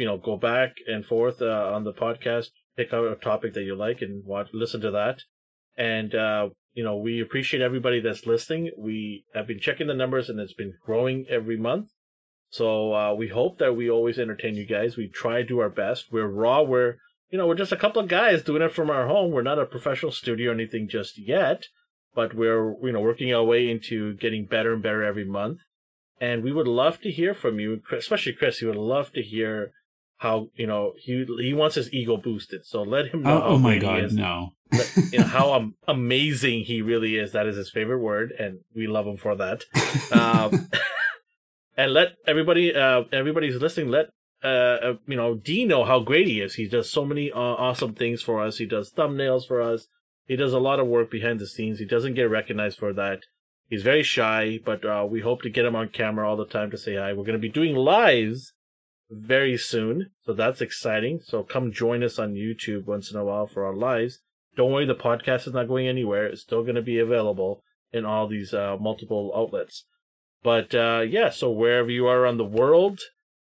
you 0.00 0.06
know 0.06 0.16
go 0.16 0.36
back 0.36 0.72
and 0.86 1.04
forth 1.04 1.42
uh, 1.42 1.70
on 1.74 1.84
the 1.84 1.92
podcast, 1.92 2.46
pick 2.76 2.92
out 2.92 3.12
a 3.12 3.16
topic 3.16 3.54
that 3.54 3.64
you 3.64 3.76
like, 3.76 4.00
and 4.00 4.24
watch 4.24 4.48
listen 4.52 4.80
to 4.80 4.90
that. 4.90 5.22
And 5.76 6.14
uh, 6.14 6.48
you 6.72 6.82
know 6.82 6.96
we 6.96 7.20
appreciate 7.20 7.62
everybody 7.62 8.00
that's 8.00 8.26
listening. 8.26 8.70
We 8.78 9.24
have 9.34 9.46
been 9.46 9.60
checking 9.60 9.86
the 9.86 9.94
numbers, 9.94 10.28
and 10.28 10.40
it's 10.40 10.54
been 10.54 10.74
growing 10.84 11.26
every 11.28 11.56
month. 11.56 11.90
So 12.48 12.94
uh, 12.94 13.14
we 13.14 13.28
hope 13.28 13.58
that 13.58 13.76
we 13.76 13.90
always 13.90 14.18
entertain 14.18 14.56
you 14.56 14.66
guys. 14.66 14.96
We 14.96 15.08
try 15.08 15.42
to 15.42 15.48
do 15.48 15.60
our 15.60 15.68
best. 15.68 16.06
We're 16.10 16.26
raw. 16.26 16.62
We're 16.62 16.96
you 17.30 17.38
know, 17.38 17.46
we're 17.46 17.54
just 17.54 17.72
a 17.72 17.76
couple 17.76 18.02
of 18.02 18.08
guys 18.08 18.42
doing 18.42 18.62
it 18.62 18.72
from 18.72 18.90
our 18.90 19.06
home. 19.06 19.30
We're 19.30 19.42
not 19.42 19.58
a 19.58 19.66
professional 19.66 20.12
studio 20.12 20.50
or 20.50 20.54
anything 20.54 20.88
just 20.88 21.16
yet, 21.16 21.66
but 22.14 22.34
we're, 22.34 22.74
you 22.84 22.92
know, 22.92 23.00
working 23.00 23.32
our 23.32 23.44
way 23.44 23.70
into 23.70 24.14
getting 24.14 24.46
better 24.46 24.72
and 24.72 24.82
better 24.82 25.04
every 25.04 25.24
month. 25.24 25.60
And 26.20 26.42
we 26.42 26.52
would 26.52 26.66
love 26.66 27.00
to 27.02 27.10
hear 27.10 27.32
from 27.32 27.60
you, 27.60 27.82
especially 27.92 28.32
Chris. 28.32 28.58
He 28.58 28.66
would 28.66 28.76
love 28.76 29.12
to 29.12 29.22
hear 29.22 29.72
how, 30.20 30.48
you 30.54 30.66
know, 30.66 30.92
he 30.98 31.24
he 31.38 31.52
wants 31.54 31.74
his 31.76 31.92
ego 31.92 32.16
boosted. 32.16 32.64
So 32.66 32.82
let 32.82 33.06
him 33.08 33.22
know 33.22 33.36
Oh, 33.38 33.40
how 33.40 33.46
oh 33.48 33.58
my 33.58 33.78
god, 33.78 34.04
is. 34.04 34.12
no. 34.14 34.50
Let- 34.72 34.92
you 35.12 35.18
know, 35.20 35.24
how 35.24 35.52
um, 35.56 35.74
amazing 35.88 36.64
he 36.64 36.82
really 36.82 37.16
is. 37.16 37.32
That 37.32 37.46
is 37.46 37.56
his 37.56 37.70
favorite 37.70 37.98
word, 38.00 38.32
and 38.38 38.58
we 38.74 38.86
love 38.86 39.06
him 39.06 39.16
for 39.16 39.34
that. 39.36 39.64
Um, 40.12 40.68
and 41.76 41.92
let 41.92 42.08
everybody, 42.26 42.74
uh, 42.74 43.04
everybody 43.12 43.50
who's 43.50 43.62
listening, 43.62 43.88
let 43.88 44.06
uh, 44.42 44.46
uh, 44.46 44.94
you 45.06 45.16
know, 45.16 45.34
D 45.34 45.64
know 45.64 45.84
how 45.84 46.00
great 46.00 46.26
he 46.26 46.40
is. 46.40 46.54
He 46.54 46.66
does 46.68 46.90
so 46.90 47.04
many 47.04 47.30
uh, 47.30 47.38
awesome 47.38 47.94
things 47.94 48.22
for 48.22 48.42
us. 48.42 48.58
He 48.58 48.66
does 48.66 48.90
thumbnails 48.90 49.46
for 49.46 49.60
us. 49.60 49.86
He 50.26 50.36
does 50.36 50.52
a 50.52 50.58
lot 50.58 50.80
of 50.80 50.86
work 50.86 51.10
behind 51.10 51.38
the 51.40 51.46
scenes. 51.46 51.78
He 51.78 51.84
doesn't 51.84 52.14
get 52.14 52.28
recognized 52.30 52.78
for 52.78 52.92
that. 52.94 53.20
He's 53.68 53.82
very 53.82 54.02
shy, 54.02 54.58
but 54.64 54.84
uh, 54.84 55.06
we 55.08 55.20
hope 55.20 55.42
to 55.42 55.50
get 55.50 55.64
him 55.64 55.76
on 55.76 55.88
camera 55.88 56.28
all 56.28 56.36
the 56.36 56.46
time 56.46 56.70
to 56.72 56.78
say 56.78 56.96
hi. 56.96 57.12
We're 57.12 57.24
going 57.24 57.32
to 57.34 57.38
be 57.38 57.48
doing 57.48 57.74
lives 57.76 58.52
very 59.10 59.56
soon, 59.56 60.10
so 60.24 60.32
that's 60.32 60.60
exciting. 60.60 61.20
So 61.24 61.42
come 61.42 61.72
join 61.72 62.02
us 62.02 62.18
on 62.18 62.34
YouTube 62.34 62.86
once 62.86 63.10
in 63.10 63.18
a 63.18 63.24
while 63.24 63.46
for 63.46 63.64
our 63.64 63.74
lives. 63.74 64.20
Don't 64.56 64.72
worry, 64.72 64.86
the 64.86 64.94
podcast 64.94 65.46
is 65.46 65.54
not 65.54 65.68
going 65.68 65.88
anywhere. 65.88 66.26
It's 66.26 66.42
still 66.42 66.62
going 66.62 66.74
to 66.76 66.82
be 66.82 66.98
available 66.98 67.62
in 67.92 68.04
all 68.04 68.28
these 68.28 68.54
uh, 68.54 68.76
multiple 68.80 69.32
outlets. 69.34 69.84
But 70.42 70.74
uh, 70.74 71.04
yeah, 71.06 71.30
so 71.30 71.50
wherever 71.50 71.90
you 71.90 72.06
are 72.06 72.26
on 72.26 72.38
the 72.38 72.44
world 72.44 73.00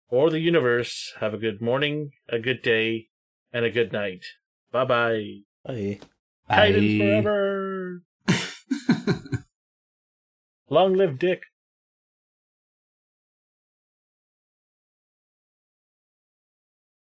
or 0.09 0.29
the 0.29 0.39
universe, 0.39 1.13
have 1.19 1.33
a 1.33 1.37
good 1.37 1.61
morning, 1.61 2.11
a 2.29 2.39
good 2.39 2.61
day, 2.61 3.07
and 3.51 3.65
a 3.65 3.71
good 3.71 3.91
night. 3.91 4.23
Bye 4.71 4.85
bye. 4.85 5.39
Bye. 5.65 5.99
Titans 6.49 6.99
Bye. 6.99 7.21
forever. 7.21 8.01
Long 10.69 10.93
live 10.93 11.19
Dick. 11.19 11.41